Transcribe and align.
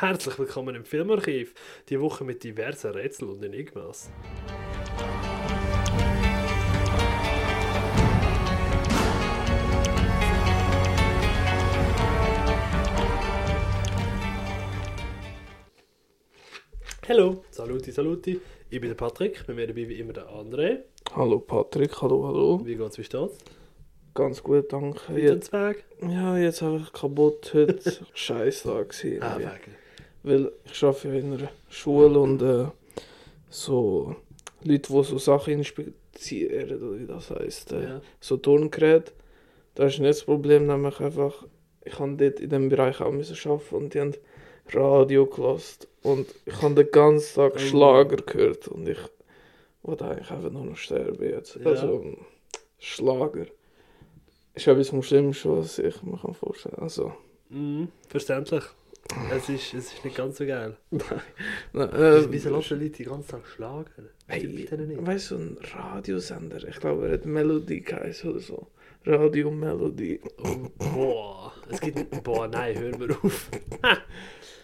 Herzlich 0.00 0.38
willkommen 0.38 0.76
im 0.76 0.84
Filmarchiv, 0.84 1.54
die 1.88 2.00
Woche 2.00 2.22
mit 2.22 2.44
diversen 2.44 2.92
Rätseln 2.92 3.32
und 3.32 3.42
Enigmas. 3.42 4.12
Hallo, 17.08 17.42
saluti, 17.50 17.90
saluti. 17.90 18.40
Ich 18.70 18.80
bin 18.80 18.90
der 18.90 18.94
Patrick, 18.94 19.44
bei 19.48 19.54
mir 19.54 19.66
dabei 19.66 19.88
wie 19.88 19.98
immer 19.98 20.12
der 20.12 20.28
André. 20.28 20.82
Hallo 21.16 21.40
Patrick, 21.40 22.00
hallo, 22.00 22.24
hallo. 22.24 22.60
Wie 22.64 22.76
geht's, 22.76 22.98
wie 22.98 23.02
steht's? 23.02 23.36
Ganz 24.14 24.44
gut, 24.44 24.72
danke. 24.72 25.00
Wie 25.16 25.22
Jetzt, 25.22 25.52
ja, 25.52 26.38
jetzt 26.38 26.62
einfach 26.62 26.92
kaputt 26.92 27.50
heute. 27.52 27.80
Scheiß 28.14 28.62
Tag 28.62 28.90
gewesen. 28.90 29.22
Ah, 29.24 29.38
irgendwie. 29.40 29.87
Weil 30.28 30.52
ich 30.70 30.82
arbeite 30.84 31.08
ja 31.08 31.14
in 31.14 31.32
einer 31.34 31.48
Schule 31.70 32.18
und 32.18 32.42
äh, 32.42 32.66
so 33.50 34.14
Leute, 34.64 34.92
die 34.92 35.04
so 35.04 35.18
Sachen 35.18 35.54
inspizieren, 35.54 36.82
oder 36.82 36.98
wie 36.98 37.06
das 37.06 37.30
heisst, 37.30 37.72
äh, 37.72 37.82
Ja. 37.82 38.00
so 38.20 38.36
Turngeräte, 38.36 39.12
da 39.74 39.86
ist 39.86 39.98
nicht 40.00 40.10
das 40.10 40.24
Problem, 40.24 40.66
nämlich 40.66 40.98
einfach, 41.00 41.46
ich 41.84 41.98
habe 41.98 42.16
dort 42.16 42.40
in 42.40 42.50
diesem 42.50 42.68
Bereich 42.68 43.00
auch 43.00 43.12
müssen 43.12 43.36
arbeiten 43.50 43.74
und 43.76 43.94
die 43.94 44.00
haben 44.00 44.14
Radio 44.70 45.26
gelassen 45.26 45.86
und 46.02 46.26
ich 46.44 46.60
habe 46.60 46.74
den 46.74 46.90
ganzen 46.90 47.34
Tag 47.36 47.52
Oh. 47.54 47.58
Schlager 47.58 48.16
gehört 48.16 48.68
und 48.68 48.88
ich 48.88 48.98
wollte 49.82 50.04
eigentlich 50.06 50.30
einfach 50.30 50.50
nur 50.50 50.64
noch 50.64 50.76
sterben 50.76 51.22
jetzt. 51.24 51.56
Ja. 51.56 51.66
Also, 51.70 52.04
Schlager 52.78 53.46
ist 54.54 54.66
etwas 54.66 54.90
vom 54.90 55.02
Schlimmsten, 55.02 55.56
was 55.56 55.78
ich 55.78 56.02
mir 56.02 56.18
vorstellen 56.18 56.74
kann. 56.74 56.84
Also, 56.84 57.12
Mhm, 57.50 57.88
verständlich. 58.08 58.64
Es 59.34 59.48
ist, 59.48 59.72
es 59.74 59.92
ist 59.94 60.04
nicht 60.04 60.16
ganz 60.16 60.36
so 60.38 60.46
geil. 60.46 60.76
nein, 61.72 61.92
äh, 61.94 62.30
Wieso 62.30 62.50
lassen 62.50 62.78
Leute 62.80 63.02
den 63.02 63.06
ganzen 63.06 63.28
Tag 63.30 63.46
schlagen? 63.46 64.08
Hey. 64.26 64.68
Weißt 65.00 65.30
du, 65.30 65.36
so 65.36 65.42
ein 65.42 65.58
Radiosender, 65.72 66.66
ich 66.68 66.78
glaube, 66.78 67.06
er 67.06 67.14
hat 67.14 67.24
Melodie 67.24 67.80
geheißen 67.80 68.30
oder 68.30 68.40
so. 68.40 68.66
Radio 69.06 69.50
Melodie. 69.50 70.20
Oh, 70.44 70.68
boah, 70.94 71.52
es 71.70 71.80
gibt. 71.80 72.22
Boah, 72.22 72.48
nein, 72.48 72.78
hör 72.78 72.98
mir 72.98 73.16
auf. 73.22 73.50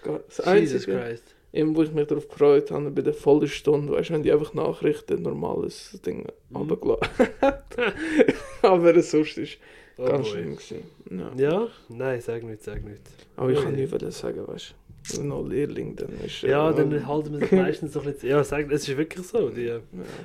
Das 0.04 0.36
Jesus 0.36 0.46
Einzige, 0.86 0.98
Christ. 1.00 1.34
eben, 1.54 1.74
wo 1.74 1.82
ich 1.82 1.90
mich 1.92 2.06
darauf 2.06 2.28
gefreut 2.28 2.70
habe, 2.70 2.90
bei 2.90 3.00
der 3.00 3.14
vollen 3.14 3.48
Stunde, 3.48 3.94
weißt 3.94 4.10
du, 4.10 4.14
wenn 4.14 4.22
die 4.22 4.30
einfach 4.32 4.52
Nachrichten, 4.52 5.22
normales 5.22 5.98
Ding 6.04 6.26
Mhm. 6.50 6.56
runtergeladen 6.56 7.08
Aber 8.62 9.00
sonst 9.02 9.38
ist 9.38 9.56
Oh 9.96 10.04
ganz 10.06 10.22
boy. 10.28 10.30
schlimm 10.32 10.56
gewesen. 10.56 10.82
Ja. 11.10 11.32
Ja? 11.50 11.68
Nein, 11.88 12.20
sag 12.20 12.42
nicht, 12.42 12.62
sag 12.62 12.84
nicht. 12.84 13.02
Aber 13.36 13.50
ich 13.50 13.60
kann 13.62 13.74
nie 13.74 13.90
wollen 13.90 14.10
sagen, 14.10 14.46
weißt 14.46 14.74
du, 15.14 15.22
noch 15.22 15.46
Lehrling, 15.46 15.94
dann 15.96 16.08
ist 16.24 16.42
Ja, 16.42 16.70
äh, 16.70 16.74
dann 16.74 17.06
halten 17.06 17.32
wir 17.32 17.40
sich 17.40 17.52
meistens 17.52 17.92
so 17.92 18.00
ein 18.00 18.06
bisschen. 18.12 18.30
Ja, 18.30 18.42
sag, 18.42 18.70
es 18.72 18.88
ist 18.88 18.96
wirklich 18.96 19.26
so. 19.26 19.50
Die, 19.50 19.64
ja. 19.64 19.80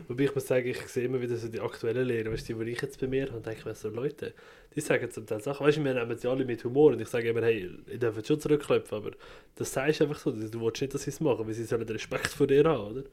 wobei 0.08 0.24
ich 0.24 0.34
muss 0.34 0.48
sagen, 0.48 0.68
ich 0.68 0.80
sehe 0.88 1.04
immer 1.06 1.22
wieder 1.22 1.36
so 1.36 1.48
die 1.50 1.60
aktuellen 1.60 2.08
Lehrer, 2.08 2.32
weißt 2.32 2.48
du, 2.50 2.54
die, 2.56 2.66
die 2.66 2.72
ich 2.72 2.82
jetzt 2.82 3.00
bei 3.00 3.08
mir 3.08 3.26
habe, 3.28 3.38
und 3.38 3.46
denke 3.46 3.60
ich 3.60 3.66
mir 3.66 3.76
so, 3.76 3.90
Leute, 3.90 4.34
die 4.74 4.82
sagen 4.82 5.12
zum 5.12 5.26
Teil 5.28 5.42
Sachen, 5.42 5.66
weißt 5.68 5.78
du, 5.80 5.84
wir 5.84 5.94
nehmen 5.94 6.18
sie 6.18 6.28
alle 6.30 6.46
mit 6.46 6.64
Humor 6.64 6.94
und 6.94 7.02
ich 7.02 7.08
sage 7.10 7.30
immer, 7.30 7.42
hey, 7.42 7.70
ich 7.88 8.00
darf 8.00 8.16
jetzt 8.16 8.28
schon 8.28 8.40
zurückklopfen, 8.40 8.98
aber 8.98 9.12
das 9.56 9.72
sagst 9.74 10.00
du 10.00 10.06
einfach 10.06 10.20
so, 10.20 10.32
du 10.32 10.62
willst 10.62 10.82
nicht, 10.82 10.94
dass 10.94 11.04
sie 11.04 11.10
es 11.10 11.20
machen, 11.20 11.46
weil 11.46 11.54
sie 11.54 11.66
sollen 11.66 11.88
Respekt 11.88 12.28
vor 12.28 12.48
dir 12.48 12.64
haben, 12.64 12.92
oder? 12.92 13.04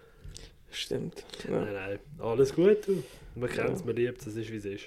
Stimmt. 0.70 1.24
Ja. 1.50 1.64
Nein, 1.64 1.74
nein, 1.74 1.98
alles 2.18 2.54
gut, 2.54 2.86
du. 2.86 3.02
Man 3.34 3.48
kennt 3.50 3.70
es, 3.74 3.80
Ja. 3.80 3.86
man 3.86 3.96
liebt 3.96 4.20
es, 4.20 4.26
es 4.28 4.36
ist 4.36 4.52
wie 4.52 4.56
es 4.56 4.64
ist. 4.64 4.84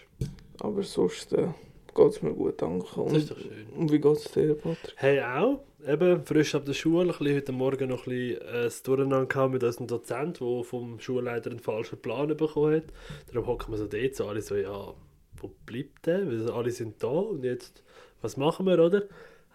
Aber 0.60 0.84
sonst 0.84 1.34
äh, 1.34 1.48
geht 1.96 2.08
es 2.08 2.22
mir 2.22 2.34
gut, 2.34 2.62
danke. 2.62 2.86
Das 2.86 2.98
Und, 2.98 3.16
ist 3.16 3.32
doch 3.32 3.38
schön. 3.40 3.68
und 3.76 3.92
wie 3.92 4.00
geht 4.00 4.18
es 4.18 4.32
dir, 4.32 4.56
Patrick? 4.56 4.94
Hey, 4.96 5.22
auch. 5.22 5.60
Eben, 5.88 6.26
frisch 6.26 6.56
ab 6.56 6.66
der 6.66 6.74
Schule, 6.74 7.14
ein 7.14 7.18
bisschen 7.18 7.36
heute 7.38 7.52
Morgen 7.54 7.90
noch 7.90 8.06
ein 8.06 8.12
bisschen 8.12 8.42
äh, 8.42 8.66
ein 8.66 8.72
Durcheinander 8.84 9.48
mit 9.48 9.64
unserem 9.64 9.88
Dozent, 9.88 10.42
der 10.42 10.64
vom 10.66 11.00
Schulleiter 11.00 11.50
einen 11.52 11.60
falschen 11.60 12.02
Plan 12.02 12.28
bekommen 12.36 12.76
hat. 12.76 12.84
Darum 13.32 13.48
hocken 13.48 13.72
wir 13.72 13.78
so 13.78 13.88
dort 13.88 14.16
so, 14.16 14.28
alle 14.28 14.42
so, 14.42 14.56
ja, 14.56 14.94
wo 15.38 15.52
bleibt 15.66 16.06
der? 16.06 16.28
Weil 16.28 16.52
alle 16.52 16.72
sind 16.72 17.02
da 17.02 17.08
und 17.08 17.46
jetzt, 17.46 17.82
was 18.22 18.36
machen 18.36 18.66
wir, 18.66 18.78
oder? 18.84 19.04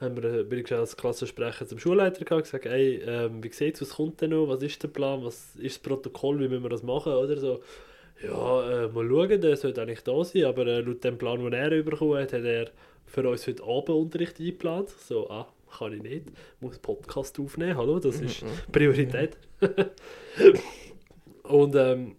Haben 0.01 0.17
wir, 0.17 0.25
äh, 0.33 0.45
bin 0.45 0.61
ich 0.61 0.73
als 0.73 0.97
Klassensprecher 0.97 1.67
zum 1.67 1.79
Schulleiter 1.79 2.21
gegangen 2.21 2.41
und 2.41 2.45
gesagt, 2.45 2.65
ey, 2.65 3.03
ähm, 3.07 3.45
wie 3.45 3.53
sieht's 3.53 3.83
aus, 3.83 3.91
was 3.91 3.97
kommt 3.97 4.21
denn 4.23 4.31
noch, 4.31 4.49
was 4.49 4.63
ist 4.63 4.83
der 4.83 4.89
Plan, 4.89 5.23
was 5.23 5.55
ist 5.57 5.77
das 5.77 5.83
Protokoll, 5.83 6.41
wie 6.41 6.49
müssen 6.49 6.63
wir 6.63 6.71
das 6.71 6.83
machen, 6.83 7.13
oder 7.13 7.37
so. 7.37 7.61
Ja, 8.23 8.85
äh, 8.85 8.89
mal 8.89 9.09
schauen, 9.09 9.41
der 9.41 9.57
sollte 9.57 9.83
eigentlich 9.83 10.03
da 10.03 10.25
sein, 10.25 10.45
aber 10.45 10.67
äh, 10.67 10.81
laut 10.81 11.05
dem 11.05 11.19
Plan, 11.19 11.43
den 11.43 11.53
er 11.53 11.83
bekommen 11.83 12.19
hat, 12.19 12.33
hat 12.33 12.45
er 12.45 12.71
für 13.07 13.29
uns 13.29 13.47
heute 13.47 13.63
Abend 13.63 13.91
Unterricht 13.91 14.41
eingeplant. 14.41 14.89
So, 14.91 15.29
ah, 15.31 15.53
kann 15.79 15.93
ich 15.93 16.03
nicht, 16.03 16.27
muss 16.61 16.79
Podcast 16.79 17.39
aufnehmen, 17.39 17.77
hallo, 17.77 17.99
das 17.99 18.21
ist 18.21 18.45
Priorität. 18.73 19.37
Und 21.43 21.75
ähm, 21.75 22.17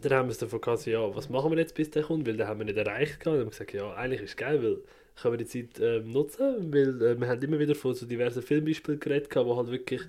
dann 0.00 0.12
haben 0.12 0.28
wir 0.28 0.32
es 0.32 0.38
davon 0.38 0.60
gehabt, 0.60 0.86
ja, 0.86 1.14
was 1.14 1.28
machen 1.28 1.52
wir 1.52 1.58
jetzt, 1.58 1.74
bis 1.74 1.90
der 1.90 2.02
kommt, 2.02 2.26
weil 2.26 2.36
den 2.36 2.46
haben 2.48 2.58
wir 2.58 2.64
nicht 2.64 2.76
erreicht 2.76 3.20
gehabt. 3.20 3.26
Dann 3.26 3.32
haben 3.34 3.46
wir 3.46 3.50
gesagt, 3.50 3.72
ja, 3.72 3.92
eigentlich 3.94 4.22
ist 4.22 4.30
es 4.30 4.36
geil, 4.36 4.62
weil 4.62 4.78
können 5.20 5.38
wir 5.38 5.44
die 5.44 5.46
Zeit 5.46 5.80
ähm, 5.80 6.10
nutzen, 6.10 6.72
weil 6.72 7.02
äh, 7.02 7.20
wir 7.20 7.28
haben 7.28 7.42
immer 7.42 7.58
wieder 7.58 7.74
von 7.74 7.94
so 7.94 8.06
diversen 8.06 8.42
Filmbeispielen 8.42 8.98
geredet, 8.98 9.30
gehabt, 9.30 9.46
wo 9.46 9.56
halt 9.56 9.70
wirklich 9.70 10.00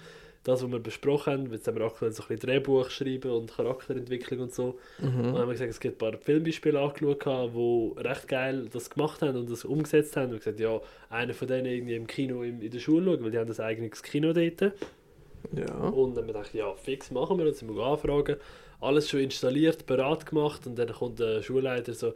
das, 0.44 0.62
was 0.62 0.72
wir 0.72 0.80
besprochen 0.80 1.34
haben, 1.34 1.52
jetzt 1.52 1.68
haben 1.68 1.78
wir 1.78 1.86
aktuell 1.86 2.12
so 2.12 2.24
ein 2.24 2.28
bisschen 2.28 2.50
Drehbuch 2.50 2.90
schreiben 2.90 3.31
und 3.31 3.56
Charakterentwicklung 3.56 4.42
und 4.42 4.54
so, 4.54 4.78
und 5.00 5.24
dann 5.24 5.38
haben 5.38 5.48
wir 5.48 5.54
gesagt, 5.54 5.72
es 5.72 5.80
gibt 5.80 6.02
ein 6.02 6.12
paar 6.12 6.20
Filmbeispiele 6.20 6.80
angeschaut, 6.80 7.26
die 7.26 8.02
recht 8.02 8.28
geil 8.28 8.68
das 8.72 8.90
gemacht 8.90 9.22
haben 9.22 9.38
und 9.38 9.50
das 9.50 9.66
umgesetzt 9.66 10.18
haben. 10.18 10.31
Und 10.31 10.40
gesagt, 10.40 10.59
ja, 10.59 10.80
einer 11.09 11.34
von 11.34 11.48
denen 11.48 11.66
irgendwie 11.66 11.96
im 11.96 12.08
Kino 12.08 12.44
in, 12.44 12.62
in 12.62 12.72
der 12.72 12.80
Schule 12.80 13.06
schauen, 13.06 13.24
weil 13.24 13.31
die 13.31 13.38
haben 13.38 13.48
das 13.48 13.59
eigenes 13.59 14.04
Kino 14.04 14.34
dort. 14.34 14.62
Ja. 14.62 15.76
Und 15.90 16.16
dann 16.16 16.24
haben 16.24 16.28
wir 16.28 16.34
gedacht, 16.34 16.54
ja, 16.54 16.74
fix 16.75 17.12
machen 17.12 17.38
wir, 17.38 17.46
und 17.46 17.56
sind 17.56 17.74
wir 17.74 17.84
anfragen. 17.84 18.38
Alles 18.81 19.10
schon 19.10 19.22
installiert, 19.22 19.86
bereit 19.86 20.25
gemacht 20.25 20.68
und 20.68 20.78
dann 20.78 20.92
kommt 20.92 21.20
der 21.20 21.42
Schulleiter 21.42 21.94
so, 21.94 22.14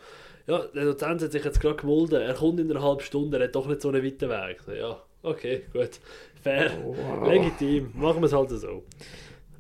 ja, 0.48 0.66
der 0.74 0.86
Dozent 0.86 1.22
hat 1.22 1.32
sich 1.32 1.44
jetzt 1.44 1.62
gerade 1.62 1.76
gemolden, 1.78 2.22
er 2.22 2.34
kommt 2.34 2.60
in 2.60 2.70
einer 2.70 2.82
halben 2.82 3.02
Stunde, 3.02 3.38
er 3.38 3.46
hat 3.46 3.56
doch 3.56 3.68
nicht 3.68 3.82
so 3.82 3.90
einen 3.90 4.04
weiten 4.04 4.30
Weg. 4.30 4.62
So, 4.66 4.74
ja, 4.74 5.02
okay, 5.24 5.64
gut, 5.72 6.00
fair, 6.48 6.72
Wow. 6.84 7.28
legitim, 7.28 7.92
machen 7.94 8.22
wir 8.22 8.26
es 8.28 8.34
halt 8.34 8.50
so. 8.52 8.84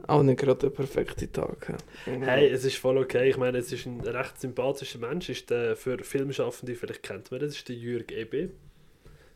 Auch 0.07 0.23
nicht 0.23 0.39
gerade 0.39 0.59
der 0.59 0.69
perfekte 0.69 1.29
Tag. 1.31 1.73
ja. 2.07 2.13
Hey, 2.25 2.47
es 2.49 2.63
ist 2.63 2.77
voll 2.77 2.97
okay. 2.97 3.29
Ich 3.29 3.37
meine, 3.37 3.57
es 3.57 3.71
ist 3.73 3.85
ein 3.85 3.99
recht 3.99 4.39
sympathischer 4.39 4.99
Mensch. 4.99 5.27
Ist 5.29 5.49
der 5.49 5.75
für 5.75 5.97
Filmschaffende, 6.01 6.75
vielleicht 6.75 7.03
kennt 7.03 7.29
man 7.29 7.41
das, 7.41 7.55
ist 7.57 7.67
der 7.67 7.75
Jürg 7.75 8.11
Ebe. 8.13 8.49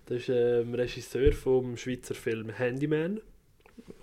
Das 0.06 0.18
ist 0.20 0.30
ähm, 0.30 0.74
Regisseur 0.74 1.34
vom 1.34 1.76
Schweizer 1.76 2.16
Film 2.16 2.50
Handyman. 2.52 3.20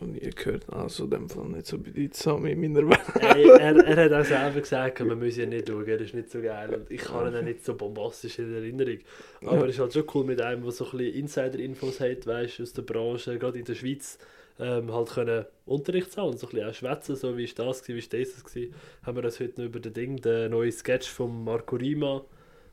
Und 0.00 0.16
ihr 0.20 0.30
gehört 0.30 0.68
also 0.72 1.06
dem 1.06 1.28
Fall 1.28 1.48
nicht 1.48 1.66
so 1.66 1.78
bedeutsam 1.78 2.46
in 2.46 2.60
meiner 2.60 2.88
Welt. 2.88 3.00
Ey, 3.20 3.48
er, 3.48 3.76
er 3.84 4.04
hat 4.04 4.12
auch 4.12 4.24
selber 4.24 4.60
gesagt, 4.60 5.00
man 5.00 5.18
muss 5.18 5.38
ihn 5.38 5.48
nicht 5.48 5.68
schauen, 5.68 5.86
er 5.86 6.00
ist 6.00 6.14
nicht 6.14 6.30
so 6.30 6.40
geil. 6.40 6.74
Und 6.74 6.90
ich 6.90 7.08
habe 7.08 7.28
ihn 7.28 7.36
auch 7.36 7.42
nicht 7.42 7.64
so 7.64 7.74
bombastisch 7.74 8.38
in 8.38 8.54
Erinnerung. 8.54 8.98
Aber 9.44 9.66
es 9.66 9.74
ist 9.74 9.80
halt 9.80 9.92
schon 9.92 10.04
cool 10.14 10.24
mit 10.24 10.40
einem, 10.40 10.62
der 10.62 10.72
so 10.72 10.84
ein 10.84 10.98
bisschen 10.98 11.14
Insider-Infos 11.14 12.00
hat, 12.00 12.26
weißt, 12.26 12.60
aus 12.60 12.72
der 12.72 12.82
Branche, 12.82 13.38
gerade 13.38 13.58
in 13.58 13.64
der 13.64 13.74
Schweiz, 13.74 14.18
ähm, 14.60 14.92
halt 14.92 15.10
können 15.10 15.46
Unterricht 15.66 16.16
haben 16.16 16.30
und 16.30 16.38
so 16.38 16.46
ein 16.46 16.50
bisschen 16.50 16.68
auch 16.68 16.74
schwätzen, 16.74 17.16
so 17.16 17.36
wie 17.36 17.44
ist 17.44 17.58
das, 17.58 17.82
gewesen, 17.82 18.12
wie 18.12 18.22
ist 18.22 18.36
das 18.36 18.44
gewesen. 18.44 18.74
Haben 19.02 19.16
wir 19.16 19.24
uns 19.24 19.40
heute 19.40 19.60
noch 19.60 19.68
über 19.68 19.80
den 19.80 19.94
Ding, 19.94 20.16
den 20.16 20.50
neuen 20.50 20.72
Sketch 20.72 21.08
von 21.08 21.44
Marco 21.44 21.76
Rima 21.76 22.24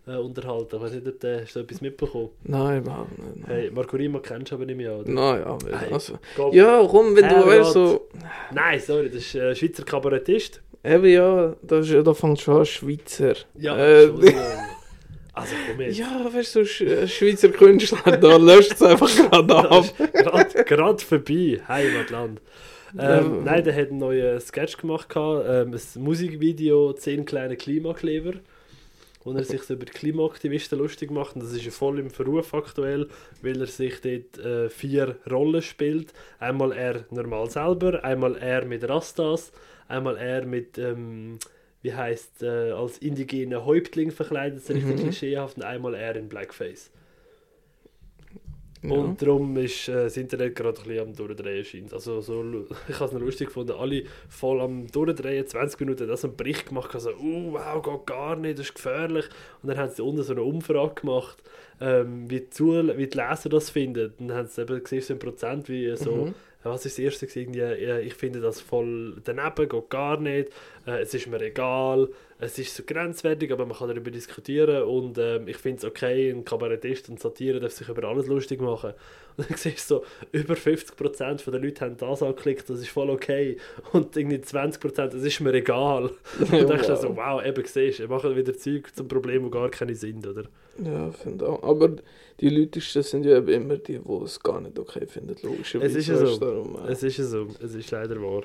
äh, 0.08 0.16
unterhalten. 0.18 0.76
Ich 0.76 0.82
weiß 0.82 0.92
nicht, 0.94 1.08
ob 1.08 1.20
der, 1.20 1.42
hast 1.42 1.56
du 1.56 1.60
etwas 1.62 1.82
mitbekommen? 1.82 2.30
Nein, 2.44 2.82
überhaupt 2.82 3.12
nicht. 3.18 3.36
Nein, 3.38 3.44
Hey, 3.48 3.72
Marco 3.72 3.98
Rima 3.98 4.20
kennst 4.20 4.52
du 4.52 4.56
aber 4.56 4.66
nicht 4.66 4.78
mehr, 4.78 4.96
oder? 4.98 5.10
nein 5.12 5.44
aber 5.44 5.78
Hey. 5.80 5.92
also. 5.94 6.20
Ja, 6.52 6.86
komm, 6.90 7.16
wenn 7.16 7.28
du 7.30 7.36
weißt, 7.48 7.74
so. 7.74 8.08
Nein, 8.54 8.80
sorry, 8.80 9.08
das 9.10 9.18
ist 9.18 9.36
äh, 9.36 9.56
Schweizer 9.56 9.84
Kabarettist. 9.84 10.62
Eben 10.84 11.06
ja, 11.06 11.56
das 11.64 11.90
ist, 11.90 12.06
da 12.08 12.14
fängt 12.14 12.40
schon 12.42 12.58
an, 12.60 12.66
Schweizer. 12.66 13.34
Ja, 13.58 13.76
Äh. 13.78 14.10
Also 15.34 15.54
komm 15.70 15.82
jetzt. 15.82 15.98
Ja, 15.98 16.30
weißt 16.34 16.56
du, 16.56 16.60
so 16.60 16.66
Sch 16.66 16.82
äh, 16.82 17.08
Schweizer 17.08 17.50
Künstler, 17.50 18.16
da 18.18 18.38
löscht 18.38 18.74
es 18.74 18.82
einfach 18.84 19.10
gerade 19.30 19.70
ab. 19.70 19.86
Gerade 20.66 21.04
vorbei, 21.04 21.60
Heimatland. 21.68 22.40
Ähm, 22.98 23.00
Ja. 23.00 23.22
nein, 23.44 23.64
der 23.66 23.76
hat 23.76 23.90
einen 23.90 23.98
neuen 23.98 24.40
Sketch 24.40 24.78
gemacht, 24.78 25.10
ähm, 25.18 25.74
ein 25.74 26.02
Musikvideo, 26.02 26.94
10 26.94 27.26
kleine 27.26 27.58
Klimakleber, 27.58 28.34
wo 29.26 29.34
er 29.34 29.44
sich 29.44 29.64
so 29.64 29.74
über 29.74 29.86
die 29.86 29.92
Klimaaktivisten 29.92 30.80
lustig 30.80 31.12
macht. 31.12 31.36
Und 31.36 31.44
das 31.44 31.52
ist 31.52 31.66
ja 31.66 31.72
voll 31.72 32.00
im 32.00 32.12
Verruf 32.12 32.54
aktuell, 32.54 33.10
weil 33.42 33.60
er 33.60 33.68
sich 33.68 34.00
dort 34.02 34.38
äh, 34.38 34.70
vier 34.70 35.18
Rollen 35.30 35.62
spielt. 35.62 36.14
Einmal 36.40 36.72
er 36.72 37.06
normal 37.10 37.50
selber, 37.50 38.04
einmal 38.06 38.38
er 38.38 38.66
mit 38.66 38.88
Rastas, 38.88 39.52
einmal 39.90 40.16
er 40.18 40.46
mit, 40.46 40.78
ähm, 40.78 41.40
wie 41.82 41.94
heißt 41.94 42.44
äh, 42.44 42.72
als 42.72 43.00
indigener 43.00 43.66
Häuptling 43.66 44.12
verkleidet, 44.12 44.64
so 44.64 44.74
richtig 44.74 44.98
Mhm. 44.98 45.02
klischeehaft, 45.02 45.58
und 45.58 45.64
einmal 45.64 45.96
er 45.96 46.16
in 46.16 46.30
Blackface. 46.30 46.92
Und 48.92 49.22
darum 49.22 49.58
ist 49.58 49.88
äh, 49.90 50.04
das 50.04 50.18
Internet 50.18 50.56
gerade 50.56 50.80
ein 50.80 50.88
bisschen 50.88 51.08
am 51.08 51.14
Durchdrehen 51.16 51.66
scheint. 51.66 51.94
Also 51.94 52.22
so, 52.22 52.44
ich 52.88 52.96
habe 52.96 53.06
es 53.06 53.12
noch 53.12 53.22
lustig 53.22 53.48
gefunden, 53.48 53.74
alle 53.78 54.04
voll 54.30 54.62
am 54.62 54.88
Durchdrehen, 54.88 55.46
20 55.46 55.80
Minuten, 55.82 56.08
das 56.08 56.24
einen 56.26 56.36
Bericht 56.36 56.68
gemacht, 56.68 56.94
also, 56.94 57.12
uh, 57.12 57.54
wow, 57.54 57.82
geht 57.82 58.06
gar 58.06 58.36
nicht, 58.36 58.60
das 58.60 58.68
ist 58.68 58.76
gefährlich. 58.76 59.26
Und 59.62 59.70
dann 59.70 59.78
haben 59.78 59.92
sie 59.92 60.04
unten 60.04 60.24
so 60.24 60.34
eine 60.34 60.44
Umfrage 60.44 61.02
gemacht, 61.02 61.42
ähm, 61.82 62.30
wie, 62.30 62.42
die 62.42 62.98
wie 62.98 63.08
die 63.08 63.18
Leser 63.18 63.50
das 63.50 63.70
finden. 63.70 64.14
Dann 64.20 64.34
haben 64.34 64.48
sie 64.48 64.62
eben 64.62 64.84
gesehen, 64.84 65.02
so 65.02 65.14
ein 65.14 65.20
Prozent, 65.20 65.70
wie 65.70 65.96
so, 65.96 66.12
Mhm. 66.12 66.34
was 66.64 66.86
ist 66.86 66.98
das 66.98 67.04
erste? 67.04 67.40
Irgendwie, 67.40 67.62
ich 68.06 68.14
finde 68.14 68.40
das 68.40 68.62
voll 68.62 69.16
daneben, 69.24 69.70
geht 69.70 69.90
gar 69.90 70.20
nicht, 70.20 70.50
äh, 70.88 71.02
es 71.02 71.14
ist 71.14 71.28
mir 71.28 71.42
egal, 71.42 72.10
es 72.38 72.60
ist 72.60 72.76
so 72.76 72.84
grenzwertig, 72.86 73.52
aber 73.52 73.66
man 73.66 73.78
kann 73.78 73.88
darüber 73.88 74.12
diskutieren 74.12 74.84
und 74.84 75.18
ähm, 75.18 75.48
ich 75.48 75.58
finde 75.58 75.80
es 75.80 75.86
okay, 75.86 76.30
ein 76.30 76.44
Kabarettist 76.44 77.08
und 77.08 77.20
Satire 77.20 77.62
darf 77.62 77.72
sich 77.72 77.88
über 77.88 78.08
alles 78.08 78.28
lustig 78.28 78.60
machen. 78.62 78.94
Und 79.38 79.50
dann 79.50 79.58
siehst 79.58 79.90
du 79.90 79.96
so, 79.96 80.06
über 80.34 80.56
50% 80.56 81.40
von 81.40 81.54
den 81.54 81.64
Leuten 81.64 81.82
haben 81.82 81.98
das 81.98 82.22
angeklickt, 82.22 82.70
das 82.70 82.80
ist 82.82 82.90
voll 82.90 83.10
okay 83.10 83.58
und 83.94 84.16
irgendwie 84.18 84.38
20%, 84.38 85.08
das 85.08 85.16
ist 85.16 85.40
mir 85.40 85.54
egal. 85.54 86.12
Und 86.40 86.52
dann 86.52 86.68
denkst 86.68 86.88
du 86.88 86.94
wow. 86.94 87.02
so, 87.02 87.16
wow, 87.16 87.46
eben 87.46 87.66
siehst 87.66 88.00
du, 88.00 88.08
macht 88.08 88.24
wieder 88.36 88.58
Zeug 88.58 88.94
zum 88.94 89.08
Problem, 89.08 89.46
wo 89.46 89.50
gar 89.50 89.70
keine 89.70 89.96
sind, 89.96 90.28
oder? 90.28 90.44
Ja, 90.84 91.12
finde 91.12 91.48
auch. 91.48 91.64
Aber 91.64 91.96
die 92.40 92.50
Leutesten 92.50 93.04
sind 93.04 93.26
ja 93.26 93.38
immer 93.38 93.78
die, 93.78 94.00
die 94.00 94.24
es 94.24 94.40
gar 94.40 94.60
nicht 94.60 94.78
okay 94.78 95.06
finden, 95.08 95.36
logischerweise. 95.42 95.98
Es 96.00 96.08
ist 96.08 96.08
ja 96.08 96.18
so. 96.26 96.38
Darum, 96.38 96.76
äh, 96.86 96.92
Es 96.92 97.02
ist 97.04 97.18
ja 97.18 97.24
so, 97.24 97.48
es 97.64 97.76
ist 97.76 97.92
leider 97.92 98.22
wahr. 98.22 98.44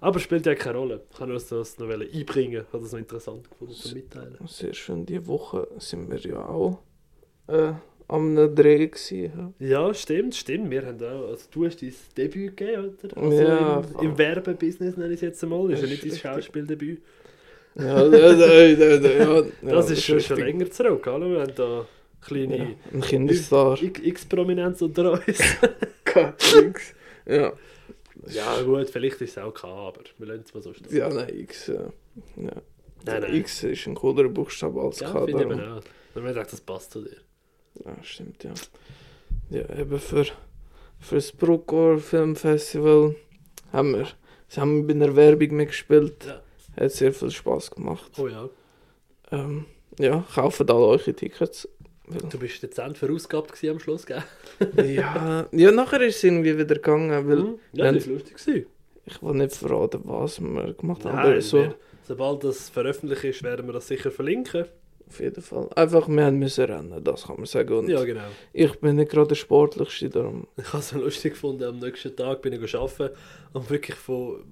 Aber 0.00 0.18
spielt 0.18 0.44
ja 0.46 0.54
keine 0.54 0.78
Rolle. 0.78 1.02
Ich 1.10 1.16
kann 1.18 1.28
nur 1.28 1.38
das 1.38 1.78
noch 1.78 1.88
einbringen, 1.88 2.64
habe 2.72 2.82
das 2.82 2.92
noch 2.92 2.98
interessant 2.98 3.48
gefunden 3.48 3.74
zu 3.74 3.94
mitteilen. 3.94 4.36
Sehr 4.46 4.74
schön, 4.74 5.06
diese 5.06 5.26
Woche 5.26 5.68
sind 5.78 6.10
wir 6.10 6.18
ja 6.18 6.44
auch 6.46 6.78
äh, 7.46 7.72
am 8.08 8.34
Dreh 8.54 8.88
gewesen. 8.88 9.52
ja. 9.60 9.66
Ja, 9.68 9.94
stimmt, 9.94 10.34
stimmt. 10.34 10.70
Wir 10.70 10.84
haben 10.84 11.00
auch, 11.02 11.28
also 11.28 11.46
du 11.50 11.66
hast 11.66 11.80
dein 11.82 11.92
Debüt 12.16 12.56
gegeben, 12.56 12.96
oder? 13.04 13.16
Also 13.16 13.42
Ja, 13.42 13.82
im, 14.00 14.08
im 14.10 14.18
Werbebusiness 14.18 14.96
nenne 14.96 15.08
ich 15.12 15.16
es 15.16 15.20
jetzt 15.20 15.44
einmal. 15.44 15.70
Ist 15.70 15.82
ja 15.82 15.86
Das 15.86 15.90
nicht 15.90 16.12
dein. 16.12 16.18
Schauspieldebüt. 16.18 17.02
Ja, 17.78 18.04
ja, 18.04 18.32
ja, 18.32 18.62
ja, 18.64 18.94
ja, 18.96 19.40
ja, 19.40 19.44
Das 19.62 19.90
ist 19.90 20.04
schon, 20.04 20.20
schon 20.20 20.38
länger 20.38 20.70
zurück. 20.70 21.06
Hallo, 21.06 21.30
wir 21.30 21.40
haben 21.42 21.54
da 21.54 21.86
kleine 22.20 22.56
Ja, 22.58 22.64
ein 22.92 23.00
Kinderstar. 23.00 23.80
X- 23.80 24.00
X-Prominenz 24.02 24.82
unter 24.82 25.12
uns. 25.12 25.26
X. 26.60 26.94
Ja. 27.26 27.52
ja 28.26 28.62
gut, 28.62 28.90
vielleicht 28.90 29.20
ist 29.20 29.36
es 29.36 29.38
auch 29.38 29.52
K, 29.54 29.68
aber 29.68 30.00
wir 30.18 30.26
lassen 30.26 30.42
es 30.46 30.54
mal 30.54 30.62
so 30.62 30.72
stehen. 30.74 30.96
ja, 30.96 31.08
nein, 31.08 31.28
X. 31.38 31.68
Ja. 31.68 31.88
Nein, 32.36 32.52
nein. 33.04 33.34
X 33.36 33.62
ist 33.62 33.86
ein 33.86 33.94
coolerer 33.94 34.28
Buchstabe 34.28 34.80
als 34.80 34.98
Ja, 35.00 35.12
K. 35.12 35.26
finde 35.26 35.42
ich 35.44 35.60
auch. 35.60 35.82
Und 36.16 36.24
wir 36.24 36.34
dachten, 36.34 36.48
das 36.50 36.60
passt 36.60 36.90
zu 36.92 37.02
dir. 37.02 37.16
Ja, 37.84 37.96
stimmt, 38.02 38.42
ja. 38.42 38.52
Ja, 39.50 39.78
eben 39.78 40.00
für, 40.00 40.24
für 40.98 41.14
das 41.14 41.30
Bruckor 41.30 41.98
Filmfestival 41.98 43.14
haben 43.72 43.92
wir, 43.94 44.08
sie 44.48 44.60
haben 44.60 44.84
bei 44.86 44.94
einer 44.94 45.14
Werbung 45.14 45.56
mitgespielt. 45.56 46.24
Ja. 46.26 46.42
Hat 46.78 46.92
sehr 46.92 47.12
viel 47.12 47.30
Spaß 47.30 47.70
gemacht. 47.72 48.12
Oh 48.18 48.28
ja. 48.28 48.48
Ähm, 49.32 49.66
ja, 49.98 50.24
kaufen 50.34 50.68
alle 50.70 50.86
eure 50.86 51.14
Tickets. 51.14 51.68
Du 52.30 52.38
bist 52.38 52.62
dezent 52.62 52.96
verausgabt 52.96 53.62
am 53.64 53.78
Schluss, 53.78 54.06
gell? 54.06 54.22
ja, 54.76 55.46
ja, 55.52 55.70
nachher 55.72 56.00
ist 56.02 56.16
es 56.16 56.24
irgendwie 56.24 56.56
wieder 56.56 56.74
gegangen, 56.76 57.28
weil 57.28 57.36
Mhm. 57.36 57.58
Ja, 57.72 57.92
das 57.92 58.06
war 58.06 58.14
lustig. 58.14 58.36
Gewesen. 58.36 58.66
ich 59.04 59.22
will 59.22 59.34
nicht 59.34 59.54
verraten, 59.54 60.00
was 60.04 60.40
wir 60.40 60.72
gemacht 60.72 61.04
haben. 61.04 61.16
Nein, 61.16 61.40
so, 61.42 61.58
wir, 61.58 61.74
sobald 62.06 62.44
das 62.44 62.70
veröffentlicht 62.70 63.24
ist, 63.24 63.42
werden 63.42 63.66
wir 63.66 63.74
das 63.74 63.88
sicher 63.88 64.10
verlinken. 64.10 64.64
Auf 65.08 65.20
jeden 65.20 65.42
Fall. 65.42 65.68
Einfach, 65.74 66.08
wir 66.08 66.24
haben 66.24 66.38
müssen 66.38 66.64
rennen, 66.64 67.02
das 67.02 67.26
kann 67.26 67.36
man 67.36 67.46
sagen. 67.46 67.72
Und 67.72 67.88
Ja, 67.88 68.04
genau. 68.04 68.24
ich 68.52 68.78
bin 68.78 68.96
nicht 68.96 69.10
gerade 69.10 69.28
der 69.28 69.34
Sportlichste, 69.36 70.10
darum. 70.10 70.46
Ich 70.56 70.68
habe 70.72 70.78
es 70.78 70.92
lustig 70.92 71.32
gefunden, 71.32 71.64
am 71.64 71.78
nächsten 71.78 72.14
Tag 72.14 72.42
bin 72.42 72.52
ich 72.52 72.74
arbeiten 72.74 73.16
und 73.52 73.70
wirklich 73.70 73.96
von, 73.96 74.44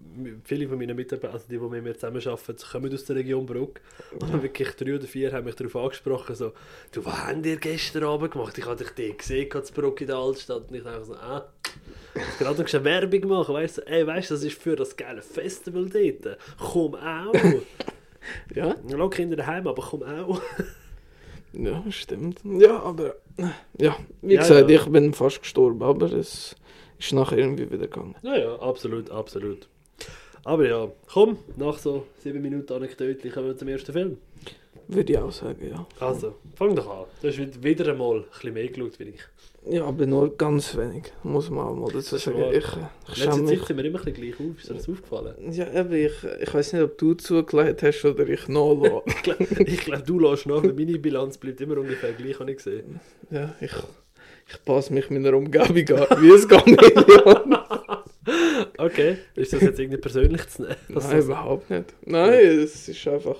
viele 0.44 0.68
von 0.68 0.78
meinen 0.78 0.96
Mitarbeitern, 0.96 1.34
also 1.34 1.46
die, 1.48 1.58
die 1.58 1.64
mit 1.64 1.84
mir 1.84 1.94
zusammen 1.94 2.26
arbeiten, 2.26 2.56
kommen 2.72 2.94
aus 2.94 3.04
der 3.04 3.16
Region 3.16 3.44
Bruck 3.44 3.80
und 4.18 4.42
wirklich 4.42 4.70
drei 4.70 4.94
oder 4.94 5.06
vier 5.06 5.32
haben 5.32 5.44
mich 5.44 5.54
darauf 5.54 5.76
angesprochen, 5.76 6.34
so, 6.34 6.52
du, 6.92 7.04
was 7.04 7.26
habt 7.26 7.44
ihr 7.44 7.56
gestern 7.56 8.04
Abend 8.04 8.32
gemacht? 8.32 8.56
Ich 8.56 8.64
habe 8.64 8.76
dich 8.76 8.90
die 8.90 9.16
gesehen, 9.16 9.50
in 9.52 9.74
Bruck 9.74 10.00
in 10.00 10.06
der 10.06 10.16
Altstadt 10.16 10.70
und 10.70 10.74
ich 10.74 10.82
dachte 10.82 11.04
so, 11.04 11.14
ah, 11.14 11.46
ich 12.14 12.38
gerade 12.38 12.64
eine 12.64 12.84
Werbung 12.84 13.28
machen, 13.28 13.54
weißt 13.54 13.78
du, 13.78 13.86
ey, 13.86 14.06
weißt 14.06 14.30
du, 14.30 14.34
das 14.34 14.44
ist 14.44 14.60
für 14.60 14.76
das 14.76 14.96
geile 14.96 15.20
Festival 15.20 15.88
dort, 15.88 16.38
komm 16.58 16.94
auch. 16.94 17.34
Ja? 18.54 18.74
Lass 18.88 19.10
Kinder 19.10 19.36
daheim, 19.36 19.66
aber 19.66 19.82
komm 19.82 20.02
auch. 20.02 20.40
Ja, 21.52 21.82
stimmt. 21.90 22.40
Ja, 22.44 22.80
aber 22.82 23.14
ja, 23.78 23.96
wie 24.22 24.34
Ja, 24.34 24.40
gesagt, 24.42 24.68
ja. 24.70 24.76
ich 24.80 24.86
bin 24.90 25.14
fast 25.14 25.40
gestorben, 25.40 25.82
aber 25.82 26.12
es 26.12 26.54
ist 26.98 27.12
nachher 27.12 27.38
irgendwie 27.38 27.70
wieder 27.70 27.86
gegangen. 27.86 28.14
Ja, 28.22 28.36
ja, 28.36 28.56
absolut, 28.56 29.10
absolut. 29.10 29.68
Aber 30.44 30.68
ja, 30.68 30.88
komm, 31.12 31.38
nach 31.56 31.78
so 31.78 32.06
sieben 32.22 32.42
Minuten 32.42 32.72
Anekdote 32.72 33.30
kommen 33.30 33.48
wir 33.48 33.56
zum 33.56 33.68
ersten 33.68 33.92
Film. 33.92 34.18
Würde 34.88 35.12
ich 35.12 35.18
auch 35.18 35.32
sagen, 35.32 35.68
ja. 35.68 35.86
Also, 35.98 36.36
fang 36.54 36.76
doch 36.76 36.88
an. 36.88 37.04
Du 37.20 37.28
hast 37.28 37.38
wi- 37.38 37.62
wieder 37.64 37.90
einmal 37.90 38.18
ein 38.18 38.24
bisschen 38.30 38.54
mehr 38.54 38.68
geschaut 38.68 38.98
wie 39.00 39.04
ich. 39.04 39.20
Ja, 39.68 39.84
aber 39.84 40.06
nur 40.06 40.36
ganz 40.36 40.76
wenig, 40.76 41.04
muss 41.24 41.50
man 41.50 41.78
mal 41.80 41.90
dazu 41.92 42.16
sagen. 42.16 42.44
Ich, 42.52 42.64
ich 43.08 43.16
schäme 43.16 43.38
mich. 43.42 43.62
Sind 43.64 43.76
wir 43.76 43.84
immer 43.84 43.98
ein 43.98 44.04
bisschen 44.04 44.14
gleich 44.14 44.34
auf. 44.34 44.58
Ist 44.58 44.70
dir 44.70 44.74
das 44.74 44.88
aufgefallen? 44.88 45.52
Ja, 45.52 45.72
eben, 45.72 45.92
ich, 45.92 46.12
ich 46.40 46.54
weiß 46.54 46.72
nicht, 46.74 46.82
ob 46.82 46.96
du 46.98 47.14
zugelegt 47.14 47.82
hast 47.82 48.04
oder 48.04 48.28
ich 48.28 48.46
noch. 48.48 49.02
Ich 49.06 49.22
glaube, 49.22 49.44
glaub, 49.84 50.04
du 50.06 50.20
lässt 50.20 50.46
nach, 50.46 50.62
meine 50.62 50.98
Bilanz 50.98 51.38
bleibt 51.38 51.60
immer 51.60 51.78
ungefähr 51.78 52.12
gleich, 52.12 52.38
habe 52.38 52.50
ich 52.52 52.58
gesehen. 52.58 53.00
ja, 53.30 53.54
ich, 53.60 53.72
ich 54.48 54.64
passe 54.64 54.92
mich 54.92 55.10
meiner 55.10 55.34
Umgebung 55.34 55.98
an, 55.98 56.22
wie 56.22 56.30
es 56.30 56.46
Chameleon. 56.46 57.58
Okay, 58.78 59.18
ist 59.36 59.52
das 59.52 59.62
jetzt 59.62 59.78
irgendwie 59.78 59.98
persönlich 59.98 60.48
zu 60.48 60.62
nehmen? 60.62 60.76
Nein, 60.88 61.18
überhaupt 61.22 61.70
nicht. 61.70 61.94
Nein, 62.04 62.60
es 62.60 62.88
ist 62.88 63.06
einfach. 63.08 63.38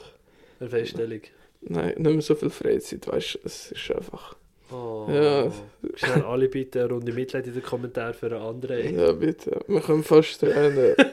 eine 0.61 0.71
Feststellung. 0.71 1.21
Nein, 1.63 1.95
nicht 1.97 1.99
mehr 1.99 2.21
so 2.23 2.35
viel 2.37 2.51
Freizeit, 2.51 3.07
weißt 3.07 3.35
du. 3.35 3.39
Es 3.45 3.73
ist 3.73 3.91
einfach. 3.91 4.37
Oh. 4.73 5.07
Ja. 5.09 5.53
Schnell 5.95 6.23
alle 6.23 6.49
bitte 6.49 6.81
eine 6.81 6.89
Runde 6.93 7.13
Mitleid 7.13 7.47
in 7.47 7.55
den 7.55 7.63
Kommentaren 7.63 8.15
für 8.15 8.27
einen 8.27 8.43
anderen. 8.43 8.99
Ja, 8.99 9.13
bitte. 9.13 9.61
Wir 9.69 9.81
können 9.81 10.03
fast 10.05 10.41
tränen. 10.41 10.95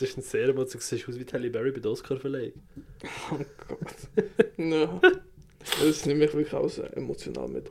Das 0.00 0.08
ist 0.10 0.16
ein 0.16 0.22
sehr 0.22 0.46
so, 0.54 0.78
du 0.78 0.78
siehst 0.78 1.08
aus 1.08 1.18
wie 1.18 1.26
Halle 1.32 1.50
Berry 1.50 1.72
bei 1.72 1.80
der 1.80 1.90
Oscar-Verleihung. 1.90 2.52
ja. 4.56 5.00
Das 5.80 6.06
nehme 6.06 6.24
ich 6.24 6.32
wirklich 6.32 6.52
auch 6.54 6.68
so 6.68 6.82
emotional 6.84 7.48
mit. 7.48 7.70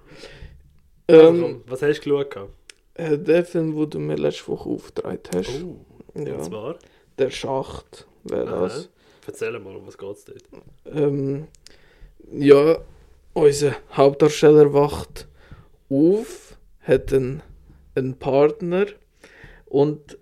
Also, 1.08 1.46
Ähm, 1.46 1.64
was 1.68 1.82
hast 1.82 2.02
du 2.06 2.18
geschaut? 2.18 2.50
äh, 2.96 3.18
der 3.18 3.46
Film, 3.46 3.76
den 3.78 3.90
du 3.90 4.00
mir 4.00 4.16
letzte 4.18 4.48
Woche 4.50 4.70
aufgetragen 4.70 5.20
hast, 5.36 5.64
Oh, 5.64 5.78
ja, 6.20 6.34
und 6.36 6.44
zwar? 6.44 6.76
der 7.18 7.30
Schacht, 7.30 8.06
wäre 8.26 8.46
das. 8.46 8.90
Erzähl 9.26 9.58
mal, 9.60 9.76
um 9.78 9.88
was 9.88 9.98
geht 9.98 10.10
es 10.18 10.26
dort? 10.26 10.44
Ähm, 10.86 11.48
ja, 12.32 12.78
unser 13.38 13.76
Hauptdarsteller 13.94 14.74
wacht 14.74 15.28
auf, 15.90 16.58
hat 16.82 17.14
einen, 17.14 17.44
einen 17.94 18.18
Partner 18.18 18.88
und 19.66 20.18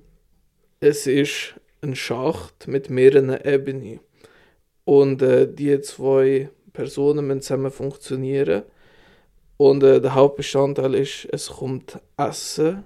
es 0.81 1.07
ist 1.07 1.55
ein 1.81 1.95
Schacht 1.95 2.67
mit 2.67 2.89
mehreren 2.89 3.29
Ebenen. 3.41 4.01
Und 4.83 5.21
äh, 5.21 5.51
die 5.51 5.79
zwei 5.79 6.49
Personen 6.73 7.25
müssen 7.25 7.41
zusammen 7.41 7.71
funktionieren. 7.71 8.63
Und 9.57 9.81
äh, 9.83 10.01
der 10.01 10.13
Hauptbestandteil 10.13 10.93
ist, 10.95 11.25
es 11.31 11.47
kommt 11.47 11.99
Essen 12.17 12.83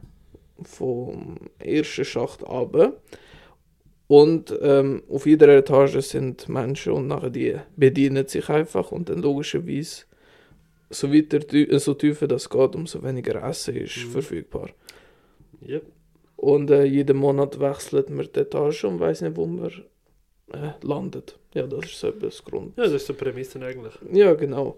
vom 0.61 1.37
ersten 1.57 2.05
Schacht 2.05 2.43
runter. 2.43 2.93
Und 4.05 4.55
ähm, 4.61 5.01
auf 5.09 5.25
jeder 5.25 5.47
Etage 5.49 5.99
sind 6.01 6.47
Menschen 6.49 6.93
und 6.93 7.07
nachher 7.07 7.31
die 7.31 7.55
bedienen 7.75 8.27
sich 8.27 8.47
einfach 8.49 8.91
und 8.91 9.09
dann 9.09 9.21
logischerweise, 9.21 10.03
so 10.89 11.13
weiter, 11.13 11.39
äh, 11.53 11.77
so 11.79 11.93
tiefer 11.93 12.27
das 12.27 12.49
geht, 12.49 12.75
umso 12.75 13.03
weniger 13.03 13.43
Essen 13.43 13.75
ist 13.75 13.97
Mhm. 14.05 14.11
verfügbar. 14.11 14.69
Yep. 15.67 15.83
Und 16.37 16.71
äh, 16.71 16.85
jeden 16.85 17.17
Monat 17.17 17.59
wechselt 17.59 18.09
man 18.09 18.27
die 18.33 18.39
Etage 18.39 18.85
und 18.85 18.99
weiß 18.99 19.21
nicht, 19.21 19.35
wo 19.35 19.45
man 19.45 19.69
äh, 20.53 20.71
landet. 20.81 21.37
Ja, 21.53 21.67
das 21.67 21.85
ist 21.85 21.99
so 21.99 22.07
etwas 22.07 22.43
Grund. 22.43 22.77
Ja, 22.77 22.83
das 22.83 22.93
ist 22.93 23.09
die 23.09 23.13
Prämisse 23.13 23.59
eigentlich. 23.61 23.93
Ja, 24.11 24.33
genau. 24.33 24.77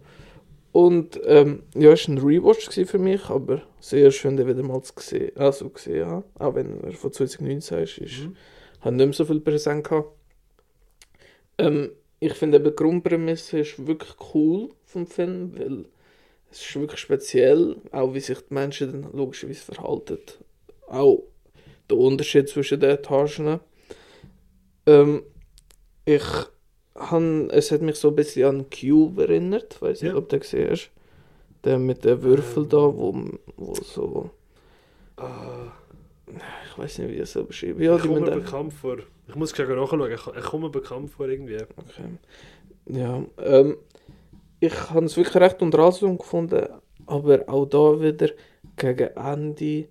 Und 0.72 1.20
ähm, 1.26 1.64
ja, 1.76 1.92
es 1.92 2.08
war 2.08 2.16
ein 2.16 2.18
Rewatch 2.20 2.70
für 2.70 2.98
mich, 2.98 3.26
aber 3.30 3.62
sehr 3.80 4.10
schön, 4.12 4.38
den 4.38 4.48
wieder 4.48 4.64
mal 4.64 4.82
zu 4.82 4.94
sehen, 4.98 5.32
also 5.36 5.70
gesehen 5.70 6.06
habe. 6.08 6.24
Auch 6.40 6.56
wenn 6.56 6.82
er 6.82 6.94
von 6.94 7.12
2019 7.12 7.80
ist, 7.80 7.98
ist 8.00 8.20
Mhm. 8.24 8.36
hat 8.80 8.94
nicht 8.94 9.06
mehr 9.06 9.14
so 9.14 9.26
viel 9.26 9.42
präsent 9.42 9.84
gehabt. 9.88 10.10
Ähm, 11.58 11.92
ich 12.20 12.34
finde 12.34 12.58
eben 12.58 12.66
die 12.66 12.76
Grundprämisse 12.76 13.60
ist 13.60 13.86
wirklich 13.86 14.14
cool 14.34 14.70
vom 14.86 15.06
Film, 15.08 15.54
weil 15.58 15.86
es 16.52 16.62
ist 16.62 16.76
wirklich 16.76 17.00
speziell, 17.00 17.78
auch 17.92 18.14
wie 18.14 18.20
sich 18.20 18.40
die 18.40 18.54
Menschen 18.54 18.92
dann 19.04 19.12
logischerweise 19.14 19.62
verhalten. 19.74 20.18
Auch 20.88 21.24
der 21.90 21.98
Unterschied 21.98 22.50
zwischen 22.50 22.80
den 22.80 22.92
Etagen. 22.92 23.60
Ähm, 24.86 25.24
ich 26.06 26.24
han, 26.96 27.50
es 27.52 27.72
hat 27.72 27.82
mich 27.82 27.96
so 27.96 28.10
ein 28.10 28.16
bisschen 28.16 28.48
an 28.50 28.66
Cube 28.70 29.24
erinnert, 29.24 29.82
weiß 29.82 30.02
nicht, 30.02 30.12
Ja. 30.12 30.18
ob 30.18 30.30
du 30.30 30.36
den 30.36 30.42
gesehen 30.42 30.70
hast. 30.72 30.92
Der 31.64 31.78
mit 31.80 32.04
den 32.04 32.22
Würfeln 32.22 32.66
Ähm. 32.66 32.70
da, 32.70 32.78
wo, 32.78 33.16
wo 33.56 33.74
so, 33.76 34.30
Ah, 35.18 35.72
ich 36.66 36.78
weiß 36.78 36.98
nicht, 37.00 37.10
wie 37.10 37.14
ich 37.16 37.22
es 37.22 37.34
so 37.34 37.44
beschreiben. 37.44 37.82
Ja, 37.82 37.96
ich 37.96 38.02
komme 38.02 38.22
mir 38.22 38.32
bekannt 38.32 38.74
vor. 38.74 38.98
Ich 39.28 39.36
muss 39.36 39.54
gleich 39.54 39.68
nachschauen. 39.70 40.12
Ich, 40.12 40.28
ich 40.28 40.44
komme 40.44 40.70
bekannt 40.70 41.12
vor 41.12 41.28
irgendwie. 41.28 41.58
Okay. 41.58 42.18
Ja, 42.88 43.24
ähm, 43.38 43.78
ich 44.62 44.92
habe 44.92 45.06
es 45.06 45.18
wirklich 45.18 45.36
recht 45.36 45.62
unterhaltsam 45.62 46.18
gefunden, 46.18 46.68
aber 47.08 47.50
auch 47.50 47.66
da 47.66 48.00
wieder 48.00 48.30
gegen 48.78 49.10
Ende 49.18 49.88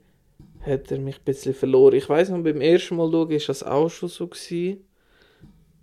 hat 0.60 0.92
er 0.92 0.98
mich 0.98 1.18
ein 1.18 1.24
bisschen 1.24 1.54
verloren. 1.54 1.96
Ich 1.96 2.08
weiß 2.08 2.30
noch, 2.30 2.42
beim 2.42 2.60
ersten 2.60 2.96
Mal 2.96 3.10
schauen 3.10 3.30
war 3.30 3.38
das 3.46 3.62
auch 3.62 3.88
schon 3.88 4.08
so. 4.08 4.28
Gewesen. 4.28 4.84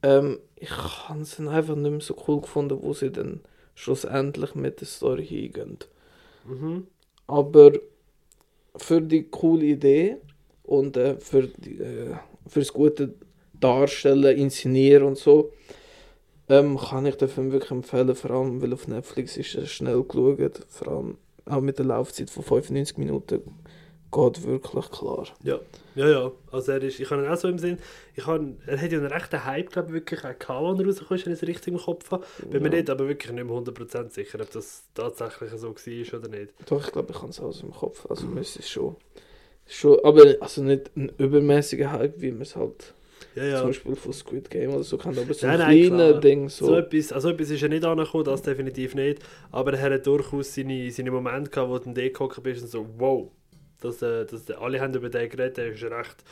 Ähm, 0.04 0.40
ich 0.56 0.72
habe 0.72 1.22
es 1.22 1.36
dann 1.36 1.50
einfach 1.50 1.76
nicht 1.76 1.92
mehr 1.92 2.00
so 2.00 2.16
cool 2.28 2.42
gefunden, 2.42 2.80
wo 2.82 2.94
sie 2.94 3.12
dann 3.12 3.42
schlussendlich 3.76 4.56
mit 4.56 4.80
der 4.80 4.88
Story 4.88 5.26
hingehen. 5.26 5.80
Mhm. 6.46 6.88
Aber 7.28 7.74
für 8.78 9.02
die 9.02 9.24
coole 9.24 9.66
Idee 9.66 10.18
und 10.64 10.96
äh, 10.96 11.18
für, 11.20 11.48
die, 11.48 11.80
äh, 11.80 12.16
für 12.48 12.60
das 12.60 12.72
gute 12.72 13.16
Darstellen, 13.54 14.38
Inszenieren 14.38 15.04
und 15.04 15.18
so, 15.18 15.52
ähm, 16.50 16.78
kann 16.78 17.06
ich 17.06 17.16
den 17.16 17.28
Film 17.28 17.52
wirklich 17.52 17.72
empfehlen, 17.72 18.16
vor 18.16 18.32
allem 18.32 18.62
weil 18.62 18.74
auf 18.74 18.88
Netflix 18.88 19.38
ist 19.38 19.56
er 19.56 19.66
schnell 19.66 20.04
geschaut, 20.04 20.66
vor 20.70 20.88
allem 20.88 21.18
auch 21.46 21.62
mit 21.62 21.78
der 21.78 21.86
Laufzeit 21.86 22.30
von 22.30 22.44
95 22.44 22.98
Minuten 22.98 23.42
geht 24.10 24.44
wirklich 24.46 24.90
klar. 24.90 25.26
Ja, 25.44 25.60
ja, 25.96 26.08
ja. 26.08 26.32
Also 26.52 26.72
er 26.72 26.82
ist, 26.82 27.00
ich 27.00 27.10
habe 27.12 27.24
ihn 27.24 27.28
auch 27.30 27.36
so 27.38 27.50
im 27.50 27.60
Sinn, 27.60 27.78
ich 28.16 28.26
habe, 28.26 28.56
er 28.66 28.80
hat 28.82 28.92
ja 28.92 28.98
einen 29.00 29.08
rechten 29.12 29.44
Hype, 29.44 29.70
glaube 29.72 29.90
ich, 29.90 29.94
wirklich 29.96 30.20
auch 30.24 30.40
gehabt, 30.40 30.50
als 30.50 30.80
er 30.80 30.86
rausgekommen 30.86 31.20
ist, 31.20 31.26
wenn 31.26 31.34
ich 31.34 31.42
es 31.42 31.48
richtig 31.48 31.74
im 31.74 31.80
Kopf 31.80 32.12
habe. 32.12 32.26
Bin 32.50 32.64
mir 32.64 32.70
Ja. 32.70 32.76
nicht, 32.76 32.90
aber 32.90 33.08
wirklich 33.08 33.34
nicht 33.34 33.44
mehr 33.46 33.56
100% 33.56 34.10
sicher, 34.12 34.40
ob 34.42 34.50
das 34.52 34.84
tatsächlich 34.94 35.52
so 35.58 35.68
war 35.76 36.20
oder 36.20 36.30
nicht. 36.30 36.54
Doch, 36.70 36.86
ich 36.86 36.92
glaube, 36.92 37.12
ich 37.12 37.18
habe 37.22 37.30
es 37.30 37.40
aus 37.42 37.60
dem 37.60 37.72
Kopf, 37.72 38.06
also 38.10 38.28
müsste 38.28 38.60
es 38.60 38.70
schon. 38.70 38.96
schon. 39.68 40.00
Aber 40.06 40.24
also 40.40 40.64
nicht 40.64 40.90
ein 40.96 41.12
übermäßiger 41.18 41.92
Hype, 41.92 42.22
wie 42.22 42.32
man 42.32 42.44
es 42.44 42.56
halt 42.56 42.94
Ja, 43.36 43.44
zum 43.44 43.52
ja. 43.52 43.64
Beispiel 43.64 43.96
von 43.96 44.14
Squid 44.14 44.50
Game 44.50 44.72
oder 44.72 44.84
so 44.84 44.98
so 44.98 45.10
Nein, 45.10 45.22
ein 45.22 45.60
nein, 45.60 45.88
kleiner 45.88 46.10
klar. 46.10 46.22
Ding 46.22 46.50
So, 46.50 46.66
so. 46.68 46.76
etwas, 46.78 47.12
also 47.12 47.30
etwas 47.30 47.50
ist 47.52 47.62
ja 47.62 47.68
nicht 47.68 47.86
angekommen, 47.86 48.24
das 48.24 48.42
definitiv 48.42 48.96
nicht. 48.96 49.20
Aber 49.52 49.74
er 49.74 49.94
hat 49.94 50.08
durchaus 50.08 50.56
seine, 50.56 50.90
seine 50.92 51.12
Momente 51.12 51.50
gehabt, 51.52 51.70
wo 51.70 51.78
du 51.78 51.92
dann 51.92 51.94
gehockt 52.14 52.42
bist 52.44 52.64
und 52.64 52.70
so, 52.70 52.88
wow. 52.98 53.30
Dass, 53.80 54.02
äh, 54.02 54.26
dass 54.26 54.50
alle 54.52 54.82
haben 54.82 54.94
über 54.96 55.10
den 55.10 55.30
geredet, 55.30 55.58
der 55.58 55.68
ist 55.72 55.84
recht 55.84 56.24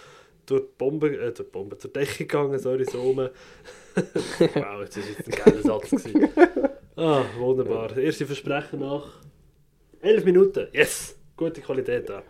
durch 0.48 0.62
die 0.62 0.68
Bombe, 0.78 1.08
äh, 1.16 1.32
durch 1.32 1.36
die 1.36 1.44
Bombe, 1.52 1.78
zur 1.78 1.92
Decke 1.92 2.26
gegangen, 2.26 2.58
sorry, 2.60 2.86
so 2.86 3.02
rum. 3.02 3.18
wow, 3.98 4.82
jetzt 4.82 4.98
ist 4.98 5.10
jetzt 5.18 5.28
ein 5.28 5.44
geiler 5.44 5.62
Satz 5.62 5.90
gewesen. 5.92 6.30
Ah, 6.96 7.24
wunderbar. 7.38 7.90
Das 7.90 7.98
erste 7.98 8.26
Versprechen 8.26 8.80
nach 8.80 9.20
11 10.02 10.26
Minuten. 10.26 10.68
Yes! 10.72 11.16
Gute 11.36 11.62
Qualität 11.62 12.10
da. 12.10 12.24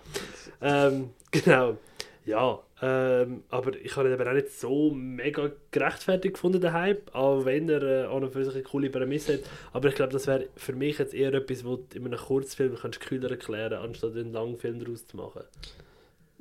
Ähm, 0.62 1.12
genau. 1.31 1.77
Ja, 2.25 2.59
ähm, 2.82 3.44
aber 3.50 3.74
ich 3.77 3.96
habe 3.96 4.10
ihn 4.10 4.13
aber 4.13 4.29
auch 4.29 4.36
nicht 4.36 4.51
so 4.51 4.91
mega 4.91 5.50
gerechtfertigt 5.72 6.34
gefunden, 6.34 6.60
den 6.60 6.74
Hype, 6.74 7.13
auch 7.15 7.46
wenn 7.46 7.70
er 7.70 7.82
äh, 7.84 8.05
an 8.05 8.24
und 8.24 8.34
für 8.34 8.44
sich 8.44 8.53
eine 8.55 8.63
coole 8.63 8.89
Prämisse 8.89 9.36
hat. 9.36 9.41
Aber 9.72 9.88
ich 9.88 9.96
glaube, 9.96 10.12
das 10.12 10.27
wäre 10.27 10.48
für 10.58 10.74
mich 10.74 10.98
jetzt 10.98 11.13
eher 11.13 11.34
etwas, 11.34 11.63
was 11.63 11.79
du 11.89 11.98
in 11.98 12.05
einem 12.05 12.20
Kurzfilm 12.20 12.75
kannst 12.75 13.00
kühler 13.00 13.32
erklären 13.32 13.74
anstatt 13.74 14.12
einen 14.15 14.34
langen 14.34 14.58
Film 14.58 14.79
daraus 14.79 15.08
zu 15.08 15.15
machen. 15.15 15.44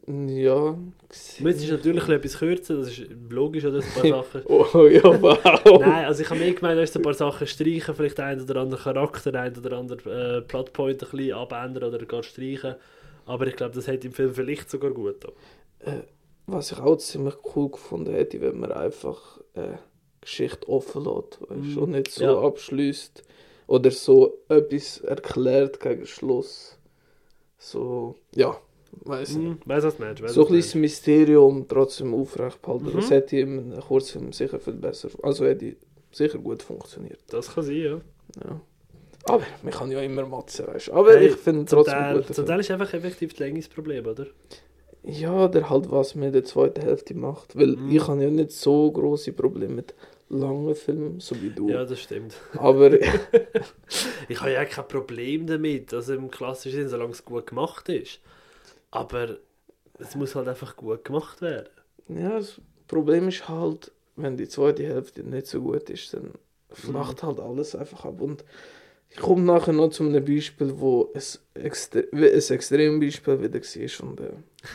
Ja. 0.06 0.72
Du 0.72 1.42
müsstest 1.44 1.70
natürlich 1.70 2.08
etwas 2.08 2.38
kürzen, 2.38 2.80
das 2.80 2.88
ist 2.88 3.06
logisch, 3.30 3.64
oder? 3.64 3.78
Ein 3.78 4.10
paar 4.12 4.24
Sachen. 4.24 4.42
Oh 4.48 4.86
ja, 4.86 5.22
wow. 5.22 5.80
Nein, 5.80 6.04
also 6.04 6.20
ich 6.20 6.28
habe 6.28 6.40
mir 6.40 6.52
gemeint, 6.52 6.76
du 6.76 6.82
hast 6.82 6.96
ein 6.96 7.02
paar 7.02 7.14
Sachen 7.14 7.46
streichen, 7.46 7.94
vielleicht 7.94 8.20
ein 8.20 8.40
oder 8.40 8.60
anderen 8.60 8.82
Charakter, 8.82 9.34
ein 9.40 9.56
oder 9.56 9.78
anderen 9.78 10.12
äh, 10.12 10.42
Plotpoint 10.42 11.02
ein 11.02 11.10
bisschen 11.10 11.32
abändern 11.32 11.94
oder 11.94 12.04
gar 12.04 12.22
streichen. 12.22 12.74
Aber 13.24 13.46
ich 13.46 13.56
glaube, 13.56 13.74
das 13.74 13.88
hat 13.88 14.04
im 14.04 14.12
Film 14.12 14.34
vielleicht 14.34 14.68
sogar 14.68 14.90
gut 14.90 15.20
getan. 15.20 15.32
Äh, 15.80 16.02
was 16.46 16.72
ich 16.72 16.78
auch 16.78 16.96
ziemlich 16.96 17.34
cool 17.54 17.70
gefunden 17.70 18.12
hätte, 18.14 18.40
wenn 18.40 18.58
man 18.60 18.72
einfach 18.72 19.40
äh, 19.54 19.76
Geschichte 20.20 20.68
offen 20.68 21.04
lässt, 21.04 21.40
weißt, 21.42 21.76
Mhm. 21.76 21.78
und 21.78 21.90
nicht 21.90 22.10
so 22.10 22.24
Ja. 22.24 22.40
abschließt 22.40 23.22
oder 23.66 23.90
so 23.90 24.38
etwas 24.48 24.98
erklärt 25.00 25.80
gegen 25.80 26.06
Schluss. 26.06 26.78
So, 27.58 28.16
ja, 28.34 28.56
weiß 29.04 29.36
nicht. 29.36 29.46
Hm, 29.46 29.58
weiss 29.64 29.84
was 29.84 29.96
du 29.96 30.02
meinst. 30.02 30.22
weiss, 30.22 30.34
So 30.34 30.42
ein 30.46 30.52
bisschen 30.52 30.80
das 30.82 30.90
Mysterium 30.90 31.66
trotzdem 31.68 32.14
aufrecht 32.14 32.60
behalten. 32.62 32.86
Mhm. 32.90 32.96
Das 32.96 33.10
hätte 33.10 33.36
einem 33.36 33.80
Kurzfilm 33.80 34.32
sicher 34.32 34.60
viel 34.60 34.74
besser, 34.74 35.08
also 35.22 35.44
hätte 35.46 35.76
sicher 36.12 36.38
gut 36.38 36.62
funktioniert. 36.62 37.20
Das 37.28 37.54
kann 37.54 37.64
sein, 37.64 37.76
ja. 37.76 38.00
Ja. 38.44 38.60
Aber 39.26 39.44
man 39.62 39.72
kann 39.72 39.90
ja 39.90 40.00
immer 40.02 40.26
motzen, 40.26 40.66
weißt 40.66 40.88
du. 40.88 40.92
Aber 40.92 41.12
Hey, 41.14 41.28
ich 41.28 41.36
finde 41.36 41.64
trotzdem 41.64 42.12
gut. 42.14 42.34
zum 42.34 42.44
Teil 42.44 42.60
ist 42.60 42.70
einfach 42.70 42.92
effektiv 42.92 43.32
die 43.32 43.42
Länge 43.42 43.60
das 43.60 43.68
Problem, 43.68 44.06
oder? 44.06 44.26
Ja, 45.06 45.48
der 45.48 45.68
halt 45.68 45.90
was 45.90 46.14
mit 46.14 46.34
der 46.34 46.44
zweiten 46.44 46.80
Hälfte 46.80 47.14
macht. 47.14 47.56
Weil 47.56 47.76
Mhm. 47.76 47.90
ich 47.90 48.06
habe 48.08 48.22
ja 48.22 48.30
nicht 48.30 48.52
so 48.52 48.90
große 48.90 49.32
Probleme 49.32 49.74
mit 49.74 49.94
langen 50.30 50.74
Filmen, 50.74 51.20
so 51.20 51.34
wie 51.42 51.50
du. 51.50 51.68
Ja, 51.70 51.84
das 51.84 52.00
stimmt. 52.00 52.34
Aber 52.56 52.90
Ich 54.28 54.40
habe 54.40 54.52
ja 54.52 54.64
kein 54.64 54.88
Problem 54.88 55.46
damit, 55.46 55.92
also 55.92 56.14
im 56.14 56.30
klassischen 56.30 56.80
Sinn, 56.80 56.88
solange 56.88 57.12
es 57.12 57.24
gut 57.24 57.46
gemacht 57.46 57.88
ist. 57.88 58.20
Aber 58.90 59.36
es 59.98 60.14
muss 60.16 60.34
halt 60.34 60.48
einfach 60.48 60.76
gut 60.76 61.04
gemacht 61.04 61.40
werden. 61.42 61.68
ja, 62.08 62.38
das 62.38 62.60
Problem 62.88 63.28
ist 63.28 63.48
halt, 63.48 63.92
wenn 64.16 64.36
die 64.36 64.48
zweite 64.48 64.84
Hälfte 64.84 65.22
nicht 65.22 65.46
so 65.46 65.60
gut 65.60 65.90
ist, 65.90 66.14
dann 66.14 66.30
flacht 66.70 67.22
Mhm. 67.22 67.26
halt 67.26 67.40
alles 67.40 67.74
einfach 67.74 68.04
ab. 68.04 68.20
Und 68.20 68.44
ich 69.10 69.18
komme 69.18 69.42
nachher 69.42 69.72
noch 69.72 69.90
zu 69.90 70.02
einem 70.04 70.24
Beispiel, 70.24 70.80
wo 70.80 71.10
es 71.14 71.40
extre 71.54 72.06
ein 72.12 72.22
Extrembeispiel 72.24 73.42
wieder 73.42 73.60
war. 73.60 74.08
Und 74.08 74.20
äh, 74.20 74.32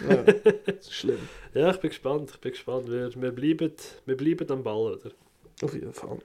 ja, 0.09 0.23
das 0.65 0.87
ist 0.87 0.93
schlimm. 0.93 1.19
Ja, 1.53 1.71
ich 1.71 1.77
bin 1.77 1.89
gespannt, 1.89 2.31
ich 2.31 2.39
bin 2.39 2.51
gespannt. 2.51 2.89
Wir, 2.89 3.09
wir, 3.15 3.31
bleiben, 3.31 3.73
wir 4.05 4.17
bleiben 4.17 4.51
am 4.51 4.63
Ball, 4.63 4.93
oder? 4.93 5.11
Auf 5.61 5.73
jeden 5.73 5.93
Fall. 5.93 6.19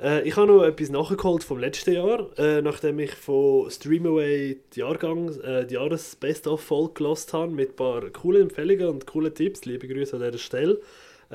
Äh, 0.00 0.26
ich 0.26 0.36
habe 0.36 0.48
noch 0.48 0.64
etwas 0.64 0.90
nachgeholt 0.90 1.44
vom 1.44 1.58
letzten 1.58 1.92
Jahr, 1.92 2.28
äh, 2.38 2.60
nachdem 2.60 2.98
ich 2.98 3.12
von 3.12 3.70
Streamaway 3.70 4.58
die, 4.74 4.80
Jahrgang, 4.80 5.28
äh, 5.40 5.66
die 5.66 5.74
Jahres-Best-of-Folge 5.74 6.94
gelost 6.94 7.32
habe 7.32 7.52
mit 7.52 7.70
ein 7.70 7.76
paar 7.76 8.10
coolen 8.10 8.42
Empfehlungen 8.42 8.88
und 8.88 9.06
coolen 9.06 9.34
Tipps. 9.34 9.64
Liebe 9.64 9.86
Grüße 9.86 10.16
an 10.16 10.22
dieser 10.22 10.38
Stelle. 10.38 10.80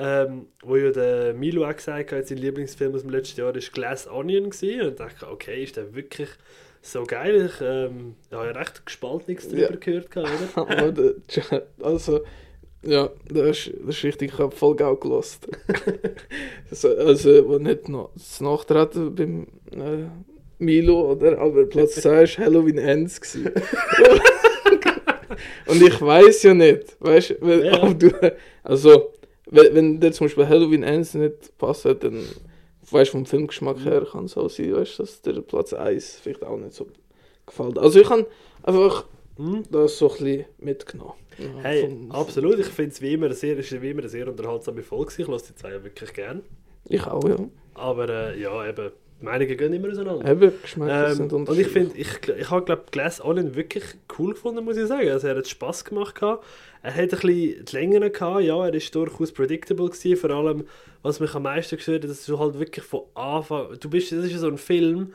Ähm, 0.00 0.46
wo 0.62 0.76
ja 0.76 0.92
der 0.92 1.34
Milo 1.34 1.68
auch 1.68 1.74
gesagt 1.74 2.12
hat, 2.12 2.28
sein 2.28 2.38
Lieblingsfilm 2.38 2.94
aus 2.94 3.02
dem 3.02 3.10
letzten 3.10 3.40
Jahr 3.40 3.52
war 3.52 3.60
Glass 3.60 4.06
Onion 4.06 4.50
gewesen. 4.50 4.82
und 4.82 4.88
ich 4.90 4.94
dachte, 4.94 5.28
okay, 5.28 5.64
ist 5.64 5.76
der 5.76 5.92
wirklich 5.92 6.28
so 6.82 7.04
geil? 7.04 7.46
Ich 7.52 7.60
ähm, 7.60 8.14
habe 8.32 8.46
ja 8.46 8.52
recht 8.52 8.84
gespaltenes 8.86 9.48
darüber 9.48 9.70
Ja. 9.72 9.76
gehört, 9.76 10.16
oder? 10.16 11.14
Also, 11.82 12.20
ja, 12.82 13.10
das 13.28 13.66
ist, 13.66 13.74
das 13.84 13.96
ist 13.96 14.04
richtig, 14.04 14.32
ich 14.32 14.38
habe 14.38 14.54
voll 14.54 14.76
geil 14.76 14.96
gelost. 15.00 15.48
also, 16.70 16.96
also, 16.96 17.48
wo 17.48 17.58
nicht 17.58 17.88
noch 17.88 18.10
das 18.14 18.40
Nachtreten 18.40 19.14
beim 19.14 19.46
äh, 19.72 20.06
Milo, 20.58 21.12
oder? 21.12 21.38
Aber 21.38 21.66
Platz 21.66 21.96
2 21.96 22.10
war 22.10 22.26
Halloween 22.46 22.78
Ends. 22.78 23.20
gewesen. 23.20 23.50
Und 25.66 25.82
ich 25.82 26.00
weiß 26.00 26.42
ja 26.44 26.54
nicht, 26.54 26.96
weißt 27.00 27.36
du, 27.40 27.64
Ja. 27.64 27.92
du, 27.92 28.10
also, 28.62 29.12
wenn, 29.50 29.74
wenn 29.74 30.00
dir 30.00 30.12
zum 30.12 30.26
Beispiel 30.26 30.48
Halloween 30.48 30.82
Ends 30.82 31.14
nicht 31.14 31.56
passt, 31.58 31.84
dann 31.84 32.24
weißt 32.92 33.08
du, 33.10 33.18
vom 33.18 33.26
Filmgeschmack 33.26 33.84
her 33.84 34.06
kann 34.10 34.24
es 34.26 34.36
auch 34.36 34.48
sein, 34.50 34.74
weißt 34.74 34.98
dass 35.00 35.22
der 35.22 35.40
Platz 35.40 35.72
1 35.72 36.18
vielleicht 36.20 36.44
auch 36.44 36.56
nicht 36.56 36.74
so 36.74 36.86
gefällt. 37.46 37.78
Also, 37.78 38.00
ich 38.00 38.08
habe 38.10 38.26
einfach 38.62 39.04
Hm? 39.36 39.62
das 39.70 39.98
so 39.98 40.10
ein 40.10 40.16
bisschen 40.18 40.44
mitgenommen. 40.58 41.14
Ja, 41.38 41.62
Hey, 41.62 41.82
vom- 41.86 42.10
absolut. 42.10 42.58
Ich 42.58 42.66
finde 42.66 42.90
es 42.90 43.00
wie 43.00 43.12
immer, 43.14 43.26
eine 43.26 43.34
sehr, 43.34 43.56
ist 43.56 43.70
wie 43.82 43.90
immer 43.90 44.00
eine 44.00 44.08
sehr 44.08 44.26
unterhaltsame 44.28 44.82
Folge. 44.82 45.12
Ich 45.18 45.28
lasse 45.28 45.52
die 45.52 45.54
zwei 45.54 45.70
ja 45.70 45.84
wirklich 45.84 46.12
gern. 46.12 46.42
Ich 46.88 47.06
auch, 47.06 47.28
ja. 47.28 47.36
Aber 47.74 48.08
äh, 48.08 48.40
ja, 48.40 48.66
eben, 48.68 48.90
Meinungen 49.20 49.56
gehen 49.56 49.72
immer 49.72 49.90
auseinander. 49.90 50.30
Eben, 50.30 50.52
Geschmäcker 50.62 51.08
Ähm, 51.08 51.14
sind 51.14 51.32
und 51.32 51.58
ich 51.58 51.66
finde, 51.68 51.96
ich, 51.96 52.08
ich 52.28 52.50
habe 52.50 52.64
glaube 52.64 52.84
Glass 52.90 53.22
Onion 53.24 53.56
wirklich 53.56 53.84
cool 54.18 54.32
gefunden, 54.34 54.64
muss 54.64 54.76
ich 54.76 54.86
sagen. 54.86 55.08
Also 55.08 55.28
er 55.28 55.36
hat 55.36 55.48
Spass 55.48 55.84
gemacht. 55.84 56.14
Gehabt. 56.14 56.44
Er 56.82 56.94
hat 56.94 57.00
ein 57.00 57.08
bisschen 57.08 57.64
die 57.64 57.76
Längen 57.76 58.12
gehabt, 58.12 58.42
ja, 58.42 58.66
er 58.66 58.74
ist 58.74 58.94
durchaus 58.94 59.32
predictable 59.32 59.86
gewesen. 59.90 60.16
Vor 60.16 60.30
allem, 60.30 60.64
was 61.02 61.18
mich 61.18 61.34
am 61.34 61.42
meisten 61.42 61.76
gestört 61.76 62.04
hat, 62.04 62.10
dass 62.10 62.26
du 62.26 62.38
halt 62.38 62.58
wirklich 62.58 62.84
von 62.84 63.02
Anfang, 63.14 63.76
du 63.80 63.90
bist, 63.90 64.12
das 64.12 64.24
ist 64.24 64.32
ja 64.32 64.38
so 64.38 64.48
ein 64.48 64.58
Film, 64.58 65.12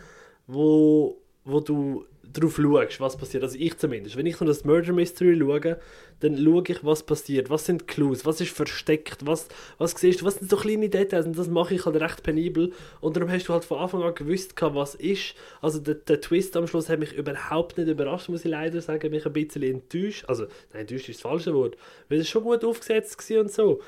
wo, 0.47 1.17
wo 1.45 1.61
du 1.61 2.05
drauf 2.33 2.55
schaust, 2.55 2.99
was 2.99 3.17
passiert. 3.17 3.43
Also 3.43 3.57
ich 3.59 3.77
zumindest. 3.77 4.17
Wenn 4.17 4.25
ich 4.25 4.39
noch 4.39 4.47
das 4.47 4.65
Murder 4.65 4.91
Mystery 4.93 5.37
schaue, 5.39 5.79
dann 6.19 6.37
schaue 6.37 6.63
ich, 6.67 6.83
was 6.83 7.03
passiert. 7.03 7.49
Was 7.49 7.65
sind 7.65 7.87
Clues? 7.87 8.25
Was 8.25 8.41
ist 8.41 8.51
versteckt? 8.51 9.25
Was, 9.25 9.47
was 9.77 9.91
siehst 9.91 10.21
du? 10.21 10.25
Was 10.25 10.35
sind 10.35 10.49
so 10.49 10.57
kleine 10.57 10.89
Details? 10.89 11.25
Und 11.25 11.37
das 11.37 11.47
mache 11.47 11.75
ich 11.75 11.85
halt 11.85 11.95
recht 11.97 12.23
penibel. 12.23 12.71
Und 13.01 13.15
darum 13.15 13.29
hast 13.29 13.47
du 13.47 13.53
halt 13.53 13.65
von 13.65 13.79
Anfang 13.79 14.03
an 14.03 14.15
gewusst, 14.15 14.53
was 14.59 14.95
ist. 14.95 15.35
Also 15.61 15.79
der, 15.79 15.95
der 15.95 16.21
Twist 16.21 16.57
am 16.57 16.67
Schluss 16.67 16.89
hat 16.89 16.99
mich 16.99 17.13
überhaupt 17.13 17.77
nicht 17.77 17.87
überrascht, 17.87 18.29
muss 18.29 18.45
ich 18.45 18.51
leider 18.51 18.81
sagen. 18.81 19.11
Mich 19.11 19.25
ein 19.25 19.33
bisschen 19.33 19.63
enttäuscht. 19.63 20.25
Also, 20.27 20.43
nein, 20.71 20.81
enttäuscht 20.81 21.09
ist 21.09 21.23
das 21.23 21.29
falsche 21.29 21.53
Wort. 21.53 21.77
Weil 22.09 22.19
es 22.19 22.29
schon 22.29 22.43
gut 22.43 22.63
aufgesetzt 22.65 23.29
war 23.29 23.41
und 23.41 23.51
so. 23.51 23.81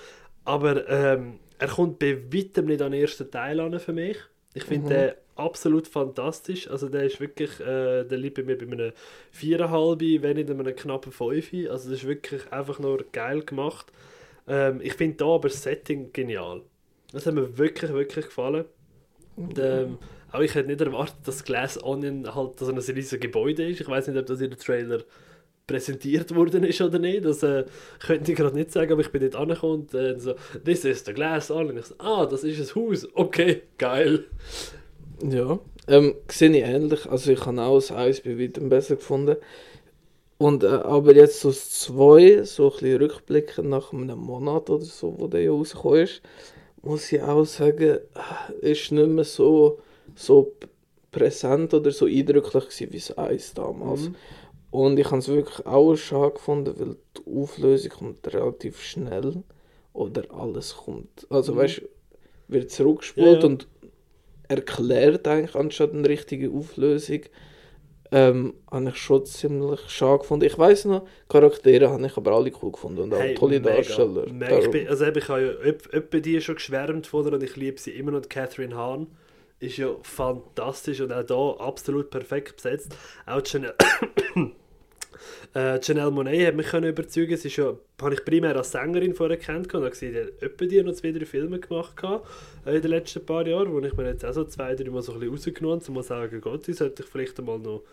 Aber 0.43 0.87
ähm, 0.89 1.39
er 1.57 1.67
kommt 1.67 1.99
bei 1.99 2.17
weitem 2.31 2.65
nicht 2.65 2.81
an 2.81 2.91
den 2.91 3.01
ersten 3.01 3.31
Teil 3.31 3.59
an 3.59 3.79
für 3.79 3.93
mich. 3.93 4.17
Ich 4.53 4.63
finde 4.63 4.85
Mhm. 4.85 4.89
den 4.89 5.11
absolut 5.36 5.88
fantastisch. 5.88 6.70
Also 6.70 6.89
der 6.89 7.04
ist 7.04 7.20
wirklich, 7.20 7.60
äh, 7.60 8.04
der 8.04 8.18
liegt 8.18 8.36
bei 8.36 8.44
mir 8.44 8.58
bei 8.58 8.65
einem 8.65 8.92
4,5, 9.34 10.22
wenn 10.22 10.38
nicht 10.38 10.50
einem 10.50 10.75
knappen 10.75 11.12
5. 11.12 11.54
Also 11.70 11.89
das 11.89 12.00
ist 12.00 12.08
wirklich 12.08 12.51
einfach 12.51 12.80
nur 12.80 13.06
geil 13.12 13.42
gemacht. 13.42 13.92
Ähm, 14.48 14.80
ich 14.82 14.94
finde 14.94 15.18
da 15.18 15.25
aber 15.25 15.50
das 15.50 15.62
Setting 15.63 16.12
genial. 16.13 16.62
Das 17.12 17.25
hat 17.25 17.34
mir 17.34 17.58
wirklich, 17.58 17.92
wirklich 17.94 18.25
gefallen. 18.25 18.65
Und, 19.36 19.60
ähm, 19.60 19.98
auch 20.32 20.42
ich 20.42 20.56
hätte 20.56 20.68
nicht 20.68 20.82
erwartet, 20.82 21.15
dass 21.25 21.44
Glass 21.44 21.82
Onion 21.82 22.34
halt 22.34 22.60
so 22.60 22.68
ein 22.68 22.77
riesiges 22.77 23.20
Gebäude 23.20 23.70
ist. 23.70 23.82
Ich 23.82 23.88
weiß 23.88 24.08
nicht, 24.08 24.18
ob 24.18 24.25
das 24.25 24.42
in 24.42 24.50
der 24.50 24.60
Trailer 24.60 25.04
präsentiert 25.68 26.34
worden 26.36 26.63
ist 26.63 26.82
oder 26.82 27.00
nicht. 27.00 27.25
Das 27.25 27.42
äh, 27.44 27.65
könnte 28.00 28.32
ich 28.32 28.38
gerade 28.38 28.56
nicht 28.56 28.72
sagen, 28.72 28.92
aber 28.92 29.01
ich 29.01 29.12
bin 29.12 29.24
nicht 29.24 29.36
angekommen 29.36 29.82
und 29.82 29.94
äh, 29.94 30.20
so, 30.20 30.36
this 30.63 30.86
is 30.86 31.04
the 31.06 31.13
Glass 31.13 31.51
Onion. 31.51 31.77
Ich 31.77 31.86
so, 31.86 31.96
ah, 32.00 32.25
das 32.25 32.44
ist 32.44 32.60
ein 32.60 32.82
Haus. 32.82 33.08
Okay, 33.13 33.63
geil. 33.77 34.25
Ja, 35.24 35.60
ähm, 35.88 36.15
sehe 36.29 36.50
ich 36.50 36.63
ähnlich. 36.63 37.05
Also 37.10 37.31
ich 37.31 37.45
habe 37.45 37.62
auch 37.62 37.75
das 37.75 37.91
1 37.91 38.22
bei 38.22 38.38
weitem 38.39 38.69
besser 38.69 38.95
gefunden. 38.95 39.38
Und, 40.38 40.63
äh, 40.63 40.67
aber 40.67 41.15
jetzt 41.15 41.39
so 41.41 41.50
das 41.50 41.69
2, 41.72 42.43
so 42.43 42.65
ein 42.67 42.72
bisschen 42.72 42.98
rückblickend 43.01 43.69
nach 43.69 43.93
einem 43.93 44.19
Monat 44.19 44.69
oder 44.69 44.84
so, 44.84 45.15
wo 45.17 45.27
der 45.27 45.43
ja 45.43 45.51
rausgekommen 45.51 46.01
ist, 46.01 46.22
muss 46.81 47.12
ich 47.12 47.22
auch 47.22 47.45
sagen, 47.45 48.00
äh, 48.62 48.72
ist 48.72 48.91
nicht 48.91 49.07
mehr 49.10 49.24
so, 49.24 49.79
so 50.15 50.53
präsent 51.12 51.74
oder 51.74 51.91
so 51.91 52.05
eindrücklich 52.05 52.65
gewesen 52.65 52.91
wie 52.93 52.98
das 52.98 53.17
1 53.17 53.53
damals. 53.53 54.10
Mhm. 54.10 54.15
Und 54.72 55.00
ich 55.00 55.05
habe 55.07 55.19
es 55.19 55.29
wirklich 55.29 55.65
auch 55.65 55.95
schade 55.95 56.34
gefunden, 56.34 56.74
weil 56.77 56.98
die 57.17 57.41
Auflösung 57.41 57.91
kommt 57.91 58.34
relativ 58.34 58.81
schnell 58.81 59.43
oder 59.93 60.24
alles 60.31 60.75
kommt. 60.75 61.25
Also 61.29 61.53
Mhm. 61.53 61.57
weißt 61.57 61.77
du, 61.79 61.89
wird 62.50 62.72
zurückgespult 62.72 63.25
Ja, 63.27 63.39
ja. 63.39 63.45
und 63.45 63.67
erklärt 64.47 65.27
eigentlich 65.27 65.55
anstatt 65.55 65.93
eine 65.93 66.07
richtige 66.07 66.49
Auflösung. 66.51 67.21
Ähm, 68.11 68.53
habe 68.71 68.89
ich 68.89 68.97
schon 68.97 69.25
ziemlich 69.25 69.79
schade 69.87 70.19
gefunden. 70.19 70.45
Ich 70.45 70.57
weiß 70.57 70.85
noch, 70.85 71.07
Charaktere 71.27 71.89
habe 71.89 72.05
ich 72.05 72.15
aber 72.15 72.33
alle 72.33 72.51
cool 72.61 72.71
gefunden 72.71 73.01
und 73.01 73.13
auch 73.13 73.19
Hey, 73.19 73.33
tolle 73.33 73.59
mega. 73.59 73.75
Darsteller. 73.75 74.31
Mega. 74.31 74.59
Ich, 74.59 74.69
bin, 74.69 74.87
also 74.87 75.05
eben, 75.05 75.17
ich 75.17 75.27
habe 75.27 75.41
ja 75.41 75.51
öp- 75.71 75.89
öppe 75.91 76.21
die 76.21 76.39
schon 76.39 76.55
geschwärmt 76.55 77.07
von 77.07 77.33
und 77.33 77.41
ich 77.43 77.55
liebe 77.55 77.79
sie 77.79 77.91
immer 77.91 78.11
noch. 78.11 78.21
Catherine 78.29 78.75
Hahn 78.75 79.07
ist 79.59 79.77
ja 79.77 79.87
fantastisch 80.03 81.01
und 81.01 81.11
auch 81.11 81.23
da 81.23 81.65
absolut 81.65 82.11
perfekt 82.11 82.57
besetzt. 82.57 82.95
Auch 83.25 83.41
Janelle, 83.43 83.75
äh, 85.53 85.79
Janelle 85.82 86.12
Monáe 86.12 86.48
hat 86.48 86.55
mich 86.55 86.67
können 86.67 86.89
überzeugen. 86.89 87.38
Sie 87.38 87.48
ist 87.48 87.58
ja, 87.58 87.74
habe 88.01 88.13
ich 88.13 88.25
primär 88.25 88.55
als 88.55 88.72
Sängerin 88.72 89.13
vorher 89.13 89.38
kennt 89.38 89.74
und 89.74 89.82
habe 89.82 89.89
gesehen, 89.89 90.29
die 90.60 90.67
die 90.67 90.84
noch 90.84 90.94
zwei, 90.94 91.12
drei 91.12 91.25
Filme 91.25 91.60
gemacht 91.60 91.98
gehabt, 91.98 92.27
äh, 92.65 92.75
in 92.75 92.82
den 92.82 92.91
letzten 92.91 93.25
paar 93.25 93.48
Jahren, 93.48 93.72
wo 93.72 93.79
ich 93.79 93.94
mir 93.94 94.08
jetzt 94.08 94.25
auch 94.25 94.34
so 94.34 94.44
zwei, 94.46 94.75
drei 94.75 94.89
Mal 94.89 95.01
so 95.01 95.13
ein 95.13 95.20
bisschen 95.20 95.36
rausgenommen 95.36 95.82
habe, 95.82 95.91
um 95.91 96.01
zu 96.01 96.08
sagen, 96.08 96.41
Gott, 96.41 96.67
die 96.67 96.74
sollte 96.74 97.03
ich 97.03 97.10
vielleicht 97.10 97.39
einmal 97.39 97.60
noch 97.60 97.84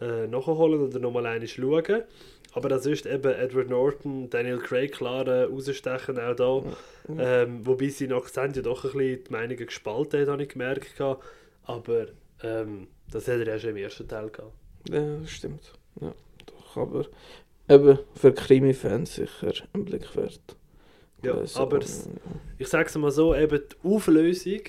äh, 0.00 0.26
nachholen 0.26 0.80
oder 0.80 0.98
nochmal 0.98 1.26
eine 1.26 1.46
schauen. 1.46 2.02
Aber 2.52 2.68
das 2.68 2.84
ist 2.86 3.06
eben 3.06 3.32
Edward 3.32 3.70
Norton, 3.70 4.28
Daniel 4.28 4.58
Craig, 4.58 4.92
klar 4.92 5.26
äh, 5.28 5.44
rausstechen 5.44 6.18
auch 6.18 6.34
da. 6.34 6.62
Ähm, 7.16 7.64
wobei 7.64 7.88
sie 7.88 8.08
nach 8.08 8.28
ja 8.34 8.48
doch 8.48 8.84
ein 8.84 8.90
bisschen 8.90 9.24
die 9.24 9.32
Meinungen 9.32 9.66
gespalten 9.66 10.20
hat, 10.20 10.28
habe 10.28 10.42
ich 10.42 10.48
gemerkt. 10.48 10.96
gehabt. 10.96 11.24
Aber 11.64 12.06
ähm, 12.42 12.88
das 13.10 13.28
hat 13.28 13.38
er 13.38 13.46
ja 13.46 13.58
schon 13.58 13.70
im 13.70 13.76
ersten 13.76 14.08
Teil 14.08 14.30
gehabt. 14.30 14.52
Ja, 14.88 15.16
das 15.20 15.30
stimmt. 15.30 15.72
Ja, 16.00 16.12
aber 16.76 17.06
eben 17.68 17.98
für 18.14 18.32
Krimi-Fans 18.32 19.14
sicher 19.16 19.52
ein 19.72 19.84
Blick 19.84 20.14
wert. 20.16 20.40
Ja, 21.22 21.34
Gewesen. 21.34 21.58
aber 21.58 21.78
es- 21.78 22.08
Ich 22.58 22.68
sage 22.68 22.88
es 22.88 22.96
mal 22.96 23.10
so, 23.10 23.34
eben 23.34 23.60
die 23.68 23.88
Auflösung, 23.88 24.60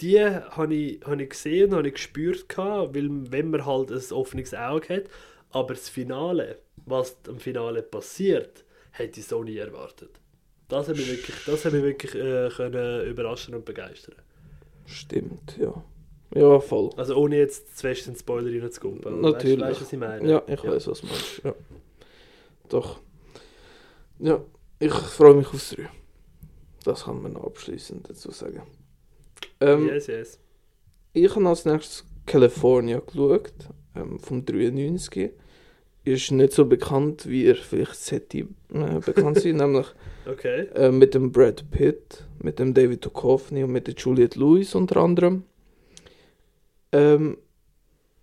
die 0.00 0.20
habe 0.20 0.74
ich, 0.74 1.00
habe 1.06 1.22
ich 1.22 1.30
gesehen, 1.30 1.72
habe 1.74 1.86
ich 1.88 1.94
gespürt, 1.94 2.48
gehabt, 2.48 2.94
weil 2.96 3.08
wenn 3.30 3.50
man 3.50 3.64
halt 3.64 3.90
ein 3.92 4.12
offenes 4.12 4.52
Auge 4.54 4.96
hat, 4.96 5.04
aber 5.50 5.74
das 5.74 5.88
Finale, 5.88 6.58
was 6.84 7.16
am 7.28 7.38
Finale 7.38 7.82
passiert, 7.82 8.64
hätte 8.90 9.20
ich 9.20 9.26
so 9.26 9.44
nie 9.44 9.56
erwartet. 9.58 10.10
Das 10.68 10.88
hat 10.88 10.96
mich 10.96 11.08
wirklich, 11.10 11.36
das 11.46 11.64
hat 11.64 11.72
mich 11.72 11.82
wirklich 11.82 12.14
äh, 12.16 12.48
können 12.48 13.06
überraschen 13.06 13.54
und 13.54 13.64
begeistern. 13.64 14.16
Stimmt, 14.86 15.56
ja. 15.58 15.72
Ja, 16.34 16.58
voll. 16.60 16.90
Also 16.96 17.14
ohne 17.16 17.36
jetzt 17.36 17.76
zu 17.76 17.82
fest 17.86 18.06
in 18.06 18.14
den 18.14 18.18
Spoiler 18.18 18.62
reinzukumpen. 18.62 19.20
Natürlich. 19.20 19.60
Weißt 19.60 19.80
du, 19.80 19.84
was 19.84 19.92
ich 19.92 19.98
meine? 19.98 20.28
Ja, 20.30 20.42
ich 20.46 20.64
weiß, 20.64 20.86
was 20.88 21.00
du 21.00 21.06
meinst. 21.06 21.42
Ja. 21.44 21.54
Doch. 22.68 23.00
Ja, 24.18 24.40
ich 24.78 24.92
freue 24.92 25.34
mich 25.34 25.46
aufs 25.48 25.70
3. 25.70 25.88
Das 26.84 27.04
kann 27.04 27.22
man 27.22 27.32
noch 27.34 27.44
abschließend 27.44 28.08
dazu 28.08 28.30
sagen. 28.30 28.62
Ähm, 29.60 29.86
Yes, 29.88 30.06
yes. 30.08 30.38
Ich 31.12 31.34
habe 31.34 31.48
als 31.48 31.64
nächstes 31.64 32.04
California 32.26 33.00
geschaut, 33.00 33.52
ähm, 33.94 34.18
vom 34.18 34.44
93. 34.44 35.30
Ist 36.06 36.32
nicht 36.32 36.52
so 36.52 36.66
bekannt, 36.66 37.26
wie 37.26 37.46
er 37.46 37.54
vielleicht 37.54 37.94
sollte 37.96 38.38
äh, 38.38 38.46
bekannt 39.04 39.38
sein, 39.40 39.56
nämlich 39.56 39.86
Okay. 40.30 40.66
äh, 40.74 40.90
mit 40.90 41.14
dem 41.14 41.32
Brad 41.32 41.70
Pitt, 41.70 42.24
mit 42.42 42.58
dem 42.58 42.74
David 42.74 43.04
Duchovny 43.04 43.64
und 43.64 43.72
mit 43.72 43.86
der 43.86 43.94
Juliette 43.94 44.38
Lewis 44.38 44.74
unter 44.74 44.98
anderem. 44.98 45.44
Ähm, 46.94 47.38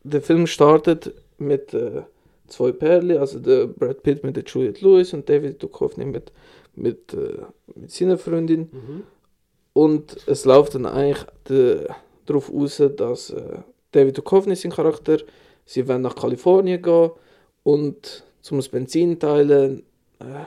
der 0.04 0.22
Film 0.22 0.48
startet 0.48 1.14
mit 1.38 1.74
äh, 1.74 2.04
zwei 2.48 2.72
Perlen, 2.72 3.18
also 3.18 3.40
der 3.40 3.68
Brad 3.68 4.02
Pitt 4.02 4.24
mit 4.24 4.38
der 4.38 4.46
Juliette 4.46 4.84
Lewis 4.84 5.14
und 5.14 5.28
David 5.28 5.62
Duchovny 5.62 6.06
mit, 6.06 6.32
mit, 6.76 7.14
äh, 7.14 7.44
mit 7.76 7.92
seiner 7.92 8.18
Freundin. 8.18 8.70
Mhm. 8.72 9.04
Und 9.74 10.18
es 10.26 10.46
läuft 10.46 10.76
dann 10.76 10.86
eigentlich 10.86 11.26
de, 11.50 11.88
darauf 12.26 12.52
aus, 12.52 12.82
dass 12.96 13.32
äh, 13.32 13.60
David 13.92 14.18
Duchovny, 14.18 14.56
sein 14.56 14.72
Charakter, 14.72 15.18
sie 15.66 15.88
wollen 15.88 16.02
nach 16.02 16.16
Kalifornien 16.16 16.82
gehen 16.82 17.12
und 17.64 18.24
zum 18.42 18.60
Benzin 18.72 19.20
teilen, 19.20 19.84
äh, 20.20 20.46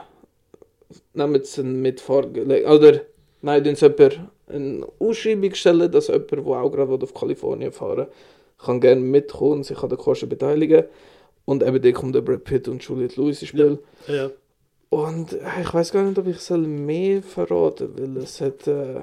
nehmen 1.13 1.43
sie 1.43 1.61
einen 1.61 1.81
Mitfahrgelegenheit, 1.81 2.65
oder 2.65 3.01
nein, 3.43 3.63
tun 3.63 3.75
sie 3.75 3.85
jemand 3.85 4.29
eine 4.47 4.87
Ausschreibung 4.99 5.53
stellen, 5.53 5.91
dass 5.91 6.07
jemand, 6.07 6.31
der 6.31 6.39
auch 6.39 6.69
gerade 6.69 6.89
will 6.89 7.03
auf 7.03 7.13
Kalifornien 7.13 7.71
fahren 7.71 8.07
kann 8.57 8.79
gerne 8.79 9.01
mitkommen 9.01 9.51
und 9.53 9.63
sich 9.65 9.77
an 9.77 9.89
den 9.89 9.97
Kosten 9.97 10.29
beteiligen. 10.29 10.85
Und 11.43 11.61
eben 11.61 11.81
da 11.81 11.91
kommt 11.91 12.15
der 12.15 12.21
Brad 12.21 12.43
Pitt 12.45 12.67
und 12.67 12.81
Juliette 12.83 13.19
Lewis 13.21 13.41
ins 13.41 13.49
Spiel. 13.49 13.79
Ja, 14.07 14.13
ja. 14.15 14.29
Und 14.89 15.33
äh, 15.33 15.61
ich 15.61 15.73
weiß 15.73 15.91
gar 15.91 16.03
nicht, 16.03 16.17
ob 16.17 16.27
ich 16.27 16.39
soll 16.39 16.59
mehr 16.59 17.21
verraten 17.21 17.89
weil 17.97 18.17
es 18.23 18.39
hat. 18.39 18.65
Äh, 18.65 19.01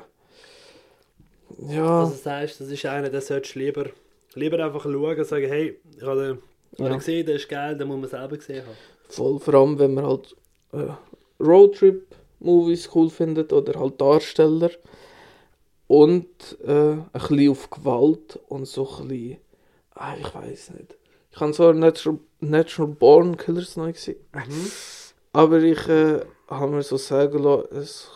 ja, 1.68 2.00
Also 2.00 2.12
das 2.12 2.26
heißt, 2.26 2.60
das 2.60 2.68
ist 2.68 2.86
einer, 2.86 3.10
der 3.10 3.20
solltest 3.20 3.54
du 3.54 3.58
lieber, 3.58 3.86
lieber 4.34 4.64
einfach 4.64 4.84
schauen 4.84 5.18
und 5.18 5.26
sagen, 5.26 5.46
hey, 5.48 5.78
ich 5.96 6.02
habe 6.02 6.38
den, 6.78 6.84
Ja. 6.84 6.90
ich 6.92 6.98
gesehen, 6.98 7.26
der 7.26 7.36
ist 7.36 7.48
geil, 7.48 7.76
den 7.76 7.88
muss 7.88 8.00
man 8.00 8.08
selber 8.08 8.36
gesehen 8.38 8.64
haben. 8.64 8.76
voll. 9.08 9.38
Vor 9.38 9.54
allem, 9.54 9.78
wenn 9.78 9.94
man 9.94 10.06
halt 10.06 10.34
äh, 10.72 10.88
Roadtrip-Movies 11.40 12.88
cool 12.94 13.10
findet 13.10 13.52
oder 13.52 13.78
halt 13.78 14.00
Darsteller. 14.00 14.70
Und 15.92 16.58
äh, 16.64 16.92
ein 16.92 17.10
bisschen 17.12 17.50
auf 17.50 17.68
Gewalt 17.68 18.40
und 18.48 18.64
so 18.64 18.88
ein 18.98 19.08
bisschen. 19.08 19.36
Ah, 19.90 20.14
ich 20.18 20.34
weiß 20.34 20.70
nicht. 20.70 20.96
Ich 21.30 21.38
habe 21.38 21.52
so 21.52 21.70
Natural, 21.70 22.18
Natural 22.40 22.90
Born 22.90 23.36
Killers 23.36 23.76
neu 23.76 23.92
gesehen. 23.92 24.16
Aber 25.34 25.58
ich 25.58 25.86
äh, 25.88 26.20
habe 26.48 26.72
mir 26.72 26.82
so 26.82 26.96
sagen 26.96 27.42
lassen, 27.42 27.76
es, 27.76 28.08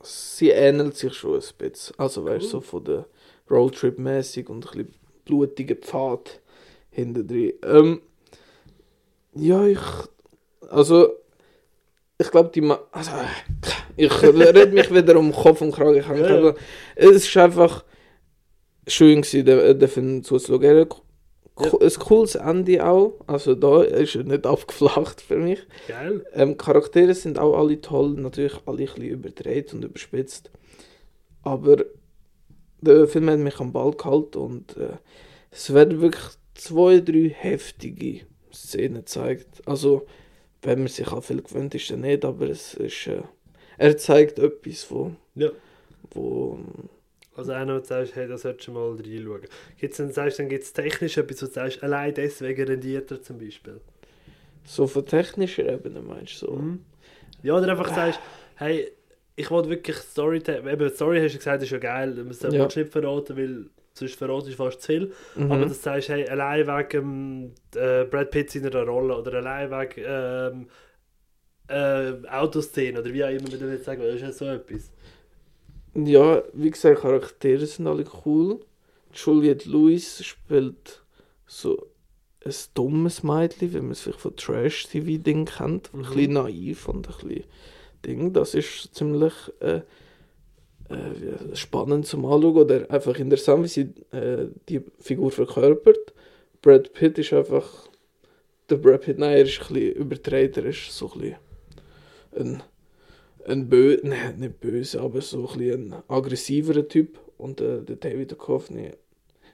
sie 0.00 0.50
ähnelt 0.50 0.96
sich 0.96 1.12
schon 1.14 1.34
ein 1.34 1.42
bisschen. 1.58 1.98
Also 1.98 2.24
weißt 2.24 2.44
du, 2.44 2.48
so 2.50 2.60
von 2.60 2.84
der 2.84 3.06
Roadtrip-mäßig 3.50 4.48
und 4.48 4.64
ein 4.66 4.70
bisschen 4.70 4.94
blutigen 5.24 5.78
Pfad 5.78 6.40
hinten 6.90 7.26
drin. 7.26 7.54
Ähm, 7.64 8.02
ja, 9.34 9.66
ich. 9.66 9.80
Also. 10.70 11.16
Ich 12.18 12.30
glaube, 12.30 12.50
die. 12.54 12.62
Ma 12.62 12.78
also, 12.92 13.12
ich 13.96 14.22
rede 14.22 14.66
mich 14.68 14.92
wieder 14.92 15.18
um 15.18 15.32
Kopf 15.32 15.60
und 15.60 15.72
Kragen. 15.72 15.98
Ich 15.98 16.06
Ja, 16.06 16.40
ja. 16.40 16.54
Es 16.94 17.10
ist 17.10 17.36
einfach 17.36 17.84
schön, 18.86 19.22
gewesen, 19.22 19.78
den, 19.78 19.88
Film 19.88 20.24
zuzuschauen. 20.24 20.62
Ja. 20.62 20.86
Ein 21.56 21.92
cooles 21.98 22.34
Ende 22.34 22.86
auch. 22.86 23.14
Also, 23.26 23.54
da 23.54 23.82
ist 23.82 24.14
er 24.14 24.24
nicht 24.24 24.46
abgeflacht 24.46 25.20
für 25.20 25.36
mich. 25.36 25.60
Geil. 25.88 26.24
Ähm, 26.32 26.56
Charaktere 26.56 27.14
sind 27.14 27.38
auch 27.38 27.58
alle 27.58 27.80
toll, 27.80 28.10
natürlich 28.10 28.56
alle 28.66 28.82
ein 28.82 28.86
bisschen 28.86 29.02
überdreht 29.02 29.74
und 29.74 29.84
überspitzt. 29.84 30.50
Aber 31.42 31.84
der 32.80 33.08
Film 33.08 33.30
hat 33.30 33.38
mich 33.38 33.60
am 33.60 33.72
Ball 33.72 33.92
gehalten 33.92 34.38
und 34.38 34.76
äh, 34.76 34.96
es 35.50 35.72
werden 35.72 36.00
wirklich 36.00 36.24
zwei, 36.54 37.00
drei 37.00 37.30
heftige 37.34 38.22
Szenen 38.52 38.96
gezeigt. 38.96 39.62
Also, 39.66 40.06
wenn 40.66 40.80
man 40.80 40.88
sich 40.88 41.06
an 41.12 41.22
viel 41.22 41.42
gewöhnt 41.42 41.74
ist, 41.74 41.90
dann 41.90 42.00
nicht, 42.00 42.24
aber 42.24 42.48
es 42.48 42.74
ist, 42.74 43.06
äh, 43.06 43.22
er 43.78 43.96
zeigt 43.96 44.38
etwas, 44.38 44.90
wo, 44.90 45.12
Ja. 45.34 45.50
wo 46.12 46.58
Also 47.36 47.52
einer, 47.52 47.76
wo 47.76 47.80
du 47.80 47.84
sagst, 47.84 48.16
hey, 48.16 48.26
da 48.28 48.38
solltest 48.38 48.68
du 48.68 48.72
mal 48.72 48.92
reinschauen. 48.96 49.42
Gibt's 49.78 49.98
dann, 49.98 50.10
sagst, 50.12 50.38
dann 50.38 50.48
gibt 50.48 50.64
es 50.64 50.72
technisch 50.72 51.18
etwas, 51.18 51.42
wo 51.42 51.46
du 51.46 51.52
sagst, 51.52 51.82
allein 51.82 52.14
deswegen 52.14 52.64
rendiert 52.66 53.10
er 53.10 53.22
zum 53.22 53.38
Beispiel. 53.38 53.80
so 54.64 54.86
von 54.86 55.04
technischer 55.06 55.66
Ebene 55.72 56.00
meinst 56.02 56.42
du 56.42 56.46
so. 56.46 56.52
Mhm. 56.52 56.84
Ja, 57.42 57.54
oder 57.56 57.70
einfach 57.70 57.94
sagst, 57.94 58.20
hey, 58.56 58.90
ich 59.36 59.50
wollte 59.50 59.68
wirklich 59.68 59.96
Story, 59.98 60.38
eben 60.48 60.90
Story 60.90 61.20
hast 61.20 61.34
du 61.34 61.38
gesagt, 61.38 61.62
ist 61.62 61.70
ja 61.70 61.78
geil, 61.78 62.14
man 62.14 62.32
soll 62.32 62.54
ja. 62.54 62.64
nicht 62.64 62.90
verraten, 62.90 63.36
weil 63.36 63.66
sonst 63.98 64.14
verraten 64.16 64.48
ist 64.48 64.56
fast 64.56 64.80
zu 64.82 64.86
viel. 64.86 65.12
Mhm. 65.34 65.52
Aber 65.52 65.64
dass 65.64 65.78
du 65.78 65.82
sagst, 65.84 66.08
hey, 66.08 66.28
allein 66.28 66.66
wegen 66.66 67.54
äh, 67.74 68.04
Brad 68.04 68.30
Pitt 68.30 68.50
seiner 68.50 68.72
Rolle 68.84 69.16
oder 69.18 69.34
allein 69.34 69.70
wegen 69.70 70.04
ähm, 70.06 70.68
äh, 71.68 72.28
Autoszene 72.28 73.00
oder 73.00 73.12
wie 73.12 73.24
auch 73.24 73.30
immer 73.30 73.42
man 73.50 73.60
das 73.60 73.70
jetzt 73.70 73.84
sagen 73.84 74.00
will, 74.02 74.08
das 74.12 74.16
ist 74.16 74.22
ja 74.22 74.32
so 74.32 74.44
etwas. 74.46 74.90
Ja, 75.94 76.42
wie 76.52 76.70
gesagt, 76.70 77.00
Charaktere 77.00 77.64
sind 77.66 77.86
alle 77.86 78.04
cool. 78.24 78.60
Juliette 79.14 79.68
Lewis 79.68 80.22
spielt 80.24 81.02
so 81.46 81.86
ein 82.44 82.52
dummes 82.74 83.22
Mädchen, 83.22 83.72
wie 83.72 83.80
man 83.80 83.92
es 83.92 84.02
vielleicht 84.02 84.20
von 84.20 84.36
Trash-TV-Ding 84.36 85.46
kennt. 85.46 85.90
Ein 85.94 86.00
Mhm. 86.00 86.02
bisschen 86.02 86.32
naiv 86.34 86.88
und 86.88 87.08
ein 87.08 87.14
bisschen 87.16 87.44
Ding. 88.04 88.32
Das 88.32 88.54
ist 88.54 88.94
ziemlich 88.94 89.32
äh, 89.60 89.80
äh, 90.88 91.56
spannend 91.56 92.06
zum 92.06 92.24
Anschauen 92.24 92.56
oder 92.56 92.90
einfach 92.90 93.18
interessant, 93.18 93.64
wie 93.64 93.68
sie 93.68 94.16
äh, 94.16 94.48
die 94.68 94.82
Figur 94.98 95.30
verkörpert. 95.30 96.12
Brad 96.62 96.92
Pitt 96.92 97.18
ist 97.18 97.32
einfach. 97.32 97.88
Der 98.68 98.76
Brad 98.76 99.02
Pitt, 99.02 99.18
nein, 99.18 99.36
er 99.36 99.44
ist 99.44 99.60
ein 99.60 99.74
bisschen 99.74 99.92
übertreibt, 99.92 100.56
er 100.56 100.66
ist 100.66 100.90
so 100.90 101.10
ein 101.12 101.20
bisschen 101.20 101.36
ein, 102.36 102.62
ein 103.46 103.68
bö 103.68 103.98
nein, 104.02 104.38
nicht 104.38 104.60
böse, 104.60 105.00
aber 105.00 105.20
so 105.20 105.48
ein 105.48 105.58
bisschen 105.58 105.92
ein 105.92 106.02
aggressiverer 106.08 106.86
Typ. 106.88 107.18
Und 107.38 107.60
äh, 107.60 107.82
der 107.82 107.96
David 107.96 108.32
Duchovny 108.32 108.92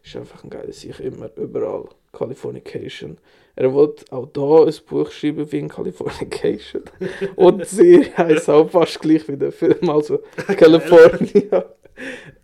ist 0.02 0.16
einfach 0.16 0.44
ein 0.44 0.50
geiler 0.50 0.72
Sieg, 0.72 1.00
immer, 1.00 1.30
überall. 1.36 1.88
Californication. 2.12 3.18
Er 3.56 3.72
wollte 3.72 4.04
auch 4.12 4.26
da 4.26 4.64
ein 4.64 4.74
Buch 4.88 5.10
schreiben 5.10 5.50
wie 5.50 5.58
in 5.58 5.68
Californication. 5.68 6.82
Und 7.36 7.60
die 7.62 7.66
Serie 7.74 8.16
heisst 8.16 8.48
auch 8.48 8.70
fast 8.70 9.00
gleich 9.00 9.26
wie 9.28 9.36
der 9.36 9.52
Film, 9.52 9.88
also 9.90 10.20
California. 10.56 11.64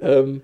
ähm, 0.00 0.42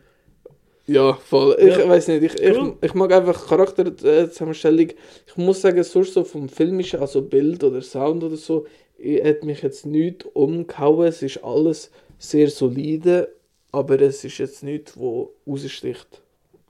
ja, 0.87 1.15
voll. 1.15 1.57
Ich 1.59 1.77
Ja. 1.77 1.89
weiß 1.89 2.09
nicht, 2.09 2.23
ich, 2.41 2.57
Cool. 2.57 2.77
ich, 2.81 2.89
ich 2.91 2.95
mag 2.95 3.13
einfach 3.13 3.47
Charakterzusammenstellung. 3.49 4.89
Ich 5.27 5.37
muss 5.37 5.63
sagen, 5.63 5.83
sonst 5.83 6.13
so 6.13 6.25
vom 6.25 6.49
Filmischen, 6.49 7.01
also 7.01 7.23
Bild 7.23 7.65
oder 7.65 7.81
Sound 7.81 8.23
oder 8.23 8.37
so, 8.37 8.67
ich- 8.99 9.23
hat 9.25 9.45
mich 9.45 9.63
jetzt 9.63 9.87
nicht 9.87 10.27
umgehauen. 10.35 11.07
Es 11.09 11.23
ist 11.23 11.43
alles 11.43 11.91
sehr 12.19 12.49
solide, 12.51 13.35
aber 13.73 14.01
es 14.01 14.25
ist 14.25 14.39
jetzt 14.39 14.63
nichts, 14.63 14.97
wo 14.99 15.33
raussticht. 15.47 16.21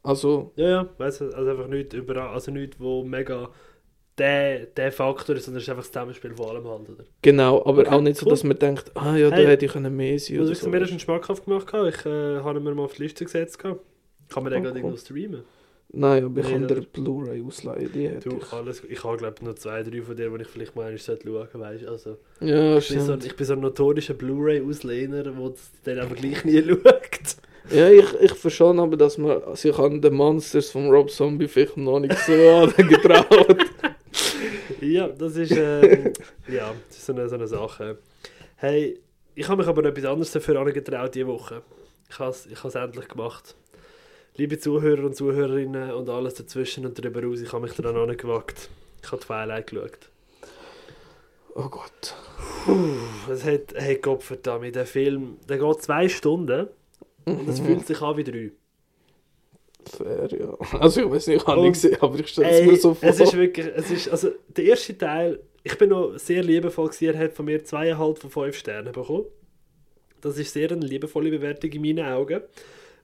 Also, 0.05 0.53
Ja, 0.57 0.69
ja, 0.69 0.89
weißt 0.99 1.21
du, 1.23 1.25
also 1.33 1.51
einfach 1.51 1.67
nicht 1.69 1.93
überall, 1.95 2.29
also 2.35 2.51
nicht, 2.53 2.81
wo 2.81 3.05
mega 3.05 3.51
der, 4.19 4.67
der 4.67 4.93
Faktor 4.93 5.37
ist, 5.37 5.45
sondern 5.47 5.59
es 5.59 5.65
ist 5.65 5.71
einfach 5.71 5.85
das 5.85 5.93
Zusammenspiel 5.93 6.35
von 6.35 6.49
allem 6.51 6.69
halt, 6.69 6.89
oder? 6.91 7.05
genau, 7.23 7.65
aber 7.67 7.87
Okay, 7.87 7.91
auch 7.91 8.01
nicht 8.01 8.19
so, 8.19 8.27
cool. 8.27 8.31
dass 8.31 8.45
man 8.45 8.59
denkt, 8.59 8.93
ah 8.97 9.17
ja, 9.17 9.33
da 9.33 9.37
Hey, 9.37 9.45
hätte 9.45 9.67
ich 9.67 9.73
können 9.73 9.95
mehr 9.97 10.19
sein 10.19 10.39
Also 10.39 10.51
oder 10.51 10.53
ich 10.53 10.59
so. 10.61 10.71
mir 10.71 10.81
das 10.81 10.91
schon 10.91 11.01
schmackhaft 11.01 11.45
gemacht, 11.45 11.67
gehabt. 11.67 11.97
ich 11.97 12.07
äh, 12.07 12.41
habe 12.41 12.59
ihn 12.59 12.65
mir 12.65 12.75
mal 12.75 12.85
auf 12.85 12.95
die 12.95 13.03
Liste 13.03 13.25
gesetzt. 13.25 13.59
Kann 13.59 13.79
man 14.35 14.53
den 14.53 14.61
Oh, 14.61 14.63
gerade 14.63 14.81
cool. 14.83 14.91
irgendwo 14.91 14.97
streamen? 14.97 15.45
Nein, 15.93 16.25
aber 16.25 16.41
ich 16.41 16.51
kann 16.51 16.67
der 16.67 16.81
Blu-ray 16.83 17.43
ausleihen, 17.43 17.93
die 17.93 18.09
hätte 18.09 18.29
Du, 18.29 18.37
ich. 18.37 18.53
alles, 18.53 18.83
ich 18.85 19.05
habe 19.05 19.17
glaube 19.17 19.45
nur 19.45 19.57
zwei, 19.57 19.83
drei 19.83 20.03
von 20.03 20.17
denen, 20.17 20.37
die 20.37 20.43
ich 20.43 20.49
vielleicht 20.49 20.75
mal 20.77 20.85
einmal 20.87 20.99
sollte 20.99 21.29
schauen 21.29 21.49
weißt 21.61 21.87
also, 21.87 22.19
Ja, 22.41 22.79
ich, 22.79 22.89
bin 22.89 23.01
so, 23.01 23.15
ich 23.15 23.37
bin 23.37 23.47
so 23.47 23.53
ein 23.55 23.61
notorischer 23.61 24.15
Blu-ray-Auslehner, 24.15 25.23
der 25.25 25.33
den 25.87 25.99
aber 26.01 26.15
gleich 26.15 26.45
nie 26.45 26.63
schaut. 26.69 27.37
Ja, 27.71 27.89
ich, 27.89 28.13
ich 28.21 28.33
verstehe 28.35 28.79
aber, 28.79 28.97
dass 28.97 29.17
man 29.17 29.57
sich 29.57 29.77
an 29.79 30.01
den 30.01 30.15
Monsters 30.15 30.71
von 30.71 30.91
Rob 30.91 31.11
Zombie 31.11 31.49
vielleicht 31.49 31.77
noch 31.77 31.99
nicht 31.99 32.19
so 32.19 32.33
getraut. 32.77 33.57
ja, 34.81 35.09
das 35.09 35.37
ist, 35.37 35.53
ähm, 35.53 36.13
ja, 36.47 36.75
das 36.89 36.99
ist 36.99 37.07
so 37.07 37.13
eine, 37.13 37.29
so 37.29 37.37
eine 37.37 37.47
Sache. 37.47 37.99
Hey, 38.57 39.01
ich 39.35 39.49
habe 39.49 39.63
mich 39.63 39.69
aber 39.69 39.83
noch 39.83 39.91
etwas 39.91 40.05
anderes 40.05 40.31
dafür 40.33 40.61
angetraut 40.61 41.15
diese 41.15 41.27
Woche. 41.27 41.63
Ich 42.11 42.19
habe 42.19 42.31
es 42.31 42.47
ich 42.47 42.63
has 42.63 42.75
endlich 42.75 43.09
gemacht. 43.09 43.55
Liebe 44.37 44.59
Zuhörer 44.59 45.05
und 45.05 45.17
Zuhörerinnen 45.17 45.93
und 45.93 46.09
alles 46.09 46.35
dazwischen 46.35 46.85
und 46.85 46.99
darüber 46.99 47.23
raus, 47.23 47.41
ich 47.41 47.53
habe 47.53 47.63
mich 47.63 47.75
daran 47.75 47.97
angewagt. 47.97 48.69
Ich 49.03 49.11
habe 49.11 49.23
Twilight 49.23 49.69
geschaut. 49.69 50.11
Oh 51.55 51.69
Gott. 51.69 52.15
Es 53.31 53.45
hat, 53.45 53.75
hey 53.75 53.97
Gott 53.97 54.23
verdammt, 54.23 54.75
der 54.75 54.87
Film, 54.87 55.39
der 55.49 55.59
geht 55.59 55.83
zwei 55.83 56.09
Stunden 56.09 56.69
und 57.25 57.49
es 57.49 57.61
fühlt 57.61 57.87
sich 57.87 58.01
an 58.01 58.17
wie 58.17 58.25
drei. 58.25 58.53
Fair, 59.87 60.29
ja. 60.33 60.57
Also 60.79 61.03
ich 61.03 61.11
weiß 61.11 61.27
nicht, 61.27 61.43
ich 61.43 61.47
habe 61.47 61.61
nicht 61.63 61.75
gesehen, 61.75 61.97
aber 62.01 62.19
ich 62.19 62.29
stelle 62.29 62.49
es 62.49 62.67
mir 62.67 62.77
so 62.77 62.95
vor. 62.95 63.09
es 63.09 63.21
ist 63.21 63.37
wirklich, 63.37 63.67
es 63.75 63.91
ist, 63.91 64.09
also 64.09 64.31
der 64.49 64.65
erste 64.65 64.97
Teil, 64.97 65.41
ich 65.63 65.77
bin 65.79 65.91
noch 65.91 66.19
sehr 66.19 66.43
liebevoll 66.43 66.89
gewesen, 66.89 67.15
er 67.15 67.25
hat 67.25 67.33
von 67.35 67.45
mir 67.45 67.65
zweieinhalb 67.65 68.19
von 68.19 68.31
fünf 68.31 68.57
Sternen 68.57 68.93
bekommen. 68.93 69.27
Das 70.21 70.39
ist 70.39 70.53
sehr 70.53 70.71
eine 70.71 70.87
liebevolle 70.87 71.31
Bewertung 71.31 71.71
in 71.71 71.83
meinen 71.83 72.07
Augen, 72.07 72.41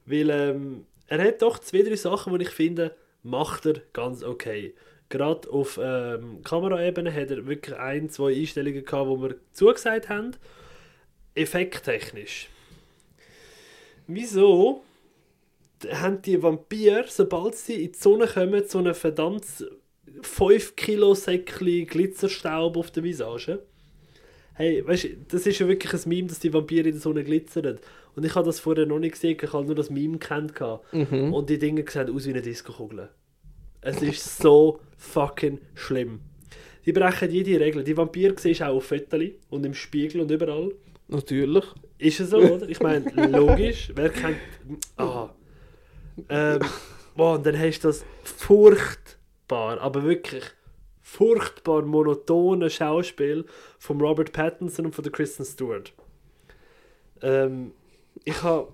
weil 0.06 0.30
ähm, 0.30 0.87
er 1.06 1.22
hat 1.22 1.42
doch 1.42 1.59
zwei, 1.59 1.83
drei 1.83 1.96
Sachen, 1.96 2.38
die 2.38 2.44
ich 2.44 2.50
finde, 2.50 2.94
macht 3.22 3.66
er 3.66 3.74
ganz 3.92 4.22
okay. 4.22 4.74
Gerade 5.11 5.50
auf 5.50 5.78
ähm, 5.83 6.42
Kameraebene 6.44 7.12
hat 7.12 7.30
er 7.30 7.46
wirklich 7.46 7.76
ein, 7.76 8.09
zwei 8.11 8.33
Einstellungen 8.35 8.85
gehabt, 8.85 9.09
wo 9.09 9.20
wir 9.20 9.35
zugesagt 9.52 10.09
haben. 10.09 10.37
Effekttechnisch. 11.35 12.48
Wieso 14.12 14.83
haben 15.92 16.20
die 16.23 16.42
Vampire, 16.42 17.05
sobald 17.09 17.55
sie 17.55 17.85
in 17.85 17.92
die 17.92 17.99
Sonne 17.99 18.27
kommen, 18.27 18.64
so 18.66 18.79
einen 18.79 18.94
verdammt 18.94 19.44
5 20.23 20.77
Kilo 20.77 21.14
Säckchen 21.14 21.87
Glitzerstaub 21.87 22.77
auf 22.77 22.90
der 22.90 23.05
Visage? 23.05 23.62
Hey, 24.55 24.87
weißt 24.87 25.05
du, 25.05 25.09
das 25.29 25.46
ist 25.46 25.59
ja 25.59 25.68
wirklich 25.68 25.92
ein 25.92 26.09
Meme, 26.09 26.29
dass 26.29 26.40
die 26.40 26.53
Vampire 26.53 26.88
in 26.88 26.92
der 26.92 27.01
Sonne 27.01 27.25
glitzern. 27.25 27.79
Und 28.14 28.27
ich 28.27 28.35
habe 28.35 28.46
das 28.46 28.61
vorher 28.61 28.85
noch 28.85 28.99
nicht 28.99 29.12
gesehen, 29.12 29.38
ich 29.40 29.53
habe 29.53 29.64
nur 29.64 29.75
das 29.75 29.88
Meme 29.88 30.18
kennt. 30.18 30.55
Mhm. 30.92 31.33
Und 31.33 31.49
die 31.49 31.59
Dinge 31.59 31.85
sehen 31.88 32.11
aus 32.14 32.27
wie 32.27 32.31
eine 32.31 32.42
Disco-Kugel. 32.42 33.09
Es 33.81 34.03
ist 34.03 34.38
so 34.38 34.81
fucking 34.99 35.61
schlimm. 35.75 36.20
Die 36.85 36.92
brechen 36.92 37.31
jede 37.31 37.61
Regel. 37.61 37.85
Die 37.85 37.96
Vampire 37.96 38.35
siehst 38.37 38.61
du 38.61 38.64
auch 38.66 38.77
auf 38.77 38.87
Fotos 38.87 39.23
und 39.49 39.64
im 39.64 39.73
Spiegel 39.73 40.20
und 40.20 40.31
überall. 40.31 40.73
Natürlich. 41.09 41.64
Ist 42.01 42.21
es 42.21 42.31
so, 42.31 42.39
oder? 42.39 42.69
Ich 42.69 42.81
meine, 42.81 43.11
logisch. 43.27 43.93
Wer 43.95 44.09
kennt. 44.09 44.39
Ah. 44.97 45.31
Ähm, 46.29 46.61
boah, 47.15 47.35
und 47.35 47.47
dann 47.47 47.59
hast 47.59 47.81
du 47.81 47.89
das 47.89 48.05
furchtbar, 48.23 49.81
aber 49.81 50.03
wirklich 50.03 50.45
furchtbar 51.03 51.83
monotone 51.83 52.71
Schauspiel 52.71 53.45
von 53.79 54.01
Robert 54.01 54.33
Pattinson 54.33 54.87
und 54.87 54.95
von 54.95 55.03
der 55.03 55.13
Kristen 55.13 55.45
Stewart. 55.45 55.93
Ähm, 57.21 57.73
ich 58.25 58.43
habe. 58.43 58.69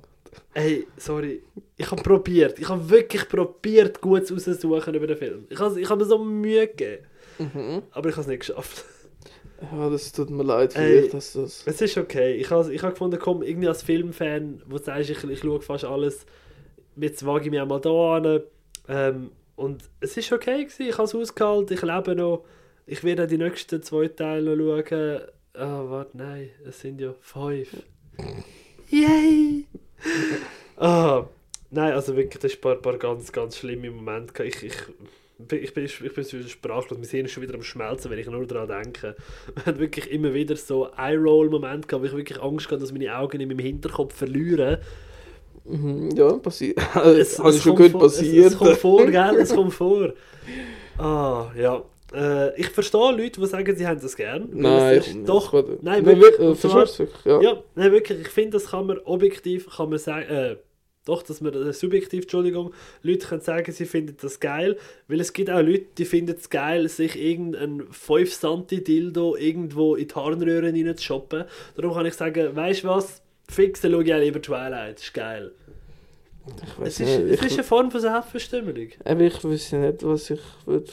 Ey, 0.54 0.86
sorry. 0.96 1.42
Ich 1.76 1.90
habe 1.90 2.02
probiert. 2.02 2.58
Ich 2.58 2.68
habe 2.68 2.88
wirklich 2.88 3.28
probiert, 3.28 4.00
Gutes 4.00 4.30
rauszusuchen 4.30 4.94
über 4.94 5.06
den 5.06 5.16
Film. 5.16 5.46
Ich 5.48 5.58
habe 5.58 5.80
ich 5.80 5.88
hab 5.88 5.98
mir 5.98 6.04
so 6.04 6.18
Mühe 6.18 6.68
gegeben. 6.68 7.06
Mhm. 7.38 7.82
Aber 7.90 8.08
ich 8.08 8.14
habe 8.14 8.22
es 8.22 8.26
nicht 8.28 8.40
geschafft. 8.40 8.84
Ja, 9.60 9.88
das 9.88 10.12
tut 10.12 10.30
mir 10.30 10.42
leid 10.42 10.74
für 10.74 10.80
Ey. 10.80 11.02
dich, 11.02 11.10
dass 11.12 11.32
das... 11.32 11.66
Es 11.66 11.80
ist 11.80 11.96
okay. 11.96 12.34
Ich 12.34 12.50
habe 12.50 12.72
ich 12.72 12.82
hab 12.82 12.90
gefunden, 12.92 13.18
komm, 13.18 13.42
irgendwie 13.42 13.68
als 13.68 13.82
Filmfan, 13.82 14.62
wo 14.66 14.76
du 14.76 14.84
sagst, 14.84 15.10
ich, 15.10 15.24
ich 15.24 15.40
schaue 15.40 15.60
fast 15.60 15.84
alles, 15.84 16.26
jetzt 16.96 17.24
wage 17.24 17.46
ich 17.46 17.50
mich 17.50 17.60
auch 17.60 17.66
mal 17.66 17.80
da 17.80 18.16
an. 18.16 18.42
Ähm, 18.88 19.30
und 19.56 19.84
es 20.00 20.16
ist 20.16 20.32
okay 20.32 20.64
gewesen. 20.64 20.88
Ich 20.88 20.98
habe 20.98 21.04
es 21.04 21.14
ausgehalten, 21.14 21.74
ich 21.74 21.82
lebe 21.82 22.14
noch. 22.14 22.44
Ich 22.86 23.02
werde 23.02 23.24
auch 23.24 23.28
die 23.28 23.38
nächsten 23.38 23.82
zwei 23.82 24.08
Teile 24.08 24.56
noch 24.56 24.82
schauen. 24.86 25.20
Ah, 25.54 25.84
warte, 25.88 26.16
nein, 26.18 26.50
es 26.66 26.80
sind 26.80 27.00
ja 27.00 27.14
fünf. 27.20 27.68
Yay! 28.90 29.64
ah, 30.76 31.26
nein, 31.70 31.92
also 31.94 32.14
wirklich, 32.14 32.40
das 32.42 32.52
ist 32.52 32.58
ein 32.58 32.60
paar, 32.60 32.76
paar 32.76 32.98
ganz, 32.98 33.32
ganz 33.32 33.56
schlimme 33.56 33.90
Momente. 33.90 34.44
Ich, 34.44 34.62
ich, 34.62 34.76
ich, 35.50 35.74
bin, 35.74 35.84
ich 35.84 36.14
bin 36.14 36.24
sprachlos, 36.48 36.98
wir 36.98 37.06
sind 37.06 37.30
schon 37.30 37.42
wieder 37.42 37.54
am 37.54 37.62
Schmelzen, 37.62 38.10
wenn 38.10 38.18
ich 38.18 38.26
nur 38.26 38.46
daran 38.46 38.68
denke. 38.82 39.14
Wir 39.54 39.66
haben 39.66 39.78
wirklich 39.78 40.10
immer 40.10 40.32
wieder 40.32 40.56
so 40.56 40.88
Eye-Roll-Momente 40.96 41.86
gehabt, 41.88 42.02
wo 42.02 42.06
ich 42.06 42.16
wirklich 42.16 42.40
Angst 42.42 42.66
hatte, 42.66 42.78
dass 42.80 42.92
meine 42.92 43.16
Augen 43.16 43.40
in 43.40 43.48
meinem 43.48 43.58
Hinterkopf 43.58 44.14
verlieren. 44.14 44.78
Mhm. 45.64 46.10
Ja, 46.16 46.32
passiert. 46.38 46.78
Es, 47.04 47.38
es 47.38 47.56
ich 47.56 47.62
schon 47.62 47.76
vor- 47.90 48.00
passiert. 48.00 48.46
Es, 48.46 48.52
es 48.52 48.58
kommt 48.58 48.76
vor, 48.78 49.04
gell? 49.06 49.34
Es 49.38 49.54
kommt 49.54 49.74
vor. 49.74 50.12
Ah, 50.98 51.50
ja. 51.58 51.82
Äh, 52.14 52.58
ich 52.60 52.68
verstehe 52.70 53.10
Leute, 53.12 53.40
die 53.40 53.46
sagen, 53.46 53.76
sie 53.76 53.86
haben 53.86 54.00
das 54.00 54.16
gern. 54.16 54.48
Nein, 54.52 54.98
ist, 54.98 55.16
doch. 55.26 55.52
Nein, 55.52 55.64
Nein, 55.82 56.06
wirklich. 56.06 56.22
wirklich, 56.22 56.40
Äh, 56.40 56.48
und 56.50 56.58
zwar- 56.60 56.74
wirklich? 56.88 57.08
Ja. 57.24 57.40
Ja, 57.42 57.62
nein, 57.74 57.92
wirklich. 57.92 58.20
Ich 58.22 58.28
finde, 58.28 58.50
das 58.52 58.70
kann 58.70 58.86
man 58.86 58.98
objektiv, 59.00 59.68
kann 59.76 59.90
man 59.90 59.98
sagen, 59.98 60.28
äh, 60.28 60.56
doch, 61.06 61.22
dass 61.22 61.40
man, 61.40 61.54
äh, 61.54 61.72
subjektiv, 61.72 62.22
Entschuldigung, 62.24 62.74
Leute 63.02 63.26
können 63.26 63.40
sagen, 63.40 63.72
sie 63.72 63.86
finden 63.86 64.16
das 64.20 64.38
geil, 64.40 64.76
weil 65.08 65.20
es 65.20 65.32
gibt 65.32 65.48
auch 65.48 65.62
Leute, 65.62 65.86
die 65.96 66.04
finden 66.04 66.36
es 66.38 66.50
geil, 66.50 66.86
sich 66.88 67.16
irgendein 67.18 67.84
5 67.90 68.34
Santi 68.34 68.84
Dildo 68.84 69.36
irgendwo 69.36 69.94
in 69.94 70.08
die 70.08 70.14
Harnröhren 70.14 70.74
rein 70.74 70.96
zu 70.96 71.02
shoppen. 71.04 71.44
Darum 71.76 71.94
kann 71.94 72.04
ich 72.06 72.14
sagen, 72.14 72.54
weißt 72.54 72.84
du 72.84 72.88
was? 72.88 73.22
Fix, 73.48 73.80
dann 73.80 73.92
schaue 73.92 74.04
ich 74.04 74.12
auch 74.12 74.18
lieber 74.18 74.42
Twilight, 74.42 74.96
das 74.96 75.04
ist 75.04 75.14
geil. 75.14 75.52
Ich 76.62 76.78
weiß 76.80 76.88
Es 76.88 77.00
ist, 77.00 77.18
nicht. 77.18 77.40
es 77.40 77.46
ist 77.46 77.52
eine 77.54 77.64
Form 77.64 77.90
von 77.90 78.00
Selbstbestimmung. 78.00 78.88
Aber 79.04 79.20
ich 79.22 79.42
wüsste 79.44 79.78
nicht, 79.78 80.04
was 80.04 80.30
ich 80.30 80.40
würde 80.66 80.90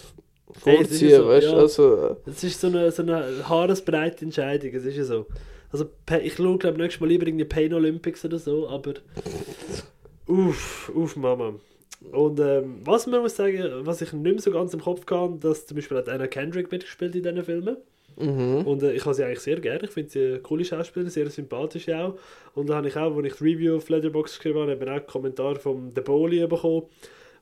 Hey, 0.64 0.78
es 0.82 0.92
ist 0.92 1.00
vorziehen, 1.00 1.16
so, 1.18 1.28
weißt 1.28 1.48
du? 1.48 1.52
ja. 1.52 1.58
Also, 1.58 2.08
äh, 2.08 2.16
Es 2.30 2.44
ist 2.44 2.62
so 2.62 2.68
eine, 2.68 2.92
so 2.92 3.02
eine 3.02 3.50
haaresbreite 3.50 4.26
Entscheidung, 4.26 4.72
es 4.74 4.86
ist 4.86 4.98
ja 4.98 5.04
so. 5.04 5.26
Also, 5.72 5.90
ich 6.22 6.36
schaue, 6.36 6.60
glaube 6.60 6.78
nächstes 6.80 7.02
Mal 7.02 7.08
lieber 7.08 7.26
irgendwie 7.26 7.46
Pain 7.46 7.74
Olympics 7.74 8.24
oder 8.24 8.38
so, 8.38 8.70
aber. 8.70 8.94
Uff, 10.28 10.92
uff, 10.96 11.16
Mama. 11.16 11.56
Und 12.12 12.40
ähm, 12.40 12.82
was 12.84 13.08
man 13.08 13.22
muss 13.22 13.36
sagen, 13.36 13.86
was 13.86 14.02
ich 14.02 14.12
nicht 14.14 14.24
mehr 14.24 14.42
so 14.42 14.52
ganz 14.52 14.74
im 14.74 14.82
Kopf 14.82 15.06
kann, 15.06 15.40
dass 15.40 15.66
zum 15.68 15.76
Beispiel 15.76 15.98
hat 15.98 16.10
Anna 16.10 16.28
Kendrick 16.28 16.72
mitgespielt 16.72 17.16
in 17.16 17.24
diesen 17.24 17.44
Filmen. 17.44 17.78
mhm. 18.18 18.66
Und 18.66 18.84
äh, 18.84 18.94
ich 18.94 19.06
habe 19.06 19.16
sie 19.16 19.24
eigentlich 19.24 19.40
sehr 19.40 19.60
gerne. 19.60 19.86
Ich 19.86 19.92
finde 19.92 20.10
sie 20.10 20.26
eine 20.26 20.40
coole 20.40 20.66
Schauspielerin, 20.66 21.10
sehr 21.12 21.30
sympathisch 21.30 21.90
auch. 21.90 22.18
Und 22.56 22.70
da 22.70 22.76
habe 22.76 22.88
ich 22.88 22.98
auch, 22.98 23.16
als 23.16 23.26
ich 23.26 23.36
die 23.36 23.44
Review 23.44 23.78
auf 23.78 23.90
Letterboxd 23.90 24.38
geschrieben 24.38 24.60
habe, 24.60 24.74
eben 24.74 24.84
auch 24.84 24.94
einen 24.94 25.08
Kommentar 25.08 25.56
vom 25.56 25.92
The 25.96 26.02
Bowley 26.02 26.46
bekommen. 26.48 26.88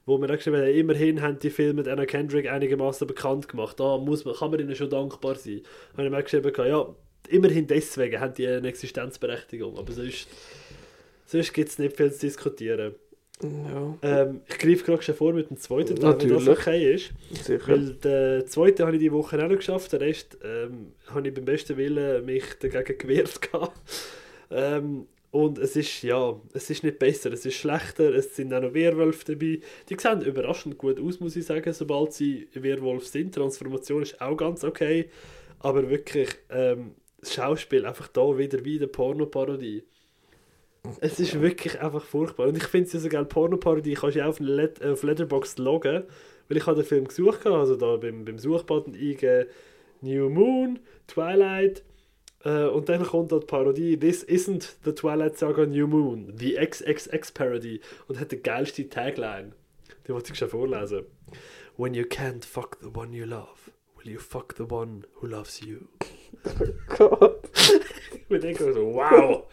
wo 0.05 0.17
wir 0.17 0.29
auch 0.29 0.35
geschrieben 0.35 0.57
haben, 0.57 0.67
immerhin 0.73 1.21
haben 1.21 1.39
die 1.39 1.49
Filme 1.49 1.73
mit 1.75 1.87
Anna 1.87 2.05
Kendrick 2.05 2.49
einigermaßen 2.49 3.07
bekannt 3.07 3.47
gemacht. 3.47 3.79
Da 3.79 3.97
muss 3.97 4.25
man, 4.25 4.35
kann 4.35 4.51
man 4.51 4.59
ihnen 4.59 4.75
schon 4.75 4.89
dankbar 4.89 5.35
sein. 5.35 5.61
Habe 5.93 6.05
ich 6.05 6.11
mir 6.11 6.17
auch 6.17 6.23
geschrieben, 6.23 6.51
ja, 6.67 6.87
immerhin 7.29 7.67
deswegen 7.67 8.19
haben 8.19 8.33
die 8.33 8.47
eine 8.47 8.67
Existenzberechtigung. 8.67 9.77
Aber 9.77 9.91
sonst, 9.91 10.27
sonst 11.31 11.53
gibt 11.53 11.69
es 11.69 11.79
nicht 11.79 11.95
viel 11.95 12.11
zu 12.11 12.19
diskutieren. 12.19 12.95
Ja, 13.43 13.97
Ähm, 14.03 14.41
ich 14.47 14.57
greife 14.59 14.83
gerade 14.83 15.01
schon 15.01 15.15
vor 15.15 15.33
mit 15.33 15.49
dem 15.49 15.57
zweiten 15.57 15.95
Teil, 15.95 16.19
wenn 16.19 16.29
das 16.29 16.47
okay 16.47 16.93
ist. 16.93 17.11
sicher. 17.43 17.67
Weil 17.67 17.93
den 17.95 18.47
zweiten 18.47 18.85
habe 18.85 18.95
ich 18.95 19.01
die 19.01 19.11
Woche 19.11 19.37
auch 19.43 19.49
noch 19.49 19.55
geschafft, 19.55 19.93
den 19.93 19.99
Rest 19.99 20.37
ähm, 20.43 20.93
habe 21.07 21.27
ich 21.27 21.33
beim 21.33 21.45
besten 21.45 21.75
Willen 21.77 22.23
mich 22.25 22.43
dagegen 22.59 22.97
gewehrt. 22.97 23.39
ähm, 24.51 25.07
und 25.31 25.57
es 25.57 25.75
ist, 25.77 26.03
ja, 26.03 26.39
es 26.53 26.69
ist 26.69 26.83
nicht 26.83 26.99
besser, 26.99 27.31
es 27.31 27.45
ist 27.45 27.55
schlechter, 27.55 28.13
es 28.13 28.35
sind 28.35 28.53
auch 28.53 28.61
noch 28.61 28.73
Werwölfe 28.73 29.33
dabei. 29.33 29.61
Die 29.89 29.97
sehen 29.97 30.21
überraschend 30.21 30.77
gut 30.77 30.99
aus, 30.99 31.19
muss 31.21 31.35
ich 31.37 31.45
sagen, 31.45 31.71
sobald 31.73 32.13
sie 32.13 32.47
Werwolf 32.53 33.07
sind. 33.07 33.33
Transformation 33.33 34.03
ist 34.03 34.19
auch 34.21 34.35
ganz 34.35 34.63
okay, 34.63 35.09
aber 35.59 35.89
wirklich, 35.89 36.29
ähm, 36.49 36.91
das 37.21 37.33
Schauspiel 37.33 37.85
einfach 37.85 38.07
da 38.09 38.37
wieder 38.37 38.63
wie 38.65 38.77
eine 38.77 38.87
Pornoparodie. 38.87 39.83
Es 40.99 41.19
ist 41.19 41.39
wirklich 41.39 41.79
einfach 41.79 42.03
furchtbar. 42.03 42.47
Und 42.47 42.57
ich 42.57 42.63
finde 42.63 42.87
es 42.87 42.93
ja 42.93 42.99
so 42.99 43.09
geil, 43.09 43.25
Pornoparodie 43.25 43.93
kannst 43.93 44.15
du 44.15 44.19
ja 44.19 44.27
auf, 44.27 44.39
Let 44.39 44.83
auf 44.83 45.03
Letterboxd 45.03 45.59
loggen, 45.59 46.03
weil 46.47 46.57
ich 46.57 46.65
habe 46.65 46.77
den 46.77 46.85
Film 46.85 47.07
gesucht, 47.07 47.45
habe, 47.45 47.57
also 47.57 47.75
da 47.75 47.97
beim, 47.97 48.25
beim 48.25 48.39
Suchbutton 48.39 48.95
eingeben 48.95 49.47
New 50.01 50.29
Moon, 50.29 50.79
Twilight 51.07 51.83
äh, 52.43 52.65
und 52.65 52.89
dann 52.89 53.03
kommt 53.03 53.31
da 53.31 53.39
die 53.39 53.45
Parodie 53.45 53.97
This 53.97 54.27
isn't 54.27 54.75
the 54.83 54.93
Twilight 54.93 55.37
Saga 55.37 55.65
New 55.65 55.87
Moon, 55.87 56.33
the 56.37 56.55
XXX 56.55 57.31
Parody 57.31 57.79
und 58.07 58.19
hat 58.19 58.31
die 58.31 58.41
geilste 58.41 58.89
Tagline. 58.89 59.51
Die 60.07 60.13
wollte 60.13 60.33
ich 60.33 60.39
schon 60.39 60.49
vorlesen. 60.49 61.05
When 61.77 61.93
you 61.93 62.03
can't 62.03 62.43
fuck 62.43 62.77
the 62.81 62.89
one 62.93 63.15
you 63.15 63.25
love, 63.25 63.60
will 64.03 64.13
you 64.13 64.19
fuck 64.19 64.55
the 64.57 64.63
one 64.63 65.03
who 65.19 65.27
loves 65.27 65.61
you? 65.61 65.79
Gott. 66.97 67.39
Ich 68.33 68.39
denke 68.39 68.73
so, 68.73 68.93
wow, 68.93 69.43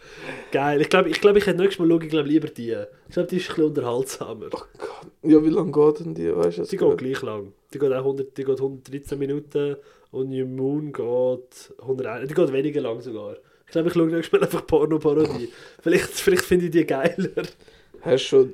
geil. 0.53 0.79
Ich 0.79 0.87
glaube, 0.87 1.09
ich, 1.09 1.19
glaub, 1.19 1.35
ich 1.35 1.45
hätte 1.45 1.57
nächstes 1.61 1.79
Mal 1.79 1.89
schauen, 1.89 2.01
ich 2.01 2.09
glaube 2.09 2.29
lieber 2.29 2.47
die. 2.47 2.71
Ich 3.09 3.13
glaube, 3.13 3.27
die 3.27 3.35
ist 3.35 3.49
ein 3.49 3.55
bisschen 3.55 3.63
unterhaltsamer. 3.65 4.45
Oh 4.53 4.57
Gott. 4.77 5.11
Ja, 5.21 5.43
wie 5.43 5.49
lange 5.49 5.69
geht 5.73 5.99
denn 5.99 6.13
die? 6.13 6.33
Weißt 6.33 6.59
du 6.59 6.63
Die 6.63 6.77
geht 6.77 6.97
gleich 6.97 7.21
lang. 7.21 7.51
Die 7.73 7.77
geht 7.79 7.91
auch 7.91 7.97
100, 7.97 8.37
die 8.37 8.43
geht 8.45 8.57
113 8.57 9.19
Minuten 9.19 9.75
und 10.11 10.29
New 10.29 10.45
Moon 10.45 10.93
geht 10.93 11.73
101, 11.81 12.29
die 12.29 12.33
geht 12.33 12.53
weniger 12.53 12.79
lang 12.79 13.01
sogar. 13.01 13.35
Ich 13.65 13.71
glaube, 13.73 13.89
ich 13.89 13.93
schaue 13.93 14.07
nächstes 14.07 14.31
Mal 14.31 14.43
einfach 14.45 14.65
Porno-Parodie. 14.65 15.49
vielleicht 15.81 16.07
vielleicht 16.11 16.45
finde 16.45 16.65
ich 16.67 16.71
die 16.71 16.85
geiler. 16.85 17.43
Hast 17.99 18.13
du 18.23 18.27
schon 18.29 18.53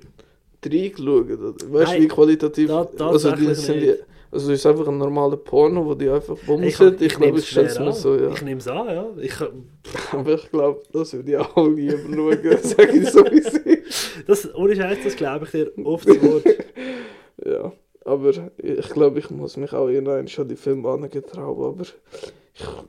drei 0.59 0.87
geschaut? 0.87 1.71
Weißt 1.71 1.93
du, 1.93 2.01
wie 2.01 2.07
qualitativ. 2.07 2.67
da- 2.67 2.89
also, 2.97 3.31
die 3.31 3.53
sind 3.53 3.79
die, 3.79 3.93
also, 4.35 4.51
es 4.51 4.59
ist 4.59 4.65
einfach 4.65 4.87
ein 4.87 4.97
normaler 4.97 5.37
Porno, 5.37 5.85
wo 5.85 5.95
die 5.95 6.09
einfach 6.09 6.35
Ich, 6.37 6.45
bumsen. 6.45 6.97
Ich, 6.99 7.15
glaube, 7.15 7.39
ich 7.39 7.49
stelle 7.49 7.67
es 7.67 7.79
mir 7.79 7.93
so, 7.93 8.15
ja. 8.15 8.31
Ich 8.31 8.41
nehme 8.41 8.59
es 8.59 8.67
an, 8.67 8.87
ja. 8.87 9.07
Ich, 9.21 9.33
Aber 10.11 10.33
ich 10.33 10.51
glaube, 10.51 10.83
das 10.91 11.13
würde 11.13 11.31
ich 11.31 11.37
auch 11.37 11.67
lieber 11.67 11.97
schauen, 11.97 12.57
sage 12.61 12.97
ich 12.97 13.09
so 13.09 13.25
wie 13.25 13.39
ist. 13.39 13.61
das, 14.27 14.53
ohne 14.55 14.75
Scheiß, 14.75 14.97
das 15.03 15.15
glaube 15.15 15.45
ich 15.45 15.51
dir 15.51 15.71
oft 15.83 16.07
das 16.07 16.21
Wort. 16.21 16.43
Ja, 17.45 17.73
aber 18.05 18.31
ich 18.57 18.89
glaube, 18.91 19.19
ich 19.19 19.29
muss 19.29 19.57
mich 19.57 19.73
auch 19.73 19.89
irgendwann 19.89 20.27
schon 20.27 20.47
die 20.47 20.55
Filme 20.55 20.87
angetrauen, 20.89 21.73
aber 21.73 21.81
ich, 21.83 21.93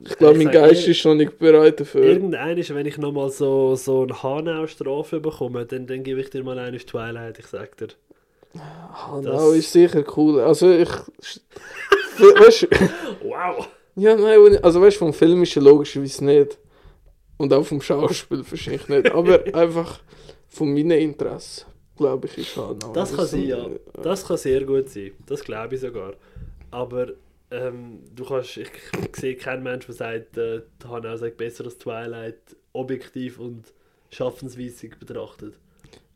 ich 0.09 0.17
glaube, 0.17 0.37
Ich 0.37 0.43
mein 0.45 0.53
Geist 0.53 0.87
ist 0.87 1.03
noch 1.05 1.15
nicht 1.15 1.37
bereit 1.37 1.79
dafür. 1.81 2.03
Irgendein 2.03 2.57
ist, 2.57 2.73
wenn 2.73 2.85
ich 2.85 2.97
nochmal 2.97 3.29
so, 3.29 3.75
so 3.75 4.03
eine 4.03 4.23
Hanau-Strafe 4.23 5.19
bekomme, 5.19 5.65
dann, 5.65 5.85
dann 5.85 6.03
gebe 6.03 6.21
ich 6.21 6.29
dir 6.29 6.43
mal 6.43 6.57
eine 6.57 6.77
Twilight, 6.77 7.39
ich 7.39 7.47
sag 7.47 7.75
dir. 7.77 7.89
Hanau 8.55 9.51
ist 9.51 9.71
sicher 9.71 10.03
cool. 10.15 10.41
Also 10.41 10.71
ich... 10.71 10.89
weißt 12.19 12.67
Wow! 13.23 13.67
ja, 13.95 14.15
nein, 14.15 14.57
also 14.63 14.81
weißt 14.81 14.95
du, 14.97 14.99
vom 14.99 15.13
Film 15.13 15.43
ist 15.43 15.55
ja 15.55 15.61
logischerweise 15.61 16.25
nicht. 16.25 16.57
Und 17.37 17.53
auch 17.53 17.63
vom 17.63 17.81
Schauspiel 17.81 18.43
wahrscheinlich 18.49 18.87
nicht. 18.87 19.11
Aber 19.11 19.43
einfach 19.53 19.99
von 20.47 20.73
meinen 20.73 20.91
Interessen, 20.91 21.65
glaube 21.95 22.27
ich, 22.27 22.37
ist 22.37 22.57
Hanau. 22.57 22.93
Das 22.93 23.15
kann 23.15 23.27
sein, 23.27 23.43
ja. 23.43 23.69
Das 24.01 24.25
kann 24.25 24.37
sehr 24.37 24.63
gut 24.65 24.89
sein. 24.89 25.11
Das 25.25 25.43
glaube 25.43 25.75
ich 25.75 25.81
sogar. 25.81 26.13
Aber 26.71 27.09
ähm, 27.51 28.03
du 28.13 28.25
kannst, 28.25 28.57
ich, 28.57 28.69
ich 29.03 29.15
sehe 29.15 29.35
keinen 29.35 29.63
Mensch, 29.63 29.85
der 29.85 29.95
sagt, 29.95 30.37
äh, 30.37 30.61
Hanau 30.87 31.15
sagt 31.15 31.37
besser 31.37 31.65
als 31.65 31.77
Twilight, 31.77 32.39
objektiv 32.73 33.39
und 33.39 33.73
schaffensweisig 34.09 34.99
betrachtet. 34.99 35.55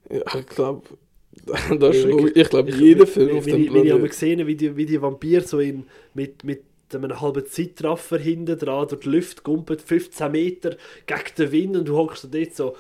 Ja, 0.10 0.24
ich 0.36 0.48
glaube... 0.48 0.88
Das 1.80 1.96
ist 1.96 2.08
wirklich. 2.08 2.36
Ich 2.36 2.50
glaube, 2.50 2.70
Ich- 2.70 2.78
jeder 2.80 3.08
Film 3.08 3.38
auf 3.38 3.46
dem 3.46 3.56
ich- 3.56 3.62
wie 3.62 3.66
ich 3.66 3.72
Planeten... 3.72 4.08
gesehen 4.08 4.48
wie 4.48 4.56
die, 4.56 4.76
wie 4.76 4.86
die 4.86 5.02
Vampir 5.02 5.42
so 5.42 5.60
in, 5.60 5.86
mit, 6.14 6.44
mit 6.44 6.64
einem 6.94 7.22
halben 7.22 7.46
Zeitraffer 7.46 8.18
hinten 8.18 8.58
dran 8.60 8.88
durch 8.90 9.02
die 9.02 9.10
Luft 9.10 9.44
gumpelt, 9.44 9.82
15 9.82 10.30
Meter 10.32 10.76
gegen 11.06 11.22
den 11.38 11.52
Wind 11.54 11.78
und 11.78 11.88
du 11.88 11.96
hockst 11.96 12.28
dort 12.34 12.54
so. 12.56 12.76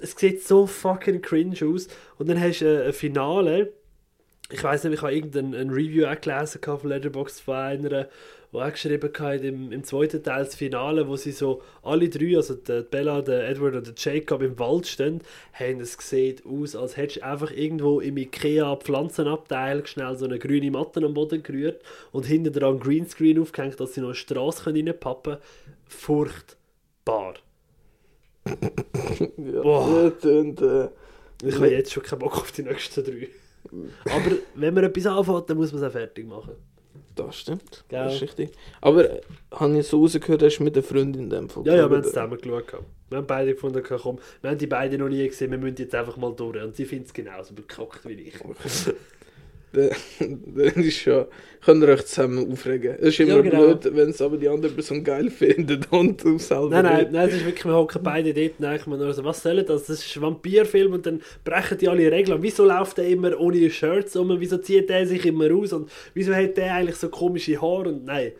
Es 0.00 0.12
sieht 0.16 0.42
so 0.44 0.66
fucking 0.68 1.20
cringe 1.20 1.56
aus. 1.64 1.88
Und 2.16 2.28
dann 2.28 2.40
hast 2.40 2.60
du 2.60 2.64
äh, 2.66 2.86
ein 2.86 2.92
Finale. 2.92 3.72
Ich 4.52 4.62
weiß 4.62 4.84
nicht, 4.84 4.94
ich 4.94 5.02
habe 5.02 5.12
irgendein 5.12 5.54
ein 5.54 5.70
Review 5.70 6.06
auch 6.06 6.20
gelesen 6.20 6.60
von 6.62 6.88
Letterboxd 6.88 7.40
von 7.40 7.54
einer, 7.56 8.08
wo 8.56 8.62
auch 8.62 8.72
geschrieben 8.72 9.12
hat, 9.18 9.42
im, 9.42 9.70
im 9.70 9.84
zweiten 9.84 10.22
Teil 10.22 10.46
das 10.46 10.54
Finale, 10.54 11.06
wo 11.06 11.16
sie 11.16 11.32
so 11.32 11.60
alle 11.82 12.08
drei, 12.08 12.36
also 12.36 12.54
die 12.54 12.82
Bella, 12.90 13.20
der 13.20 13.46
Edward 13.50 13.74
und 13.74 13.86
der 13.86 13.94
Jacob 13.98 14.40
im 14.40 14.58
Wald 14.58 14.86
stehen, 14.86 15.20
haben 15.52 15.80
es 15.80 15.92
sieht 16.00 16.42
aus, 16.46 16.74
als 16.74 16.96
hättest 16.96 17.18
du 17.18 17.26
einfach 17.26 17.50
irgendwo 17.50 18.00
im 18.00 18.16
Ikea 18.16 18.76
Pflanzenabteil 18.76 19.86
schnell 19.86 20.16
so 20.16 20.24
eine 20.24 20.38
grüne 20.38 20.70
Matte 20.70 21.04
am 21.04 21.12
Boden 21.12 21.42
gerührt 21.42 21.82
und 22.12 22.24
hinten 22.24 22.54
dran 22.54 22.80
Greenscreen 22.80 23.38
aufgehängt, 23.38 23.78
dass 23.78 23.92
sie 23.92 24.00
noch 24.00 24.08
eine 24.08 24.14
Straße 24.14 24.66
reinpappen 24.66 25.34
können. 25.34 25.44
Furchtbar. 25.86 27.34
Ja, 29.36 29.62
Boah. 29.62 30.12
tönt, 30.18 30.62
äh, 30.62 30.88
Ich 31.42 31.56
habe 31.56 31.68
jetzt 31.68 31.92
schon 31.92 32.02
keinen 32.02 32.20
Bock 32.20 32.36
auf 32.38 32.52
die 32.52 32.62
nächsten 32.62 33.04
drei. 33.04 33.28
Aber 34.04 34.36
wenn 34.54 34.72
man 34.74 34.84
etwas 34.84 35.06
anfängt, 35.06 35.50
dann 35.50 35.56
muss 35.56 35.72
man 35.72 35.82
es 35.82 35.88
auch 35.88 35.92
fertig 35.92 36.26
machen. 36.26 36.52
Das 37.16 37.36
stimmt. 37.36 37.84
Gell? 37.88 38.04
Das 38.04 38.14
ist 38.14 38.22
richtig. 38.22 38.52
Aber 38.80 39.10
äh, 39.10 39.20
habe 39.52 39.78
ich 39.78 39.86
so 39.86 40.00
rausgehört, 40.00 40.42
hast 40.42 40.58
du 40.58 40.64
mit 40.64 40.76
der 40.76 40.82
Freundin 40.82 41.24
in 41.24 41.30
dem 41.30 41.48
Fall 41.48 41.66
Ja, 41.66 41.74
ja, 41.74 41.90
wir 41.90 41.96
haben 41.96 42.00
es 42.04 42.08
zusammen 42.08 42.38
geschaut. 42.38 42.66
gehabt. 42.68 42.84
Wir 43.08 43.18
haben 43.18 43.26
beide 43.26 43.54
gefunden, 43.54 43.78
okay, 43.78 43.96
komm, 44.00 44.18
wir 44.42 44.50
haben 44.50 44.58
die 44.58 44.66
beiden 44.66 45.00
noch 45.00 45.08
nie 45.08 45.26
gesehen, 45.26 45.50
wir 45.50 45.58
müssen 45.58 45.76
jetzt 45.78 45.94
einfach 45.94 46.16
mal 46.16 46.32
durch. 46.34 46.62
Und 46.62 46.76
sie 46.76 46.84
findet 46.84 47.08
es 47.08 47.14
genauso 47.14 47.54
bekackt 47.54 48.06
wie 48.06 48.12
ich. 48.14 48.34
Dann 49.72 49.90
ist 50.84 51.04
ja, 51.04 51.26
könnt 51.64 51.82
ihr 51.82 51.88
euch 51.88 52.06
zusammen 52.06 52.50
aufregen. 52.50 52.96
Es 52.98 53.08
ist 53.08 53.20
immer 53.20 53.36
Ja, 53.36 53.40
genau. 53.42 53.74
blöd, 53.74 53.94
wenn 53.94 54.10
es 54.10 54.22
aber 54.22 54.36
die 54.38 54.48
andere 54.48 54.72
Person 54.72 55.04
geil 55.04 55.30
findet 55.30 55.92
und 55.92 56.22
du 56.24 56.38
selber 56.38 56.82
Nein, 56.82 56.84
nein, 56.84 57.08
nein, 57.12 57.28
es 57.28 57.34
ist 57.34 57.44
wirklich, 57.44 57.64
wir 57.64 57.74
hocken 57.74 58.02
beide 58.02 58.32
dort 58.32 58.52
und 58.58 58.62
denken 58.64 58.90
nur 58.98 59.12
so, 59.12 59.24
was 59.24 59.42
soll 59.42 59.62
das? 59.64 59.86
Das 59.86 60.00
ist 60.04 60.16
ein 60.16 60.22
Vampirfilm 60.22 60.92
und 60.92 61.04
dann 61.06 61.20
brechen 61.44 61.78
die 61.78 61.88
alle 61.88 62.10
Regeln. 62.10 62.42
Wieso 62.42 62.64
läuft 62.64 62.98
der 62.98 63.08
immer 63.08 63.38
ohne 63.38 63.68
Shirts 63.70 64.16
um? 64.16 64.40
Wieso 64.40 64.58
zieht 64.58 64.88
der 64.88 65.06
sich 65.06 65.26
immer 65.26 65.52
aus? 65.54 65.72
Und 65.72 65.90
wieso 66.14 66.34
hat 66.34 66.56
der 66.56 66.74
eigentlich 66.74 66.96
so 66.96 67.08
komische 67.08 67.60
Haare? 67.60 67.88
Und 67.90 68.04
nein. 68.04 68.32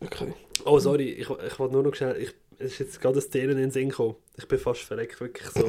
Okay. 0.00 0.34
Oh, 0.64 0.78
sorry, 0.78 1.10
ich, 1.10 1.28
ich 1.30 1.58
wollte 1.58 1.74
nur 1.74 1.82
noch 1.82 1.94
schnell, 1.94 2.16
ich, 2.20 2.34
ist 2.64 2.78
jetzt 2.78 3.00
gerade 3.00 3.14
eine 3.14 3.22
Szene 3.22 3.52
in 3.52 3.58
den 3.58 3.70
Sinn 3.70 3.88
gekommen. 3.88 4.16
Ich 4.36 4.46
bin 4.46 4.58
fast 4.58 4.82
verreckt, 4.82 5.20
wirklich 5.20 5.48
so. 5.48 5.68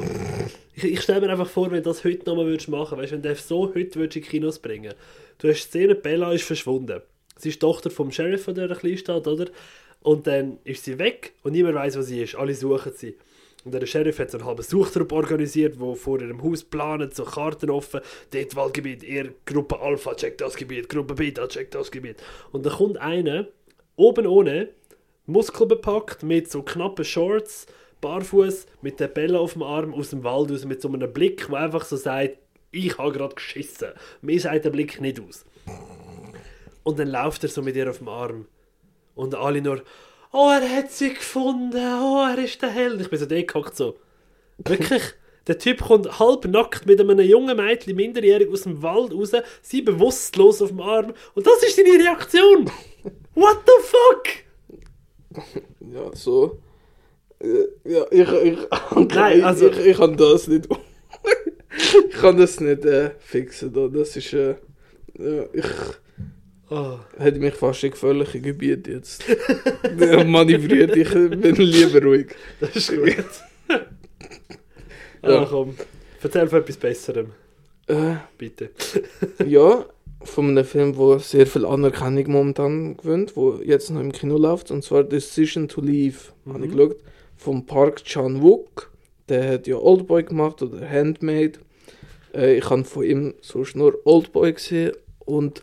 Ich, 0.74 0.84
ich 0.84 1.00
stelle 1.02 1.20
mir 1.20 1.30
einfach 1.30 1.48
vor, 1.48 1.70
wenn 1.70 1.82
du 1.82 1.90
das 1.90 2.04
heute 2.04 2.24
nochmal 2.26 2.46
würdest 2.46 2.68
machen, 2.68 2.98
weißt 2.98 3.12
wenn 3.12 3.22
du 3.22 3.34
so 3.36 3.74
heute 3.74 3.98
würdest 3.98 4.16
in 4.16 4.22
Kinos 4.22 4.58
bringen. 4.58 4.94
Du 5.38 5.48
hast 5.48 5.62
Szene, 5.62 5.94
Bella 5.94 6.32
ist 6.32 6.44
verschwunden. 6.44 7.00
Sie 7.36 7.48
ist 7.48 7.60
Tochter 7.60 7.90
vom 7.90 8.12
Sheriff, 8.12 8.46
der 8.46 8.68
da 8.68 8.74
klein 8.74 8.96
steht, 8.96 9.26
oder? 9.26 9.46
Und 10.00 10.26
dann 10.26 10.58
ist 10.64 10.84
sie 10.84 10.98
weg 10.98 11.32
und 11.42 11.52
niemand 11.52 11.74
weiß, 11.76 11.98
wo 11.98 12.02
sie 12.02 12.22
ist. 12.22 12.34
Alle 12.34 12.54
suchen 12.54 12.92
sie. 12.94 13.16
Und 13.64 13.72
der 13.72 13.86
Sheriff 13.86 14.18
hat 14.18 14.30
so 14.30 14.38
einen 14.38 14.46
halben 14.46 14.62
Suchtrupp 14.62 15.10
organisiert, 15.12 15.80
wo 15.80 15.94
vor 15.94 16.20
ihrem 16.20 16.42
Haus 16.42 16.62
planen, 16.62 17.10
so 17.12 17.24
Karten 17.24 17.70
offen, 17.70 18.00
dort 18.30 18.56
Waldgebiet, 18.56 19.02
ihr 19.02 19.34
Gruppe 19.46 19.80
Alpha 19.80 20.14
checkt 20.14 20.42
das 20.42 20.54
Gebiet, 20.54 20.88
Gruppe 20.90 21.14
Beta 21.14 21.48
checkt 21.48 21.74
das 21.74 21.90
Gebiet. 21.90 22.22
Und 22.52 22.66
dann 22.66 22.74
kommt 22.74 22.98
einer, 22.98 23.48
oben 23.96 24.26
ohne, 24.26 24.68
muskelbepackt, 25.26 26.22
mit 26.22 26.50
so 26.50 26.62
knappen 26.62 27.04
Shorts, 27.04 27.66
barfuß, 28.00 28.66
mit 28.82 29.00
der 29.00 29.08
Bella 29.08 29.38
auf 29.38 29.54
dem 29.54 29.62
Arm 29.62 29.94
aus 29.94 30.10
dem 30.10 30.24
Wald 30.24 30.50
raus, 30.50 30.64
mit 30.64 30.82
so 30.82 30.88
einem 30.88 31.12
Blick, 31.12 31.48
der 31.48 31.58
einfach 31.58 31.84
so 31.84 31.96
sagt, 31.96 32.38
ich 32.70 32.98
habe 32.98 33.12
gerade 33.12 33.34
geschissen. 33.34 33.88
Mir 34.20 34.40
sagt 34.40 34.64
der 34.64 34.70
Blick 34.70 35.00
nicht 35.00 35.20
aus. 35.20 35.44
Und 36.82 36.98
dann 36.98 37.08
läuft 37.08 37.44
er 37.44 37.48
so 37.48 37.62
mit 37.62 37.76
ihr 37.76 37.88
auf 37.88 37.98
dem 37.98 38.08
Arm. 38.08 38.46
Und 39.14 39.34
alle 39.34 39.62
nur, 39.62 39.82
oh, 40.32 40.50
er 40.50 40.68
hat 40.76 40.90
sie 40.90 41.14
gefunden, 41.14 41.76
oh, 41.76 42.26
er 42.28 42.44
ist 42.44 42.60
der 42.60 42.70
Held. 42.70 43.00
Ich 43.00 43.08
bin 43.08 43.18
so 43.18 43.26
gehockt 43.26 43.76
so. 43.76 43.96
Wirklich, 44.58 45.02
der 45.46 45.58
Typ 45.58 45.82
kommt 45.82 46.18
halb 46.18 46.44
nackt 46.46 46.86
mit 46.86 47.00
einem 47.00 47.20
jungen 47.20 47.56
Mädchen, 47.56 47.96
minderjährig, 47.96 48.50
aus 48.50 48.62
dem 48.62 48.82
Wald 48.82 49.14
raus, 49.14 49.30
sie 49.62 49.82
bewusstlos 49.82 50.60
auf 50.60 50.70
dem 50.70 50.80
Arm. 50.80 51.14
Und 51.34 51.46
das 51.46 51.62
ist 51.62 51.78
deine 51.78 51.98
Reaktion. 51.98 52.70
What 53.34 53.58
the 53.66 53.82
fuck? 53.82 54.44
Ja, 55.80 56.10
so. 56.14 56.58
Äh, 57.40 57.66
Ja, 57.84 58.04
ich, 58.10 58.20
ich, 58.52 58.58
okay, 58.90 59.14
Nein, 59.14 59.44
also- 59.44 59.68
ich, 59.70 59.78
ich 59.86 59.96
kann 59.96 60.16
das 60.16 60.48
nicht. 60.48 60.68
ich 62.08 62.14
kann 62.16 62.36
das 62.38 62.60
nicht 62.60 62.84
äh, 62.84 63.10
fixen. 63.18 63.72
Da. 63.72 63.88
Das 63.88 64.16
ist. 64.16 64.32
Äh, 64.32 64.54
Ja, 65.18 65.44
ich 65.52 65.64
Oh. 66.70 66.98
hätte 67.18 67.38
mich 67.38 67.54
fast 67.54 67.84
in 67.84 67.90
gefährliche 67.90 68.40
Gebiete 68.40 68.90
jetzt 68.92 69.22
Ja, 69.98 70.24
manövriert. 70.24 70.96
Ich 70.96 71.10
bin 71.10 71.54
lieber 71.56 72.02
ruhig. 72.02 72.34
Das 72.58 72.74
ist 72.74 72.88
gut. 72.90 73.14
Ja. 75.22 75.40
Ah, 75.42 75.46
komm. 75.48 75.76
Erzähl 76.22 76.48
von 76.48 76.60
etwas 76.60 76.76
Besserem, 76.78 77.32
Äh, 77.86 78.14
bitte. 78.38 78.70
ja, 79.46 79.84
von 80.24 80.48
einem 80.48 80.64
Film, 80.64 80.96
wo 80.96 81.18
sehr 81.18 81.46
viel 81.46 81.64
Anerkennung 81.64 82.30
momentan 82.30 82.96
gewinnt, 82.96 83.36
wo 83.36 83.60
jetzt 83.64 83.90
noch 83.90 84.00
im 84.00 84.12
Kino 84.12 84.36
läuft, 84.36 84.70
und 84.70 84.82
zwar 84.82 85.04
Decision 85.04 85.68
to 85.68 85.80
Leave, 85.80 86.16
habe 86.46 86.64
ich 86.66 86.72
Mhm. 86.72 86.76
geschaut, 86.76 86.96
vom 87.36 87.66
Park 87.66 88.04
Chan-wook. 88.04 88.90
Der 89.28 89.52
hat 89.52 89.66
ja 89.66 89.76
Oldboy 89.76 90.22
gemacht 90.24 90.62
oder 90.62 90.88
Handmade. 90.88 91.52
Äh, 92.34 92.58
ich 92.58 92.68
habe 92.68 92.84
von 92.84 93.04
ihm 93.04 93.34
sonst 93.40 93.76
nur 93.76 93.98
Oldboy 94.04 94.52
gesehen 94.52 94.92
und 95.24 95.62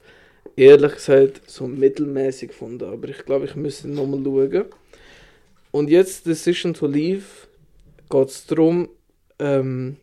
ehrlich 0.56 0.94
gesagt 0.94 1.42
so 1.48 1.68
mittelmäßig 1.68 2.50
gefunden, 2.50 2.86
aber 2.86 3.10
ich 3.10 3.26
glaube, 3.26 3.46
ich 3.46 3.56
müsste 3.56 3.88
nochmal 3.88 4.22
schauen. 4.24 4.66
Und 5.72 5.90
jetzt 5.90 6.26
Decision 6.26 6.74
to 6.74 6.88
Leave 6.88 7.24
geht 8.10 8.28
es 8.28 8.46
darum, 8.46 8.90
ähm, 9.40 9.98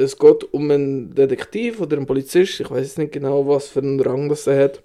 es 0.00 0.18
geht 0.18 0.52
um 0.52 0.70
einen 0.70 1.14
Detektiv 1.14 1.80
oder 1.80 1.96
einen 1.96 2.06
Polizist, 2.06 2.60
ich 2.60 2.70
weiß 2.70 2.98
nicht 2.98 3.12
genau, 3.12 3.46
was 3.46 3.68
für 3.68 3.80
einen 3.80 4.00
Rang 4.00 4.28
das 4.28 4.46
er 4.46 4.64
hat. 4.64 4.82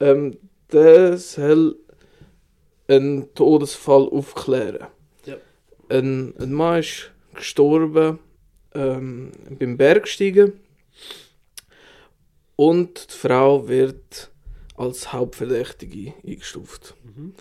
Ähm, 0.00 0.36
der 0.72 1.16
soll 1.16 1.76
einen 2.88 3.32
Todesfall 3.34 4.08
aufklären. 4.08 4.86
Ja. 5.24 5.36
Ein, 5.88 6.34
ein 6.38 6.52
Mann 6.52 6.80
ist 6.80 7.10
gestorben 7.34 8.18
ähm, 8.74 9.32
beim 9.58 9.76
Bergsteigen 9.76 10.52
und 12.56 13.08
die 13.10 13.16
Frau 13.16 13.68
wird 13.68 14.30
als 14.76 15.12
Hauptverdächtige 15.12 16.14
eingestuft. 16.26 16.94
Mhm. 17.04 17.34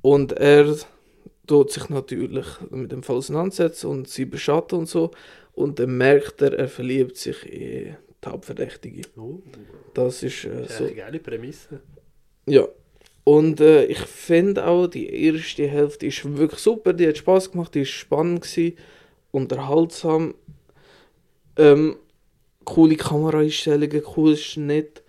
Und 0.00 0.32
er 0.32 0.76
tut 1.46 1.72
sich 1.72 1.88
natürlich 1.88 2.46
mit 2.70 2.92
dem 2.92 3.02
Fall 3.02 3.16
auseinandersetzen 3.16 3.88
und 3.88 4.08
sie 4.08 4.24
beschatten 4.24 4.80
und 4.80 4.88
so. 4.88 5.10
Und 5.58 5.80
dann 5.80 5.96
merkt 5.96 6.40
er, 6.40 6.52
er 6.56 6.68
verliebt 6.68 7.16
sich 7.16 7.44
in 7.44 7.96
die 8.24 8.28
Hauptverdächtige. 8.28 9.02
Oh, 9.16 9.40
Das 9.92 10.22
ist 10.22 10.44
äh, 10.44 10.50
das 10.60 10.70
ist 10.70 10.78
so. 10.78 10.84
eine 10.84 10.94
geile 10.94 11.18
Prämisse. 11.18 11.80
Ja. 12.46 12.68
Und 13.24 13.60
äh, 13.60 13.86
ich 13.86 13.98
finde 13.98 14.64
auch, 14.68 14.86
die 14.86 15.12
erste 15.12 15.66
Hälfte 15.66 16.06
ist 16.06 16.36
wirklich 16.36 16.60
super, 16.60 16.92
die 16.92 17.08
hat 17.08 17.18
Spaß 17.18 17.50
gemacht, 17.50 17.74
die 17.74 17.80
ist 17.80 17.88
spannend 17.88 18.42
gewesen, 18.42 18.76
unterhaltsam. 19.32 20.36
Ähm, 21.56 21.96
coole 22.64 22.94
Kameraeinstellungen, 22.94 24.04
cooles 24.04 24.40
Schnitt. 24.40 25.02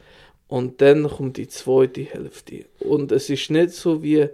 Und 0.47 0.81
dann 0.81 1.07
kommt 1.07 1.37
die 1.37 1.47
zweite 1.47 2.01
Hälfte. 2.01 2.65
Und 2.79 3.11
es 3.11 3.29
ist 3.29 3.51
nicht 3.51 3.69
so 3.69 4.01
wie 4.01 4.29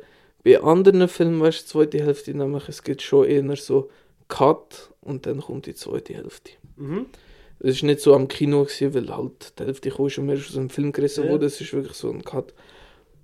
bei 0.46 0.62
anderen 0.62 1.10
Filmen, 1.10 1.42
weißt 1.42 1.60
du, 1.60 1.64
die 1.64 1.72
zweite 1.90 2.06
Hälfte, 2.06 2.34
nämlich 2.34 2.70
es 2.70 2.84
gibt 2.84 3.02
schon 3.02 3.26
eher 3.26 3.56
so 3.58 3.90
Cut 4.30 4.92
und 5.06 5.26
dann 5.26 5.40
kommt 5.40 5.66
die 5.68 5.74
zweite 5.76 6.14
Hälfte. 6.14 6.52
Mhm. 6.76 7.06
Es 7.60 7.82
war 7.82 7.88
nicht 7.88 8.02
so 8.02 8.14
am 8.14 8.28
Kino, 8.28 8.64
gewesen, 8.66 8.94
weil 8.94 9.10
halt 9.16 9.54
die 9.58 9.64
Hälfte 9.64 9.90
kam 9.90 10.10
schon 10.10 10.26
mehr 10.26 10.36
aus 10.36 10.52
dem 10.54 10.70
Film 10.70 10.92
gerissen 10.92 11.24
Ja. 11.26 11.32
wurde. 11.32 11.46
Es 11.46 11.62
ist 11.62 11.72
wirklich 11.72 11.96
so 11.96 12.12
ein 12.12 12.24
Cut. 12.24 12.54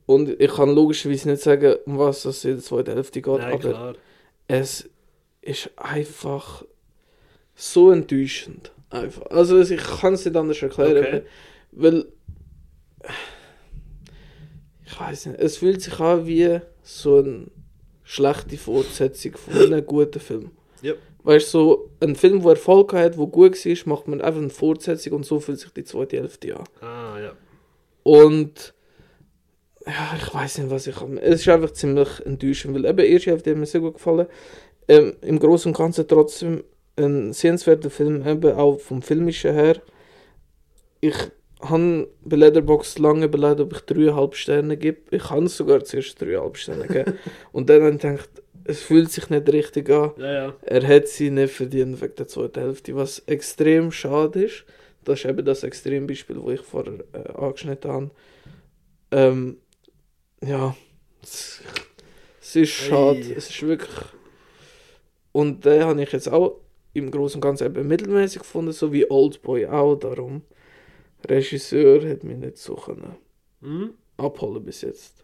Und 0.06 0.30
ich 0.42 0.52
kann 0.54 0.74
logischerweise 0.74 1.30
nicht 1.30 1.42
sagen, 1.44 1.76
um 1.86 1.98
was 2.00 2.24
es 2.26 2.46
in 2.46 2.52
der 2.56 2.64
zweiten 2.64 2.94
Hälfte 2.94 3.22
geht, 3.22 3.34
Nein, 3.38 3.54
aber 3.54 3.60
klar. 3.70 3.96
es 4.48 4.90
ist 5.42 5.70
einfach 5.76 6.64
so 7.56 7.92
enttäuschend. 7.92 8.72
Einfach. 8.90 9.26
Also 9.32 9.60
ich 9.60 9.78
kann 9.78 10.14
es 10.14 10.26
nicht 10.26 10.36
anders 10.38 10.62
erklären, 10.62 10.98
Okay. 11.06 11.22
weil 11.74 12.06
ich 14.86 15.00
weiß 15.00 15.28
nicht, 15.28 15.40
es 15.40 15.58
fühlt 15.58 15.82
sich 15.82 16.00
an 16.00 16.26
wie 16.28 16.60
so 16.84 17.18
eine 17.20 17.48
schlechte 18.04 18.58
Fortsetzung 18.58 19.34
von 19.38 19.54
einem 19.58 19.86
guten 19.86 20.20
Film. 20.20 20.52
Ja. 20.82 20.94
Weißt 21.24 21.54
du, 21.54 21.58
so 21.58 21.90
ein 22.00 22.16
Film, 22.16 22.42
der 22.42 22.52
Erfolg 22.52 22.94
hat, 22.94 23.18
der 23.18 23.26
gut 23.28 23.66
war, 23.66 23.94
macht 23.94 24.08
man 24.08 24.22
einfach 24.22 24.42
eine 24.42 24.50
Fortsetzung 24.50 25.14
und 25.14 25.26
so 25.26 25.40
fühlt 25.40 25.60
sich 25.60 25.72
die 25.72 25.84
zweite 25.84 26.18
Hälfte 26.18 26.56
an. 26.56 26.64
Ah, 26.82 27.20
ja. 27.20 27.34
Und 28.04 28.74
ja, 29.86 30.16
ich 30.18 30.34
weiß 30.34 30.60
nicht, 30.60 30.70
was 30.70 30.88
ich 30.88 30.96
kann. 30.96 31.18
Es 31.18 31.42
ist 31.42 31.50
einfach 31.50 31.72
ziemlich 31.72 32.26
enttäuschend, 32.26 32.76
weil 32.76 32.86
eben 32.86 32.98
die 32.98 33.12
erste 33.12 33.32
Hälfte 33.32 33.52
hat 33.52 33.58
mir 33.58 33.66
sehr 33.66 33.82
gut 33.82 33.96
gefallen. 33.96 34.28
Ähm, 34.88 35.14
Im 35.22 35.40
Großen 35.40 35.72
und 35.72 35.78
Ganzen 35.78 36.08
trotzdem 36.08 36.64
ein 36.98 37.34
sehenswerter 37.34 37.90
Film, 37.90 38.26
eben 38.28 38.54
auch 38.54 38.80
vom 38.80 39.02
Filmischen 39.02 39.54
her. 39.54 39.82
Ich 41.00 41.16
habe 41.62 42.10
bei 42.24 42.36
Letterboxd 42.36 43.00
lange 43.00 43.26
überlegt, 43.26 43.60
ob 43.60 43.74
ich 43.74 43.82
dreieinhalb 43.82 44.36
Sterne 44.36 44.78
gebe. 44.78 45.00
Ich 45.12 45.30
habe 45.30 45.48
sogar 45.48 45.84
zuerst 45.84 46.20
dreieinhalb 46.22 46.58
Sterne 46.58 46.88
gegeben. 46.88 47.18
und 47.52 47.70
dann 47.70 47.84
habe 47.84 47.96
ich 47.96 48.02
gedacht, 48.02 48.30
es 48.72 48.82
fühlt 48.82 49.12
sich 49.12 49.30
nicht 49.30 49.48
richtig 49.52 49.90
an. 49.90 50.12
Ja, 50.18 50.34
ja. 50.34 50.54
Er 50.62 50.88
hat 50.88 51.08
sie 51.08 51.30
nicht 51.30 51.54
verdient 51.54 52.02
wegen 52.02 52.16
der 52.16 52.28
zweiten 52.28 52.60
Hälfte, 52.62 52.96
was 52.96 53.20
extrem 53.28 53.92
schade 53.92 54.44
ist. 54.44 54.66
Das 55.04 55.20
ist 55.20 55.26
eben 55.26 55.46
das 55.46 55.64
Extrembeispiel, 55.64 56.36
das 56.44 56.54
ich 56.54 56.62
vorher 56.62 56.94
äh, 57.14 57.32
angeschnitten 57.34 57.92
habe. 57.92 58.12
Ähm, 59.12 59.58
ja, 60.44 60.76
es, 61.22 61.62
es 62.42 62.56
ist 62.56 62.70
schade, 62.72 63.20
Ei. 63.20 63.34
es 63.36 63.50
ist 63.50 63.62
wirklich... 63.64 63.90
Und 65.32 65.66
den 65.66 65.84
habe 65.84 66.04
ich 66.04 66.12
jetzt 66.12 66.30
auch 66.30 66.60
im 66.94 67.10
Großen 67.10 67.38
und 67.38 67.42
Ganzen 67.42 67.68
eben 67.68 67.88
mittelmäßig 67.88 68.40
gefunden, 68.40 68.74
so 68.74 68.92
wie 68.92 69.10
Oldboy 69.10 69.66
auch, 69.68 69.96
darum. 69.96 70.42
Regisseur 71.28 72.08
hat 72.10 72.24
mich 72.24 72.38
nicht 72.38 72.58
so 72.58 72.76
können 72.76 73.16
Mhm. 73.62 73.94
abholen 74.18 74.64
bis 74.64 74.82
jetzt. 74.82 75.24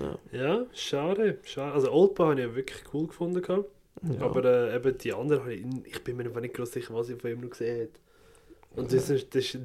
Ja. 0.00 0.18
Ja, 0.32 0.66
schade. 0.74 1.38
schade. 1.44 1.72
Also 1.72 1.92
Oldboy 1.92 2.30
habe 2.30 2.42
ich 2.42 2.54
wirklich 2.54 2.82
cool 2.92 3.06
gefunden. 3.06 3.42
Ja. 3.46 4.20
Aber 4.20 4.44
äh, 4.44 4.76
eben 4.76 4.98
die 4.98 5.12
anderen, 5.12 5.42
habe 5.42 5.54
ich, 5.54 5.64
ich 5.84 6.02
bin 6.02 6.16
mir 6.16 6.24
einfach 6.24 6.40
nicht 6.40 6.54
groß 6.54 6.72
sicher, 6.72 6.94
was 6.94 7.08
ich 7.08 7.20
von 7.20 7.30
ihm 7.30 7.40
noch 7.40 7.50
gesehen 7.50 7.88
habe. 7.88 8.80
Und 8.80 8.92
das 8.92 9.10
ist, 9.10 9.34
das 9.34 9.44
ist 9.54 9.58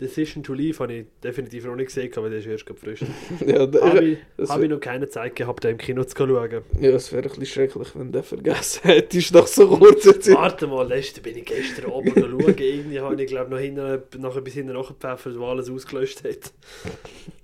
Decision 0.00 0.42
to 0.42 0.52
Leave 0.54 0.78
habe 0.80 0.92
ich 0.92 1.06
definitiv 1.22 1.64
noch 1.64 1.76
nicht 1.76 1.86
gesehen, 1.86 2.10
weil 2.16 2.30
der 2.30 2.38
ist 2.40 2.46
erst 2.46 2.68
frisch. 2.78 3.00
ja, 3.46 3.66
da- 3.66 3.80
Habe 3.88 4.04
ich, 4.04 4.18
hab 4.48 4.60
ich 4.60 4.68
noch 4.70 4.80
keine 4.80 5.08
Zeit 5.08 5.36
gehabt, 5.36 5.64
den 5.64 5.72
im 5.72 5.78
Kino 5.78 6.02
zu 6.04 6.16
schauen. 6.16 6.62
Ja, 6.80 6.90
es 6.90 7.12
wäre 7.12 7.22
ein 7.22 7.28
bisschen 7.28 7.46
schrecklich, 7.46 7.88
wenn 7.94 8.10
der 8.10 8.22
vergessen 8.22 8.80
hättest 8.84 9.32
nach 9.32 9.46
so 9.46 9.68
kurzer 9.68 10.18
Zeit. 10.20 10.34
Warte 10.34 10.66
mal, 10.66 10.86
letzte 10.88 11.20
bin 11.20 11.36
ich 11.36 11.44
gestern 11.44 11.92
Abend 11.92 12.14
schauen. 12.18 12.54
Irgendwie 12.58 13.00
habe 13.00 13.22
ich, 13.22 13.28
glaube 13.28 13.50
noch 13.50 13.58
hinten, 13.58 14.02
nachher 14.18 14.40
bis 14.40 14.54
hinten 14.54 14.72
nachgepfeffert, 14.72 15.38
wo 15.38 15.46
alles 15.46 15.70
ausgelöscht 15.70 16.24
hat. 16.24 16.52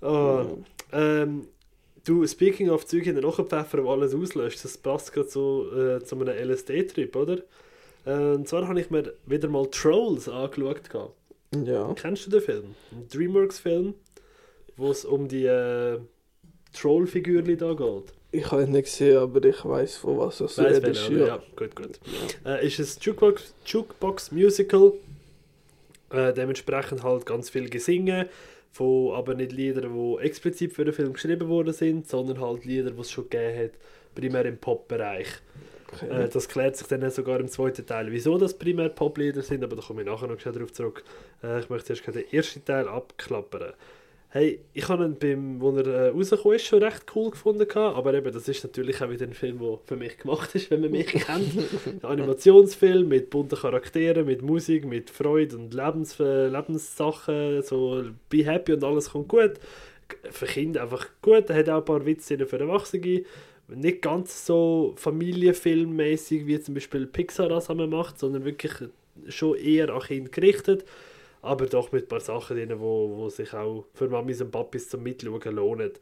Ah, 0.03 0.47
ähm, 0.93 1.49
du, 2.05 2.27
speaking 2.27 2.71
of 2.71 2.87
Zeug 2.87 3.05
hinten 3.05 3.23
nachgepfeffert, 3.23 3.83
wo 3.83 3.91
alles 3.91 4.15
auslöscht, 4.15 4.65
das 4.65 4.79
passt 4.79 5.13
gerade 5.13 5.29
so 5.29 5.71
äh, 5.73 6.03
zu 6.05 6.17
einem 6.17 6.29
LSD-Trip, 6.29 7.15
oder? 7.17 7.39
Äh, 8.05 8.35
und 8.35 8.49
zwar 8.49 8.67
habe 8.69 8.81
ich 8.81 8.91
mir 8.91 9.13
wieder 9.27 9.49
mal 9.49 9.67
Trolls 9.71 10.29
angeschaut. 10.29 10.89
gehabt. 10.89 11.15
Ja. 11.65 11.93
Kennst 11.95 12.27
du 12.27 12.31
den 12.31 12.41
Film? 12.41 12.75
Ein 12.93 13.09
Dreamworks-Film, 13.09 13.95
wo 14.77 14.91
es 14.91 15.05
um 15.05 15.29
die 15.29 15.47
äh, 15.47 15.99
Troll-Figürchen 16.73 17.57
da 17.57 17.73
geht. 17.73 18.13
Ich 18.31 18.51
habe 18.51 18.65
ihn 18.65 18.73
nicht 18.73 18.85
gesehen, 18.85 19.17
aber 19.19 19.43
ich 19.45 19.65
weiß 19.65 19.97
von 19.97 20.19
was 20.19 20.41
es 20.41 20.59
Weiss 20.59 20.77
redest. 20.77 21.11
wer, 21.11 21.17
oder? 21.17 21.27
ja. 21.27 21.43
gut, 21.57 21.75
gut. 21.75 22.01
Äh, 22.45 22.67
ist 22.67 22.79
ein 22.79 22.87
Jukebox, 23.01 23.55
Jukebox 23.65 24.33
Musical. 24.33 24.93
Äh, 26.11 26.33
dementsprechend 26.35 27.03
halt 27.03 27.27
ganz 27.27 27.51
viel 27.51 27.69
Gesinge, 27.69 28.29
von 28.71 29.15
aber 29.15 29.35
nicht 29.35 29.53
Lieder, 29.53 29.83
die 29.83 30.17
explizit 30.21 30.73
für 30.73 30.85
den 30.85 30.95
Film 30.95 31.13
geschrieben 31.13 31.49
worden 31.49 31.73
sind, 31.73 32.09
sondern 32.09 32.41
halt 32.41 32.65
Lieder, 32.65 32.91
die 32.91 33.01
es 33.01 33.11
schon 33.11 33.29
gegeben 33.29 33.65
hat, 33.65 33.71
primär 34.15 34.45
im 34.45 34.59
Pop-Bereich. 34.59 35.29
Okay. 35.93 36.25
Äh, 36.25 36.29
das 36.29 36.49
klärt 36.49 36.77
sich 36.77 36.87
dann 36.87 37.09
sogar 37.11 37.41
im 37.41 37.49
zweiten 37.49 37.87
Teil, 37.87 38.11
wieso 38.11 38.37
das 38.39 38.55
primär 38.55 38.91
Pop-Lieder 38.91 39.43
sind, 39.43 39.65
aber 39.65 39.77
da 39.77 39.83
komme 39.83 40.03
ich 40.03 40.07
nachher 40.07 40.29
noch 40.29 40.39
schnell 40.39 40.55
darauf 40.55 40.73
zurück. 40.73 41.03
Äh, 41.43 41.61
ich 41.61 41.71
möchte 41.71 41.93
erst 41.93 42.07
den 42.07 42.33
ersten 42.33 42.65
Teil 42.65 42.89
abklappern. 42.89 43.73
Hey, 44.31 44.61
ich 44.75 44.87
habe 44.91 45.07
ihn, 45.07 45.17
beim, 45.19 45.59
wo 45.59 45.71
er 45.71 45.87
äh, 45.87 46.09
rausgekommen 46.09 46.57
ist, 46.57 46.67
schon 46.67 46.83
recht 46.83 47.07
cool 47.15 47.31
gefunden. 47.31 47.67
Aber 47.75 48.13
eben, 48.13 48.31
das 48.31 48.47
ist 48.47 48.63
natürlich 48.63 49.01
auch 49.01 49.09
wieder 49.09 49.25
ein 49.25 49.33
Film, 49.33 49.59
der 49.59 49.79
für 49.87 49.97
mich 49.97 50.19
gemacht 50.19 50.55
ist, 50.55 50.71
wenn 50.71 50.83
man 50.83 50.91
mich 50.91 51.07
kennt. 51.07 51.57
Ein 51.87 51.99
Animationsfilm 52.03 53.09
mit 53.09 53.31
bunten 53.31 53.57
Charakteren, 53.57 54.27
mit 54.27 54.43
Musik, 54.43 54.85
mit 54.85 55.09
Freude 55.09 55.57
und 55.57 55.73
Lebens 55.73 56.21
äh, 56.21 56.49
Lebenssachen. 56.49 57.63
So, 57.63 58.05
be 58.29 58.45
happy 58.45 58.75
und 58.75 58.85
alles 58.85 59.11
kommt 59.11 59.29
gut. 59.29 59.53
Für 60.31 60.47
Kinder 60.47 60.83
einfach 60.83 61.09
gut. 61.23 61.49
Er 61.49 61.57
hat 61.57 61.71
auch 61.71 61.79
ein 61.79 61.85
paar 61.87 62.05
Witze 62.05 62.37
für 62.45 62.61
Erwachsene. 62.61 63.23
Nicht 63.69 64.03
ganz 64.03 64.45
so 64.45 64.93
familienfilmmäßig 64.97 66.47
wie 66.47 66.61
zum 66.61 66.75
Beispiel 66.75 67.07
Pixar 67.07 67.49
das 67.49 67.69
macht, 67.69 68.19
sondern 68.19 68.45
wirklich 68.45 68.73
schon 69.29 69.57
eher 69.57 69.89
an 69.89 70.01
Kinder 70.01 70.31
gerichtet. 70.31 70.85
Aber 71.43 71.67
doch 71.67 71.93
mit 71.93 72.05
ein 72.05 72.09
paar 72.09 72.21
Sachen 72.21 72.57
drin, 72.57 72.81
wo, 72.81 73.17
wo 73.17 73.29
sich 73.29 73.53
auch 73.55 73.87
für 73.95 74.09
Mamis 74.09 74.41
und 74.41 74.51
Papis 74.51 74.89
zum 74.89 75.03
Mitschauen 75.03 75.55
lohnen. 75.55 75.93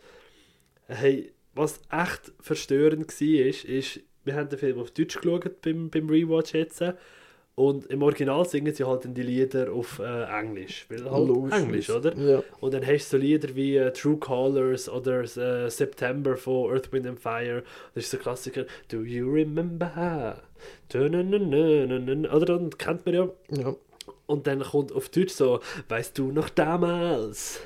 Hey, 0.86 1.32
was 1.54 1.80
echt 1.90 2.32
verstörend 2.40 3.08
war, 3.08 3.46
ist, 3.46 3.64
ist, 3.64 4.00
wir 4.24 4.34
haben 4.34 4.48
den 4.48 4.58
Film 4.58 4.78
auf 4.78 4.90
Deutsch 4.90 5.16
geschaut 5.20 5.60
beim, 5.62 5.90
beim 5.90 6.08
Rewatch 6.08 6.54
jetzt. 6.54 6.82
Und 7.56 7.86
im 7.86 8.02
Original 8.02 8.44
singen 8.44 8.74
sie 8.74 8.84
halt 8.84 9.06
dann 9.06 9.14
die 9.14 9.22
Lieder 9.22 9.72
auf 9.72 9.98
äh, 9.98 10.24
Englisch. 10.24 10.84
Weil 10.90 11.10
halt 11.10 11.26
Logisch. 11.26 11.54
Englisch, 11.54 11.88
oder? 11.88 12.14
Ja. 12.14 12.42
Und 12.60 12.74
dann 12.74 12.86
hast 12.86 13.10
du 13.10 13.16
so 13.16 13.22
Lieder 13.22 13.56
wie 13.56 13.76
äh, 13.76 13.90
True 13.92 14.18
Colors 14.18 14.90
oder 14.90 15.22
äh, 15.22 15.70
September 15.70 16.36
von 16.36 16.70
Earth, 16.70 16.92
Wind 16.92 17.06
and 17.06 17.18
Fire. 17.18 17.62
Das 17.94 18.04
ist 18.04 18.10
so 18.10 18.18
ein 18.18 18.22
Klassiker. 18.22 18.66
Do 18.88 19.00
you 19.00 19.26
remember? 19.30 20.42
Oder 20.92 22.44
dann 22.44 22.70
kennt 22.76 23.06
man 23.06 23.14
ja. 23.14 23.28
ja. 23.56 23.74
Und 24.26 24.46
dann 24.46 24.60
kommt 24.60 24.92
auf 24.92 25.08
Deutsch 25.08 25.32
so, 25.32 25.60
weißt 25.88 26.18
du 26.18 26.32
noch 26.32 26.48
damals, 26.48 27.60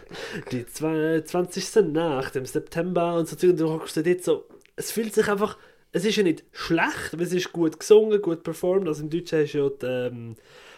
die 0.52 0.66
zwei- 0.66 1.22
20. 1.22 1.92
Nacht 1.92 2.36
im 2.36 2.44
September 2.44 3.16
und 3.16 3.28
so, 3.28 3.36
Zeug. 3.36 3.50
und 3.50 3.60
du 3.60 3.70
hockst 3.70 3.96
dort 3.96 4.22
so, 4.22 4.44
es 4.76 4.92
fühlt 4.92 5.14
sich 5.14 5.26
einfach, 5.28 5.56
es 5.92 6.04
ist 6.04 6.16
ja 6.16 6.22
nicht 6.22 6.44
schlecht, 6.52 7.12
aber 7.12 7.22
es 7.22 7.32
ist 7.32 7.52
gut 7.52 7.80
gesungen, 7.80 8.20
gut 8.20 8.42
performt, 8.42 8.88
also 8.88 9.02
im 9.02 9.10
Deutschen 9.10 9.42
hast 9.42 9.54
du 9.54 9.58
ja 9.58 9.70
die, 9.70 9.86
ähm, 9.86 10.36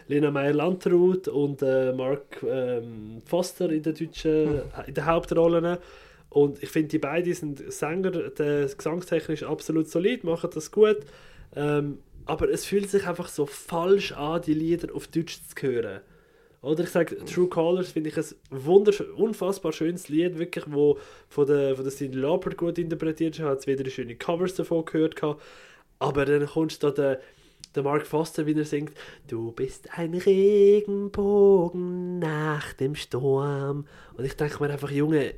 Lena 0.09 0.31
Meyer-Landrut 0.31 1.29
und 1.29 1.63
äh, 1.63 1.93
Mark 1.93 2.43
ähm, 2.43 3.21
Foster 3.25 3.71
in 3.71 3.83
der 3.83 3.93
deutschen, 3.93 4.63
in 4.87 4.95
den 4.95 5.07
Hauptrollen 5.07 5.79
und 6.31 6.63
ich 6.63 6.71
finde, 6.71 6.89
die 6.89 6.99
beiden 6.99 7.35
sind 7.35 7.73
Sänger, 7.73 8.11
der 8.11 8.67
gesangstechnisch 8.67 9.43
absolut 9.43 9.89
solid, 9.89 10.25
machen 10.25 10.49
das 10.55 10.71
gut. 10.71 10.99
Ähm, 11.55 11.99
aber 12.27 12.51
es 12.51 12.65
fühlt 12.65 12.91
sich 12.91 13.07
einfach 13.07 13.29
so 13.29 13.47
falsch 13.47 14.13
an, 14.13 14.43
die 14.43 14.55
Lieder 14.55 14.95
auf 14.95 15.09
Deutsch 15.09 15.41
zu 15.43 15.67
hören. 15.67 16.01
Oder 16.63 16.85
ich 16.85 16.91
sage, 16.91 17.25
True 17.25 17.49
Colors 17.49 17.91
finde 17.91 18.11
ich 18.11 18.17
ein 18.17 18.25
wunderschön, 18.51 19.11
unfassbar 19.11 19.73
schönes 19.73 20.09
Lied, 20.09 20.39
wirklich, 20.39 20.65
wo 20.69 20.97
von 21.29 21.47
der, 21.47 21.75
von 21.75 21.85
der 21.85 21.93
Cindy 21.93 22.19
Lauper 22.19 22.51
gut 22.51 22.79
interpretiert 22.79 23.35
ist. 23.35 23.41
Ich 23.41 23.45
habe 23.45 23.55
jetzt 23.55 23.67
wieder 23.67 23.91
schöne 23.91 24.15
Covers 24.15 24.55
davon 24.55 24.85
gehört. 24.85 25.17
gehabt. 25.17 25.43
Aber 25.99 26.25
dann 26.25 26.47
kommst 26.47 26.81
du 26.83 26.91
da 26.91 26.95
der, 26.95 27.21
der 27.75 27.83
Mark 27.83 28.07
Foster, 28.07 28.47
wie 28.47 28.57
er 28.57 28.65
singt, 28.65 28.93
Du 29.27 29.51
bist 29.51 29.89
ein 29.99 30.15
Regenbogen 30.15 32.21
nach 32.21 32.73
dem 32.75 32.95
Sturm. 32.95 33.87
Und 34.17 34.25
ich 34.25 34.37
denke 34.37 34.63
mir 34.63 34.71
einfach, 34.71 34.93
Junge, 34.93 35.35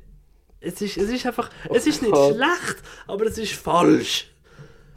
es 0.59 0.79
ist, 0.81 0.97
es 0.97 1.09
ist 1.09 1.25
einfach, 1.25 1.49
es 1.73 1.87
ist 1.87 2.03
nicht 2.03 2.15
schlecht, 2.15 2.83
aber 3.07 3.25
es 3.25 3.39
ist 3.39 3.53
falsch. 3.53 4.31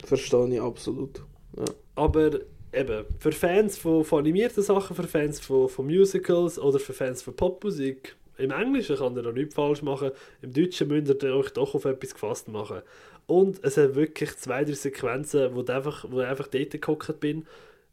Verstehe 0.05 0.53
ich 0.53 0.61
absolut. 0.61 1.23
Ja. 1.59 1.65
Aber 1.95 2.31
eben, 2.73 3.05
für 3.19 3.31
Fans 3.31 3.77
von, 3.77 4.03
von 4.03 4.19
animierten 4.19 4.63
Sachen, 4.63 4.95
für 4.95 5.03
Fans 5.03 5.39
von, 5.39 5.69
von 5.69 5.85
Musicals 5.85 6.57
oder 6.57 6.79
für 6.79 6.93
Fans 6.93 7.21
von 7.21 7.35
Popmusik, 7.35 8.15
im 8.37 8.51
Englischen 8.51 8.95
kann 8.95 9.15
ihr 9.17 9.23
da 9.23 9.31
nichts 9.31 9.55
falsch 9.55 9.81
machen, 9.81 10.11
im 10.41 10.53
Deutschen 10.53 10.87
müsst 10.87 11.23
ihr 11.23 11.35
euch 11.35 11.49
doch 11.51 11.75
auf 11.75 11.85
etwas 11.85 12.13
gefasst 12.13 12.47
machen. 12.47 12.81
Und 13.27 13.63
es 13.63 13.77
hat 13.77 13.95
wirklich 13.95 14.35
zwei, 14.37 14.63
drei 14.63 14.73
Sequenzen, 14.73 15.53
wo, 15.53 15.61
du 15.61 15.75
einfach, 15.75 16.05
wo 16.09 16.21
ich 16.21 16.27
einfach 16.27 16.47
dort 16.47 16.81
gehockt 16.81 17.19
bin, 17.19 17.45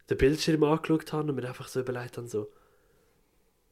den 0.08 0.16
Bildschirm 0.16 0.62
angeschaut 0.62 1.12
habe 1.12 1.28
und 1.28 1.36
mir 1.36 1.48
einfach 1.48 1.68
so 1.68 1.80
überlegt 1.80 2.16
habe, 2.16 2.28
so, 2.28 2.48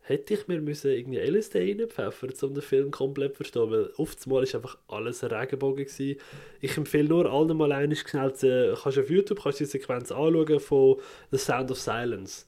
hätte 0.07 0.34
ich 0.34 0.46
mir 0.48 0.61
müssen 0.61 0.90
irgendwie 0.90 1.18
LSD 1.18 1.59
reinpfeffern, 1.61 2.34
um 2.42 2.55
den 2.55 2.62
Film 2.62 2.90
komplett 2.90 3.32
zu 3.32 3.36
verstehen, 3.38 3.70
weil 3.70 3.90
oft 3.96 4.26
mal 4.26 4.42
ist 4.42 4.55
einfach 4.55 4.76
alles 4.86 5.24
ein 5.24 5.30
Regenbogen 5.32 5.86
gewesen. 5.86 6.20
Ich 6.61 6.76
empfehle 6.76 7.09
nur 7.09 7.32
allen 7.32 7.57
mal 7.57 7.72
einmal 7.72 7.96
schnell 7.96 8.34
zu, 8.34 8.78
kannst 8.82 8.98
du 8.98 9.00
auf 9.00 9.09
YouTube 9.11 9.42
kannst 9.42 9.61
du 9.61 9.64
die 9.64 9.70
Sequenz 9.70 10.12
anschauen 10.12 10.61
von 10.61 10.96
The 11.30 11.38
Sound 11.38 11.70
of 11.70 11.80
Silence, 11.80 12.44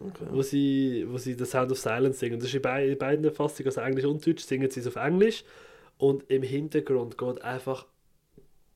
Okay. 0.00 0.26
wo 0.30 0.42
sie, 0.42 1.04
wo 1.08 1.18
sie 1.18 1.34
The 1.34 1.44
Sound 1.44 1.72
of 1.72 1.78
Silence 1.78 2.20
singen. 2.20 2.38
Das 2.38 2.48
ist 2.48 2.54
in, 2.54 2.62
bei, 2.62 2.86
in 2.86 2.96
beiden 2.96 3.28
Fassungen, 3.32 3.66
also 3.66 3.80
Englisch 3.80 4.04
und 4.04 4.24
Deutsch, 4.24 4.44
singen 4.44 4.70
sie 4.70 4.78
es 4.78 4.86
auf 4.86 4.94
Englisch 4.94 5.42
und 5.96 6.30
im 6.30 6.44
Hintergrund 6.44 7.18
geht 7.18 7.42
einfach 7.42 7.86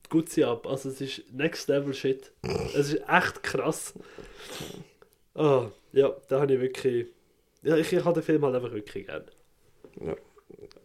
gut 0.08 0.28
sie 0.28 0.44
ab. 0.44 0.66
Also 0.66 0.88
es 0.88 1.00
ist 1.00 1.22
Next 1.32 1.68
Level 1.68 1.94
Shit. 1.94 2.32
Es 2.74 2.92
ist 2.92 3.08
echt 3.08 3.42
krass. 3.44 3.94
Ah, 5.34 5.70
ja, 5.92 6.14
da 6.28 6.40
habe 6.40 6.54
ich 6.54 6.60
wirklich... 6.60 7.06
Ja, 7.62 7.76
ich, 7.76 7.92
ich 7.92 8.04
habe 8.04 8.14
den 8.20 8.22
Film 8.24 8.44
halt 8.44 8.54
einfach 8.56 8.72
wirklich 8.72 9.06
gern. 9.06 9.24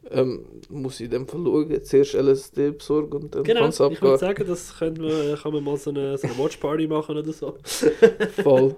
Ähm, 0.09 0.45
muss 0.69 0.99
ich 1.01 1.09
Fall 1.27 1.43
schauen, 1.43 1.83
zuerst 1.83 2.13
LSD 2.13 2.71
besorgen 2.71 3.23
und 3.23 3.35
dann 3.35 3.43
Genau, 3.43 3.59
kann 3.61 3.69
es 3.69 3.75
ich 3.75 4.01
würde 4.01 4.13
abgehen. 4.13 4.17
sagen, 4.17 4.47
das 4.47 4.77
können 4.77 5.01
wir, 5.01 5.35
kann 5.37 5.51
man 5.53 5.63
mal 5.63 5.75
so 5.77 5.89
eine, 5.89 6.17
so 6.17 6.27
eine 6.27 6.37
Watchparty 6.37 6.87
machen 6.87 7.17
oder 7.17 7.33
so. 7.33 7.57
Voll. 8.43 8.75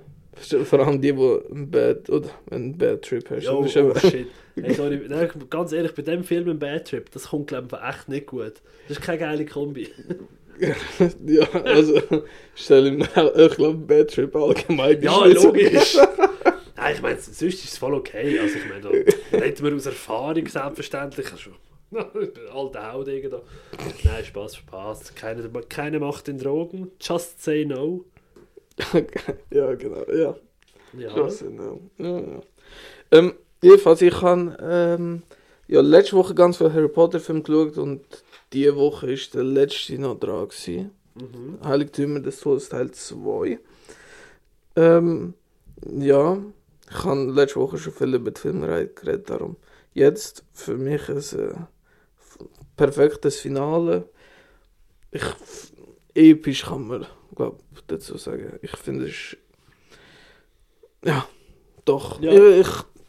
Vor 0.64 0.80
allem 0.80 1.02
die, 1.02 1.14
die 1.14 1.40
einen 1.52 1.70
Bad, 1.70 2.10
oder 2.10 2.30
einen 2.50 2.76
Bad 2.78 3.04
Trip 3.04 3.30
hast. 3.30 3.48
Oh, 3.50 3.62
Das 3.64 3.76
ist 3.76 3.78
oh 3.78 3.94
shit. 3.96 4.28
Hey, 4.56 4.74
sorry, 4.74 5.02
nein, 5.08 5.30
ganz 5.50 5.72
ehrlich, 5.72 5.94
bei 5.94 6.02
dem 6.02 6.24
Film 6.24 6.50
ein 6.50 6.58
Bad 6.60 6.88
Trip, 6.88 7.12
das 7.12 7.30
kommt 7.30 7.48
glaube 7.48 7.68
ich 7.80 7.90
echt 7.90 8.10
nicht 8.10 8.28
gut. 8.28 8.54
Das 8.88 8.98
ist 8.98 9.04
keine 9.04 9.20
geile 9.20 9.46
Kombi. 9.46 9.90
ja, 11.28 11.48
also 11.64 12.02
stell 12.56 12.88
ihm 12.88 13.02
ich 13.02 13.56
glaube, 13.56 13.76
Bad 13.76 14.12
Trip 14.12 14.36
allgemein. 14.36 15.02
Ja, 15.02 15.26
logisch. 15.26 15.98
Nein, 16.90 16.96
ich 16.96 17.02
meine, 17.04 17.20
sonst 17.20 17.42
ist 17.42 17.66
es 17.66 17.78
voll 17.78 17.94
okay. 17.94 18.40
Also 18.40 18.58
ich 18.58 18.68
meine, 18.68 18.82
da 18.82 18.90
reden 19.38 19.64
wir 19.64 19.76
aus 19.76 19.86
Erfahrung 19.86 20.48
selbstverständlich. 20.48 21.32
Also, 21.32 21.52
ich 22.22 22.34
bin 22.34 22.48
alter 22.52 22.94
Haudegen 22.94 23.30
da. 23.30 23.42
Nein, 24.04 24.26
Spaß, 24.26 24.56
Spaß. 24.56 25.14
Keine, 25.14 25.50
keine 25.70 26.00
Macht 26.00 26.28
in 26.30 26.40
Drogen. 26.40 26.92
Just 27.00 27.44
say 27.44 27.64
no. 27.64 28.06
ja, 29.52 29.76
genau, 29.76 30.04
ja. 30.12 30.36
Ja. 30.98 31.14
Krass, 31.14 31.40
genau. 31.40 31.80
Ja, 32.00 32.20
ja. 32.20 32.42
Ähm, 33.12 33.34
jedenfalls, 33.62 34.02
ich 34.02 34.22
habe 34.22 34.58
ähm, 34.60 35.22
ja, 35.68 35.82
letzte 35.82 36.16
Woche 36.16 36.34
ganz 36.34 36.58
viele 36.58 36.74
Harry 36.74 36.88
Potter 36.88 37.20
Filme 37.20 37.44
geschaut 37.44 37.78
und 37.78 38.02
diese 38.52 38.76
Woche 38.76 39.12
ist 39.12 39.36
der 39.36 39.44
letzte 39.44 40.00
noch 40.00 40.20
dran. 40.20 40.48
Gewesen. 40.48 40.90
Mhm. 41.14 41.60
Heiligtümer 41.64 42.20
des 42.20 42.40
Todes 42.40 42.70
Teil 42.70 42.90
2. 42.90 43.60
Ähm, 44.76 45.36
ja, 45.86 46.40
ich 46.90 47.04
habe 47.04 47.32
letzte 47.32 47.60
Woche 47.60 47.78
schon 47.78 47.94
viel 47.94 48.16
über 48.16 48.32
die 48.32 48.42
Filmreihe 48.42 48.88
geredet, 48.88 49.30
darum 49.30 49.58
jetzt 49.94 50.44
für 50.54 50.78
mich 50.78 51.10
ein 51.10 51.18
äh, 51.18 51.56
perfektes 52.76 53.40
Finale. 53.40 54.10
Ich, 55.12 55.24
episch 56.14 56.66
kann 56.66 56.88
man, 56.88 57.06
glaube 57.36 57.60
dazu 57.88 58.18
sagen. 58.18 58.60
Ich 58.62 58.76
finde 58.78 59.08
es 59.08 59.38
ja, 61.04 61.28
doch. 61.86 62.22
Ja. 62.22 62.34
Ja. 62.34 62.62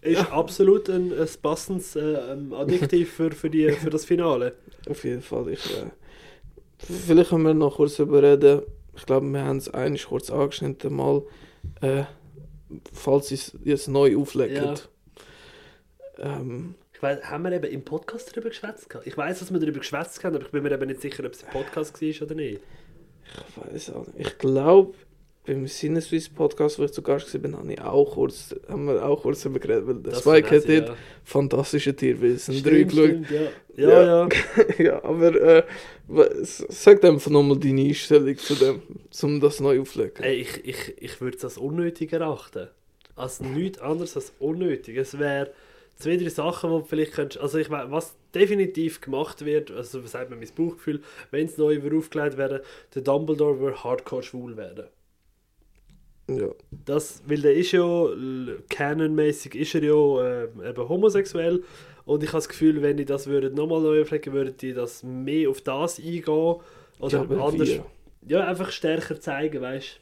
Ich, 0.02 0.18
Ist 0.18 0.32
absolut 0.32 0.88
ein, 0.88 1.12
ein 1.12 1.28
passendes 1.42 1.96
äh, 1.96 2.32
ähm, 2.32 2.52
Adjektiv 2.52 3.12
für, 3.16 3.30
für, 3.32 3.50
die, 3.50 3.70
für 3.72 3.90
das 3.90 4.04
Finale. 4.04 4.54
Auf 4.88 5.04
jeden 5.04 5.22
Fall. 5.22 5.48
Ich, 5.50 5.66
äh, 5.76 5.90
vielleicht 6.78 7.30
können 7.30 7.44
wir 7.44 7.54
noch 7.54 7.76
kurz 7.76 7.96
darüber 7.96 8.22
reden. 8.22 8.62
Ich 8.96 9.06
glaube, 9.06 9.26
wir 9.26 9.44
haben 9.44 9.58
es 9.58 9.68
eigentlich 9.72 10.06
kurz 10.06 10.30
angeschnitten 10.30 10.94
mal. 10.94 11.22
Äh, 11.80 12.04
falls 12.92 13.28
sie 13.28 13.34
es 13.36 13.56
jetzt 13.64 13.88
neu 13.88 14.16
auflegen. 14.16 14.74
Ähm, 16.18 16.74
Ich 16.92 17.02
weiß, 17.02 17.24
haben 17.24 17.44
wir 17.44 17.52
eben 17.52 17.70
im 17.70 17.84
Podcast 17.84 18.30
darüber 18.32 18.50
geschwätzt? 18.50 18.90
gehabt? 18.90 19.06
Ich 19.06 19.16
weiß, 19.16 19.38
dass 19.38 19.52
wir 19.52 19.58
darüber 19.58 19.78
geschwätzt 19.78 20.22
haben, 20.22 20.36
aber 20.36 20.44
ich 20.44 20.50
bin 20.52 20.62
mir 20.62 20.72
eben 20.72 20.86
nicht 20.88 21.00
sicher, 21.00 21.24
ob 21.24 21.32
es 21.32 21.42
im 21.42 21.48
Podcast 21.48 22.00
war 22.00 22.22
oder 22.22 22.34
nicht. 22.34 22.60
ich 23.48 23.72
weiß 23.72 23.90
auch 23.90 24.06
nicht. 24.08 24.18
Ich 24.28 24.38
glaube, 24.38 24.94
beim 25.50 25.66
Sinneswiss 25.66 26.28
Podcast, 26.28 26.78
wo 26.78 26.84
ich 26.84 26.92
zu 26.92 27.02
Gast 27.02 27.42
war, 27.42 27.58
habe 27.58 27.72
ich 27.72 27.80
auch 27.80 28.14
kurz, 28.14 28.54
haben 28.68 28.86
wir 28.86 29.04
auch 29.04 29.22
kurz 29.22 29.42
darüber 29.42 29.58
geredet, 29.58 29.86
weil 29.86 29.94
der 29.96 30.12
Das 30.12 30.20
Spike 30.20 30.56
hat 30.56 30.68
dort 30.68 30.96
fantastische 31.24 31.94
Tierwesen 31.94 32.62
3 32.62 32.88
Stimmt, 32.88 32.90
geschaut. 32.90 33.30
ja. 33.76 33.88
Ja, 33.88 34.04
ja. 34.04 34.28
ja, 34.78 35.04
aber 35.04 35.34
äh, 35.40 35.62
sag 36.44 37.04
einfach 37.04 37.30
nochmal 37.30 37.58
deine 37.58 37.82
Einstellung 37.82 38.36
zu 38.36 38.54
dem, 38.54 38.82
um 39.22 39.40
das 39.40 39.58
neu 39.58 39.80
aufzulegen. 39.80 40.22
Ey, 40.22 40.36
ich, 40.36 40.64
ich, 40.64 40.94
ich 40.98 41.20
würde 41.20 41.36
es 41.36 41.44
als 41.44 41.58
unnötig 41.58 42.12
erachten. 42.12 42.68
Als 43.16 43.40
nichts 43.40 43.80
anderes 43.80 44.16
als 44.16 44.32
unnötig. 44.38 44.96
Es 44.98 45.18
wäre 45.18 45.50
zwei, 45.96 46.16
drei 46.16 46.28
Sachen, 46.28 46.70
die 46.70 46.88
vielleicht 46.88 47.12
könntest... 47.12 47.40
Also 47.42 47.58
ich 47.58 47.70
weiß, 47.70 47.90
was 47.90 48.14
definitiv 48.34 49.00
gemacht 49.00 49.44
wird, 49.44 49.70
also 49.72 50.04
was 50.04 50.12
sagt 50.12 50.30
man 50.30 50.38
mein 50.38 50.48
Bauchgefühl, 50.54 51.00
wenn 51.30 51.46
es 51.46 51.58
neu 51.58 51.80
aufgelegt 51.96 52.36
wäre, 52.36 52.62
der 52.94 53.02
Dumbledore 53.02 53.58
würde 53.58 53.82
hardcore 53.82 54.22
schwul 54.22 54.56
werden. 54.56 54.86
Ja. 56.38 56.48
Das, 56.84 57.22
weil 57.26 57.40
der 57.40 57.54
ist 57.54 57.72
ja, 57.72 58.08
canonmäßig 58.68 59.54
ist 59.54 59.74
er 59.74 59.82
ja 59.82 60.44
äh, 60.44 60.68
eben 60.68 60.88
homosexuell 60.88 61.62
und 62.04 62.22
ich 62.22 62.28
habe 62.30 62.38
das 62.38 62.48
Gefühl, 62.48 62.82
wenn 62.82 62.96
die 62.96 63.04
das 63.04 63.26
würden 63.26 63.54
nochmal 63.54 63.80
neu 63.80 64.02
auflegen, 64.02 64.32
würden 64.32 64.56
die 64.56 64.72
das 64.72 65.02
mehr 65.02 65.50
auf 65.50 65.60
das 65.60 65.98
eingehen 65.98 66.56
oder 66.98 67.26
Ja, 67.28 67.44
anders... 67.44 67.68
Ja, 68.26 68.46
einfach 68.46 68.70
stärker 68.70 69.18
zeigen, 69.18 69.62
weißt 69.62 69.98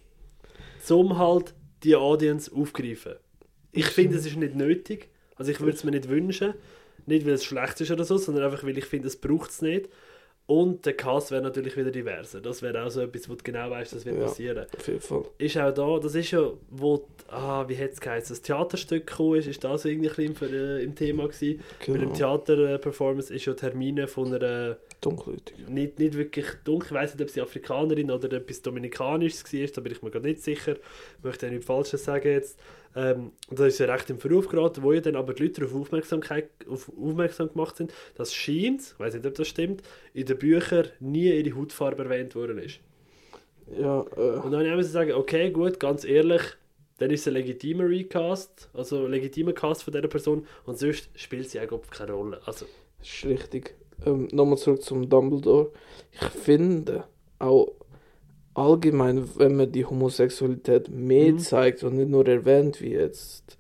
du? 0.89 1.01
Um 1.01 1.19
halt 1.19 1.55
die 1.85 1.95
Audience 1.95 2.51
aufgreifen. 2.55 3.15
Ich 3.73 3.87
finde, 3.87 4.17
es 4.17 4.27
ist 4.27 4.37
nicht 4.37 4.57
nötig. 4.57 5.09
Also 5.37 5.53
ich 5.53 5.61
würde 5.61 5.77
es 5.77 5.85
mir 5.85 5.93
nicht 5.93 6.09
wünschen. 6.09 6.55
Nicht, 7.07 7.25
weil 7.25 7.35
es 7.35 7.45
schlecht 7.45 7.81
ist 7.81 7.91
oder 7.91 8.05
so, 8.05 8.17
sondern 8.17 8.45
einfach, 8.45 8.65
weil 8.65 8.77
ich 8.77 8.87
finde, 8.87 9.09
es 9.09 9.17
braucht 9.17 9.51
es 9.51 9.63
nicht. 9.63 9.89
Und 10.51 10.87
der 10.87 10.95
Cast 10.95 11.31
wäre 11.31 11.43
natürlich 11.43 11.77
wieder 11.77 11.91
diverser. 11.91 12.41
Das 12.41 12.63
wäre 12.63 12.83
auch 12.83 12.89
so 12.89 13.03
etwas, 13.03 13.29
wo 13.29 13.35
du 13.35 13.45
genau 13.45 13.69
weißt, 13.69 13.93
das 13.93 14.07
wird 14.07 14.17
Ja. 14.17 14.23
passieren. 14.23 14.65
Auf 14.75 14.89
jeden 14.89 15.01
Fall. 15.01 15.25
Ist 15.37 15.59
auch 15.59 15.75
da, 15.75 15.99
das 16.03 16.15
ist 16.15 16.31
ja, 16.31 16.51
wo, 16.71 17.07
ah, 17.29 17.69
wie 17.69 17.77
hat 17.77 17.91
es 17.91 18.01
geheißen, 18.01 18.31
das 18.35 18.41
Theaterstück 18.41 19.07
gekommen 19.07 19.37
ist, 19.37 19.47
ist 19.47 19.63
das 19.63 19.85
irgendwie 19.85 20.09
ein 20.09 20.33
bisschen 20.33 20.49
im, 20.49 20.55
äh, 20.55 20.83
im 20.85 20.95
Thema 20.95 21.29
gewesen. 21.29 21.61
Bei 21.81 21.93
dem 21.93 22.01
Genau. 22.01 22.15
Theater-Performance 22.15 23.35
ist 23.35 23.45
ja 23.45 23.53
die 23.53 23.61
Hermine 23.63 24.09
von 24.09 24.33
einer 24.33 24.79
Dunkelhäutig. 25.03 25.69
nicht, 25.69 25.99
nicht 25.99 26.17
wirklich 26.17 26.47
dunkel. 26.65 26.87
Ich 26.87 26.93
weiß 26.95 27.15
nicht, 27.15 27.23
ob 27.23 27.29
sie 27.31 27.43
Afrikanerin 27.43 28.11
oder 28.11 28.33
etwas 28.33 28.63
Dominikanisches 28.63 29.45
war, 29.53 29.67
da 29.67 29.81
bin 29.83 29.93
ich 29.93 30.03
mir 30.03 30.11
gerade 30.11 30.27
nicht 30.29 30.43
sicher. 30.43 30.77
Ich 31.19 31.25
möchte 31.25 31.45
ja 31.45 31.53
nichts 31.53 31.67
Falsches 31.67 32.05
sagen 32.05 32.27
jetzt. 32.27 32.59
Ähm, 32.99 33.31
da 33.49 33.67
ist 33.67 33.77
sie 33.77 33.89
recht 33.89 34.11
im 34.11 34.19
Verruf 34.19 34.49
geraten, 34.49 34.83
wo 34.83 34.93
ja 34.93 35.01
dann 35.01 35.15
aber 35.15 35.33
die 35.33 35.45
Leute 35.45 35.61
darauf 35.61 35.77
Aufmerksamkeit, 35.77 36.51
auf 36.69 36.91
aufmerksam 36.99 37.53
gemacht 37.53 37.77
sind, 37.77 37.93
dass 38.17 38.35
scheint, 38.35 38.83
ich 38.83 38.99
weiß 38.99 39.15
nicht, 39.15 39.25
ob 39.25 39.35
das 39.35 39.47
stimmt, 39.47 39.83
in 40.15 40.27
den 40.27 40.37
Büchern 40.37 40.89
nie 40.99 41.31
ihre 41.31 41.57
Hautfarbe 41.57 42.03
erwähnt 42.03 42.35
worden 42.35 42.59
ist. 42.59 42.81
Ja, 43.79 44.05
äh, 44.17 44.41
Und 44.41 44.51
dann 44.51 44.61
habe 44.63 44.67
ich 44.71 44.77
müssen 44.77 44.91
sagen, 44.91 45.13
okay, 45.13 45.51
gut, 45.53 45.79
ganz 45.79 46.05
ehrlich, 46.05 46.43
dann 46.99 47.11
ist 47.11 47.21
es 47.21 47.29
ein 47.29 47.35
legitimer 47.35 47.89
Recast, 47.89 48.69
also 48.75 49.05
ein 49.05 49.13
legitimer 49.13 49.53
Cast 49.53 49.85
von 49.85 49.93
dieser 49.93 50.09
Person 50.09 50.47
und 50.65 50.77
sonst 50.79 51.09
spielt 51.15 51.49
sie 51.49 51.61
eigentlich 51.61 51.91
keine 51.91 52.13
Rolle. 52.13 52.41
Also, 52.47 52.67
das 52.99 53.09
ist 53.09 53.25
richtig. 53.27 53.77
Ähm, 54.05 54.29
Nochmal 54.33 54.59
zurück 54.59 54.83
zum 54.83 55.09
Dumbledore. 55.09 55.71
Ich 56.11 56.27
finde 56.31 57.05
auch 57.39 57.73
allgemein, 58.59 59.25
wenn 59.37 59.57
man 59.57 59.71
die 59.73 59.85
Homosexualität 59.85 60.89
mehr 60.91 61.33
Mhm. 61.33 61.39
zeigt 61.39 61.83
und 61.85 61.97
nicht 61.97 62.09
nur 62.11 62.27
erwähnt, 62.27 62.81
wie 62.81 62.93
jetzt 62.93 63.57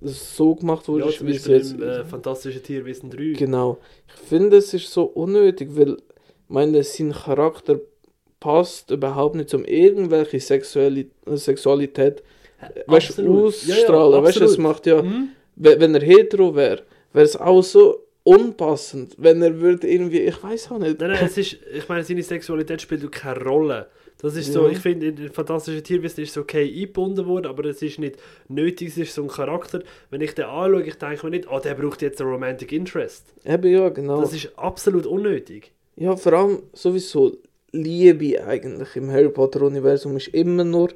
es 0.00 0.36
so 0.36 0.54
gemacht 0.54 0.86
wurde, 0.88 1.06
ja, 1.06 1.10
zum 1.10 1.26
Beispiel 1.26 1.54
jetzt 1.56 1.72
im 1.72 1.82
äh, 1.82 2.04
Fantastische 2.04 2.62
Tierwesen 2.62 3.10
3. 3.10 3.32
Genau. 3.36 3.78
Ich 4.06 4.14
finde, 4.28 4.58
es 4.58 4.72
ist 4.72 4.90
so 4.92 5.04
unnötig, 5.04 5.70
weil 5.72 5.96
meine, 6.48 6.82
sein 6.84 7.12
Charakter 7.12 7.80
passt 8.40 8.90
überhaupt 8.92 9.34
nicht 9.34 9.48
zum 9.50 9.64
irgendwelche 9.64 10.38
Sexuali 10.38 11.10
Sexualität 11.34 12.22
weißt, 12.86 13.18
ausstrahlen. 13.20 14.12
Ja, 14.12 14.16
ja, 14.18 14.22
weißt, 14.22 14.40
es 14.40 14.58
macht 14.58 14.86
ja, 14.86 15.02
Mhm. 15.02 15.30
we- 15.56 15.80
wenn 15.80 15.94
er 15.96 16.02
hetero 16.02 16.54
wäre, 16.54 16.82
wäre 17.12 17.24
es 17.24 17.36
auch 17.36 17.62
so 17.62 18.00
unpassend, 18.28 19.14
wenn 19.18 19.42
er 19.42 19.60
würde 19.60 19.86
irgendwie, 19.88 20.20
ich 20.20 20.42
weiß 20.42 20.70
auch 20.70 20.78
nicht. 20.78 21.00
Nein, 21.00 21.10
nein, 21.10 21.24
es 21.24 21.38
ist, 21.38 21.56
ich 21.74 21.88
meine, 21.88 22.04
seine 22.04 22.22
Sexualität 22.22 22.80
spielt 22.82 23.10
keine 23.12 23.42
Rolle. 23.42 23.86
Das 24.20 24.34
ist 24.36 24.52
so, 24.52 24.64
Ja. 24.64 24.70
ich 24.70 24.78
finde, 24.78 25.06
in 25.06 25.16
den 25.16 25.30
fantastischen 25.32 25.82
Tierwesen 25.84 26.24
ist 26.24 26.30
es 26.30 26.38
okay 26.38 26.64
eingebunden 26.68 27.24
worden, 27.26 27.46
aber 27.46 27.64
es 27.66 27.80
ist 27.82 28.00
nicht 28.00 28.16
nötig, 28.48 28.88
es 28.88 28.98
ist 28.98 29.14
so 29.14 29.22
ein 29.22 29.28
Charakter. 29.28 29.80
Wenn 30.10 30.20
ich 30.20 30.34
den 30.34 30.46
anschaue, 30.46 30.82
ich 30.82 30.96
denke 30.96 31.24
mir 31.26 31.30
nicht, 31.30 31.48
oh, 31.50 31.60
der 31.60 31.74
braucht 31.74 32.02
jetzt 32.02 32.20
einen 32.20 32.30
Romantic 32.30 32.72
Interest. 32.72 33.32
Eben 33.44 33.70
ja, 33.72 33.88
genau. 33.90 34.20
Das 34.20 34.32
ist 34.34 34.50
absolut 34.58 35.06
unnötig. 35.06 35.72
Ja, 35.96 36.16
vor 36.16 36.32
allem 36.32 36.62
sowieso 36.72 37.36
Liebe 37.70 38.44
eigentlich 38.44 38.96
im 38.96 39.10
Harry 39.10 39.28
Potter 39.28 39.62
Universum 39.62 40.16
ist 40.16 40.28
immer 40.28 40.64
nur 40.64 40.88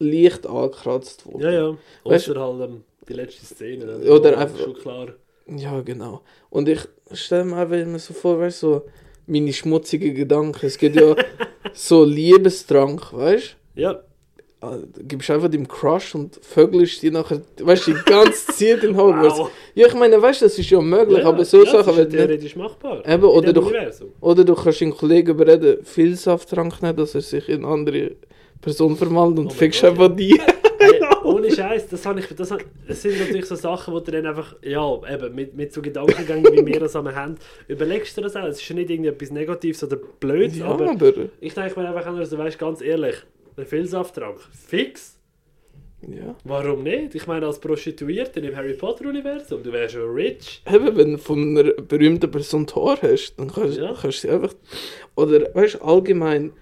leicht 0.00 0.46
angekratzt 0.46 1.26
worden. 1.26 1.42
Ja, 1.42 1.50
ja. 1.52 1.76
Außer 2.02 2.34
halt 2.40 2.60
ähm, 2.70 2.82
die 3.08 3.12
letzte 3.12 3.44
Szene. 3.46 3.98
Oder 3.98 4.32
Ja, 4.32 4.38
einfach- 4.38 4.58
Schon 4.58 4.74
klar. 4.74 5.08
Ja, 5.46 5.80
genau. 5.80 6.22
Und 6.50 6.68
ich 6.68 6.80
stelle 7.12 7.44
mir 7.44 7.56
einfach 7.56 7.76
immer 7.76 7.98
so 7.98 8.14
vor, 8.14 8.38
weißt 8.38 8.62
du, 8.62 8.66
so 8.66 8.82
meine 9.26 9.52
schmutzigen 9.52 10.14
Gedanken. 10.14 10.64
Es 10.66 10.78
gibt 10.78 10.96
ja 10.96 11.14
so 11.72 12.04
Liebestrank, 12.04 13.12
weißt 13.12 13.56
Ja, 13.74 13.94
du? 13.94 14.00
Du 14.60 15.02
gibst 15.02 15.28
einfach 15.28 15.48
dem 15.50 15.66
Crush 15.66 16.14
und 16.14 16.38
vögelst 16.40 17.02
die 17.02 17.10
nachher, 17.10 17.42
weißt 17.60 17.88
du, 17.88 17.94
die 17.94 18.04
ganze 18.04 18.46
Zeit 18.52 18.84
in 18.84 18.96
Hogwarts. 18.96 19.36
wow. 19.38 19.50
Ja, 19.74 19.88
ich 19.88 19.94
meine, 19.94 20.22
weißt 20.22 20.40
du, 20.42 20.44
das 20.44 20.56
ist 20.56 20.70
ja 20.70 20.80
möglich, 20.80 21.18
Ja, 21.18 21.24
aber 21.28 21.44
so 21.44 21.64
ja, 21.64 21.70
Sachen 21.72 21.78
das 21.78 21.88
ist 21.88 21.96
werden 21.96 22.08
nicht. 22.10 22.16
theoretisch 22.26 22.54
machbar. 22.56 23.04
Eben, 23.08 23.24
oder 23.24 23.48
Universum. 23.60 24.10
Oder 24.20 24.44
du 24.44 24.54
kannst 24.54 24.80
einen 24.82 24.94
Kollegen 24.96 25.30
überreden, 25.32 25.84
viel 25.84 26.14
Safttrank 26.14 26.80
nehmen, 26.80 26.96
dass 26.96 27.16
er 27.16 27.22
sich 27.22 27.48
in 27.48 27.64
andere 27.64 28.12
Person 28.60 28.96
verwandelt 28.96 29.40
und 29.40 29.46
Oh 29.48 29.50
fickst 29.50 29.82
einfach 29.82 30.14
die. 30.14 30.40
Ohne 31.44 31.54
Scheiß, 31.54 31.88
das, 31.88 32.06
habe 32.06 32.20
ich, 32.20 32.26
das, 32.28 32.50
habe- 32.50 32.64
das 32.86 33.02
sind 33.02 33.18
natürlich 33.18 33.46
so 33.46 33.54
Sachen, 33.54 33.92
wo 33.94 34.00
du 34.00 34.10
dann 34.10 34.26
einfach, 34.26 34.56
ja, 34.62 35.00
eben 35.12 35.34
mit, 35.34 35.54
mit 35.54 35.72
so 35.72 35.82
Gedankengängen, 35.82 36.44
wie 36.52 36.66
wir 36.66 36.80
das 36.80 36.94
haben, 36.94 37.36
überlegst 37.68 38.16
du 38.16 38.20
das 38.22 38.36
auch. 38.36 38.44
Es 38.46 38.60
ist 38.60 38.68
ja 38.68 38.74
nicht 38.76 38.90
irgendetwas 38.90 39.30
Negatives 39.30 39.82
oder 39.84 39.96
Blödes, 39.96 40.58
Ja, 40.58 40.66
aber 40.66 40.90
aber. 40.90 41.12
ich 41.40 41.54
denke 41.54 41.80
mir 41.80 41.88
einfach 41.88 42.06
anders, 42.06 42.30
du 42.30 42.38
weißt 42.38 42.58
ganz 42.58 42.80
ehrlich, 42.80 43.16
ein 43.56 43.66
Vielsafttrank, 43.66 44.38
fix. 44.52 45.18
Ja. 46.08 46.34
Warum 46.44 46.82
nicht? 46.82 47.14
Ich 47.14 47.28
meine, 47.28 47.46
als 47.46 47.60
Prostituierte 47.60 48.40
im 48.40 48.56
Harry 48.56 48.74
Potter-Universum, 48.74 49.62
du 49.62 49.72
wärst 49.72 49.94
schon 49.94 50.10
rich. 50.10 50.60
Eben, 50.72 50.96
wenn 50.96 51.12
du 51.12 51.18
von 51.18 51.56
einer 51.56 51.72
berühmten 51.74 52.28
Person 52.28 52.66
Tor 52.66 52.98
hast, 53.02 53.36
dann 53.36 53.52
kannst, 53.52 53.78
Ja. 53.78 53.88
kannst 54.00 54.04
du 54.24 54.28
sie 54.28 54.30
einfach. 54.30 54.52
Oder 55.14 55.54
weißt 55.54 55.74
du, 55.76 55.82
allgemein, 55.82 56.52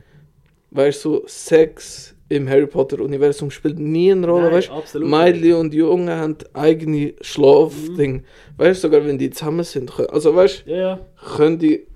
weißt 0.72 1.05
du, 1.07 1.14
so 1.20 1.24
Sex 1.26 2.14
im 2.31 2.49
Harry 2.49 2.66
Potter-Universum 2.66 3.51
spielt 3.51 3.78
nie 3.78 4.12
eine 4.12 4.26
Rolle. 4.26 4.51
Nein, 4.51 4.53
weißt 4.70 4.95
du, 4.95 5.01
Mädchen 5.01 5.55
und 5.55 5.74
Jungen 5.74 6.09
haben 6.09 6.37
eigene 6.55 7.12
Schlafding. 7.20 8.24
Weißt 8.57 8.83
du, 8.83 8.89
sogar 8.89 9.05
wenn 9.05 9.18
die 9.18 9.31
zusammen 9.31 9.64
sind. 9.64 9.93
können- 9.93 10.09
Also 10.11 10.35
weißt 10.35 10.62
Ja, 10.66 10.76
ja. 10.76 10.95
du, 10.97 11.37
können 11.37 11.59
die 11.59 11.87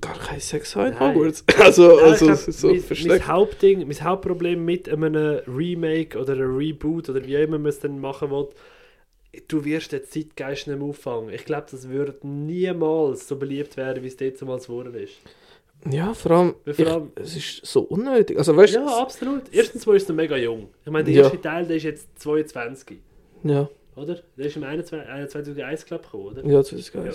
gar 0.00 0.16
keinen 0.18 0.40
Sex 0.40 0.76
haben 0.76 0.92
in. 0.92 1.00
Hogwarts. 1.00 1.42
Also, 1.58 1.98
Ja, 1.98 2.04
also 2.04 2.26
glaub, 2.26 2.36
so 2.38 2.66
mein, 2.68 2.76
mein, 2.76 2.84
versteckt. 2.84 3.26
Hauptding, 3.28 3.86
mein 3.88 4.04
Hauptproblem 4.04 4.64
mit 4.64 4.88
einem 4.88 5.40
Remake 5.48 6.18
oder 6.18 6.34
einem 6.34 6.54
Reboot 6.56 7.08
oder 7.08 7.24
wie 7.26 7.34
immer 7.34 7.58
man 7.58 7.70
es 7.70 7.80
dann 7.80 7.98
machen 8.00 8.30
will, 8.30 8.48
du 9.48 9.64
wirst 9.64 9.92
den 9.92 10.04
Zeitgeist 10.04 10.66
nicht 10.68 10.78
mehr 10.78 10.86
auffangen. 10.88 11.30
Ich 11.30 11.44
glaube, 11.46 11.66
das 11.70 11.88
wird 11.88 12.24
niemals 12.24 13.26
so 13.28 13.36
beliebt 13.36 13.76
werden, 13.76 14.02
wie 14.04 14.08
es 14.08 14.16
damals 14.38 14.66
geworden 14.66 14.94
ist. 14.94 15.14
Ja, 15.90 16.14
vor 16.14 16.30
allem, 16.32 16.54
ich, 16.64 16.86
allem- 16.86 17.12
es 17.16 17.36
ist 17.36 17.66
so 17.66 17.82
unnötig. 17.82 18.38
Also 18.38 18.56
weißt 18.56 18.74
du, 18.74 18.78
Ja, 18.80 18.98
absolut. 18.98 19.42
Erstens 19.52 19.86
mal 19.86 19.96
ist 19.96 20.08
er 20.08 20.14
mega 20.14 20.36
jung. 20.36 20.68
Ich 20.84 20.90
meine, 20.90 21.04
der 21.04 21.14
Ja. 21.14 21.22
erste 21.24 21.40
Teil, 21.40 21.66
der 21.66 21.76
ist 21.76 21.82
jetzt 21.84 22.18
22, 22.20 22.98
ja, 23.44 23.68
oder? 23.94 24.18
Der 24.36 24.46
ist 24.46 24.56
im 24.56 24.64
21, 24.64 25.08
äh, 25.08 25.28
2001, 25.28 25.84
glaube 25.86 26.04
ich, 26.06 26.14
oder? 26.14 26.44
ja, 26.44 26.58
das 26.58 26.72
ist 26.72 26.92
geil. 26.92 27.12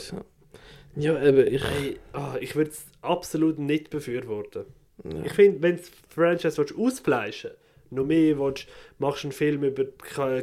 Ja. 0.96 1.14
ja, 1.16 1.24
eben, 1.28 1.54
ich. 1.54 1.64
Hey, 1.64 1.98
ah, 2.14 2.36
ich 2.40 2.56
würde 2.56 2.72
es 2.72 2.86
absolut 3.02 3.60
nicht 3.60 3.90
befürworten. 3.90 4.66
Ja. 5.04 5.24
Ich 5.26 5.34
finde, 5.34 5.62
wenn 5.64 5.76
du 5.78 5.82
das 5.82 5.92
Franchise 6.10 6.58
willst 6.58 6.76
ausfleischen 6.78 7.52
noch 7.94 8.06
mehr 8.06 8.40
willst, 8.40 8.68
machst 9.00 9.24
du 9.24 9.28
einen 9.28 9.32
Film 9.34 9.64
über 9.66 9.84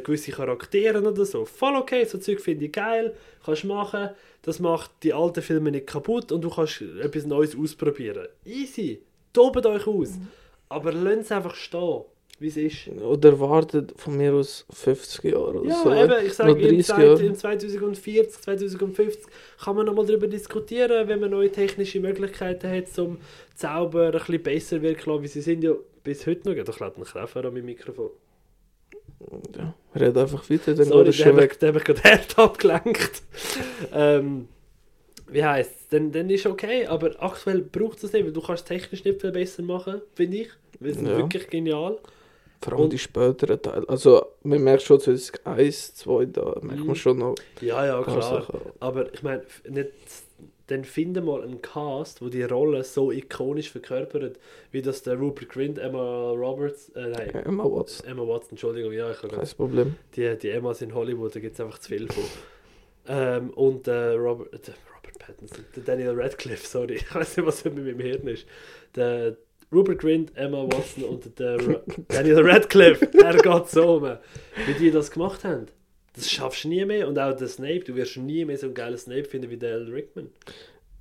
gewisse 0.01 0.31
Charaktere 0.31 1.01
oder 1.01 1.25
so, 1.25 1.45
voll 1.45 1.75
okay, 1.77 2.05
so 2.05 2.19
Zeug 2.19 2.39
finde 2.41 2.65
ich 2.65 2.71
geil, 2.71 3.15
kannst 3.43 3.63
machen, 3.65 4.09
das 4.43 4.59
macht 4.59 4.91
die 5.03 5.13
alten 5.13 5.41
Filme 5.41 5.71
nicht 5.71 5.87
kaputt 5.87 6.31
und 6.31 6.41
du 6.41 6.49
kannst 6.49 6.81
etwas 6.81 7.25
Neues 7.25 7.55
ausprobieren. 7.57 8.27
Easy, 8.45 9.01
tobt 9.33 9.65
euch 9.65 9.85
aus, 9.87 10.11
aber 10.69 10.91
lasst 10.93 11.21
es 11.21 11.31
einfach 11.31 11.55
stehen, 11.55 12.03
wie 12.39 12.47
es 12.47 12.55
ist. 12.57 12.87
Oder 13.01 13.37
wartet 13.39 13.93
von 13.97 14.15
mir 14.15 14.33
aus 14.33 14.65
50 14.71 15.23
Jahre 15.25 15.59
oder 15.59 15.69
Ja, 15.69 15.83
so. 15.83 15.93
eben, 15.93 16.25
ich 16.25 16.33
sage, 16.33 16.51
Noch 16.51 16.57
im, 16.57 16.63
30 16.69 16.85
Zeit- 16.87 16.99
Jahre. 16.99 17.23
im 17.25 17.35
2040, 17.35 18.41
2050 18.41 19.23
kann 19.63 19.75
man 19.75 19.85
nochmal 19.85 20.05
darüber 20.05 20.27
diskutieren, 20.27 21.07
wenn 21.09 21.19
man 21.19 21.31
neue 21.31 21.51
technische 21.51 21.99
Möglichkeiten 21.99 22.69
hat, 22.71 22.97
um 22.99 23.17
Zauber 23.55 24.05
ein 24.05 24.11
bisschen 24.13 24.41
besser 24.43 24.81
wirken 24.81 25.09
lassen, 25.09 25.23
wie 25.23 25.27
sie 25.27 25.41
sind 25.41 25.63
ja 25.63 25.73
bis 26.03 26.25
heute 26.25 26.49
noch. 26.49 26.63
Da 26.63 26.71
klebt 26.71 26.97
ein 26.97 27.03
Kräfer 27.03 27.43
an 27.43 27.53
meinem 27.53 27.65
Mikrofon. 27.65 28.11
Ja, 29.57 29.73
red 29.95 30.17
einfach 30.17 30.49
weiter, 30.49 30.73
dann 30.73 30.85
Sorry, 30.85 31.11
schon 31.13 31.25
habe 31.27 31.37
weg. 31.41 31.59
den 31.59 31.67
habe 31.69 31.77
ich 31.79 31.83
gerade 31.83 32.03
hart 32.03 32.39
abgelenkt. 32.39 33.21
ähm, 33.93 34.47
wie 35.27 35.43
heisst 35.43 35.71
es? 35.71 35.87
Dann, 35.89 36.11
dann 36.11 36.29
ist 36.29 36.45
okay, 36.45 36.85
aber 36.87 37.11
aktuell 37.21 37.61
braucht 37.61 38.03
es 38.03 38.13
nicht, 38.13 38.25
weil 38.25 38.31
du 38.33 38.41
kannst 38.41 38.63
es 38.63 38.67
technisch 38.67 39.03
nicht 39.03 39.21
viel 39.21 39.31
besser 39.31 39.61
machen, 39.63 40.01
finde 40.15 40.37
ich. 40.37 40.49
Wir 40.79 40.93
sind 40.93 41.07
Ja. 41.07 41.17
wirklich 41.17 41.47
genial. 41.49 41.97
Vor 42.61 42.73
allem 42.73 42.83
Und- 42.83 42.93
die 42.93 42.97
späteren 42.99 43.61
Teile. 43.61 43.87
Also, 43.87 44.25
man 44.43 44.61
merkt 44.63 44.83
schon, 44.83 44.99
2001, 44.99 45.95
2, 45.95 46.25
da 46.25 46.55
merkt 46.61 46.79
Mhm. 46.81 46.87
man 46.87 46.95
schon 46.95 47.17
noch 47.17 47.35
Ja, 47.61 47.85
ja, 47.85 48.01
klar. 48.03 48.21
Sachen. 48.21 48.59
Aber 48.79 49.13
ich 49.13 49.21
meine, 49.23 49.43
nicht, 49.67 49.89
dann 50.69 50.83
finde 50.83 51.21
mal 51.21 51.41
einen 51.41 51.61
Cast, 51.61 52.21
wo 52.21 52.29
die 52.29 52.43
Rolle 52.43 52.83
so 52.83 53.11
ikonisch 53.11 53.71
verkörpert, 53.71 54.39
wie 54.71 54.81
das 54.81 55.01
der 55.01 55.15
Rupert 55.15 55.49
Grint, 55.49 55.79
Emma 55.79 56.31
Roberts, 56.31 56.89
äh, 56.89 57.07
nein, 57.07 57.29
Emma 57.29 57.63
Watson, 57.63 58.07
Emma 58.07 58.27
Watson, 58.27 58.51
Entschuldigung, 58.51 58.93
ja, 58.93 59.09
ich 59.09 59.17
habe 59.23 59.35
kein 59.35 59.47
Problem. 59.47 59.95
die, 60.15 60.37
die 60.37 60.49
Emmas 60.49 60.81
in 60.81 60.93
Hollywood, 60.93 61.35
da 61.35 61.39
gibt 61.39 61.55
es 61.55 61.61
einfach 61.61 61.79
zu 61.79 61.89
viel 61.89 62.07
von. 62.07 62.23
ähm, 63.07 63.49
und 63.51 63.87
äh, 63.87 64.11
Robert, 64.11 64.53
äh, 64.53 64.73
Robert 64.95 65.17
Pattinson, 65.17 65.65
der 65.75 65.83
Daniel 65.83 66.11
Radcliffe, 66.11 66.67
sorry, 66.67 66.93
ich 66.95 67.15
weiß 67.15 67.37
nicht, 67.37 67.45
was 67.47 67.65
mit 67.65 67.75
meinem 67.75 67.99
Hirn 67.99 68.27
ist. 68.27 68.45
Der 68.95 69.37
Rupert 69.71 69.99
Grint, 69.99 70.31
Emma 70.35 70.63
Watson 70.63 71.03
und 71.05 71.39
der 71.39 71.57
Daniel 72.07 72.47
Radcliffe, 72.47 73.09
er 73.23 73.37
geht 73.37 73.69
so 73.69 73.95
um, 73.95 74.03
wie 74.67 74.73
die 74.79 74.91
das 74.91 75.09
gemacht 75.09 75.43
haben. 75.43 75.65
Das 76.15 76.29
schaffst 76.29 76.63
du 76.63 76.69
nie 76.69 76.83
mehr. 76.85 77.07
Und 77.07 77.17
auch 77.19 77.35
der 77.35 77.47
Snape, 77.47 77.81
du 77.81 77.95
wirst 77.95 78.17
nie 78.17 78.45
mehr 78.45 78.57
so 78.57 78.65
einen 78.67 78.73
geilen 78.75 78.97
Snape 78.97 79.25
finden 79.25 79.49
wie 79.49 79.57
der 79.57 79.87
Rickman. 79.87 80.29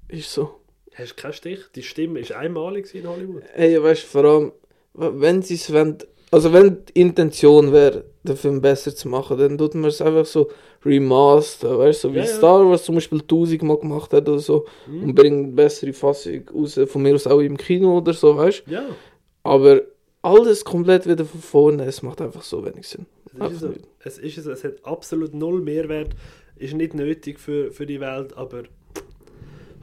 Ist 0.08 0.32
so. 0.32 0.60
Hast 0.94 1.16
keinen 1.16 1.32
Stich? 1.32 1.60
Die 1.74 1.82
Stimme 1.82 2.20
ist 2.20 2.32
einmalig 2.32 2.92
in 2.94 3.06
Hollywood. 3.08 3.42
Ey, 3.54 3.80
weißt 3.82 4.02
du, 4.04 4.06
vor 4.06 4.24
allem, 4.24 4.52
wenn 4.94 5.42
sie 5.42 5.54
es 5.54 5.72
wollen, 5.72 5.98
also 6.30 6.52
wenn 6.52 6.84
die 6.86 7.00
Intention 7.00 7.72
wäre, 7.72 8.04
den 8.24 8.36
Film 8.36 8.60
besser 8.60 8.94
zu 8.94 9.08
machen, 9.08 9.38
dann 9.38 9.56
tut 9.56 9.74
man 9.74 9.84
es 9.90 10.00
einfach 10.02 10.26
so 10.26 10.50
remaster, 10.84 11.78
weißt 11.78 12.04
du, 12.04 12.08
so 12.08 12.14
wie 12.14 12.18
Ja. 12.18 12.26
Star 12.26 12.68
Wars 12.68 12.84
zum 12.84 12.96
Beispiel 12.96 13.20
tausendmal 13.20 13.78
gemacht 13.78 14.12
hat 14.12 14.28
oder 14.28 14.38
so 14.40 14.66
Mhm. 14.86 15.02
und 15.04 15.14
bringt 15.14 15.44
eine 15.46 15.52
bessere 15.52 15.92
Fassung 15.92 16.48
raus, 16.54 16.78
von 16.86 17.02
mir 17.02 17.14
aus 17.14 17.26
auch 17.26 17.40
im 17.40 17.56
Kino 17.56 17.98
oder 17.98 18.12
so, 18.12 18.36
weißt 18.36 18.64
du. 18.66 18.72
Ja, 18.72 18.84
Aber 19.44 19.82
alles 20.22 20.64
komplett 20.64 21.06
wieder 21.08 21.24
von 21.24 21.40
vorne, 21.40 21.84
es 21.84 22.02
macht 22.02 22.20
einfach 22.20 22.42
so 22.42 22.64
wenig 22.64 22.86
Sinn. 22.88 23.06
Es 23.40 23.52
ist, 23.52 23.60
so. 23.60 23.74
es 24.00 24.18
ist 24.18 24.42
so. 24.42 24.50
Es 24.50 24.64
hat 24.64 24.84
absolut 24.84 25.34
null 25.34 25.60
Mehrwert. 25.60 26.14
Ist 26.56 26.74
nicht 26.74 26.94
nötig 26.94 27.38
für, 27.38 27.70
für 27.72 27.86
die 27.86 28.00
Welt, 28.00 28.36
aber 28.36 28.64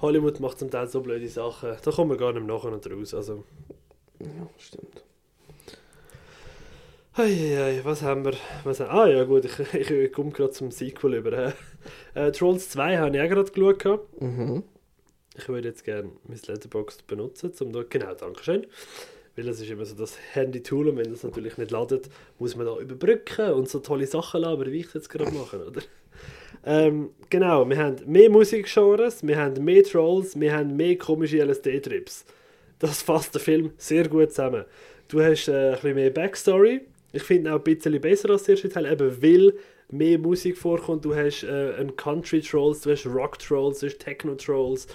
Hollywood 0.01 0.39
macht 0.39 0.59
zum 0.59 0.69
Teil 0.69 0.87
so 0.87 1.01
blöde 1.01 1.27
Sachen. 1.29 1.71
Da 1.81 1.91
kommen 1.91 2.11
wir 2.11 2.17
gar 2.17 2.33
nicht 2.33 2.45
nachher 2.45 2.71
noch 2.71 2.85
raus. 2.85 3.13
Also, 3.13 3.43
Ja, 4.19 4.49
stimmt. 4.57 5.03
Eieiei, 7.13 7.79
was 7.83 8.01
haben 8.01 8.25
wir? 8.25 8.33
Was 8.65 8.81
haben, 8.81 8.89
ah 8.89 9.07
ja 9.07 9.23
gut, 9.23 9.45
ich, 9.45 9.73
ich 9.73 10.11
komme 10.11 10.31
gerade 10.31 10.51
zum 10.51 10.71
Sequel 10.71 11.15
über. 11.15 11.53
Äh, 12.13 12.31
Trolls 12.31 12.69
2 12.71 12.97
habe 12.97 13.15
ich 13.15 13.23
auch 13.23 13.29
gerade 13.29 13.51
geschaut. 13.51 14.21
Mhm. 14.21 14.63
Ich 15.37 15.47
würde 15.47 15.67
jetzt 15.69 15.83
gerne 15.83 16.11
mein 16.27 16.39
Letterboxd 16.45 17.07
benutzen, 17.07 17.53
um 17.61 17.71
da, 17.71 17.83
genau, 17.83 18.13
danke 18.15 18.43
schön. 18.43 18.67
Weil 19.35 19.45
das 19.45 19.59
ist 19.59 19.69
immer 19.69 19.85
so 19.85 19.95
das 19.95 20.17
Handy-Tool 20.33 20.89
und 20.89 20.97
wenn 20.97 21.11
das 21.11 21.23
natürlich 21.23 21.57
nicht 21.57 21.71
ladet, 21.71 22.09
muss 22.39 22.55
man 22.55 22.65
da 22.65 22.77
überbrücken 22.77 23.51
und 23.51 23.67
so 23.67 23.79
tolle 23.79 24.07
Sachen 24.07 24.41
lassen, 24.41 24.71
wie 24.71 24.79
ich 24.79 24.87
es 24.87 24.93
jetzt 24.93 25.09
gerade 25.09 25.31
machen, 25.31 25.61
oder? 25.61 25.81
Ähm, 26.65 27.09
genau, 27.29 27.69
wir 27.69 27.77
haben 27.77 27.97
mehr 28.05 28.29
Musikgenres, 28.29 29.25
wir 29.25 29.37
haben 29.37 29.63
mehr 29.63 29.83
Trolls, 29.83 30.39
wir 30.39 30.53
haben 30.53 30.75
mehr 30.75 30.97
komische 30.97 31.43
LSD-Trips. 31.43 32.25
Das 32.79 33.01
fasst 33.01 33.35
den 33.35 33.41
Film 33.41 33.71
sehr 33.77 34.07
gut 34.07 34.29
zusammen. 34.31 34.65
Du 35.07 35.21
hast 35.21 35.47
äh, 35.47 35.51
ein 35.51 35.71
bisschen 35.73 35.95
mehr 35.95 36.09
Backstory. 36.09 36.81
Ich 37.13 37.23
finde 37.23 37.53
auch 37.53 37.57
ein 37.57 37.63
bisschen 37.63 37.99
besser 38.01 38.31
als 38.31 38.43
der 38.43 38.55
erste 38.55 38.69
Teil, 38.69 38.91
eben 38.91 39.21
weil 39.21 39.53
mehr 39.89 40.17
Musik 40.17 40.57
vorkommt. 40.57 41.05
Du 41.05 41.15
hast 41.15 41.43
äh, 41.43 41.75
einen 41.77 41.95
Country 41.95 42.41
Trolls, 42.41 42.81
du 42.81 42.91
hast 42.91 43.05
Rock 43.05 43.37
Trolls, 43.39 43.79
du 43.79 43.87
hast 43.87 43.99
Techno 43.99 44.35
Trolls. 44.35 44.87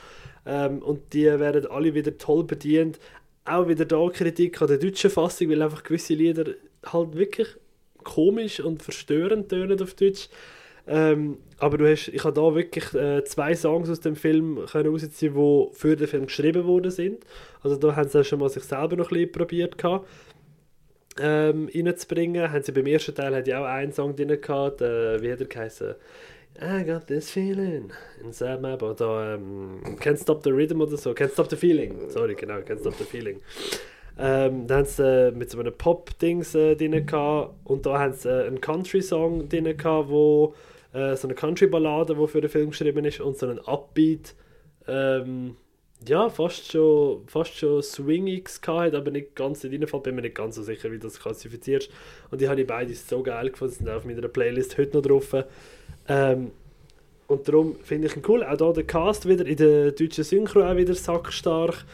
Ähm, 0.47 0.83
und 0.83 1.13
die 1.13 1.27
werden 1.27 1.67
alle 1.67 1.95
wieder 1.95 2.17
toll 2.19 2.45
bedient. 2.45 2.99
Auch 3.45 3.69
wieder 3.69 3.85
da 3.85 4.09
Kritik 4.09 4.61
an 4.61 4.69
der 4.69 4.79
deutschen 4.79 5.11
Fassung, 5.11 5.51
weil 5.51 5.63
einfach 5.63 5.83
gewisse 5.83 6.15
Lieder 6.15 6.55
halt 6.85 7.17
wirklich 7.17 7.49
komisch 8.05 8.61
und 8.61 8.83
verstörend 8.83 9.49
tönen 9.49 9.81
auf 9.83 9.95
Deutsch. 9.95 10.29
Ähm, 10.87 11.39
aber 11.59 11.79
du 11.79 11.91
hast, 11.91 12.09
ich 12.09 12.25
habe 12.25 12.35
da 12.35 12.55
wirklich 12.55 12.93
äh, 12.95 13.23
zwei 13.25 13.55
Songs 13.55 13.89
aus 13.91 14.01
dem 14.01 14.17
Film 14.17 14.67
können 14.71 14.91
rausziehen, 14.91 15.35
die 15.35 15.69
für 15.75 15.97
den 15.97 16.09
Film 16.09 16.27
geschrieben 16.27 16.65
worden 16.65 16.91
sind. 16.91 17.25
Also 17.63 17.77
da 17.77 17.95
haben 17.95 18.09
sie 18.09 18.21
auch 18.21 18.25
schon 18.25 18.41
mal 18.41 18.49
sich 18.49 18.65
selber 18.65 18.97
noch 18.97 19.11
ein 19.11 19.15
bisschen 19.15 19.33
probiert 19.33 19.79
gehabt, 19.79 20.09
ähm, 21.21 21.69
reinzubringen. 21.75 22.51
Haben 22.51 22.63
sie 22.63 22.73
beim 22.73 22.87
ersten 22.87 23.15
Teil 23.15 23.35
hat 23.35 23.47
ja 23.47 23.61
auch 23.61 23.67
einen 23.67 23.93
Song 23.93 24.17
drin 24.17 24.41
gehabt, 24.41 24.81
äh, 24.81 25.23
wie 25.23 25.33
hat 25.33 25.41
er 25.41 25.47
geheißen? 25.47 25.95
I 26.59 26.83
got 26.83 27.07
this 27.07 27.31
feeling 27.31 27.93
inside 28.23 28.61
my 28.61 28.77
body. 28.77 28.97
Da, 28.97 29.35
ähm, 29.35 29.81
Can't 30.01 30.19
Stop 30.19 30.43
the 30.43 30.51
Rhythm 30.51 30.81
oder 30.81 30.97
so. 30.97 31.13
Can't 31.13 31.33
Stop 31.33 31.49
the 31.51 31.57
Feeling. 31.57 32.11
Sorry, 32.11 32.35
genau, 32.35 32.61
Can't 32.61 32.81
Stop 32.81 32.95
the 32.99 33.05
Feeling. 33.05 33.41
Ähm, 34.19 34.67
da 34.67 34.79
haben 34.79 34.85
sie 34.85 35.29
äh, 35.29 35.31
mit 35.31 35.51
so 35.51 35.59
einem 35.59 35.73
Pop-Dings 35.73 36.55
äh, 36.55 36.77
drin 36.77 37.07
gehabt 37.07 37.55
und 37.65 37.87
da 37.87 37.99
haben 37.99 38.13
sie 38.13 38.29
äh, 38.29 38.47
einen 38.47 38.61
Country-Song 38.61 39.49
drin 39.49 39.77
gehabt, 39.77 40.11
wo 40.11 40.55
äh, 40.93 41.17
so 41.17 41.27
eine 41.27 41.35
Country-Ballade, 41.35 42.15
die 42.15 42.27
für 42.27 42.41
den 42.43 42.51
Film 42.51 42.71
geschrieben 42.71 43.05
ist 43.07 43.21
und 43.21 43.39
so 43.39 43.47
einen 43.47 43.61
Upbeat, 43.61 44.35
ähm, 44.87 45.57
ja, 46.07 46.29
fast 46.29 46.71
schon, 46.71 47.27
fast 47.29 47.55
schon 47.55 47.83
Swingix 47.83 48.61
gehabt, 48.61 48.95
aber 48.95 49.11
nicht 49.11 49.35
ganz 49.35 49.65
in 49.65 49.87
Fall 49.87 50.01
bin 50.01 50.17
mir 50.17 50.23
nicht 50.23 50.35
ganz 50.35 50.57
so 50.57 50.63
sicher, 50.63 50.91
wie 50.91 50.99
du 50.99 51.07
das 51.07 51.21
klassifizierst. 51.21 51.91
Und 52.31 52.41
die 52.41 52.49
habe 52.49 52.61
ich 52.61 52.67
beide 52.67 52.93
so 52.95 53.23
geil 53.23 53.51
gefunden, 53.51 53.75
sind 53.75 53.89
auf 53.89 54.05
meiner 54.05 54.29
Playlist 54.29 54.77
heute 54.77 54.97
noch 54.97 55.03
drauf. 55.03 55.35
Ähm, 56.11 56.51
und 57.29 57.47
darum 57.47 57.77
finde 57.85 58.09
ich 58.09 58.17
ihn 58.17 58.23
cool. 58.27 58.43
Auch 58.43 58.59
hier 58.59 58.73
der 58.73 58.85
Cast 58.85 59.29
wieder 59.29 59.47
in 59.47 59.57
der 59.57 59.93
deutschen 59.93 60.25
Synchro 60.25 60.65
auch 60.65 60.77
wieder 60.77 60.95
sackstark. 60.95 61.85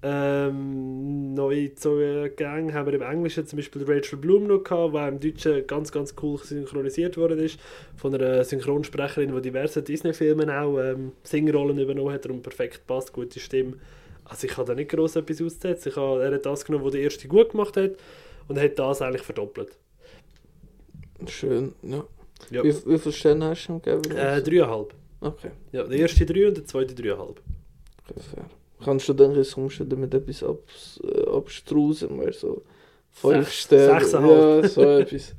Ähm, 0.00 1.34
neu 1.34 1.70
zur 1.74 2.28
Gang 2.28 2.72
haben 2.72 2.86
wir 2.86 2.94
im 2.94 3.02
Englischen 3.02 3.44
zum 3.48 3.56
Beispiel 3.56 3.82
Rachel 3.82 4.16
Bloom 4.16 4.46
noch 4.46 4.62
gehabt, 4.62 4.94
die 4.94 5.28
im 5.28 5.34
Deutschen 5.34 5.66
ganz, 5.66 5.90
ganz 5.90 6.14
cool 6.22 6.38
synchronisiert 6.38 7.16
worden 7.16 7.40
ist. 7.40 7.58
Von 7.96 8.14
einer 8.14 8.44
Synchronsprecherin, 8.44 9.34
die 9.34 9.42
diverse 9.42 9.82
Disney-Filme 9.82 10.56
auch 10.56 10.78
ähm, 10.78 11.10
Singrollen 11.24 11.80
übernommen 11.80 12.12
hat 12.12 12.26
und 12.26 12.42
perfekt 12.42 12.86
passt, 12.86 13.12
gute 13.12 13.40
Stimme. 13.40 13.72
Also 14.24 14.46
ich 14.46 14.56
habe 14.56 14.68
da 14.68 14.74
nicht 14.76 14.90
groß 14.90 15.16
etwas 15.16 15.42
auszusetzen. 15.42 15.88
Ich 15.90 15.96
habe, 15.96 16.22
er 16.22 16.34
hat 16.34 16.46
das 16.46 16.64
genommen, 16.64 16.84
was 16.84 16.92
der 16.92 17.00
erste 17.00 17.26
gut 17.26 17.50
gemacht 17.50 17.76
hat 17.76 17.96
und 18.46 18.60
hat 18.60 18.78
das 18.78 19.02
eigentlich 19.02 19.22
verdoppelt. 19.22 19.76
Schön, 21.26 21.72
ja. 21.82 22.04
Ja. 22.50 22.62
Wie, 22.64 22.74
wie 22.86 22.98
viele 22.98 23.12
Sterne 23.12 23.46
hast 23.46 23.66
du 23.66 23.72
ihm 23.74 23.82
gegeben? 23.82 24.16
Äh, 24.16 24.42
dreieinhalb. 24.42 24.94
Okay, 25.20 25.50
Ja, 25.72 25.82
der 25.84 25.98
erste 25.98 26.24
drei 26.24 26.46
und 26.48 26.56
der 26.56 26.64
zweite 26.64 26.94
dreieinhalb. 26.94 27.40
okay, 28.08 28.20
fair. 28.34 28.44
Kannst 28.84 29.08
du 29.08 29.12
dann 29.12 29.42
sonst 29.42 29.82
damit 29.88 30.14
etwas 30.14 30.42
abs, 30.44 31.00
äh, 31.02 31.28
abstrusen, 31.28 32.16
weil 32.18 32.32
so 32.32 32.62
fünf 33.10 33.50
Sterne? 33.50 33.98
sechseinhalb. 34.00 34.62
Ja, 34.62 34.68
so 34.68 34.82
etwas. 35.00 35.34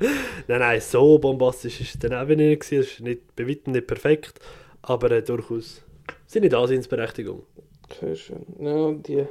Nein, 0.48 0.60
nein, 0.60 0.82
so 0.82 1.18
bombastisch 1.18 1.80
ist 1.80 1.96
es 1.96 2.00
dann 2.00 2.14
auch 2.14 2.28
nicht 2.28 2.60
gewesen. 2.62 2.80
Es 2.82 2.92
ist 2.92 3.00
nicht, 3.00 3.36
bei 3.38 3.48
weitem 3.48 3.72
nicht 3.72 3.88
perfekt, 3.88 4.40
aber 4.82 5.12
äh, 5.12 5.24
durchaus 5.24 5.82
seine 6.28 6.50
Daseinsberechtigung. 6.50 7.44
Sehr 8.00 8.16
schön. 8.16 8.46
Ja, 8.60 8.92
die. 8.92 9.26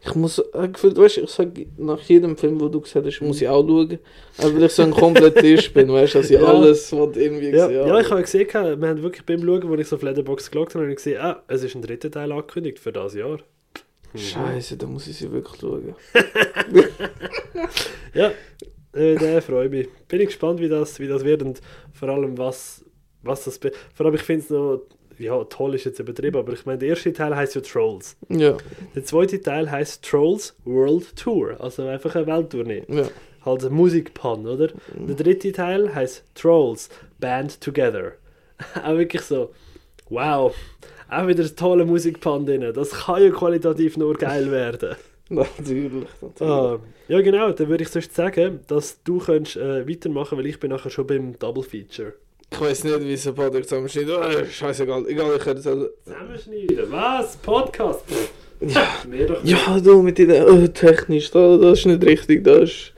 Ich 0.00 0.14
muss, 0.14 0.38
äh, 0.38 0.68
gefühlt, 0.68 0.96
weißt 0.96 1.16
du, 1.16 1.20
ich 1.22 1.30
sage 1.30 1.66
nach 1.76 2.00
jedem 2.02 2.36
Film, 2.36 2.60
wo 2.60 2.68
du 2.68 2.80
gesagt 2.80 3.04
hast, 3.04 3.20
muss 3.20 3.42
ich 3.42 3.48
auch 3.48 3.66
schauen. 3.66 3.98
Aber 4.38 4.54
weil 4.54 4.62
ich 4.62 4.72
so 4.72 4.82
ein 4.82 4.92
Komplettist 4.92 5.74
bin, 5.74 5.88
weißt 5.92 6.14
du, 6.14 6.18
dass 6.18 6.30
ich 6.30 6.40
Ja. 6.40 6.46
alles, 6.46 6.92
was 6.92 7.16
irgendwie 7.16 7.50
Ja, 7.50 7.66
gesehen 7.66 7.86
ja, 7.88 8.00
ich 8.00 8.10
habe 8.10 8.22
gesehen, 8.22 8.48
wir 8.80 8.88
haben 8.88 9.02
wirklich 9.02 9.26
beim 9.26 9.42
Schauen, 9.44 9.68
wo 9.68 9.74
ich 9.74 9.88
so 9.88 9.96
auf 9.96 10.02
Letterboxd 10.02 10.52
geschaut 10.52 10.68
habe, 10.74 10.84
habe 10.84 10.90
ich 10.92 10.96
gesehen, 10.96 11.20
ah, 11.20 11.42
es 11.48 11.62
ist 11.64 11.74
ein 11.74 11.82
dritter 11.82 12.10
Teil 12.10 12.30
angekündigt 12.30 12.78
für 12.78 12.92
das 12.92 13.14
Jahr. 13.14 13.38
Scheiße, 14.14 14.76
da 14.76 14.86
muss 14.86 15.06
ich 15.08 15.16
sie 15.16 15.30
wirklich 15.32 15.60
schauen. 15.60 15.94
Ja, 18.14 18.32
äh, 18.92 19.14
der 19.16 19.42
freut 19.42 19.70
mich. 19.70 19.88
Bin 20.08 20.20
ich 20.20 20.26
gespannt, 20.28 20.60
wie 20.60 20.68
das, 20.68 20.98
wie 21.00 21.06
das 21.08 21.24
wird 21.24 21.42
und 21.42 21.60
vor 21.92 22.08
allem, 22.08 22.38
was, 22.38 22.84
was 23.22 23.44
das... 23.44 23.58
Vor 23.94 24.06
allem, 24.06 24.14
ich 24.14 24.22
finde 24.22 24.44
es 24.44 24.50
noch... 24.50 24.82
Ja, 25.18 25.42
toll 25.44 25.74
ist 25.74 25.84
jetzt 25.84 25.98
übertrieben, 25.98 26.36
aber 26.38 26.52
ich 26.52 26.64
meine, 26.66 26.78
der 26.78 26.88
erste 26.90 27.12
Teil 27.12 27.34
heißt 27.34 27.54
ja 27.56 27.60
Trolls. 27.60 28.16
Ja, 28.28 28.56
Der 28.94 29.04
zweite 29.04 29.40
Teil 29.40 29.70
heißt 29.70 30.04
Trolls 30.04 30.54
World 30.64 31.16
Tour, 31.16 31.56
also 31.60 31.86
einfach 31.86 32.14
eine 32.14 32.26
Welttournee. 32.26 32.84
ja. 32.88 33.04
Halt 33.44 33.64
ein 33.64 33.72
Musikpan, 33.72 34.46
oder? 34.46 34.68
Der 34.94 35.14
dritte 35.14 35.52
Teil 35.52 35.94
heißt 35.94 36.24
Trolls 36.34 36.88
Band 37.20 37.60
Together. 37.60 38.12
Auch 38.84 38.96
wirklich 38.98 39.22
so, 39.22 39.50
wow, 40.10 40.54
auch 41.08 41.26
wieder 41.26 41.44
ein 41.44 41.56
toller 41.56 41.84
Musikpan 41.86 42.44
drin. 42.44 42.72
Das 42.74 42.90
kann 42.90 43.22
ja 43.22 43.30
qualitativ 43.30 43.96
nur 43.96 44.14
geil 44.14 44.50
werden. 44.50 44.96
Natürlich, 45.30 45.92
natürlich. 46.20 46.40
Ah, 46.52 46.78
ja 47.08 47.20
genau, 47.20 47.52
dann 47.52 47.68
würde 47.68 47.84
ich 47.84 47.90
sonst 47.90 48.14
sagen, 48.14 48.60
dass 48.66 49.02
du 49.04 49.18
könntest, 49.18 49.56
äh, 49.56 49.88
weitermachen 49.88 50.36
weil 50.36 50.46
ich 50.46 50.58
bin 50.58 50.70
nachher 50.70 50.90
schon 50.90 51.06
beim 51.06 51.38
Double 51.38 51.62
Feature. 51.62 52.14
Ich 52.50 52.60
weiß 52.60 52.84
nicht, 52.84 53.00
wie 53.00 53.16
so 53.16 53.30
ein 53.30 53.34
Podcast 53.34 53.68
zusammenschneidet. 53.68 54.18
Oh, 54.18 54.44
scheißegal, 54.50 55.06
egal, 55.08 55.36
ich 55.36 55.46
hätte 55.46 55.60
es 55.60 55.66
auch. 55.66 55.86
Zusammenschneiden? 56.04 56.90
Was? 56.90 57.36
Podcast? 57.36 58.04
Ja. 58.60 58.88
Mehr 59.08 59.26
doch 59.26 59.44
Ja, 59.44 59.78
du 59.78 60.02
mit 60.02 60.18
deinen 60.18 60.42
oh, 60.48 60.66
technisch, 60.66 61.30
da, 61.30 61.56
das 61.58 61.80
ist 61.80 61.86
nicht 61.86 62.04
richtig, 62.04 62.42
das 62.42 62.62
ist, 62.62 62.70
ist 62.70 62.92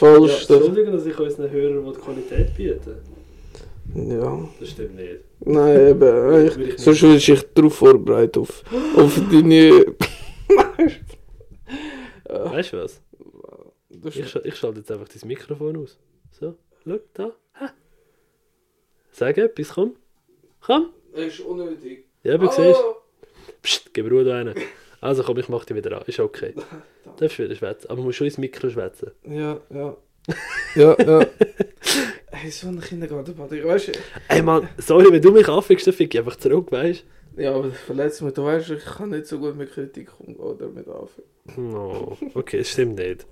Ja, 0.00 0.08
falsch. 0.08 0.46
das, 0.46 0.56
Entschuldigung, 0.56 0.92
dass 0.94 1.06
ich 1.06 1.18
unseren 1.18 1.50
Hörern 1.50 1.92
die 1.92 2.00
Qualität 2.00 2.56
biete. 2.56 2.96
ja. 3.94 4.48
Das 4.58 4.70
stimmt 4.70 4.96
nicht. 4.96 5.20
Nein, 5.40 5.88
eben, 5.90 6.00
Würde 6.00 6.44
ich, 6.46 6.50
ich 6.52 6.56
nicht. 6.56 6.78
sonst 6.80 7.02
würde 7.02 7.16
ich 7.16 7.26
dich 7.26 7.42
darauf 7.54 7.74
vorbereiten, 7.74 8.40
auf, 8.40 8.64
auf 8.96 9.20
deine. 9.30 9.84
Weißt 12.28 12.72
du 12.72 12.78
was? 12.78 13.00
Das 13.90 14.16
Ich, 14.16 14.34
ich 14.44 14.56
schalte 14.56 14.78
jetzt 14.80 14.90
einfach 14.90 15.08
dein 15.08 15.28
Mikrofon 15.28 15.76
aus. 15.76 15.98
So, 16.32 16.54
schau, 16.84 16.98
da. 17.12 17.30
Sag 19.14 19.38
etwas, 19.38 19.68
komm. 19.68 19.94
Komm. 20.60 20.90
das 21.12 21.26
ist 21.26 21.40
unnötig. 21.40 22.06
Ja, 22.24 22.34
aber 22.34 22.50
siehst 22.50 22.80
Psst, 23.62 23.94
gib 23.94 24.10
Ruhe 24.10 24.24
da 24.24 24.34
rein. 24.34 24.52
Also 25.00 25.22
komm, 25.22 25.38
ich 25.38 25.48
mach 25.48 25.64
dich 25.64 25.76
wieder 25.76 25.96
an. 25.96 26.02
Ist 26.08 26.18
okay. 26.18 26.52
Darfst 27.18 27.38
wieder 27.38 27.54
schwätzen. 27.54 27.88
Aber 27.90 27.98
du 27.98 28.02
musst 28.02 28.18
schon 28.18 28.26
ins 28.26 28.38
Mikro 28.38 28.68
schwätzen. 28.68 29.12
Ja, 29.24 29.60
ja. 29.70 29.96
ja, 30.74 30.96
ja. 31.00 31.26
Hey, 32.32 32.50
so 32.50 32.66
ein 32.66 32.80
Kindergartenparty, 32.80 33.64
weißt 33.64 33.88
du? 33.88 33.92
Ey 34.28 34.42
Mann, 34.42 34.68
sorry, 34.78 35.12
wenn 35.12 35.22
du 35.22 35.30
mich 35.30 35.48
anfickst, 35.48 35.86
dann 35.86 35.94
fick 35.94 36.12
ich 36.12 36.18
einfach 36.18 36.34
zurück, 36.34 36.72
weißt 36.72 37.04
Ja, 37.36 37.54
aber 37.54 37.70
verletzt 37.70 38.20
mich, 38.22 38.34
du 38.34 38.42
weißt, 38.42 38.70
ich 38.70 38.84
kann 38.84 39.10
nicht 39.10 39.26
so 39.26 39.38
gut 39.38 39.56
mit 39.56 39.70
Kritik 39.70 40.08
umgehen 40.18 40.36
oder 40.40 40.68
mit 40.68 40.88
Anfang. 40.88 41.24
du? 41.54 41.60
No, 41.60 42.18
okay, 42.34 42.58
das 42.58 42.70
stimmt 42.70 42.96
nicht. 42.96 43.24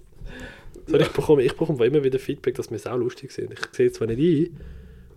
Sorry, 0.86 1.02
ich 1.02 1.08
bekomme, 1.08 1.42
ich 1.42 1.56
bekomme 1.56 1.84
immer 1.84 2.04
wieder 2.04 2.20
Feedback, 2.20 2.54
dass 2.54 2.70
wir 2.70 2.78
sau 2.78 2.96
lustig 2.96 3.32
sind. 3.32 3.52
Ich 3.52 3.58
sehe 3.72 3.88
es 3.88 3.94
zwar 3.94 4.06
nicht 4.06 4.20
ein, 4.20 4.56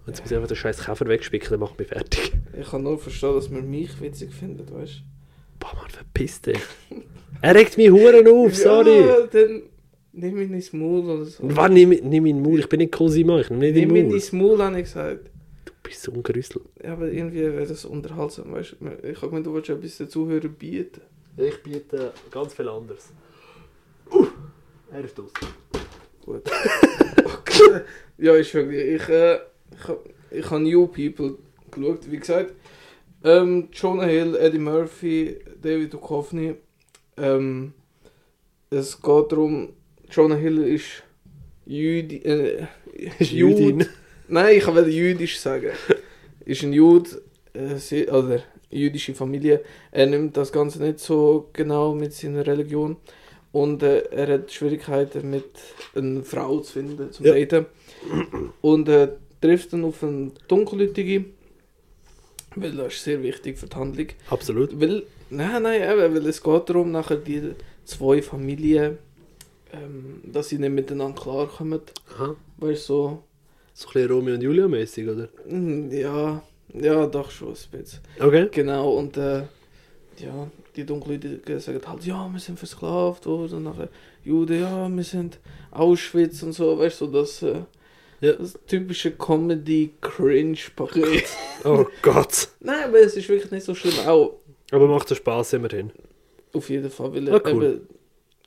jetzt 0.08 0.22
muss 0.22 0.32
ich 0.32 0.36
einfach 0.36 0.48
den 0.48 0.58
scheiß 0.58 0.86
Käfer 0.86 1.08
wegspicken, 1.08 1.50
dann 1.50 1.60
macht 1.60 1.78
mich 1.80 1.88
fertig. 1.88 2.34
Ich 2.60 2.70
kann 2.70 2.84
nur 2.84 3.00
verstehen, 3.00 3.34
dass 3.34 3.50
man 3.50 3.70
mich 3.70 4.00
witzig 4.02 4.34
findet, 4.34 4.74
weißt 4.74 4.94
du? 4.94 5.02
Boah, 5.60 5.76
Mann, 5.76 5.90
verpiss 5.90 6.42
dich. 6.42 6.60
Er 7.42 7.56
regt 7.56 7.78
mich 7.78 7.90
Huren 7.90 8.28
auf, 8.28 8.56
sorry. 8.56 9.00
Ja, 9.02 9.28
dann. 9.28 9.64
Nimm 10.18 10.40
ihn 10.40 10.54
ins 10.54 10.72
Maul 10.72 11.02
oder 11.02 11.26
so. 11.26 11.44
Wann 11.44 11.74
nimm, 11.74 11.90
nimm 11.90 12.26
ihn 12.26 12.42
Maul? 12.42 12.60
Ich 12.60 12.70
bin 12.70 12.80
nicht 12.80 12.94
Cosima, 12.94 13.40
ich 13.42 13.50
nehme 13.50 13.66
nicht 13.66 13.88
Nimm 13.88 13.96
ihn 13.98 14.12
ins 14.12 14.32
Maul, 14.32 14.62
habe 14.64 14.78
ich 14.78 14.86
gesagt. 14.86 15.30
Du 15.66 15.74
bist 15.84 16.04
so 16.04 16.14
ein 16.14 16.24
Grüssel. 16.24 16.62
Ja, 16.82 16.94
aber 16.94 17.12
irgendwie 17.12 17.42
wäre 17.42 17.66
das 17.66 17.84
unterhaltsam, 17.84 18.54
weißt 18.54 18.78
du. 18.80 19.08
Ich 19.08 19.18
habe 19.18 19.28
gemeint, 19.28 19.46
du 19.46 19.52
wolltest 19.52 19.78
etwas 19.78 19.98
den 19.98 20.10
Zuhörern 20.10 20.54
bieten. 20.54 21.02
Ich 21.36 21.62
biete 21.62 22.14
ganz 22.32 22.54
viel 22.54 22.70
anderes. 22.70 23.12
Uh, 24.10 24.28
er 24.90 25.04
ist 25.04 25.20
aus. 25.20 25.32
Gut. 26.24 26.44
okay. 27.26 27.82
Ja, 28.18 28.36
ist 28.36 28.54
wirklich. 28.54 29.02
Ich, 29.02 29.10
äh, 29.10 29.40
ich, 29.78 30.40
ich 30.40 30.50
habe 30.52 30.62
New 30.64 30.88
People 30.88 31.36
geschaut, 31.72 32.10
wie 32.12 32.18
gesagt. 32.18 32.54
Ähm, 33.24 33.70
Jonah 33.74 34.06
Hill, 34.06 34.36
Eddie 34.36 34.60
Murphy, 34.60 35.38
David 35.62 35.94
Duchovny. 35.94 36.56
Ähm, 37.18 37.74
es 38.70 39.02
geht 39.02 39.32
darum, 39.32 39.70
Jonah 40.10 40.36
Hill 40.36 40.60
ist 40.64 41.04
Jüdi, 41.66 42.18
äh, 42.18 42.66
ist 43.20 43.32
Jüdin. 43.32 43.80
Jude. 43.80 43.90
Nein, 44.28 44.58
ich 44.58 44.68
will 44.68 44.88
jüdisch 44.88 45.40
sagen. 45.40 45.70
ist 46.46 46.64
ein 46.64 46.74
Jude, 46.74 47.10
äh, 47.54 47.76
sie- 47.78 48.08
oder 48.08 48.42
jüdische 48.70 49.14
Familie. 49.16 49.62
Er 49.92 50.06
nimmt 50.08 50.36
das 50.38 50.52
Ganze 50.52 50.82
nicht 50.84 51.00
so 51.00 51.50
genau 51.54 51.94
mit 51.96 52.14
seiner 52.14 52.46
Religion. 52.46 52.98
Und 53.52 53.84
äh, 53.84 54.00
er 54.12 54.28
hat 54.34 54.52
Schwierigkeiten 54.52 55.30
mit 55.30 55.46
einer 55.96 56.24
Frau 56.24 56.60
zu 56.60 56.74
finden, 56.74 57.12
zum 57.12 57.26
Ja. 57.26 57.34
Daten. 57.46 57.68
Und 58.62 58.90
äh, 58.90 59.14
trifft 59.46 59.74
dann 59.74 59.86
auf 59.86 60.04
eine 60.04 60.32
Dunkelhäutige, 60.48 61.26
weil 62.56 62.72
das 62.72 62.94
ist 62.94 63.04
sehr 63.04 63.22
wichtig 63.22 63.58
für 63.58 63.68
die 63.68 63.76
Handlung. 63.76 64.08
Absolut. 64.30 64.80
Weil, 64.80 65.04
nein, 65.30 65.64
nein, 65.64 65.82
eben, 65.82 66.16
weil 66.16 66.28
es 66.28 66.42
geht 66.42 66.70
darum, 66.70 66.92
nachher 66.92 67.18
die 67.18 67.52
zwei 67.84 68.22
Familien, 68.22 68.98
ähm, 69.74 70.22
dass 70.24 70.50
sie 70.50 70.58
nicht 70.58 70.72
miteinander 70.72 71.22
klarkommen. 71.22 71.82
Aha. 72.16 72.36
Weißt 72.58 72.90
du, 72.90 72.94
so, 72.94 73.24
So 73.74 73.88
ein 73.90 73.94
bisschen 73.94 74.12
Romeo 74.12 74.36
und 74.36 74.42
Julia 74.42 74.68
mäßig, 74.68 75.08
oder? 75.08 75.30
mm, 75.48 75.92
ja, 75.92 76.42
ja, 76.74 77.08
doch 77.08 77.30
schon 77.30 77.50
ein 77.50 77.56
bisschen. 77.72 78.00
Okay. 78.20 78.48
Genau, 78.52 78.94
und 78.94 79.18
äh, 79.18 79.44
ja, 80.18 80.48
die 80.76 80.86
Dunkelhäutigen 80.86 81.60
sagen 81.60 81.82
halt, 81.86 82.06
ja, 82.06 82.30
wir 82.32 82.40
sind 82.40 82.58
versklavt 82.58 83.26
worden, 83.26 83.58
und 83.58 83.64
nachher 83.64 83.90
Juden, 84.24 84.62
ja, 84.62 84.88
wir 84.90 85.04
sind 85.04 85.40
Auschwitz 85.72 86.42
und 86.44 86.54
so, 86.54 86.80
weißt 86.80 87.02
du, 87.02 87.06
so 87.06 87.12
das, 87.12 87.42
äh, 87.44 87.62
Ja. 88.26 88.34
das 88.34 88.60
typische 88.68 89.12
Comedy-Cringe-Paket. 89.12 91.26
Oh 91.64 91.86
Gott. 92.04 92.50
Nein, 92.60 92.84
aber 92.86 93.00
es 93.00 93.16
ist 93.16 93.28
wirklich 93.28 93.50
nicht 93.52 93.66
so 93.66 93.74
schlimm, 93.74 93.98
auch 94.06 94.34
Aber 94.72 94.88
macht 94.88 95.10
dir 95.10 95.16
Spaß 95.16 95.54
immerhin. 95.54 95.92
auf 96.54 96.70
jeden 96.70 96.92
Fall, 96.92 97.12
weil 97.16 97.28
Ah, 97.34 97.42
cool. 97.52 97.64
eben, 97.64 97.82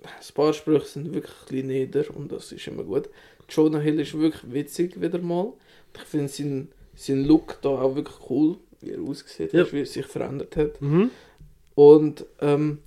ein 0.04 0.34
paar 0.34 0.52
Sprüche 0.52 0.86
sind 0.86 1.12
wirklich 1.12 1.32
ein 1.34 1.46
bisschen 1.48 1.66
nieder 1.66 2.04
und 2.14 2.30
das 2.30 2.52
ist 2.52 2.64
immer 2.68 2.84
gut. 2.84 3.08
Jonah 3.48 3.80
Hill 3.80 3.98
ist 3.98 4.16
wirklich 4.16 4.52
witzig 4.52 5.00
wieder 5.00 5.18
mal. 5.18 5.52
Ich 5.96 6.02
finde 6.02 6.28
sein, 6.28 6.68
sein 6.94 7.24
Look 7.24 7.58
da 7.60 7.70
auch 7.70 7.96
wirklich 7.96 8.16
cool, 8.30 8.58
wie 8.80 8.90
er 8.92 9.00
aussieht, 9.00 9.52
Ja. 9.52 9.66
wie 9.72 9.80
er 9.80 9.86
sich 9.86 10.06
verändert 10.06 10.54
hat. 10.56 10.80
Mhm. 10.80 11.10
Und 11.74 12.24
ähm, 12.40 12.78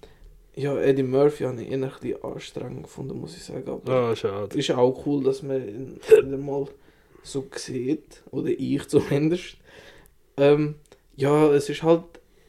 ja, 0.55 0.77
Eddie 0.79 1.03
Murphy 1.03 1.43
habe 1.43 1.61
ich 1.61 1.69
eher 1.71 1.77
ein 1.83 1.91
bisschen 1.99 2.23
anstrengend 2.23 2.83
gefunden, 2.83 3.19
muss 3.19 3.35
ich 3.35 3.43
sagen. 3.43 3.67
Aber 3.69 3.91
Ah, 3.91 4.15
schade. 4.15 4.57
ist 4.57 4.71
auch 4.71 5.05
cool, 5.05 5.21
dass 5.25 5.43
man 5.43 5.57
ihn 5.67 5.99
wieder 6.09 6.37
mal 6.37 6.67
so 7.23 7.47
sieht. 7.55 8.23
Oder 8.31 8.49
ich 8.49 8.87
zumindest. 8.87 9.57
Ähm, 10.37 10.75
ja, 11.15 11.51
es 11.51 11.69
ist 11.69 11.83
halt 11.83 12.03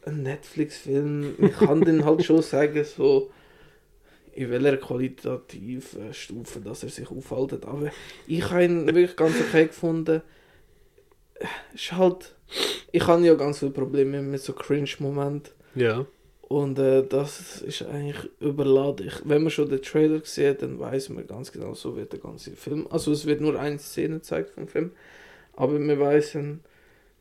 ein 0.05 0.23
Netflix-Film. 0.23 1.35
Ich 1.39 1.53
kann 1.53 1.81
den 1.81 2.05
halt 2.05 2.23
schon 2.23 2.41
sagen, 2.41 2.83
so 2.83 3.31
in 4.33 4.49
welcher 4.49 4.77
qualitativen 4.77 6.13
Stufe 6.13 6.59
dass 6.59 6.83
er 6.83 6.89
sich 6.89 7.09
aufhaltet. 7.09 7.65
Aber 7.65 7.91
ich 8.27 8.49
habe 8.49 8.65
ihn 8.65 8.85
wirklich 8.87 9.15
ganz 9.15 9.35
okay 9.39 9.67
gefunden. 9.67 10.21
Es 11.73 11.81
ist 11.81 11.91
halt. 11.93 12.35
Ich 12.91 13.05
habe 13.07 13.25
ja 13.25 13.33
ganz 13.35 13.59
viele 13.59 13.71
Probleme 13.71 14.21
mit 14.21 14.41
so 14.41 14.53
Cringe-Momenten. 14.53 15.53
Ja. 15.75 16.05
Und 16.53 16.77
äh, 16.77 17.01
das 17.01 17.63
ist 17.63 17.81
eigentlich 17.81 18.29
überladen. 18.39 19.07
Ich, 19.07 19.27
wenn 19.27 19.41
man 19.41 19.49
schon 19.49 19.69
den 19.69 19.81
Trailer 19.81 20.21
sieht, 20.23 20.61
dann 20.61 20.79
weiß 20.79 21.09
man 21.09 21.25
ganz 21.25 21.51
genau, 21.51 21.73
so 21.73 21.95
wird 21.95 22.13
der 22.13 22.19
ganze 22.19 22.51
Film. 22.51 22.85
Also 22.91 23.11
es 23.11 23.25
wird 23.25 23.41
nur 23.41 23.59
eine 23.59 23.79
Szene 23.79 24.17
gezeigt 24.17 24.51
vom 24.51 24.67
Film, 24.67 24.91
aber 25.55 25.79
wir 25.79 25.99
wissen, 25.99 26.59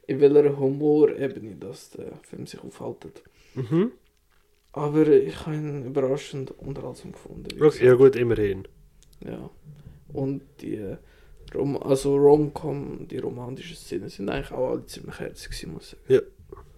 in 0.07 0.21
welcher 0.21 0.59
Humorebene 0.59 1.57
das 1.59 1.93
der 1.93 2.13
Film 2.25 2.47
sich 2.47 2.63
aufhaltet. 2.63 3.23
Mhm. 3.55 3.93
Aber 4.73 5.07
ich 5.09 5.47
habe 5.47 5.57
ihn 5.57 5.87
überraschend 5.87 6.51
unterhaltsam 6.59 7.13
gefunden. 7.13 7.49
Okay, 7.59 7.87
ja 7.87 7.95
gut, 7.95 8.17
immerhin. 8.17 8.69
Ja. 9.25 9.49
Und 10.13 10.43
die 10.61 10.95
Rom 11.55 11.79
also 11.79 12.19
Rom-Com, 12.19 13.09
die 13.09 13.17
romantischen 13.17 13.77
Szenen 13.77 14.11
sind 14.11 14.29
eigentlich 14.29 14.53
auch 14.53 14.73
alle 14.73 14.85
ziemlich 14.85 15.19
herzig, 15.19 15.67
muss 15.69 15.85
ich 15.85 15.89
sagen. 15.91 16.03
Ja. 16.09 16.21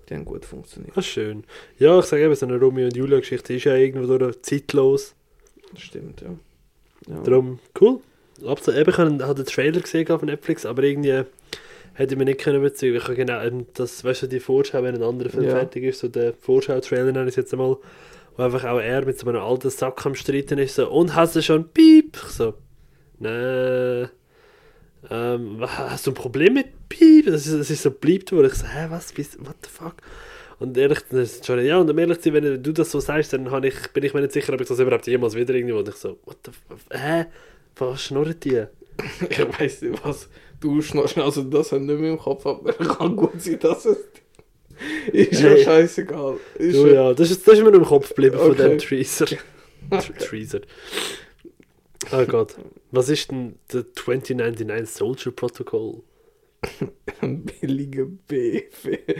Die 0.08 0.14
haben 0.14 0.24
gut 0.24 0.44
funktioniert. 0.44 0.96
Ah, 0.96 1.02
schön. 1.02 1.44
Ja, 1.78 1.98
ich 1.98 2.04
sage 2.04 2.24
eben, 2.24 2.34
so 2.34 2.46
eine 2.46 2.58
Romeo 2.58 2.86
und 2.86 2.96
Julia 2.96 3.18
Geschichte 3.18 3.54
ist 3.54 3.64
ja 3.64 3.74
irgendwo 3.74 4.18
durch 4.18 4.40
zeitlos. 4.42 5.14
Das 5.72 5.82
stimmt, 5.82 6.20
ja. 6.20 6.34
ja. 7.08 7.22
Darum, 7.22 7.58
cool. 7.80 8.00
Absolut. 8.46 8.80
Eben, 8.80 8.90
ich 8.90 8.98
habe 8.98 9.34
den 9.34 9.46
Trailer 9.46 9.80
gesehen 9.80 10.08
auf 10.10 10.22
Netflix, 10.22 10.66
aber 10.66 10.82
irgendwie 10.82 11.24
hätte 11.94 12.14
ich 12.14 12.18
mich 12.18 12.26
nicht 12.26 12.40
können 12.40 12.58
überzeugen. 12.58 12.96
Ich 12.96 13.04
habe 13.04 13.14
genau, 13.14 13.42
eben 13.42 13.66
das, 13.74 14.04
weißt 14.04 14.22
du, 14.22 14.26
die 14.26 14.40
Vorschau, 14.40 14.82
wenn 14.82 14.94
ein 14.94 15.02
anderer 15.02 15.30
Film 15.30 15.44
Ja. 15.44 15.50
fertig 15.50 15.84
ist, 15.84 16.00
so 16.00 16.08
der 16.08 16.34
Vorschau-Trailer 16.34 17.12
nenne 17.12 17.24
ich 17.24 17.28
es 17.30 17.36
jetzt 17.36 17.52
einmal, 17.52 17.76
wo 18.36 18.42
einfach 18.42 18.64
auch 18.64 18.80
er 18.80 19.04
mit 19.04 19.18
so 19.18 19.28
einem 19.28 19.40
alten 19.40 19.70
Sack 19.70 20.04
am 20.04 20.14
Streiten 20.14 20.58
ist, 20.58 20.74
so, 20.74 20.90
und 20.90 21.14
hast 21.14 21.36
du 21.36 21.42
schon 21.42 21.68
Piep? 21.68 22.16
Ich 22.16 22.30
so, 22.30 22.54
nee. 23.20 24.06
Ähm, 25.10 25.58
hast 25.66 26.06
du 26.06 26.10
ein 26.10 26.14
Problem 26.14 26.54
mit 26.54 26.88
Piep? 26.88 27.26
Das 27.26 27.46
ist, 27.46 27.58
das 27.58 27.70
ist 27.70 27.82
so 27.82 27.90
beliebt 27.90 28.32
worden. 28.32 28.46
Ich 28.46 28.54
so, 28.54 28.66
hä, 28.66 28.86
was, 28.90 29.12
bist, 29.12 29.38
what 29.44 29.56
the 29.62 29.70
fuck? 29.70 29.96
Und 30.60 30.76
ehrlich, 30.78 31.00
schon, 31.44 31.64
ja, 31.64 31.78
und 31.78 31.90
um 31.90 31.98
ehrlich 31.98 32.18
zu 32.18 32.24
sein, 32.32 32.34
wenn 32.42 32.62
du 32.62 32.72
das 32.72 32.90
so 32.90 33.00
sagst, 33.00 33.32
dann 33.32 33.50
habe 33.50 33.68
ich, 33.68 33.74
bin 33.92 34.04
ich 34.04 34.14
mir 34.14 34.20
nicht 34.20 34.32
sicher, 34.32 34.52
ob 34.54 34.60
ich 34.60 34.68
das 34.68 34.78
überhaupt 34.78 35.06
jemals 35.06 35.34
wieder 35.34 35.52
irgendwo, 35.54 35.78
und 35.78 35.88
ich 35.88 35.96
so, 35.96 36.18
what 36.24 36.38
the 36.46 36.52
fuck, 36.52 36.78
hä? 36.98 37.26
Was 37.76 38.02
schnurrt 38.02 38.44
die? 38.44 38.64
Ich 39.28 39.38
weiß 39.60 39.82
nicht, 39.82 40.04
was 40.04 40.28
du 40.60 40.80
schnorst. 40.80 41.18
Also, 41.18 41.42
das 41.42 41.72
haben 41.72 41.86
nicht 41.86 41.98
mehr 41.98 42.12
im 42.12 42.18
Kopf, 42.18 42.46
aber 42.46 42.72
kann 42.96 43.16
gut 43.16 43.42
sein, 43.42 43.58
dass 43.58 43.84
es. 43.84 43.98
Ist 45.12 45.40
ja 45.40 45.50
Hey. 45.50 45.64
scheißegal. 45.64 46.36
Ist 46.56 46.76
Du, 46.76 46.86
ja. 46.86 47.12
das 47.12 47.30
ist, 47.30 47.46
das 47.46 47.54
ist 47.58 47.62
mir 47.64 47.70
im 47.74 47.84
Kopf 47.84 48.08
geblieben 48.10 48.38
von 48.38 48.52
Okay. 48.52 48.68
dem 48.70 48.78
Treaser. 48.78 49.26
Tr- 49.90 50.18
Treaser. 50.18 50.60
Oh 52.12 52.24
Gott. 52.26 52.56
Was 52.90 53.08
ist 53.08 53.30
denn 53.30 53.56
der 53.72 53.92
2099 53.92 54.88
Soldier 54.94 55.32
Protocol? 55.32 56.02
ein 57.20 57.44
billiger 57.44 58.06
B. 58.06 58.62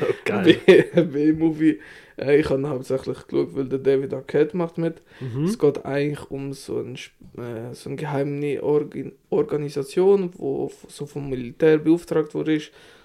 Oh, 0.01 0.15
geil. 0.25 0.57
B-Movie. 0.95 1.79
Ich 2.17 2.49
habe 2.49 2.69
hauptsächlich 2.69 3.27
geschaut, 3.27 3.55
weil 3.55 3.69
der 3.69 3.81
David 3.81 4.15
Arquette 4.15 4.57
macht 4.57 4.79
mit. 4.79 5.03
Mhm. 5.21 5.45
Es 5.45 5.59
geht 5.59 5.85
eigentlich 5.85 6.31
um 6.31 6.53
so, 6.55 6.79
ein, 6.79 6.95
äh, 7.37 7.75
so 7.75 7.91
eine 7.91 7.97
geheime 7.97 8.63
Organ 8.63 9.13
Organisation, 9.31 10.31
wo 10.37 10.67
f- 10.67 10.87
so 10.89 11.05
vom 11.07 11.29
Militär 11.29 11.79
beauftragt 11.79 12.35
wurde, 12.35 12.61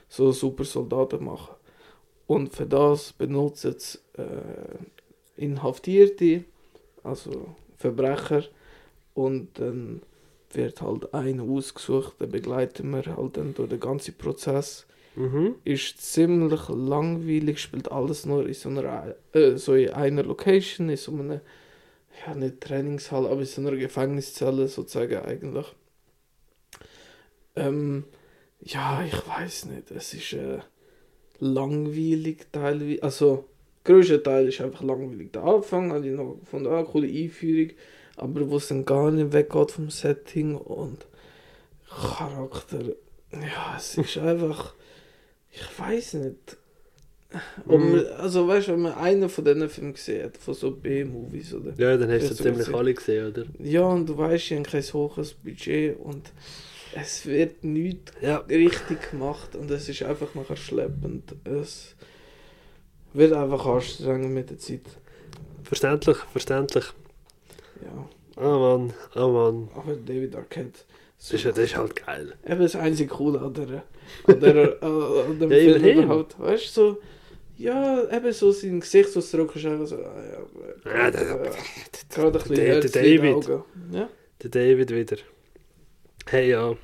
so 0.07 0.31
super 0.31 0.63
Soldaten 0.63 1.23
machen. 1.25 1.55
Und 2.27 2.53
für 2.55 2.65
das 2.65 3.11
benutzen 3.13 3.75
sie 3.77 3.97
äh, 4.17 5.43
Inhaftierte, 5.43 6.45
also 7.03 7.55
Verbrecher. 7.77 8.43
Und 9.19 9.59
dann 9.59 10.01
wird 10.53 10.81
halt 10.81 11.13
einer 11.13 11.43
ausgesucht, 11.43 12.21
den 12.21 12.31
begleiten 12.31 12.89
wir 12.91 13.17
halt 13.17 13.35
dann 13.35 13.53
durch 13.53 13.67
den 13.67 13.81
ganzen 13.81 14.13
Prozess. 14.13 14.87
Mhm. 15.17 15.55
Ist 15.65 16.01
ziemlich 16.01 16.69
langweilig, 16.69 17.59
spielt 17.59 17.91
alles 17.91 18.25
nur 18.25 18.47
in 18.47 18.53
so 18.53 18.69
einer, 18.69 19.13
äh, 19.33 19.57
so 19.57 19.73
in 19.73 19.89
einer 19.89 20.23
Location, 20.23 20.87
in 20.87 20.95
so 20.95 21.11
einer, 21.11 21.41
ja 22.25 22.33
nicht 22.33 22.61
Trainingshalle, 22.61 23.27
aber 23.27 23.41
in 23.41 23.45
so 23.45 23.59
einer 23.59 23.75
Gefängniszelle 23.75 24.69
sozusagen 24.69 25.17
eigentlich. 25.17 25.65
Ähm, 27.57 28.05
ja, 28.61 29.03
ich 29.03 29.27
weiß 29.27 29.65
nicht, 29.65 29.91
es 29.91 30.13
ist 30.13 30.31
äh, 30.31 30.59
langweilig 31.39 32.47
teilweise, 32.53 33.03
also 33.03 33.49
der 33.85 33.95
größte 33.95 34.23
Teil 34.23 34.47
ist 34.47 34.61
einfach 34.61 34.81
langweilig. 34.81 35.33
Der 35.33 35.43
Anfang 35.43 35.91
habe 35.91 36.07
ich 36.07 36.15
noch 36.15 36.39
gefunden, 36.39 36.67
ah, 36.67 36.83
coole 36.83 37.09
Einführung, 37.09 37.75
aber 38.19 38.49
wo 38.49 38.57
es 38.57 38.67
dann 38.67 38.85
gar 38.85 39.11
nicht 39.11 39.33
weggeht 39.33 39.71
vom 39.71 39.89
Setting 39.89 40.55
und 40.55 41.05
Charakter, 41.89 42.81
ja, 43.31 43.75
es 43.77 43.97
ist 43.97 44.17
einfach, 44.19 44.73
ich 45.51 45.79
weiß 45.79 46.13
nicht. 46.15 46.57
Mhm. 47.65 47.91
man, 47.91 48.05
also 48.17 48.47
weißt 48.47 48.69
du, 48.69 48.71
wenn 48.73 48.81
man 48.81 48.93
einen 48.95 49.29
von 49.29 49.45
diesen 49.45 49.69
Filmen 49.69 49.93
gesehen 49.93 50.25
hat, 50.25 50.37
von 50.37 50.55
so 50.55 50.71
B-Movies 50.71 51.53
oder 51.53 51.73
Ja, 51.77 51.95
dann 51.95 52.09
hast 52.11 52.23
du 52.23 52.33
so 52.33 52.43
ziemlich 52.43 52.59
gesehen. 52.59 52.75
alle 52.75 52.93
gesehen, 52.93 53.27
oder? 53.27 53.45
ja, 53.59 53.83
und 53.83 54.07
du 54.09 54.17
weißt, 54.17 54.45
ich 54.51 54.57
habe 54.57 54.63
kein 54.63 54.81
hohes 54.81 55.33
Budget 55.35 55.99
und 55.99 56.31
es 56.95 57.27
wird 57.27 57.63
nichts 57.63 58.13
Ja. 58.21 58.37
richtig 58.37 59.11
gemacht 59.11 59.55
und 59.55 59.69
es 59.69 59.87
ist 59.87 60.01
einfach 60.01 60.33
nachher 60.33 60.55
schleppend. 60.55 61.35
Es 61.43 61.93
wird 63.13 63.33
einfach 63.33 63.63
anstrengend 63.67 64.31
mit 64.33 64.49
der 64.49 64.57
Zeit. 64.57 64.81
Verständlich, 65.63 66.17
verständlich. 66.31 66.85
Ja. 67.83 68.09
Oh 68.37 68.59
Mann, 68.77 68.93
oh 69.15 69.27
Mann. 69.29 69.69
Aber 69.75 69.95
David 69.95 70.35
Arquette. 70.35 70.79
So, 71.17 71.33
Das 71.35 71.45
ist, 71.45 71.57
das 71.57 71.65
ist 71.65 71.75
halt 71.77 71.95
geil. 72.05 72.33
Eben 72.47 72.61
das 72.61 72.75
einzige 72.75 73.09
Coole 73.09 73.39
an 73.41 73.53
der, 73.53 73.83
an 74.27 74.39
der, 74.39 74.55
äh, 74.81 74.85
an 74.85 75.39
dem 75.39 75.51
Ja, 75.51 75.57
Film 75.57 75.75
immerhin. 75.77 76.03
überhaupt. 76.03 76.39
Weißt 76.39 76.77
du, 76.77 76.81
so, 76.81 76.97
ja, 77.57 78.09
eben 78.09 78.31
so 78.31 78.51
sein 78.53 78.79
Gesichtsausdruck 78.79 79.53
ist 79.57 79.65
einfach 79.65 79.87
so, 79.87 79.95
ah, 79.97 80.23
ja, 80.85 80.91
Ja, 80.93 81.11
der- 81.11 81.21
äh, 81.21 81.49
gerade 82.09 82.27
ein 82.27 82.31
bisschen 82.33 82.55
der- 82.55 82.79
der 82.79 82.89
David. 82.91 83.49
Ja, 83.91 84.09
Der 84.43 84.49
David 84.49 84.91
wieder. 84.95 85.17
Hey 86.29 86.51
ja. 86.51 86.75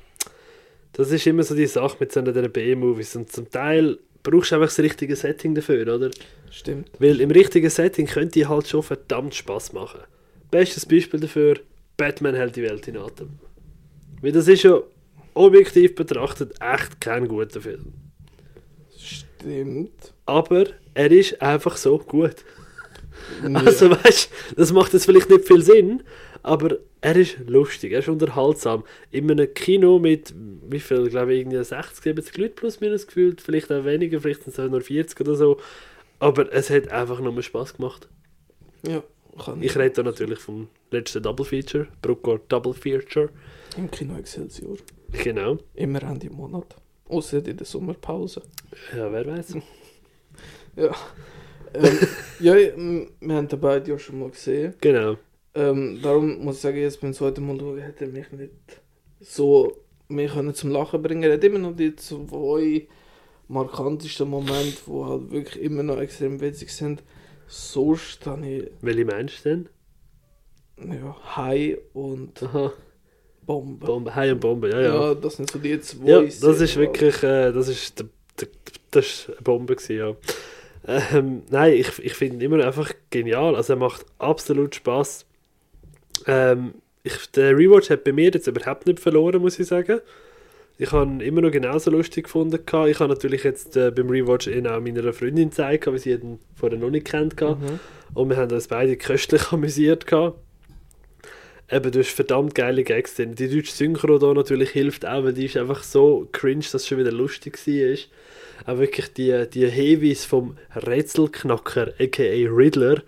Das 0.92 1.10
ist 1.10 1.26
immer 1.26 1.42
so 1.42 1.54
die 1.54 1.66
Sache 1.66 1.96
mit 2.00 2.12
so 2.12 2.20
einer 2.20 2.32
B-Movies. 2.48 3.16
Und 3.16 3.32
zum 3.32 3.50
Teil 3.50 3.98
brauchst 4.22 4.50
du 4.50 4.56
einfach 4.56 4.68
das 4.68 4.78
richtige 4.80 5.16
Setting 5.16 5.54
dafür, 5.54 5.94
oder? 5.94 6.10
stimmt. 6.50 6.90
Weil 6.98 7.20
im 7.20 7.30
richtigen 7.30 7.70
Setting 7.70 8.06
könnte 8.06 8.32
die 8.32 8.46
halt 8.46 8.66
schon 8.68 8.82
verdammt 8.82 9.34
Spaß 9.34 9.72
machen. 9.72 10.00
Bestes 10.50 10.86
Beispiel 10.86 11.20
dafür, 11.20 11.60
Batman 11.96 12.34
hält 12.34 12.56
die 12.56 12.62
Welt 12.62 12.86
in 12.88 12.96
Atem. 12.96 13.30
Weil 14.20 14.32
das 14.32 14.48
ist 14.48 14.62
ja 14.62 14.80
objektiv 15.34 15.94
betrachtet 15.94 16.54
echt 16.60 17.00
kein 17.00 17.28
guter 17.28 17.60
Film. 17.60 17.92
Stimmt. 18.96 20.14
Aber 20.24 20.66
er 20.94 21.10
ist 21.10 21.40
einfach 21.42 21.76
so 21.76 21.98
gut. 21.98 22.36
Ja. 23.42 23.60
Also 23.60 23.90
weißt 23.90 24.30
das 24.56 24.72
macht 24.72 24.92
jetzt 24.92 25.06
vielleicht 25.06 25.30
nicht 25.30 25.46
viel 25.46 25.62
Sinn, 25.62 26.02
aber 26.42 26.76
er 27.00 27.16
ist 27.16 27.38
lustig, 27.46 27.92
er 27.92 28.00
ist 28.00 28.08
unterhaltsam. 28.08 28.84
In 29.10 29.30
einem 29.30 29.52
Kino 29.52 29.98
mit, 29.98 30.34
wie 30.68 30.80
viel, 30.80 31.08
glaube 31.08 31.34
ich, 31.34 31.40
irgendwie 31.40 31.62
60, 31.62 32.02
70 32.02 32.36
Leute 32.36 32.54
plus 32.54 32.80
minus 32.80 33.06
gefühlt, 33.06 33.40
vielleicht 33.40 33.70
auch 33.72 33.84
weniger, 33.84 34.20
vielleicht 34.20 34.44
sind 34.44 34.52
es 34.52 34.60
auch 34.60 34.70
nur 34.70 34.80
40 34.80 35.20
oder 35.20 35.34
so. 35.34 35.58
Aber 36.18 36.52
es 36.52 36.70
hat 36.70 36.88
einfach 36.88 37.20
nur 37.20 37.42
Spaß 37.42 37.76
gemacht. 37.76 38.08
ja, 38.86 39.02
kann 39.36 39.62
Ich 39.62 39.76
rede 39.76 39.90
da 39.90 40.02
natürlich 40.02 40.38
vom 40.38 40.68
letzten 40.90 41.22
Double 41.22 41.44
Feature, 41.44 41.88
Bruckor 42.02 42.40
Double 42.48 42.74
Feature. 42.74 43.30
Im 43.76 43.90
Kino 43.90 44.16
Excelsior. 44.16 44.76
Genau. 45.22 45.58
Immer 45.74 46.02
Ende 46.02 46.30
Monat. 46.30 46.76
Außer 47.08 47.46
in 47.46 47.56
der 47.56 47.66
Sommerpause. 47.66 48.42
Ja, 48.96 49.10
wer 49.12 49.26
weiß. 49.26 49.56
Ja. 50.76 50.94
ähm, 51.72 51.98
ja, 52.38 52.54
wir 52.54 52.72
haben 53.34 53.48
den 53.48 53.60
beide 53.60 53.92
ja 53.92 53.98
schon 53.98 54.18
mal 54.18 54.28
gesehen. 54.28 54.74
Genau. 54.82 55.16
Ähm, 55.54 56.00
darum 56.02 56.44
muss 56.44 56.56
ich 56.56 56.60
sagen, 56.60 56.76
jetzt 56.76 57.00
beim 57.00 57.14
zweiten 57.14 57.46
Mal 57.46 57.58
schauen, 57.58 57.82
hat 57.82 58.02
er 58.02 58.08
mich 58.08 58.30
nicht 58.30 58.52
so 59.20 59.74
mehr 60.08 60.28
können 60.28 60.54
zum 60.54 60.70
Lachen 60.70 61.02
bringen. 61.02 61.22
Er 61.22 61.32
hat 61.32 61.44
immer 61.44 61.58
noch 61.58 61.74
die 61.74 61.96
zwei 61.96 62.86
markantesten 63.48 64.28
Momente, 64.28 64.82
die 64.86 65.04
halt 65.04 65.30
wirklich 65.30 65.62
immer 65.62 65.82
noch 65.82 65.98
extrem 65.98 66.40
witzig 66.40 66.70
sind. 66.70 67.02
Sonst 67.48 68.26
habe 68.26 68.46
ich 68.46 68.70
Welche 68.80 69.04
meinst 69.04 69.44
du 69.44 69.48
denn? 69.48 69.68
ja, 70.78 71.16
Hai 71.36 71.78
und 71.94 72.42
Aha, 72.42 72.72
Bombe. 73.46 73.86
Bombe, 73.86 74.14
Hai 74.14 74.32
und 74.32 74.40
Bombe, 74.40 74.70
ja, 74.70 74.80
ja. 74.80 74.94
Ja, 74.94 75.14
das 75.14 75.36
sind 75.36 75.50
so 75.50 75.58
die 75.58 75.80
zwei. 75.80 76.08
Ja, 76.10 76.20
das 76.20 76.60
ist 76.60 76.76
wirklich, 76.76 77.22
äh, 77.22 77.52
das 77.52 77.68
ist, 77.68 77.98
der, 77.98 78.08
der, 78.40 78.48
das 78.90 79.06
ist 79.06 79.28
eine 79.30 79.42
Bombe 79.42 79.76
gewesen, 79.76 79.96
ja. 79.96 80.16
Ähm, 80.88 81.42
nein, 81.50 81.72
ich, 81.74 81.98
ich 81.98 82.14
finde 82.14 82.36
ihn 82.36 82.40
immer 82.52 82.64
einfach 82.64 82.92
genial, 83.10 83.56
also 83.56 83.72
er 83.72 83.78
macht 83.78 84.06
absolut 84.18 84.74
Spaß. 84.74 85.26
Ähm, 86.26 86.74
ich, 87.02 87.30
der 87.32 87.56
Rewatch 87.56 87.90
hat 87.90 88.04
bei 88.04 88.12
mir 88.12 88.30
jetzt 88.32 88.46
überhaupt 88.46 88.86
nicht 88.86 89.00
verloren, 89.00 89.40
muss 89.40 89.58
ich 89.58 89.66
sagen. 89.66 90.00
Ich 90.78 90.92
habe 90.92 91.24
immer 91.24 91.40
noch 91.40 91.50
genauso 91.50 91.90
lustig 91.90 92.24
gefunden. 92.24 92.60
Ich 92.62 93.00
habe 93.00 93.08
natürlich 93.08 93.44
jetzt 93.44 93.76
äh, 93.76 93.90
beim 93.90 94.10
Rewatch 94.10 94.46
ihn 94.46 94.66
auch 94.66 94.80
meiner 94.80 95.12
Freundin 95.12 95.48
gezeigt, 95.48 95.86
weil 95.86 95.98
sie 95.98 96.12
ihn 96.12 96.38
vorher 96.54 96.78
noch 96.78 96.90
nicht 96.90 97.06
kennt. 97.06 97.40
Mhm. 97.40 97.80
Und 98.12 98.28
wir 98.28 98.36
haben 98.36 98.52
uns 98.52 98.68
beide 98.68 98.96
köstlich 98.96 99.42
amüsiert. 99.52 100.06
Gehabt. 100.06 100.38
Eben, 101.70 101.90
du 101.90 101.98
hast 101.98 102.10
verdammt 102.10 102.54
geile 102.54 102.84
Gags 102.84 103.16
drin. 103.16 103.34
Die 103.34 103.48
deutsche 103.48 103.72
Synchro 103.72 104.18
da 104.18 104.32
natürlich 104.32 104.70
hilft 104.70 105.04
auch, 105.04 105.24
weil 105.24 105.32
die 105.32 105.46
ist 105.46 105.56
einfach 105.56 105.82
so 105.82 106.28
cringe, 106.30 106.60
dass 106.60 106.74
es 106.74 106.86
schon 106.86 106.98
wieder 106.98 107.10
lustig 107.10 107.58
war. 107.66 108.74
Auch 108.74 108.78
wirklich 108.78 109.12
die, 109.14 109.46
die 109.52 109.66
Heavies 109.66 110.24
vom 110.24 110.56
Rätselknacker, 110.74 111.92
a.k.a. 111.98 112.48
Riddler, 112.48 113.02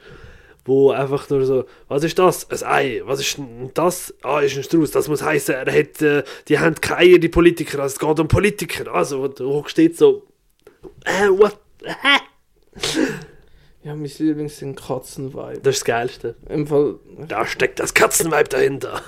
wo 0.69 0.91
einfach 0.91 1.29
nur 1.31 1.45
so, 1.45 1.65
was 1.89 2.05
ist 2.05 2.19
das? 2.19 2.49
Ein 2.51 2.63
Ei. 2.69 3.03
Was 3.05 3.21
ist 3.21 3.41
das? 3.75 4.15
Ah, 4.23 4.41
ist 4.41 4.57
ein 4.57 4.63
Strauß. 4.63 4.93
Das 4.93 5.09
muss 5.09 5.23
heißen, 5.23 5.55
er 5.55 5.73
hat, 5.73 6.01
äh, 6.03 6.23
die 6.47 6.59
haben 6.59 6.77
keine 6.77 7.01
Eier, 7.01 7.19
die 7.19 7.29
Politiker. 7.29 7.81
Also 7.81 7.95
es 7.95 7.99
geht 7.99 8.21
um 8.21 8.29
Politiker. 8.29 8.93
Also, 8.95 9.27
du 9.29 9.65
steht 9.67 9.97
so, 9.97 10.23
äh, 11.05 11.29
what? 11.29 11.59
Hä? 11.83 12.19
Ja, 13.85 13.95
mein 13.95 14.11
Lieblings 14.19 14.59
sind 14.59 14.77
Katzenvibe. 14.77 15.61
Das 15.63 15.77
ist 15.77 15.81
das 15.81 15.85
Geilste. 15.85 16.35
Im 16.49 16.67
Fall 16.67 16.97
Da 17.27 17.47
steckt 17.47 17.81
das 17.81 17.95
Katzenweib 17.95 18.49
dahinter. 18.51 19.01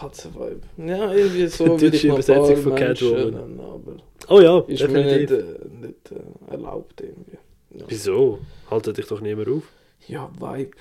Katzenvibe. 0.00 0.60
Ja, 0.78 1.12
irgendwie 1.12 1.46
so 1.48 1.76
Deutsche 1.76 2.08
mal 2.08 2.14
ein 2.16 2.22
Übersetzung 2.22 2.56
von 2.58 2.74
Catwoman. 2.76 3.60
aber 3.60 3.96
Oh 4.28 4.40
ja, 4.40 4.60
ist 4.68 4.88
mir 4.88 5.04
nicht, 5.04 5.30
definitiv. 5.30 5.60
äh, 5.82 5.86
nicht 5.86 6.12
äh, 6.12 6.50
erlaubt 6.52 7.00
irgendwie. 7.00 7.36
Ja. 7.70 7.84
Wieso? 7.88 8.38
Haltet 8.70 8.98
dich 8.98 9.06
doch 9.06 9.20
nicht 9.20 9.36
mehr 9.36 9.48
auf. 9.48 9.64
Ja, 10.08 10.30
Vibe. 10.38 10.76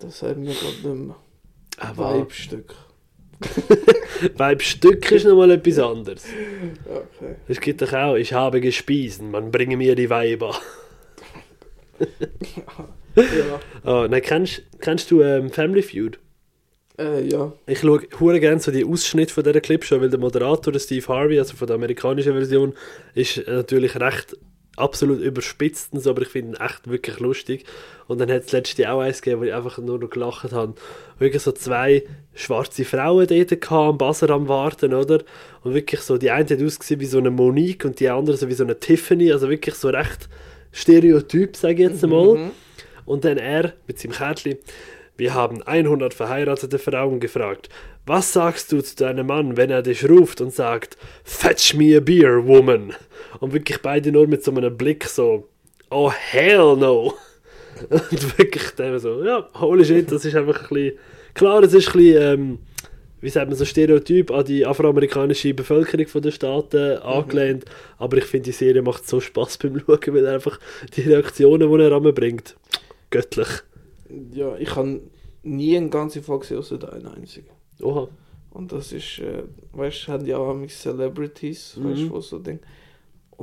Das 0.00 0.18
sagen 0.18 0.46
wir 0.46 0.54
gerade 0.54 0.88
nicht 0.88 1.06
mehr. 1.06 1.16
Wow. 1.96 2.20
Vibe-Stück. 2.20 2.74
Weibstück 4.36 5.10
ist 5.10 5.24
nochmal 5.24 5.50
etwas 5.50 5.78
anderes. 5.78 6.24
Okay. 6.84 7.34
Es 7.48 7.60
gibt 7.60 7.82
doch 7.82 7.92
auch, 7.92 8.14
ich 8.14 8.32
habe 8.32 8.60
gespiesen, 8.60 9.30
man 9.30 9.50
bringe 9.50 9.76
mir 9.76 9.96
die 9.96 10.10
Weiber. 10.10 10.54
Ja. 13.14 13.60
Oh, 13.84 14.06
nein, 14.08 14.22
kennst, 14.22 14.62
kennst 14.80 15.10
du 15.10 15.22
ähm, 15.22 15.50
Family 15.50 15.82
Feud? 15.82 16.18
Äh, 16.98 17.28
ja. 17.28 17.52
Ich 17.66 17.80
schaue 17.80 18.02
hure 18.20 18.40
gerne 18.40 18.60
so 18.60 18.70
die 18.70 18.84
Ausschnitte 18.84 19.32
von 19.32 19.44
dieser 19.44 19.60
Clipshow, 19.60 20.00
weil 20.00 20.10
der 20.10 20.18
Moderator, 20.18 20.72
der 20.72 20.80
Steve 20.80 21.06
Harvey, 21.08 21.38
also 21.38 21.56
von 21.56 21.66
der 21.66 21.76
amerikanischen 21.76 22.32
Version, 22.32 22.74
ist 23.14 23.38
äh, 23.38 23.52
natürlich 23.52 23.98
recht 23.98 24.36
absolut 24.76 25.20
überspitzt, 25.20 25.92
und 25.92 26.00
so, 26.00 26.10
aber 26.10 26.22
ich 26.22 26.28
finde 26.28 26.56
ihn 26.56 26.64
echt 26.64 26.88
wirklich 26.88 27.18
lustig. 27.20 27.64
Und 28.06 28.20
dann 28.20 28.30
hat 28.30 28.44
es 28.44 28.52
letzte 28.52 28.90
auch 28.90 29.00
eins 29.00 29.22
gegeben, 29.22 29.40
wo 29.40 29.44
ich 29.44 29.54
einfach 29.54 29.78
nur 29.78 29.98
noch 29.98 30.10
gelacht 30.10 30.52
habe. 30.52 30.74
Wirklich 31.18 31.42
so 31.42 31.52
zwei 31.52 32.04
schwarze 32.34 32.84
Frauen 32.84 33.26
dort 33.26 33.72
am 33.72 33.98
Buzzer 33.98 34.30
am 34.30 34.48
Warten, 34.48 34.94
oder? 34.94 35.20
Und 35.62 35.74
wirklich 35.74 36.00
so, 36.00 36.18
die 36.18 36.30
eine 36.30 36.48
hat 36.48 36.62
ausgesehen 36.62 37.00
wie 37.00 37.06
so 37.06 37.18
eine 37.18 37.30
Monique 37.30 37.84
und 37.84 38.00
die 38.00 38.08
andere 38.08 38.36
so 38.36 38.48
wie 38.48 38.54
so 38.54 38.64
eine 38.64 38.78
Tiffany, 38.78 39.32
also 39.32 39.48
wirklich 39.48 39.74
so 39.74 39.88
recht 39.88 40.28
Stereotyp, 40.72 41.56
sage 41.56 41.74
ich 41.74 41.90
jetzt 41.90 42.04
einmal. 42.04 42.36
Mhm. 42.36 42.50
Und 43.04 43.24
dann 43.24 43.36
er 43.36 43.74
mit 43.86 43.98
seinem 43.98 44.12
Kärtchen. 44.12 44.56
Wir 45.16 45.34
haben 45.34 45.62
100 45.62 46.14
verheiratete 46.14 46.78
Frauen 46.78 47.20
gefragt. 47.20 47.68
Was 48.06 48.32
sagst 48.32 48.72
du 48.72 48.80
zu 48.80 48.96
deinem 48.96 49.26
Mann, 49.26 49.56
wenn 49.56 49.70
er 49.70 49.82
dich 49.82 50.08
ruft 50.08 50.40
und 50.40 50.52
sagt, 50.52 50.96
Fetch 51.22 51.74
me 51.74 51.96
a 51.96 52.00
beer, 52.00 52.46
woman? 52.46 52.94
Und 53.40 53.52
wirklich 53.52 53.80
beide 53.82 54.12
nur 54.12 54.26
mit 54.26 54.44
so 54.44 54.50
einem 54.50 54.76
Blick 54.76 55.04
so, 55.04 55.48
oh 55.90 56.10
hell 56.10 56.76
no. 56.76 57.14
Und 57.90 58.38
wirklich 58.38 58.70
dann 58.76 58.98
so, 58.98 59.24
ja, 59.24 59.48
holy 59.54 59.84
shit, 59.84 60.10
das 60.12 60.24
ist 60.24 60.36
einfach 60.36 60.62
ein 60.62 60.68
bisschen, 60.68 60.98
klar, 61.34 61.62
es 61.62 61.72
ist 61.74 61.88
ein 61.88 61.92
bisschen, 61.94 62.22
ähm, 62.22 62.58
wie 63.20 63.30
sagt 63.30 63.48
man, 63.48 63.56
so 63.56 63.64
Stereotyp 63.64 64.30
an 64.30 64.44
die 64.44 64.66
afroamerikanische 64.66 65.54
Bevölkerung 65.54 66.06
von 66.08 66.22
den 66.22 66.32
Staaten 66.32 66.98
angelehnt. 66.98 67.64
Aber 67.98 68.16
ich 68.18 68.24
finde, 68.24 68.46
die 68.46 68.52
Serie 68.52 68.82
macht 68.82 69.08
so 69.08 69.20
Spaß 69.20 69.58
beim 69.58 69.78
Schauen, 69.86 70.00
weil 70.08 70.26
er 70.26 70.34
einfach 70.34 70.58
die 70.96 71.02
Reaktionen, 71.02 71.70
die 71.70 71.82
er 71.82 72.12
bringt, 72.12 72.56
göttlich. 73.10 73.48
Ja, 74.32 74.56
ich 74.58 74.74
habe 74.76 75.00
nie 75.42 75.76
eine 75.76 75.88
ganze 75.88 76.22
Folge 76.22 76.42
gesehen, 76.42 76.58
außer 76.58 76.78
der 76.78 76.92
eine 76.92 77.12
einzige. 77.14 77.48
Oha. 77.80 78.08
Und 78.50 78.70
das 78.70 78.92
ist, 78.92 79.18
äh, 79.20 79.44
weißt 79.72 80.08
du, 80.08 80.12
haben 80.12 80.26
ja 80.26 80.36
auch 80.36 80.54
Celebrities, 80.66 81.78
weißt 81.82 82.00
Mhm. 82.02 82.08
du, 82.08 82.14
wo 82.14 82.20
so 82.20 82.38
Ding. 82.38 82.60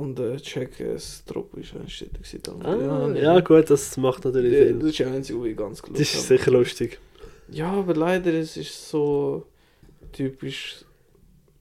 Und 0.00 0.18
äh, 0.18 0.36
Jack 0.42 0.70
Strop 0.98 1.56
ist 1.58 1.74
ein 1.74 1.88
Städte 1.88 2.18
gewesen. 2.20 2.40
Ah, 2.64 3.06
nee. 3.08 3.20
ja, 3.22 3.38
gut, 3.40 3.68
das 3.68 3.96
macht 3.98 4.24
natürlich 4.24 4.52
Ja, 4.54 4.66
Sinn. 4.66 4.80
das 4.80 4.88
ist 4.90 4.98
der 4.98 5.06
einzige, 5.08 5.38
wo 5.38 5.44
ich 5.44 5.56
ganz 5.56 5.76
Das 5.78 5.82
gelungen 5.82 6.00
ist 6.02 6.14
habe. 6.14 6.26
sicher 6.26 6.50
lustig. 6.52 6.98
Ja, 7.50 7.70
aber 7.72 7.94
leider 7.94 8.32
es 8.32 8.56
ist 8.56 8.88
so 8.88 9.44
typisch 10.12 10.84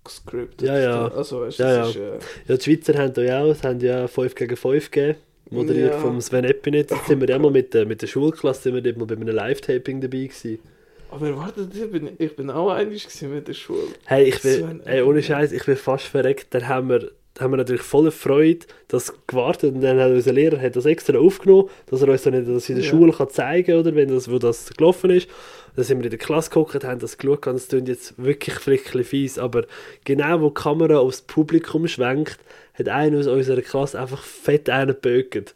gescriptet. 0.03 0.67
Ja, 0.67 0.79
ja. 0.79 1.07
Also, 1.09 1.41
weißt, 1.41 1.59
Ja, 1.59 1.83
es 1.83 1.89
ist, 1.89 1.95
äh, 1.97 2.19
Ja, 2.47 2.57
die 2.57 2.63
Schweizer 2.63 2.93
haben 2.97 3.13
da 3.13 3.21
ja 3.21 3.43
auch, 3.43 3.49
es 3.51 3.63
haben 3.63 3.79
ja 3.81 4.07
5 4.07 4.33
gegen 4.35 4.55
5 4.55 4.89
gegeben, 4.91 5.17
moderiert 5.49 5.91
Ja. 5.93 5.99
vom 5.99 6.21
Sven 6.21 6.45
Epinetz. 6.45 6.91
Jetzt 6.91 7.07
sind 7.07 7.19
wir 7.21 7.27
ja 7.29 7.37
mal 7.39 7.51
mit, 7.51 7.73
der- 7.73 7.85
mit 7.85 8.01
der 8.01 8.07
Schulklasse 8.07 8.61
sind 8.71 8.83
wir 8.83 8.97
mal 8.97 9.05
bei 9.05 9.15
einem 9.15 9.27
Live-Taping 9.27 9.99
dabei 10.01 10.27
gewesen. 10.27 10.59
aber 11.11 11.35
warte, 11.37 11.67
ich 11.73 11.91
bin, 11.91 12.09
ich 12.17 12.35
bin 12.35 12.49
auch 12.51 12.69
einig 12.69 13.05
mit 13.23 13.47
der 13.47 13.53
Schule. 13.53 13.87
Hey, 14.05 14.29
ich 14.29 14.41
bin, 14.41 14.81
ey, 14.85 15.01
ohne. 15.01 15.21
Scheiß, 15.23 15.51
ich 15.51 15.65
bin 15.65 15.75
fast 15.75 16.05
verreckt. 16.05 16.53
Dann 16.53 16.67
haben 16.67 16.89
wir, 16.89 17.11
haben 17.39 17.53
wir 17.53 17.57
natürlich 17.57 17.81
voller 17.83 18.11
Freude 18.11 18.65
das 18.87 19.13
gewartet 19.27 19.75
und 19.75 19.81
dann 19.81 19.99
hat 19.99 20.11
unser 20.11 20.33
Lehrer 20.33 20.59
hat 20.59 20.75
das 20.75 20.85
extra 20.85 21.17
aufgenommen, 21.17 21.69
dass 21.87 22.01
er 22.01 22.09
uns 22.09 22.23
dann 22.23 22.33
das 22.45 22.69
in 22.69 22.75
der 22.75 22.83
Ja. 22.83 22.89
Schule 22.89 23.11
kann 23.11 23.29
zeigen 23.29 23.79
oder 23.79 23.95
wenn 23.95 24.09
das, 24.09 24.29
wo 24.29 24.39
das 24.39 24.69
gelaufen 24.71 25.09
ist. 25.11 25.29
Dann 25.75 25.85
sind 25.85 25.99
wir 25.99 26.05
in 26.05 26.09
der 26.09 26.19
Klasse 26.19 26.49
geguckt, 26.49 26.83
haben 26.83 26.99
das 26.99 27.17
geschaut 27.17 27.47
und 27.47 27.55
es 27.55 27.67
klingt 27.67 27.87
jetzt 27.87 28.15
wirklich 28.17 28.55
vielleicht 28.55 28.95
ein 28.95 29.03
fies, 29.03 29.37
aber 29.37 29.65
genau 30.03 30.41
wo 30.41 30.47
die 30.49 30.55
Kamera 30.55 30.97
aufs 30.97 31.21
Publikum 31.21 31.87
schwenkt, 31.87 32.39
hat 32.73 32.89
einer 32.89 33.19
aus 33.19 33.27
unserer 33.27 33.61
Klasse 33.61 33.99
einfach 33.99 34.23
fett 34.23 34.69
einen 34.69 34.89
gebögt. 34.89 35.55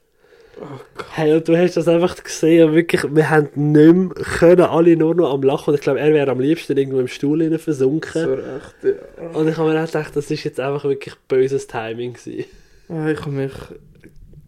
Hey, 1.14 1.34
und 1.34 1.48
du 1.48 1.58
hast 1.58 1.78
das 1.78 1.88
einfach 1.88 2.24
gesehen, 2.24 2.74
wirklich, 2.74 3.04
wir 3.14 3.30
haben 3.30 3.50
nicht 3.56 3.96
mehr 3.96 4.10
können, 4.10 4.62
alle 4.62 4.96
nur 4.96 5.16
noch 5.16 5.34
am 5.34 5.44
Lachen. 5.44 5.72
Und 5.72 5.76
ich 5.76 5.82
glaube, 5.82 6.00
er 6.00 6.14
wäre 6.14 6.32
am 6.32 6.40
liebsten 6.40 6.78
irgendwo 6.78 7.00
im 7.00 7.08
Stuhl 7.08 7.58
versunken. 7.58 8.24
So 8.24 8.34
recht, 8.34 8.76
ja. 8.84 9.30
Und 9.38 9.48
ich 9.48 9.58
habe 9.58 9.72
mir 9.72 9.82
auch 9.82 9.86
gedacht, 9.86 10.16
das 10.16 10.32
ist 10.32 10.44
jetzt 10.44 10.60
einfach 10.60 10.84
wirklich 10.84 11.16
böses 11.28 11.68
Timing 11.68 12.14
gewesen. 12.14 12.46
Ah, 12.90 13.10
Ich 13.10 13.20
habe 13.22 13.32
mich 13.32 13.52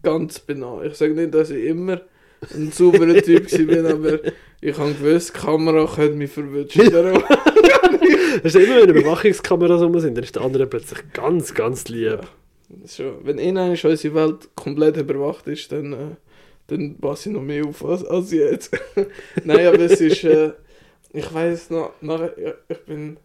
ganz 0.02 0.38
benommen. 0.38 0.86
Ich 0.86 0.94
sage 0.96 1.14
nicht, 1.14 1.34
dass 1.34 1.50
ich 1.50 1.64
immer 1.64 2.00
ein 2.54 2.70
sauberer 2.70 3.20
Typ 3.22 3.50
bin, 3.50 3.86
aber 3.86 4.18
ich 4.60 4.78
habe 4.78 4.92
gewusst, 4.94 5.34
die 5.34 5.38
Kamera 5.40 5.86
könnte 5.86 6.16
mich 6.16 6.30
verwünschen. 6.30 6.90
Das 8.42 8.54
ist 8.54 8.62
immer, 8.62 8.82
wenn 8.82 8.90
Überwachungskameras 8.94 9.80
rum 9.80 9.98
sind, 9.98 10.16
dann 10.16 10.24
ist 10.24 10.36
der 10.36 10.42
andere 10.42 10.66
plötzlich 10.66 10.98
ganz, 11.14 11.54
ganz 11.54 11.88
lieb. 11.88 12.20
Schon. 12.86 13.24
Wenn 13.24 13.38
irgendwann 13.38 13.70
unsere 13.70 14.14
Welt 14.14 14.48
komplett 14.56 14.96
überwacht 14.96 15.46
ist, 15.46 15.70
dann, 15.70 15.92
äh, 15.92 16.16
dann 16.66 16.98
passe 16.98 17.28
ich 17.28 17.34
noch 17.34 17.42
mehr 17.42 17.64
auf 17.64 17.84
als, 17.84 18.04
als 18.04 18.32
jetzt. 18.32 18.76
Nein, 19.44 19.66
aber 19.66 19.78
es 19.80 20.00
ist, 20.00 20.24
äh, 20.24 20.52
ich 21.12 21.32
weiß 21.32 21.70
noch, 21.70 21.92
ja, 22.02 22.30
ich 22.68 22.78
bin, 22.84 23.16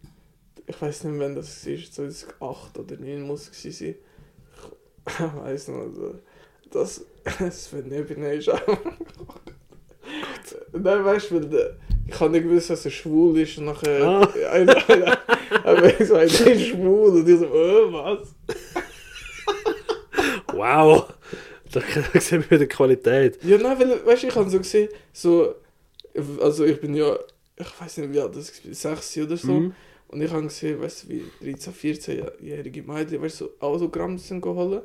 ich 0.68 0.80
weiß 0.82 1.06
nicht, 1.06 1.20
wann 1.20 1.36
das 1.36 1.66
war, 1.66 1.76
2008 1.76 2.78
oder 2.80 2.88
2009 2.90 3.22
muss 3.22 3.50
es 3.50 3.78
sein. 3.80 3.96
Ich 5.08 5.20
weiß 5.20 5.70
noch, 5.70 5.80
also, 5.80 6.16
das, 6.72 7.04
das 7.40 7.68
bin 7.70 7.92
ich 7.92 8.50
auch. 8.52 8.62
Nein, 10.74 11.06
weißt 11.06 11.32
du, 11.32 11.36
weil 11.36 11.50
der- 11.50 11.78
ich 12.08 12.20
habe 12.20 12.32
nicht 12.32 12.44
gewusst, 12.44 12.70
dass 12.70 12.84
er 12.86 12.92
schwul 12.92 13.40
ist 13.40 13.58
und 13.58 13.66
nachher, 13.66 14.04
Ah. 14.04 14.30
einer, 14.52 14.90
einer, 14.90 15.18
aber 15.64 16.00
ich 16.00 16.08
so, 16.08 16.16
er 16.16 16.24
ist 16.24 16.38
schwul 16.68 17.10
und 17.22 17.30
ich 17.30 17.40
so, 17.40 17.46
oh, 17.48 17.94
was? 17.94 18.36
Wow! 20.62 21.14
Da, 21.72 21.82
da 22.14 22.20
sehen 22.20 22.42
wir 22.44 22.52
wieder 22.52 22.60
die 22.60 22.68
Qualität. 22.68 23.40
Ja, 23.44 23.58
nein, 23.58 23.80
weil, 23.80 24.06
weißt 24.06 24.24
du, 24.24 24.28
ich 24.28 24.36
habe 24.36 24.50
so 24.50 24.58
gesehen, 24.58 24.90
so, 25.14 25.56
also 26.40 26.66
ich 26.66 26.80
bin 26.82 26.94
ja, 26.96 27.18
ich 27.58 27.82
weiß 27.82 27.98
nicht, 27.98 28.14
wie 28.14 28.20
alt 28.20 28.36
das 28.36 28.52
war, 28.66 28.96
6 28.96 29.18
oder 29.20 29.38
so. 29.38 29.52
Mhm. 29.54 29.74
Und 30.10 30.22
ich 30.22 30.30
habe 30.32 30.44
gesehen, 30.44 30.82
weißt 30.82 31.06
du, 31.06 31.10
wie 31.10 31.24
13-, 31.54 31.72
14-jährige 31.72 32.84
Mädchen, 32.84 33.22
weißt 33.22 33.42
du, 33.42 33.46
so 33.46 33.52
Autogramm 33.66 34.18
sind 34.18 34.42
geholt. 34.42 34.84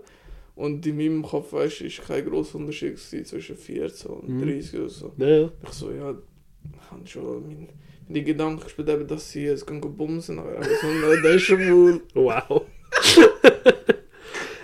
Und 0.55 0.87
in 0.87 0.97
meinem 0.97 1.23
Kopf, 1.23 1.53
weißt 1.53 1.81
du, 1.81 1.85
ist 1.87 2.07
kein 2.07 2.25
grosser 2.25 2.57
Unterschied 2.59 2.99
zwischen 2.99 3.57
14 3.57 4.11
und 4.11 4.29
Mhm. 4.29 4.43
30 4.43 4.81
oder 4.81 4.89
so. 4.89 5.13
Ja. 5.19 5.51
Ich 5.65 5.73
so, 5.73 5.91
ja, 5.91 6.13
ich 6.13 6.91
habe 6.91 7.07
schon 7.07 7.47
mein, 7.47 7.69
meine 8.09 8.23
Gedanken 8.25 8.63
gespielt, 8.63 9.11
dass 9.11 9.31
sie 9.33 9.45
jetzt 9.45 9.67
gehen 9.67 9.81
bumsen, 9.81 10.39
aber 10.39 10.63
so, 10.63 11.23
das 11.23 11.35
ist 11.35 11.43
schwul. 11.43 12.01
Wow. 12.15 12.63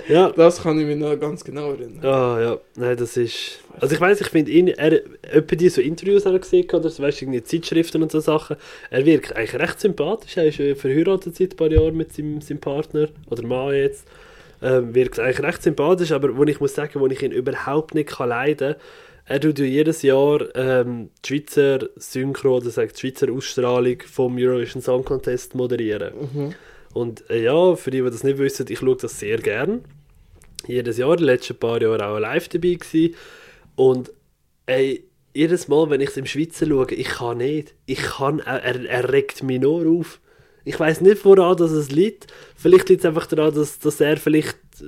ja. 0.08 0.30
Das 0.30 0.62
kann 0.62 0.78
ich 0.78 0.86
mich 0.86 0.96
noch 0.96 1.16
ganz 1.18 1.44
genau 1.44 1.72
erinnern. 1.72 2.04
Ah, 2.04 2.40
ja. 2.40 2.58
Nein, 2.76 2.96
das 2.96 3.16
ist... 3.16 3.60
Also 3.80 3.94
ich 3.94 4.00
weiß, 4.00 4.20
ich 4.20 4.28
finde 4.28 4.50
ihn, 4.50 4.68
er, 4.68 4.92
etwa 5.22 5.56
die 5.56 5.68
so 5.68 5.80
Interviews 5.80 6.26
hat 6.26 6.32
er 6.32 6.38
gesehen 6.38 6.68
oder 6.70 6.88
so, 6.88 7.02
weißt 7.02 7.20
du, 7.20 7.24
irgendwie 7.24 7.42
Zeitschriften 7.42 8.02
und 8.02 8.12
so 8.12 8.20
Sachen, 8.20 8.56
er 8.90 9.06
wirkt 9.06 9.34
eigentlich 9.34 9.60
recht 9.60 9.80
sympathisch, 9.80 10.36
er 10.36 10.46
ist 10.46 10.60
äh, 10.60 10.74
verheiratet 10.74 11.36
seit 11.36 11.52
ein 11.52 11.56
paar 11.56 11.70
Jahren 11.70 11.96
mit 11.96 12.12
seinem, 12.12 12.40
seinem 12.40 12.60
Partner, 12.60 13.08
oder 13.30 13.46
Mann 13.46 13.74
jetzt, 13.74 14.06
ähm, 14.62 14.94
wirkt 14.94 15.18
eigentlich 15.18 15.42
recht 15.42 15.62
sympathisch, 15.62 16.12
aber 16.12 16.36
wo 16.36 16.44
ich 16.44 16.60
muss 16.60 16.74
sagen, 16.74 17.00
wo 17.00 17.06
ich 17.06 17.22
ihn 17.22 17.32
überhaupt 17.32 17.94
nicht 17.94 18.10
kann 18.10 18.28
leiden 18.28 18.76
er 19.24 19.40
tut 19.40 19.58
ja 19.58 19.64
jedes 19.64 20.02
Jahr 20.02 20.40
ähm, 20.54 21.10
die 21.24 21.28
Schweizer 21.28 21.88
Synchro, 21.96 22.56
oder 22.56 22.70
sagt 22.70 22.96
die 22.96 23.00
Schweizer 23.00 23.32
Ausstrahlung 23.32 23.98
vom 24.00 24.36
Eurovision 24.36 24.82
Song 24.82 25.04
Contest 25.04 25.54
moderieren. 25.54 26.12
Mhm. 26.20 26.54
Und 26.92 27.28
äh, 27.30 27.42
ja, 27.42 27.74
für 27.76 27.90
die, 27.90 28.02
die 28.02 28.10
das 28.10 28.24
nicht 28.24 28.38
wissen, 28.38 28.66
ich 28.68 28.78
schaue 28.78 28.96
das 28.96 29.18
sehr 29.18 29.38
gern. 29.38 29.84
Jedes 30.66 30.98
Jahr, 30.98 31.16
die 31.16 31.24
letzten 31.24 31.56
paar 31.56 31.80
Jahre 31.82 32.06
auch 32.06 32.18
live 32.18 32.48
dabei 32.48 32.74
gewesen. 32.74 33.14
Und 33.76 34.12
ey, 34.66 35.04
jedes 35.34 35.68
Mal, 35.68 35.90
wenn 35.90 36.00
ich 36.00 36.10
es 36.10 36.16
im 36.16 36.26
Schweizer 36.26 36.66
schaue, 36.66 36.92
ich 36.92 37.08
kann 37.08 37.38
nicht. 37.38 37.74
Ich 37.86 38.02
kann, 38.02 38.40
er, 38.40 38.62
er- 38.86 39.12
regt 39.12 39.42
mich 39.42 39.60
nur 39.60 39.86
auf. 40.00 40.20
Ich 40.64 40.78
weiß 40.78 41.00
nicht, 41.00 41.24
woran 41.24 41.56
das 41.56 41.72
es 41.72 41.90
liegt. 41.90 42.26
Vielleicht 42.56 42.88
liegt 42.88 43.00
es 43.00 43.06
einfach 43.06 43.26
daran, 43.26 43.54
dass, 43.54 43.78
dass 43.80 44.00
er 44.00 44.16
vielleicht, 44.18 44.56
äh, 44.80 44.84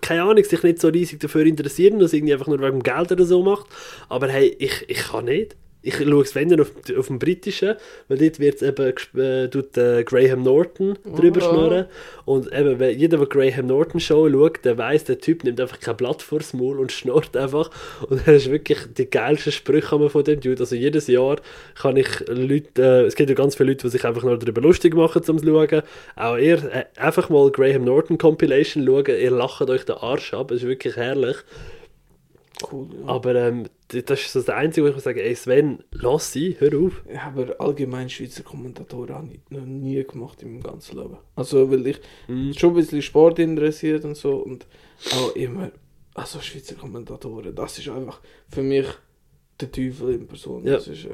keine 0.00 0.22
Ahnung, 0.22 0.44
sich 0.44 0.62
nicht 0.62 0.80
so 0.80 0.88
riesig 0.88 1.20
dafür 1.20 1.44
interessiert 1.44 1.92
und 1.94 2.00
das 2.00 2.12
irgendwie 2.12 2.32
einfach 2.32 2.46
nur 2.46 2.60
wegen 2.60 2.82
Geld 2.82 3.12
oder 3.12 3.24
so 3.24 3.42
macht. 3.42 3.66
Aber 4.08 4.28
hey, 4.28 4.54
ich, 4.58 4.84
ich 4.88 4.98
kann 4.98 5.26
nicht. 5.26 5.56
Ich 5.82 5.96
schaue 5.96 6.22
es 6.22 6.34
wenn 6.34 6.48
dann 6.48 6.60
auf, 6.60 6.70
auf 6.96 7.08
dem 7.08 7.18
Britischen, 7.18 7.74
weil 8.08 8.18
dort 8.18 8.38
wird 8.38 8.62
eben 8.62 8.94
äh, 9.18 9.48
tut, 9.48 9.76
äh, 9.76 10.04
Graham 10.04 10.42
Norton 10.42 10.96
drüber 11.04 11.42
Ah. 11.42 11.50
schnurren. 11.50 11.86
Und 12.24 12.52
eben, 12.52 12.78
wenn 12.78 12.98
jeder, 12.98 13.18
der 13.18 13.26
Graham 13.26 13.66
Norton 13.66 14.00
Show 14.00 14.28
schaut, 14.30 14.64
der 14.64 14.78
weiß, 14.78 15.04
der 15.04 15.18
Typ 15.18 15.44
nimmt 15.44 15.60
einfach 15.60 15.80
kein 15.80 15.96
Blatt 15.96 16.22
vors 16.22 16.52
Maul 16.52 16.78
und 16.78 16.92
schnurrt 16.92 17.36
einfach. 17.36 17.70
Und 18.08 18.26
er 18.26 18.34
ist 18.34 18.50
wirklich 18.50 18.78
die 18.96 19.10
geilsten 19.10 19.52
Sprüche 19.52 20.08
von 20.08 20.24
dem 20.24 20.40
Dude. 20.40 20.60
Also 20.60 20.76
jedes 20.76 21.06
Jahr 21.08 21.36
kann 21.74 21.96
ich 21.96 22.08
Leute, 22.28 22.82
äh, 22.82 23.04
es 23.06 23.16
gibt 23.16 23.28
ja 23.30 23.34
ganz 23.34 23.56
viele 23.56 23.70
Leute, 23.70 23.82
die 23.82 23.90
sich 23.90 24.04
einfach 24.04 24.22
nur 24.22 24.38
darüber 24.38 24.60
lustig 24.60 24.94
machen, 24.94 25.22
zum 25.22 25.38
schauen. 25.42 25.82
Auch 26.16 26.36
ihr, 26.36 26.58
äh, 26.72 26.84
einfach 26.96 27.28
mal 27.28 27.50
Graham 27.50 27.84
Norton 27.84 28.18
Compilation 28.18 28.86
schauen, 28.86 29.06
ihr 29.06 29.30
lacht 29.30 29.68
euch 29.68 29.84
den 29.84 29.96
Arsch 29.96 30.32
ab, 30.34 30.50
es 30.52 30.62
ist 30.62 30.68
wirklich 30.68 30.96
herrlich. 30.96 31.36
Cool, 32.70 32.88
ja. 33.00 33.06
Aber 33.06 33.34
ähm, 33.34 33.64
das 33.88 34.20
ist 34.20 34.32
so 34.32 34.40
das 34.40 34.48
Einzige, 34.50 34.84
wo 34.84 34.88
ich 34.88 34.94
muss 34.94 35.04
sagen, 35.04 35.18
ey 35.18 35.34
Sven, 35.34 35.82
lass 35.92 36.32
sie, 36.32 36.56
hör 36.58 36.78
auf. 36.78 37.02
Ja, 37.12 37.22
aber 37.28 37.60
allgemein 37.60 38.08
Schweizer 38.08 38.42
Kommentatoren 38.42 39.14
habe 39.14 39.28
ich 39.34 39.40
noch 39.50 39.64
nie 39.64 40.02
gemacht 40.04 40.42
meinem 40.42 40.62
ganzen 40.62 40.98
Leben. 40.98 41.16
Also, 41.36 41.70
weil 41.70 41.86
ich 41.86 42.00
Mhm. 42.28 42.54
schon 42.54 42.70
ein 42.70 42.76
bisschen 42.76 43.02
Sport 43.02 43.38
interessiert 43.38 44.04
und 44.04 44.16
so 44.16 44.36
und 44.36 44.66
auch 45.12 45.34
immer, 45.34 45.70
also 46.14 46.40
Schweizer 46.40 46.74
Kommentatoren, 46.74 47.54
das 47.54 47.78
ist 47.78 47.88
einfach 47.88 48.20
für 48.48 48.62
mich 48.62 48.86
der 49.60 49.70
Teufel 49.70 50.14
in 50.14 50.26
Person. 50.26 50.64
Ja. 50.66 50.74
Das 50.74 50.88
ist, 50.88 51.04
äh, 51.04 51.10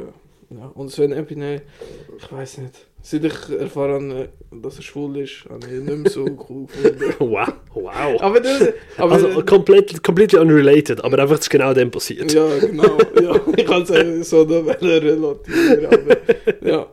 ja. 0.55 0.66
Und 0.74 0.90
Sven 0.90 1.12
Epine, 1.12 1.62
ich 2.18 2.32
weiß 2.32 2.59
nicht, 2.59 2.86
seit 3.03 3.24
ich 3.24 3.34
erfahren 3.59 4.12
habe, 4.12 4.28
dass 4.51 4.76
er 4.76 4.82
schwul 4.82 5.18
ist, 5.18 5.44
habe 5.49 5.66
ich 5.66 5.72
ihn 5.72 5.84
nicht 5.84 5.99
mehr 5.99 6.11
so 6.11 6.24
cool 6.49 6.66
gefunden. 6.66 7.14
Wow, 7.18 7.49
wow. 7.74 8.20
Aber 8.20 8.40
das, 8.40 8.68
aber, 8.96 9.12
also 9.12 9.42
komplett, 9.44 10.03
completely 10.03 10.38
unrelated, 10.38 11.03
aber 11.05 11.18
einfach 11.18 11.38
ist 11.38 11.51
genau 11.51 11.72
dem 11.74 11.90
passiert. 11.90 12.32
ja, 12.32 12.46
genau, 12.59 12.99
ja, 13.22 13.40
ich 13.57 13.66
kann 13.66 13.86
sagen, 13.86 14.22
so, 14.22 14.42
relativieren, 14.42 15.86
aber, 15.86 16.16
ja, 16.68 16.86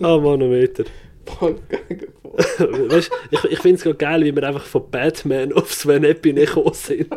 Ah, 0.00 0.18
Manometer. 0.18 0.84
weißt, 1.28 3.10
ich 3.30 3.44
ich 3.44 3.58
finde 3.58 3.76
es 3.76 3.82
gerade 3.82 3.96
geil, 3.96 4.24
wie 4.24 4.34
wir 4.34 4.42
einfach 4.44 4.64
von 4.64 4.90
Batman 4.90 5.52
auf 5.52 5.72
Sven 5.72 6.04
Epine 6.04 6.46
gekommen 6.46 6.74
sind. 6.74 7.12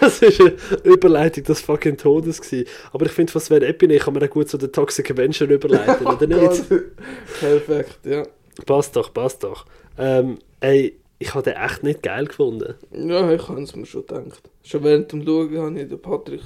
Das 0.00 0.20
ist 0.20 0.40
eine 0.40 0.54
Überleitung 0.84 1.44
des 1.44 1.60
fucking 1.60 1.96
Todes 1.96 2.40
gewesen. 2.40 2.68
Aber 2.92 3.06
ich 3.06 3.12
finde, 3.12 3.32
von 3.32 3.40
Sven 3.40 3.62
Epine 3.62 3.98
kann 3.98 4.14
man 4.14 4.22
auch 4.22 4.30
gut 4.30 4.48
so 4.48 4.58
den 4.58 4.72
Toxic 4.72 5.10
Avenger 5.10 5.48
überleiten, 5.48 6.06
oder 6.06 6.26
nicht? 6.26 6.64
Perfekt, 7.40 8.00
ja. 8.04 8.24
Passt 8.66 8.94
doch, 8.96 9.12
passt 9.12 9.42
doch. 9.42 9.64
Ähm, 9.98 10.38
ey, 10.60 10.98
ich 11.18 11.34
habe 11.34 11.44
den 11.44 11.56
echt 11.56 11.82
nicht 11.82 12.02
geil 12.02 12.26
gefunden. 12.26 12.74
Ja, 12.92 13.30
ich 13.32 13.48
habe 13.48 13.62
es 13.62 13.76
mir 13.76 13.86
schon 13.86 14.06
gedacht. 14.06 14.42
Schon 14.64 14.84
während 14.84 15.12
dem 15.12 15.24
Schauen 15.24 15.56
habe 15.58 15.80
ich 15.80 15.88
den 15.88 16.02
Patrick 16.02 16.42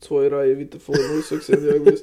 zwei 0.00 0.28
Reihen 0.28 0.60
weiter 0.60 0.78
vorne 0.78 1.02
raus 1.02 1.28
gesehen 1.28 1.98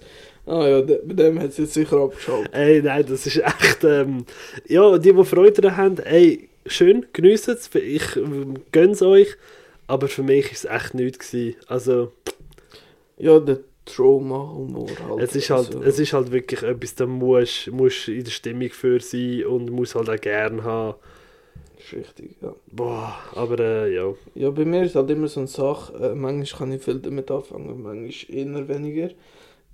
ah 0.47 0.67
ja, 0.67 0.81
bei 0.81 1.13
dem 1.13 1.39
hat 1.39 1.49
es 1.49 1.57
jetzt 1.57 1.73
sicher 1.73 1.97
abgeschaltet. 1.97 2.53
Ey, 2.53 2.81
nein, 2.81 3.05
das 3.07 3.25
ist 3.27 3.37
echt. 3.37 3.83
Ähm, 3.83 4.25
ja, 4.67 4.97
die, 4.97 5.13
die 5.13 5.25
Freude 5.25 5.61
daran 5.61 5.77
haben, 5.77 5.97
ey, 5.99 6.49
schön, 6.65 7.05
geniessen 7.13 7.55
es. 7.55 7.69
Ich 7.75 8.15
ähm, 8.15 8.55
gönn's 8.71 9.01
euch. 9.01 9.35
Aber 9.87 10.07
für 10.09 10.23
mich 10.23 10.51
ist 10.51 10.65
es 10.65 10.71
echt 10.71 10.93
nichts 10.95 11.31
gewesen. 11.31 11.55
Also, 11.67 12.11
Ja, 13.17 13.39
der 13.39 13.59
Trauma-Humor 13.85 14.89
halt. 15.07 15.21
es 15.23 15.35
ist 15.35 15.49
halt, 15.49 15.67
also, 15.67 15.81
es 15.81 15.99
ist 15.99 16.13
halt 16.13 16.31
wirklich 16.31 16.61
etwas, 16.63 16.95
da 16.95 17.05
musst 17.05 17.67
du 17.67 18.11
in 18.11 18.23
der 18.23 18.31
Stimmung 18.31 18.69
für 18.69 18.99
sein 18.99 19.45
und 19.45 19.71
muss 19.71 19.95
halt 19.95 20.09
auch 20.09 20.19
gern 20.19 20.63
haben. 20.63 20.95
ist 21.77 21.93
richtig, 21.93 22.35
ja. 22.41 22.53
Boah, 22.71 23.15
aber 23.33 23.59
äh, 23.59 23.95
ja. 23.95 24.13
Ja, 24.35 24.49
bei 24.49 24.65
mir 24.65 24.83
ist 24.83 24.95
halt 24.95 25.09
immer 25.09 25.27
so 25.27 25.39
eine 25.39 25.47
Sache, 25.47 25.93
äh, 26.11 26.15
manchmal 26.15 26.59
kann 26.59 26.71
ich 26.73 26.83
viel 26.83 26.99
damit 26.99 27.31
anfangen, 27.31 27.81
manchmal 27.81 28.37
eher 28.37 28.67
weniger. 28.67 29.09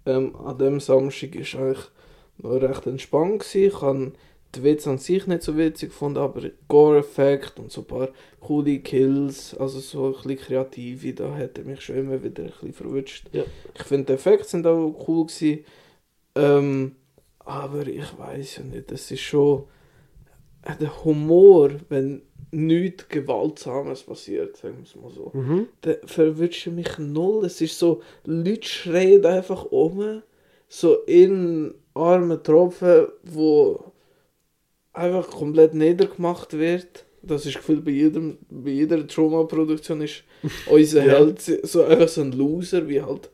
Ähm, 0.06 0.36
an 0.36 0.58
dem 0.58 0.80
Samstag 0.80 1.36
war 1.36 1.62
eigentlich 1.62 1.92
noch 2.38 2.52
recht 2.62 2.88
entspannt. 2.88 3.40
Gewesen. 3.40 3.68
Ich 3.68 3.82
habe 3.82 4.12
die 4.56 4.64
Witze 4.64 4.90
an 4.90 4.98
sich 4.98 5.26
nicht 5.28 5.44
so 5.44 5.58
witzig 5.58 5.90
gefunden, 5.90 6.20
aber 6.20 6.42
Gore-Effekt 6.68 7.60
und 7.60 7.72
so 7.72 7.82
ein 7.82 7.88
paar 7.88 8.10
coole 8.40 8.80
Kills, 8.80 9.56
also 9.56 9.80
so 9.80 10.08
ein 10.08 10.14
bisschen 10.14 10.38
kreative, 10.38 11.14
da 11.14 11.36
hat 11.36 11.58
er 11.58 11.64
mich 11.64 11.82
schon 11.82 11.98
immer 11.98 12.24
wieder 12.24 12.44
ein 12.44 12.50
bisschen 12.50 12.74
verwünscht. 12.74 13.30
Ja. 13.32 13.44
Ich 13.74 13.84
finde, 13.84 14.06
die 14.06 14.14
Effekte 14.14 14.48
sind 14.48 14.68
auch 14.68 14.96
cool 15.08 15.26
gewesen. 15.26 15.66
Ähm, 16.36 16.96
aber 17.40 17.88
ich 17.88 18.18
weiß 18.18 18.58
ja 18.58 18.64
nicht, 18.64 18.92
es 18.92 19.10
ist 19.12 19.22
schon 19.22 19.64
äh, 20.64 20.76
der 20.80 21.04
Humor, 21.04 21.72
wenn 21.90 22.22
nichts 22.54 23.08
Gewaltsames 23.10 24.04
passiert, 24.04 24.58
sagen 24.58 24.78
wir 24.78 24.84
es 24.84 24.96
mal 24.96 25.12
so. 25.12 25.32
Mhm. 25.34 25.68
Der 25.84 26.00
verwünscht 26.06 26.68
mich 26.68 26.98
null. 26.98 27.46
Es 27.46 27.60
ist 27.62 27.78
so, 27.78 28.02
Leute 28.26 28.68
schreien 28.68 29.26
einfach 29.26 29.66
um, 29.66 30.22
so 30.68 30.96
in 31.06 31.74
armen 31.94 32.42
Tropfen, 32.44 33.08
wo 33.24 33.84
einfach 34.94 35.30
komplett 35.30 35.74
niedergemacht 35.74 36.54
wird. 36.54 37.06
das 37.22 37.46
ist 37.46 37.56
gefühlt 37.58 37.84
bei, 37.86 37.92
jedem, 37.92 38.38
bei 38.50 38.72
jeder 38.72 39.06
Trauma-Produktion 39.08 40.02
ist 40.02 40.24
unser 40.70 41.06
Ja. 41.06 41.14
Held 41.14 41.42
so 41.42 41.84
einfach 41.84 42.08
so 42.08 42.22
ein 42.22 42.32
Loser, 42.34 42.88
wie 42.88 43.02
halt 43.02 43.30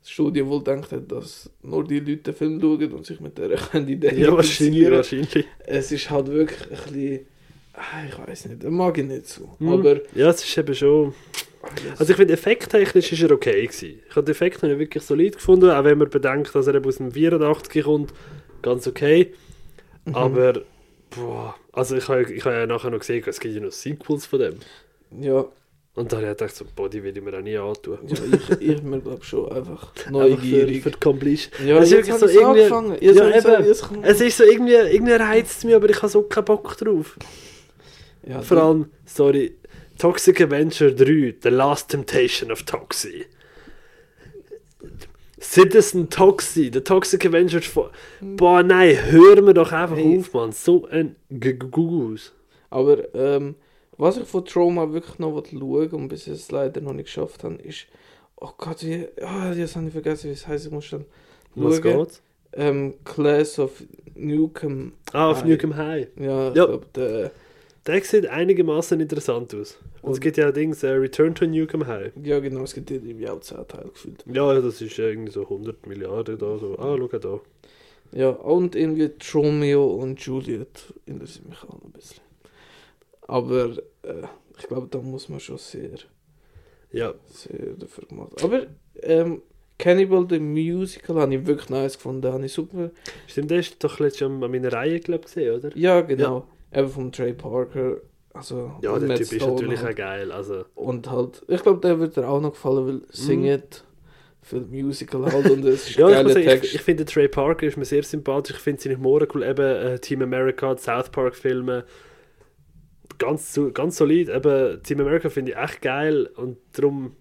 das 0.00 0.10
Studio 0.10 0.48
wohl 0.48 0.62
denkt 0.64 0.90
hat, 0.92 1.10
dass 1.10 1.48
nur 1.62 1.84
die 1.84 2.00
Leute 2.00 2.16
den 2.18 2.34
Film 2.34 2.60
schauen 2.60 2.92
und 2.92 3.06
sich 3.06 3.20
mit 3.20 3.38
der 3.38 3.50
Idee 3.74 4.14
Ja, 4.20 4.32
wahrscheinlich, 4.32 4.90
wahrscheinlich. 4.90 5.46
Es 5.60 5.92
ist 5.92 6.10
halt 6.10 6.26
wirklich 6.28 6.60
ein 6.70 6.92
bisschen, 6.92 7.26
ich 8.08 8.18
weiß 8.28 8.46
nicht, 8.46 8.62
das 8.64 8.70
mag 8.70 8.96
ich 8.98 9.04
nicht 9.04 9.26
so. 9.28 9.48
Hm. 9.58 9.68
Aber 9.72 10.00
Ja, 10.14 10.28
es 10.30 10.44
ist 10.44 10.56
eben 10.58 10.74
schon... 10.74 11.14
Also 11.96 12.10
ich 12.10 12.16
finde, 12.16 12.34
effekttechnisch 12.34 13.12
ist 13.12 13.22
er 13.22 13.30
okay 13.30 13.64
gewesen. 13.66 14.00
Ich 14.08 14.16
habe 14.16 14.24
den 14.24 14.32
Effekt 14.32 14.62
ich 14.64 14.78
wirklich 14.78 15.04
solid 15.04 15.36
gefunden, 15.36 15.70
auch 15.70 15.84
wenn 15.84 15.96
man 15.96 16.10
bedenkt, 16.10 16.52
dass 16.54 16.66
er 16.66 16.74
eben 16.74 16.84
aus 16.86 16.96
dem 16.96 17.12
84 17.12 17.84
kommt. 17.84 18.12
Ganz 18.62 18.86
okay. 18.88 19.32
Mhm. 20.04 20.14
Aber, 20.16 20.54
boah, 21.14 21.54
also 21.72 21.96
ich 21.96 22.08
habe 22.08 22.32
ich 22.32 22.44
habe 22.44 22.56
ja 22.56 22.66
nachher 22.66 22.90
noch 22.90 22.98
gesehen, 22.98 23.22
es 23.26 23.38
gibt 23.38 23.54
ja 23.54 23.60
noch 23.60 23.70
Sequels 23.70 24.26
von 24.26 24.40
dem. 24.40 24.54
ja, 25.20 25.44
Und 25.94 26.10
dann 26.12 26.22
habe 26.22 26.32
ich 26.32 26.36
gedacht, 26.38 26.56
so, 26.56 26.64
boah, 26.74 26.90
die 26.90 27.00
will 27.04 27.16
ich 27.16 27.22
mir 27.22 27.38
auch 27.38 27.42
nie 27.42 27.56
antun. 27.56 27.98
ja 28.08 28.16
ich, 28.58 28.60
ich 28.60 28.82
mir 28.82 29.00
glaube 29.00 29.22
schon 29.24 29.52
einfach 29.52 29.92
Einfach 29.96 30.10
neugierig. 30.10 30.78
Für, 30.78 30.90
für 30.90 30.90
die 30.96 31.00
Completion. 31.00 31.68
ja, 31.68 31.78
Es 31.78 31.92
ist 31.92 32.08
jetzt 32.08 32.18
so 32.18 32.26
irgendwie- 32.26 32.62
angefangen. 32.62 32.96
Ja, 33.00 33.28
eben. 33.38 34.02
Es 34.02 34.20
ist 34.20 34.36
so 34.36 34.42
irgendwie, 34.42 34.72
irgendwie 34.74 35.12
reizt 35.12 35.58
es 35.58 35.64
mich, 35.64 35.76
aber 35.76 35.88
ich 35.88 35.96
habe 35.98 36.08
so 36.08 36.22
keinen 36.22 36.44
Bock 36.44 36.76
drauf. 36.76 37.16
Ja, 38.26 38.40
Vor 38.42 38.56
allem, 38.58 38.86
sorry, 39.04 39.54
Toxic 39.98 40.40
Avenger 40.40 40.90
3, 40.92 41.34
The 41.42 41.48
Last 41.50 41.90
Temptation 41.90 42.50
of 42.52 42.62
Toxie. 42.64 43.26
Citizen 45.40 46.08
Toxie, 46.08 46.70
The 46.72 46.80
Toxic 46.80 47.26
Avenger. 47.26 47.60
von- 47.62 47.90
Boah, 48.20 48.62
nein, 48.62 48.96
hör 49.10 49.42
mir 49.42 49.54
doch 49.54 49.72
einfach 49.72 49.96
Hey. 49.96 50.18
auf, 50.18 50.32
Mann. 50.32 50.52
So 50.52 50.86
ein 50.86 51.16
Gugus. 51.30 52.32
Aber 52.70 53.12
ähm, 53.14 53.56
was 53.98 54.16
ich 54.18 54.24
von 54.24 54.44
Trauma 54.44 54.92
wirklich 54.92 55.18
noch 55.18 55.42
schauen 55.44 55.90
und 55.90 56.08
bis 56.08 56.26
jetzt 56.26 56.50
leider 56.52 56.80
noch 56.80 56.92
nicht 56.92 57.06
geschafft 57.06 57.42
habe, 57.44 57.56
ist. 57.56 57.86
Oh 58.36 58.50
Gott, 58.56 58.84
wie. 58.84 59.06
Ah, 59.20 59.52
jetzt 59.52 59.76
habe 59.76 59.86
ich 59.86 59.92
vergessen, 59.92 60.28
wie 60.30 60.32
es 60.34 60.46
heißt. 60.46 60.66
Ich 60.66 60.72
muss 60.72 60.84
schon. 60.84 61.04
Was 61.54 61.76
schauen. 61.76 61.82
geht? 61.82 62.22
Ähm, 62.54 62.94
Class 63.04 63.58
of 63.58 63.82
Newcomb. 64.14 64.92
Ah, 65.12 65.30
auf 65.30 65.42
High. 65.42 65.48
Nukem 65.50 65.76
High. 65.76 66.08
Ja, 66.18 66.48
ich 66.50 66.56
Ja. 66.56 66.66
glaube, 66.66 66.86
der. 66.94 67.30
Der 67.86 68.00
sieht 68.02 68.26
einigermaßen 68.28 69.00
interessant 69.00 69.54
aus. 69.54 69.78
Und 70.02 70.12
es 70.12 70.16
Und- 70.18 70.20
gibt 70.20 70.36
ja 70.36 70.52
Dings, 70.52 70.82
äh, 70.84 70.90
Return 70.90 71.34
to 71.34 71.46
Nukem 71.46 71.86
High. 71.86 72.12
Ja, 72.22 72.38
genau, 72.38 72.62
es 72.62 72.74
gibt 72.74 72.90
irgendwie 72.90 73.28
auch 73.28 73.40
10 73.40 73.66
Teile 73.66 73.88
gefühlt. 73.90 74.24
Ja, 74.32 74.54
das 74.60 74.80
ist 74.80 74.98
irgendwie 74.98 75.32
so 75.32 75.48
100 75.48 75.86
Milliarden 75.86 76.38
da. 76.38 76.58
So. 76.58 76.78
Ah, 76.78 76.96
schau 76.96 77.18
da. 77.18 77.40
Ja, 78.12 78.28
und 78.30 78.76
irgendwie 78.76 79.10
Romeo 79.34 79.84
und 79.94 80.20
Juliet 80.20 80.92
interessiert 81.06 81.48
mich 81.48 81.58
auch 81.64 81.70
noch 81.74 81.82
ein 81.84 81.92
bisschen. 81.92 82.20
Aber 83.26 83.70
äh, 84.02 84.22
ich 84.58 84.66
glaube, 84.68 84.86
da 84.90 84.98
muss 84.98 85.28
man 85.28 85.40
schon 85.40 85.58
sehr, 85.58 85.90
Ja, 86.92 87.14
sehr 87.28 87.72
dafür 87.78 88.04
gemacht. 88.06 88.42
Aber 88.44 88.66
ähm, 89.02 89.42
Cannibal 89.78 90.26
the 90.28 90.38
Musical 90.38 91.16
habe 91.16 91.34
ich 91.34 91.46
wirklich 91.46 91.70
nice 91.70 91.94
gefunden, 91.96 92.30
habe 92.32 92.44
ich 92.44 92.52
super. 92.52 92.90
stimmt, 93.26 93.50
der 93.50 93.58
ist 93.60 93.82
doch 93.82 93.98
letztes 93.98 94.20
Jahr 94.20 94.30
an 94.30 94.38
meiner 94.38 94.72
Reihe, 94.72 95.00
glaube 95.00 95.22
ich, 95.26 95.34
gesehen, 95.34 95.56
oder? 95.56 95.76
Ja, 95.76 96.02
genau. 96.02 96.46
Eben 96.74 96.88
vom 96.88 97.12
Trey 97.12 97.32
Parker. 97.34 97.98
Also, 98.34 98.72
Ja, 98.80 98.98
der 98.98 99.08
Matt 99.08 99.18
Typ 99.18 99.32
ist 99.32 99.42
Stone 99.42 99.52
natürlich 99.52 99.80
halt. 99.82 99.92
auch 99.94 99.96
geil. 99.98 100.32
Also, 100.32 100.64
Und 100.74 101.10
halt, 101.10 101.42
ich 101.48 101.62
glaube, 101.62 101.80
der 101.80 101.98
wird 102.00 102.16
dir 102.16 102.28
auch 102.28 102.40
noch 102.40 102.52
gefallen, 102.52 102.86
weil 102.86 103.02
singet 103.10 103.84
für 104.40 104.60
Musical 104.60 105.30
halt 105.30 105.48
und 105.50 105.64
es 105.66 105.88
ist 105.88 105.96
ja, 105.96 106.08
ich, 106.08 106.14
geiler 106.14 106.30
sagen, 106.30 106.44
Text. 106.46 106.64
ich, 106.64 106.74
ich 106.76 106.80
finde 106.82 107.04
Trey 107.04 107.28
Parker 107.28 107.66
ist 107.66 107.76
mir 107.76 107.84
sehr 107.84 108.02
sympathisch. 108.02 108.56
Ich 108.56 108.62
finde 108.62 108.82
seine 108.82 108.96
Humor 108.96 109.26
cool. 109.34 109.42
Eben 109.44 109.60
äh, 109.62 109.98
Team 109.98 110.22
America, 110.22 110.76
South 110.78 111.10
Park 111.10 111.36
Filme. 111.36 111.84
Ganz, 113.18 113.58
ganz 113.74 113.96
solid. 113.98 114.28
Eben 114.30 114.82
Team 114.82 115.00
America 115.00 115.28
finde 115.28 115.52
ich 115.52 115.58
echt 115.58 115.82
geil. 115.82 116.26
Und 116.36 116.58
darum, 116.72 117.16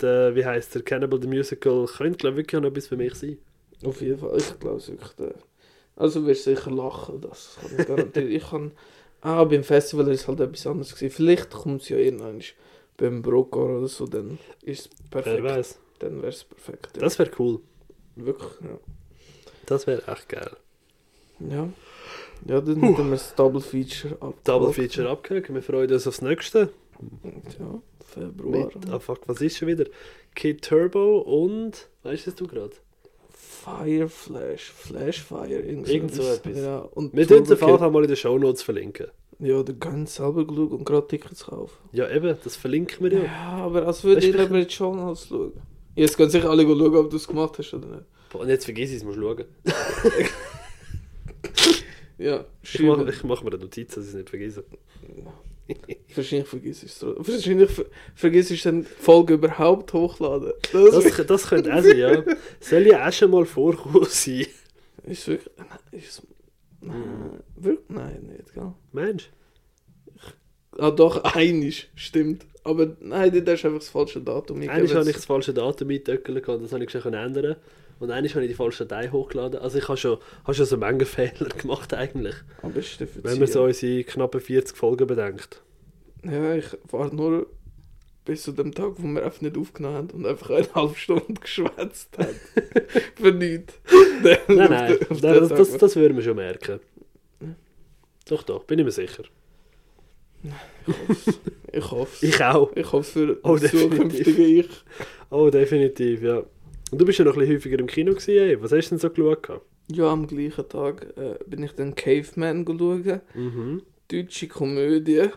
der, 0.00 0.34
wie 0.34 0.44
heißt 0.46 0.74
der 0.76 0.82
Cannibal 0.82 1.20
the 1.20 1.28
Musical, 1.28 1.86
könnte 1.86 2.18
glaube 2.18 2.34
ich 2.34 2.44
wirklich 2.46 2.56
auch 2.58 2.62
noch 2.62 2.70
etwas 2.70 2.86
für 2.86 2.96
mich 2.96 3.14
sein. 3.14 3.38
Auf 3.84 4.00
jeden 4.00 4.18
Fall, 4.18 4.36
ich 4.38 4.58
glaube 4.60 4.76
es 4.78 4.88
wirklich. 4.88 5.12
Der. 5.12 5.34
Also 5.96 6.20
du 6.20 6.26
wirst 6.26 6.44
sicher 6.44 6.70
lachen, 6.70 7.20
das 7.20 7.58
kann 7.60 7.78
ich 7.78 7.86
garantieren. 7.86 8.30
ich 8.30 8.48
kann, 8.48 8.72
ah, 9.20 9.44
beim 9.44 9.62
Festival 9.62 10.08
ist 10.08 10.22
es 10.22 10.28
halt 10.28 10.40
etwas 10.40 10.66
anderes 10.66 10.94
gewesen. 10.94 11.14
Vielleicht 11.14 11.50
kommt 11.50 11.82
es 11.82 11.88
ja 11.88 11.98
irgendwann 11.98 12.40
beim 12.96 13.22
Brokkor 13.22 13.78
oder 13.78 13.88
so, 13.88 14.06
dann 14.06 14.38
ist 14.62 14.86
es 14.86 14.90
Wer 15.10 15.22
perfekt. 15.22 15.44
weiß. 15.44 15.78
Dann 15.98 16.16
wäre 16.16 16.28
es 16.28 16.44
perfekt. 16.44 16.96
Ja. 16.96 17.02
Das 17.02 17.18
wäre 17.18 17.30
cool. 17.38 17.60
Wirklich, 18.16 18.52
ja. 18.62 18.78
Das 19.66 19.86
wäre 19.86 20.02
echt 20.08 20.28
geil. 20.28 20.50
Ja, 21.38 21.68
ja 22.46 22.60
dann 22.60 22.80
hätten 22.80 23.04
wir 23.04 23.10
das 23.12 23.34
Double 23.34 23.60
Feature 23.60 24.16
ab. 24.20 24.34
Double 24.44 24.72
Feature 24.72 25.08
abgehakt. 25.08 25.52
Wir 25.52 25.62
freuen 25.62 25.90
uns 25.92 26.06
aufs 26.06 26.22
nächste. 26.22 26.70
Ja, 27.58 27.80
Februar. 28.04 28.70
Mit, 28.74 28.90
ah 28.90 28.98
fuck, 28.98 29.20
was 29.26 29.40
ist 29.40 29.58
schon 29.58 29.68
wieder? 29.68 29.86
Kid 30.34 30.62
Turbo 30.62 31.18
und. 31.18 31.88
Weißt 32.02 32.38
du 32.38 32.46
gerade? 32.46 32.72
Fire 33.64 34.08
Flash, 34.08 34.70
Flash 34.72 35.22
Fire, 35.22 35.48
irgend 35.48 35.86
so, 35.86 35.92
Irgend 35.92 36.14
so 36.14 36.22
etwas. 36.22 36.58
Ja, 36.58 36.78
und 36.78 37.14
Wir 37.14 37.26
tun 37.28 37.42
es 37.42 37.50
auf 37.52 37.60
jeden 37.60 37.78
Fall 37.78 37.90
mal 37.90 38.02
in 38.02 38.08
den 38.08 38.16
Shownotes 38.16 38.62
verlinken. 38.62 39.06
Ja, 39.38 39.62
du 39.62 39.74
kannst 39.74 40.14
selber 40.16 40.46
geschaut 40.46 40.72
und 40.72 40.84
gerade 40.84 41.06
Tickets 41.06 41.46
kaufen. 41.46 41.76
Ja, 41.92 42.08
eben, 42.10 42.36
das 42.42 42.56
verlinken 42.56 43.04
wir 43.04 43.12
ja. 43.18 43.24
Ja, 43.24 43.50
aber 43.64 43.86
als 43.86 44.04
würde 44.04 44.26
ich 44.26 44.34
lieber 44.34 44.58
jetzt 44.58 44.72
schon 44.72 44.98
als 44.98 45.26
schauen. 45.26 45.52
Jetzt 45.94 46.16
können 46.16 46.30
sich 46.30 46.44
alle 46.44 46.62
schauen, 46.62 46.96
ob 46.96 47.10
du 47.10 47.16
es 47.16 47.28
gemacht 47.28 47.58
hast 47.58 47.74
oder 47.74 47.86
nicht. 47.86 48.04
Boah, 48.30 48.40
Und 48.42 48.48
jetzt 48.48 48.64
vergiss 48.64 48.90
ich 48.90 48.96
es, 48.98 49.04
musst 49.04 49.18
schauen. 49.18 49.44
Ja, 52.18 52.44
Ich 52.62 52.78
mache 52.80 53.04
mach 53.24 53.42
mir 53.42 53.50
eine 53.52 53.58
Notiz, 53.58 53.94
dass 53.94 54.04
ich 54.04 54.10
es 54.10 54.14
nicht 54.14 54.30
vergesse. 54.30 54.64
Wahrscheinlich 56.14 56.48
vergiss 56.48 56.82
ich 56.82 56.90
es. 56.90 57.02
Wahrscheinlich 57.02 57.70
ver 57.70 57.84
vergiss 58.14 58.50
ich 58.50 58.62
dann 58.62 58.82
die 58.82 58.88
Folge 58.88 59.34
überhaupt 59.34 59.92
hochladen. 59.92 60.52
Das, 60.72 61.04
Das, 61.04 61.26
das 61.26 61.46
könnte 61.48 61.74
auch 61.74 61.82
sein, 61.82 61.98
ja. 61.98 62.22
Soll 62.60 62.86
ja 62.86 63.08
auch 63.08 63.12
schon 63.12 63.30
mal 63.30 63.44
vorkommen 63.46 64.06
sein. 64.08 64.46
ist 65.04 65.28
wirklich... 65.28 65.52
Nein, 65.56 65.68
ist, 65.92 66.22
nein, 66.80 67.40
wirklich, 67.56 67.88
nein, 67.88 68.22
nicht, 68.22 68.54
gell? 68.54 68.72
Mensch. 68.92 69.30
Ah 70.78 70.90
doch, 70.90 71.22
einig, 71.24 71.90
stimmt. 71.94 72.46
Aber 72.64 72.96
nein, 73.00 73.32
dort 73.32 73.48
hast 73.48 73.62
du 73.62 73.68
einfach 73.68 73.80
das 73.80 73.88
falsche 73.88 74.20
Datum 74.20 74.56
Eigentlich 74.56 74.70
eingegeben. 74.70 74.98
habe 75.00 75.10
ich 75.10 75.16
das 75.16 75.24
falsche 75.26 75.52
Datum 75.52 75.88
eingetöckelt 75.88 76.48
und 76.48 76.62
das 76.62 76.72
habe 76.72 76.84
ich 76.84 76.90
schon 76.90 77.14
ändern 77.14 77.56
Und 78.02 78.10
eigentlich 78.10 78.34
habe 78.34 78.44
ich 78.44 78.50
die 78.50 78.56
falsche 78.56 78.84
Datei 78.84 79.10
hochgeladen. 79.10 79.60
Also 79.60 79.78
ich 79.78 79.86
habe 79.86 79.96
schon, 79.96 80.18
habe 80.42 80.54
schon 80.54 80.66
so 80.66 80.76
Menge 80.76 81.06
Fehler 81.06 81.48
gemacht 81.56 81.94
eigentlich. 81.94 82.34
Aber 82.60 82.74
ist 82.74 82.98
Wenn 83.22 83.38
man 83.38 83.46
so 83.46 83.62
unsere 83.62 84.02
knappen 84.02 84.40
40 84.40 84.76
Folgen 84.76 85.06
bedenkt. 85.06 85.62
Ja, 86.24 86.56
ich 86.56 86.66
war 86.90 87.14
nur 87.14 87.46
bis 88.24 88.42
zu 88.42 88.50
dem 88.50 88.74
Tag, 88.74 88.94
wo 88.96 89.06
wir 89.06 89.24
einfach 89.24 89.40
nicht 89.40 89.56
aufgenommen 89.56 89.94
haben 89.94 90.10
und 90.10 90.26
einfach 90.26 90.50
eine 90.50 90.74
halbe 90.74 90.96
Stunde 90.96 91.32
geschwätzt 91.40 92.18
haben. 92.18 92.34
Für 93.14 93.30
nichts. 93.30 93.74
Nein, 94.24 94.68
nein, 94.68 94.98
das, 95.08 95.20
den 95.20 95.34
das, 95.34 95.48
das, 95.50 95.70
Tag. 95.70 95.78
das 95.78 95.94
würden 95.94 96.16
wir 96.16 96.24
schon 96.24 96.34
merken. 96.36 96.80
Doch, 98.28 98.42
doch, 98.42 98.64
bin 98.64 98.80
ich 98.80 98.84
mir 98.84 98.90
sicher. 98.90 99.22
Ich 101.70 101.88
hoffe 101.88 102.26
Ich 102.26 102.42
auch. 102.42 102.72
Ich 102.74 102.90
hoffe 102.90 103.12
für 103.12 103.38
Oh, 103.44 103.56
das 103.56 103.70
zukünftige 103.70 104.44
Ich. 104.44 104.68
Oh, 105.30 105.50
definitiv, 105.50 106.20
ja. 106.22 106.42
Und 106.92 107.00
du 107.00 107.06
bist 107.06 107.18
ja 107.18 107.24
noch 107.24 107.32
ein 107.32 107.38
bisschen 107.38 107.56
häufiger 107.56 107.78
im 107.78 107.86
Kino 107.86 108.12
gewesen, 108.12 108.36
ey. 108.36 108.60
Was 108.60 108.70
hast 108.70 108.90
du 108.90 108.90
denn 108.90 108.98
so 108.98 109.08
geschaut? 109.08 109.62
Ja, 109.90 110.12
am 110.12 110.26
gleichen 110.26 110.68
Tag 110.68 111.06
äh, 111.16 111.38
bin 111.46 111.62
ich 111.62 111.72
dann 111.72 111.94
Caveman 111.94 112.66
schauen. 112.66 113.22
Mhm. 113.34 113.82
Deutsche 114.08 114.46
Komödie. 114.46 115.30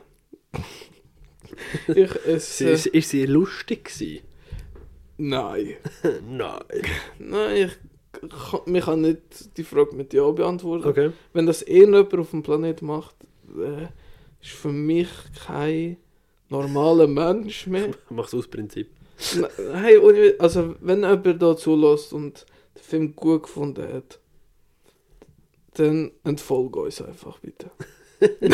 ich, 1.88 2.10
es, 2.28 2.60
äh, 2.60 2.74
ist, 2.74 2.88
ist 2.88 3.10
sie 3.10 3.26
lustig 3.26 3.86
gewesen? 3.86 4.24
nein. 5.18 5.76
Nein. 6.30 6.60
Nein, 7.20 7.70
ich 7.70 8.30
kann, 8.30 8.60
mich 8.66 8.84
kann 8.84 9.00
nicht 9.00 9.58
die 9.58 9.64
Frage 9.64 9.96
mit 9.96 10.12
Ja 10.12 10.30
beantworten. 10.32 10.90
Okay. 10.90 11.12
Wenn 11.32 11.46
das 11.46 11.62
irgendjemand 11.62 12.16
auf 12.16 12.32
dem 12.32 12.44
Planet 12.44 12.82
macht, 12.82 13.16
äh, 13.58 13.88
ist 14.42 14.52
für 14.52 14.74
mich 14.74 15.08
kein 15.48 15.96
normaler 16.50 17.08
Mensch 17.08 17.66
mehr. 17.68 17.92
Mach's 18.10 18.34
aus 18.34 18.50
Prinzip. 18.50 18.90
Hey, 19.74 19.98
ohne- 19.98 20.36
also 20.40 20.76
wenn 20.82 21.02
jemand 21.02 21.42
da 21.42 21.56
zulässt 21.56 22.14
und 22.14 22.46
den 22.76 22.84
Film 22.84 23.16
gut 23.16 23.44
gefunden 23.44 23.88
hat, 23.94 24.20
dann 25.76 26.12
entfolge 26.24 26.80
uns 26.80 27.02
einfach 27.02 27.40
bitte. 27.40 27.70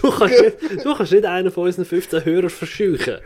Du 0.00 0.10
kannst, 0.10 0.40
nicht, 0.40 0.84
du 0.84 0.94
kannst 0.94 1.12
nicht 1.12 1.24
einen 1.26 1.50
von 1.50 1.64
unseren 1.66 1.84
15 1.84 2.24
Hörern 2.24 2.48
verscheuchen. 2.50 3.18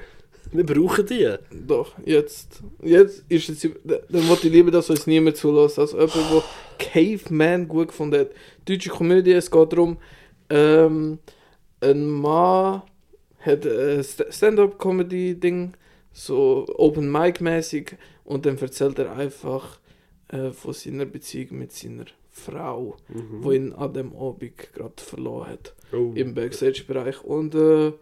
Wir 0.52 0.66
brauchen 0.66 1.06
die. 1.06 1.32
Doch, 1.66 1.92
jetzt. 2.04 2.60
Jetzt 2.82 3.24
ist 3.28 3.48
es. 3.48 3.60
Dann 3.84 4.28
wollte 4.28 4.48
ich 4.48 4.52
lieber, 4.52 4.70
dass 4.72 4.90
uns 4.90 5.06
niemand 5.06 5.36
zulässt, 5.36 5.78
als 5.78 5.92
jemand, 5.92 6.12
der 6.14 6.42
Caveman 6.78 7.68
gut 7.68 7.88
gefunden 7.88 8.18
hat. 8.20 8.30
Deutsche 8.64 8.90
Komödie, 8.90 9.32
es 9.32 9.48
geht 9.50 9.72
darum, 9.72 9.98
ähm, 10.50 11.18
ein 11.80 12.06
Mann 12.08 12.82
hat 13.40 13.64
ein 13.64 14.00
St- 14.02 14.32
Stand-up-Comedy-Ding, 14.32 15.74
so 16.14 16.64
Open 16.78 17.10
Mic-mäßig, 17.12 17.96
und 18.24 18.46
dann 18.46 18.56
erzählt 18.56 18.98
er 18.98 19.12
einfach 19.14 19.78
äh, 20.28 20.50
von 20.52 20.72
seiner 20.72 21.04
Beziehung 21.04 21.58
mit 21.58 21.72
seiner 21.72 22.06
Frau, 22.30 22.96
Mhm. 23.08 23.42
die 23.42 23.56
ihn 23.56 23.72
an 23.74 23.92
dem 23.92 24.16
Abend 24.16 24.56
gerade 24.72 24.94
verloren 24.96 25.50
hat. 25.50 25.74
Oh. 25.92 26.12
Im 26.14 26.34
Backstage-Bereich. 26.34 27.22
Und 27.22 27.54
äh, 27.54 27.92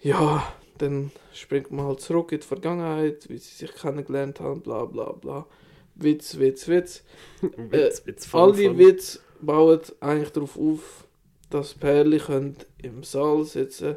ja, 0.00 0.52
dann 0.78 1.12
springt 1.32 1.70
man 1.70 1.86
halt 1.86 2.00
zurück 2.00 2.32
in 2.32 2.40
die 2.40 2.46
Vergangenheit, 2.46 3.28
wie 3.28 3.38
sie 3.38 3.54
sich 3.54 3.72
kennengelernt 3.74 4.40
haben, 4.40 4.60
bla 4.60 4.84
bla 4.84 5.12
bla. 5.12 5.46
Witz, 5.94 6.38
Witz, 6.38 6.66
Witz. 6.66 7.04
Witz, 7.70 8.02
Witz, 8.04 8.26
fun, 8.26 8.40
Alle 8.40 8.54
fun. 8.68 8.78
Witze 8.78 9.20
bauen 9.40 9.80
eigentlich 10.00 10.30
darauf 10.30 10.58
auf, 10.58 11.06
dass 11.50 11.78
können 11.78 12.56
im 12.82 13.04
Saal 13.04 13.44
sitzen, 13.44 13.96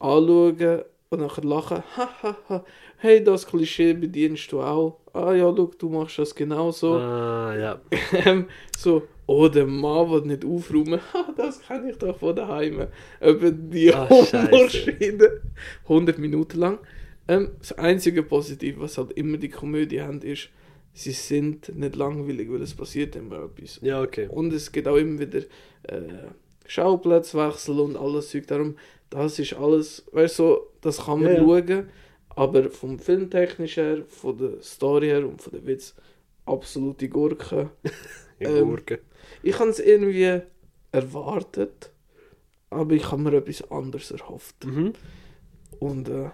anschauen 0.00 0.82
und 1.12 1.20
nachher 1.20 1.44
lachen. 1.44 1.82
Hahaha, 1.96 2.64
hey, 2.98 3.22
das 3.22 3.46
Klischee 3.46 3.92
bedienst 3.92 4.50
du 4.52 4.62
auch. 4.62 4.98
Ah 5.12 5.32
ja, 5.34 5.52
schau, 5.54 5.70
du 5.78 5.88
machst 5.90 6.18
das 6.18 6.34
genauso. 6.34 6.94
Ah, 6.94 7.54
ja. 7.56 7.80
Ähm, 8.24 8.46
so, 8.76 9.02
oh, 9.26 9.48
der 9.48 9.66
Mann 9.66 10.10
will 10.10 10.22
nicht 10.22 10.44
aufräumen. 10.44 11.00
Das 11.36 11.60
kenne 11.66 11.90
ich 11.90 11.98
doch 11.98 12.18
von 12.18 12.34
daheim. 12.34 12.86
Eben 13.20 13.70
die 13.70 13.92
Ah, 13.94 14.08
Humorschiene. 14.08 15.40
100 15.84 16.18
Minuten 16.18 16.58
lang. 16.58 16.78
Ähm, 17.28 17.50
das 17.58 17.72
einzige 17.72 18.22
Positive, 18.22 18.80
was 18.80 18.98
halt 18.98 19.12
immer 19.12 19.36
die 19.36 19.48
Komödie 19.50 20.00
haben, 20.00 20.20
ist, 20.22 20.48
sie 20.94 21.12
sind 21.12 21.74
nicht 21.76 21.96
langweilig, 21.96 22.50
weil 22.50 22.62
es 22.62 22.74
passiert 22.74 23.16
immer 23.16 23.44
etwas. 23.44 23.80
Ja, 23.82 24.02
okay. 24.02 24.28
Und 24.28 24.52
es 24.52 24.72
gibt 24.72 24.88
auch 24.88 24.96
immer 24.96 25.18
wieder 25.20 25.40
äh, 25.84 26.02
Schauplatzwechsel 26.66 27.78
und 27.80 27.96
alles 27.96 28.30
Zeug. 28.30 28.46
Darum, 28.46 28.76
das 29.12 29.38
ist 29.38 29.52
alles, 29.54 30.04
weißt 30.12 30.38
du, 30.38 30.42
so, 30.42 30.72
das 30.80 31.04
kann 31.04 31.22
man 31.22 31.34
Ja, 31.34 31.40
schauen. 31.40 31.88
Aber 32.30 32.70
vom 32.70 32.98
Filmtechnisch 32.98 33.76
her, 33.76 34.04
von 34.08 34.38
der 34.38 34.62
Story 34.62 35.08
her 35.08 35.26
und 35.28 35.42
von 35.42 35.52
der 35.52 35.66
Witz, 35.66 35.94
absolute 36.46 37.08
Gurke. 37.08 37.70
In 38.38 38.56
Ähm, 38.56 38.68
Gurken. 38.68 38.98
Ich 39.42 39.58
habe 39.58 39.70
es 39.70 39.78
irgendwie 39.78 40.40
erwartet, 40.90 41.90
aber 42.70 42.94
ich 42.94 43.10
habe 43.10 43.22
mir 43.22 43.34
etwas 43.34 43.70
anderes 43.70 44.10
erhofft. 44.10 44.64
Mhm. 44.64 44.94
Und 45.78 46.08
äh, 46.08 46.30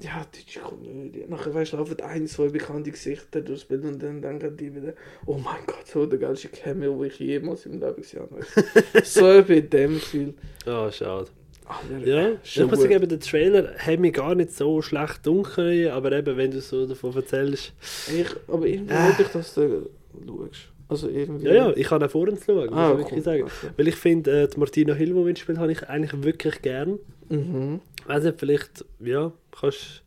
ja, 0.00 0.24
deutsche 0.32 0.60
Komödie. 0.60 1.24
Nachher 1.28 1.54
weißt 1.54 1.72
laufen 1.72 2.00
ein, 2.00 2.26
zwei 2.26 2.48
bekannte 2.48 2.90
Gesichter 2.90 3.42
durchs 3.42 3.66
Bild 3.66 3.84
und 3.84 4.02
dann 4.02 4.22
denken 4.22 4.56
die 4.56 4.74
wieder, 4.74 4.94
oh 5.26 5.36
mein 5.38 5.64
Gott, 5.66 5.86
so 5.86 6.06
der 6.06 6.18
geilste 6.18 6.48
Cameo, 6.48 6.96
den 6.98 7.10
ich 7.10 7.18
jemals 7.18 7.66
im 7.66 7.80
Leben 7.80 7.96
gesehen 7.96 8.22
habe. 8.22 8.44
so 9.04 9.42
bei 9.46 9.60
dem 9.60 9.94
Gefühl. 9.94 10.34
Ah, 10.66 10.90
schade. 10.90 11.30
Aber, 11.64 12.06
Ja, 12.06 12.28
äh, 12.28 12.36
ich 12.44 12.60
muss 12.66 12.78
sagen, 12.80 12.92
eben, 12.92 13.08
der 13.08 13.20
Trailer 13.20 13.74
hat 13.78 13.98
mich 13.98 14.12
gar 14.12 14.34
nicht 14.34 14.52
so 14.52 14.82
schlecht 14.82 15.24
dunkel, 15.26 15.88
aber 15.90 16.12
eben, 16.12 16.36
wenn 16.36 16.50
du 16.50 16.60
so 16.60 16.86
davon 16.86 17.14
erzählst. 17.16 17.72
Ich, 18.14 18.26
aber 18.48 18.66
irgendwie 18.66 18.92
Ah. 18.94 19.06
wollte 19.08 19.22
ich, 19.22 19.28
dass 19.28 19.54
du 19.54 19.88
schaust. 20.26 20.68
Also 20.86 21.08
irgendwie. 21.08 21.46
Ja, 21.46 21.54
ja, 21.54 21.72
ich 21.74 21.86
kann 21.86 22.02
auch 22.02 22.10
vorhin 22.10 22.36
schauen, 22.44 22.66
muss 22.68 22.74
Ah, 22.78 22.92
ich 22.92 22.98
wirklich 22.98 23.24
sagen. 23.24 23.44
Okay. 23.44 23.68
Weil 23.76 23.88
ich 23.88 23.96
finde, 23.96 24.42
äh, 24.42 24.48
die 24.48 24.58
Martina 24.60 24.92
Hill, 24.92 25.14
die 25.14 25.20
mitspielt, 25.20 25.56
habe 25.58 25.72
ich 25.72 25.82
eigentlich 25.88 26.22
wirklich 26.22 26.60
gern. 26.60 26.98
Mhm. 27.30 27.80
Nicht, 28.06 28.34
vielleicht, 28.38 28.84
ja, 29.00 29.32
kannst, 29.58 30.02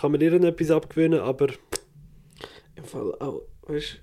kann 0.00 0.12
man 0.12 0.20
ihr 0.22 0.30
noch 0.38 0.48
etwas 0.48 0.70
abgewöhnen, 0.70 1.20
aber 1.20 1.48
Im 2.74 2.84
Fall 2.84 3.14
auch, 3.20 3.42
weißt 3.68 4.00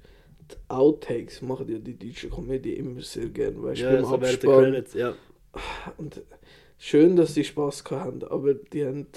du, 0.50 0.56
die 0.56 0.56
Outtakes 0.70 1.42
machen 1.42 1.68
ja 1.68 1.80
die 1.80 1.98
deutsche 1.98 2.30
Komödie 2.30 2.74
immer 2.74 3.02
sehr 3.02 3.26
gerne, 3.28 3.62
weißt 3.64 3.82
du, 3.82 3.86
ja, 3.86 3.92
beim 3.94 4.06
so 4.06 4.16
Abspann. 4.16 4.64
Credits, 4.72 4.94
ja. 4.94 5.14
Und 5.98 6.22
schön, 6.84 7.16
dass 7.16 7.34
die 7.34 7.44
Spaß 7.44 7.84
gehabt 7.84 8.06
haben, 8.06 8.24
aber 8.26 8.54
die 8.54 8.86
haben 8.86 9.08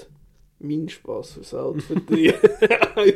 meinen 0.59 0.89
Spaß 0.89 1.33
versaut 1.33 1.81
für 1.83 1.99
die 1.99 2.33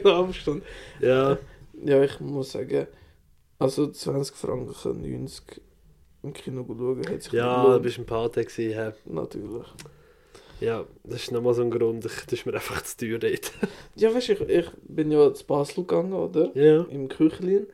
Abstand. 0.03 0.63
Ja, 0.99 1.37
Ja, 1.83 2.03
ich 2.03 2.19
muss 2.19 2.51
sagen, 2.51 2.87
also 3.57 3.87
20 3.87 4.35
Franken 4.35 5.01
90 5.01 5.61
im 6.23 6.33
Kino 6.33 6.65
schauen, 6.67 7.07
hat 7.07 7.23
sich 7.23 7.33
ja, 7.33 7.73
du 7.73 7.79
bist 7.79 7.97
ein 7.97 8.05
Pate 8.05 8.43
gewesen, 8.43 8.77
hä? 8.77 8.91
Natürlich. 9.05 9.67
Ja, 10.59 10.85
das 11.03 11.23
ist 11.23 11.31
nochmal 11.31 11.55
so 11.55 11.63
ein 11.63 11.71
Grund, 11.71 12.05
ich, 12.05 12.11
das 12.25 12.33
ist 12.33 12.45
mir 12.45 12.53
einfach 12.53 12.83
zu 12.83 12.97
teuer 12.97 13.17
dort. 13.17 13.51
Ja, 13.95 14.13
weißt 14.13 14.29
du, 14.29 14.33
ich, 14.33 14.41
ich 14.49 14.65
bin 14.83 15.11
ja 15.11 15.33
zu 15.33 15.45
Basel 15.45 15.83
gegangen, 15.83 16.13
oder? 16.13 16.51
ja. 16.55 16.83
Im 16.83 17.07
Küchlin. 17.07 17.65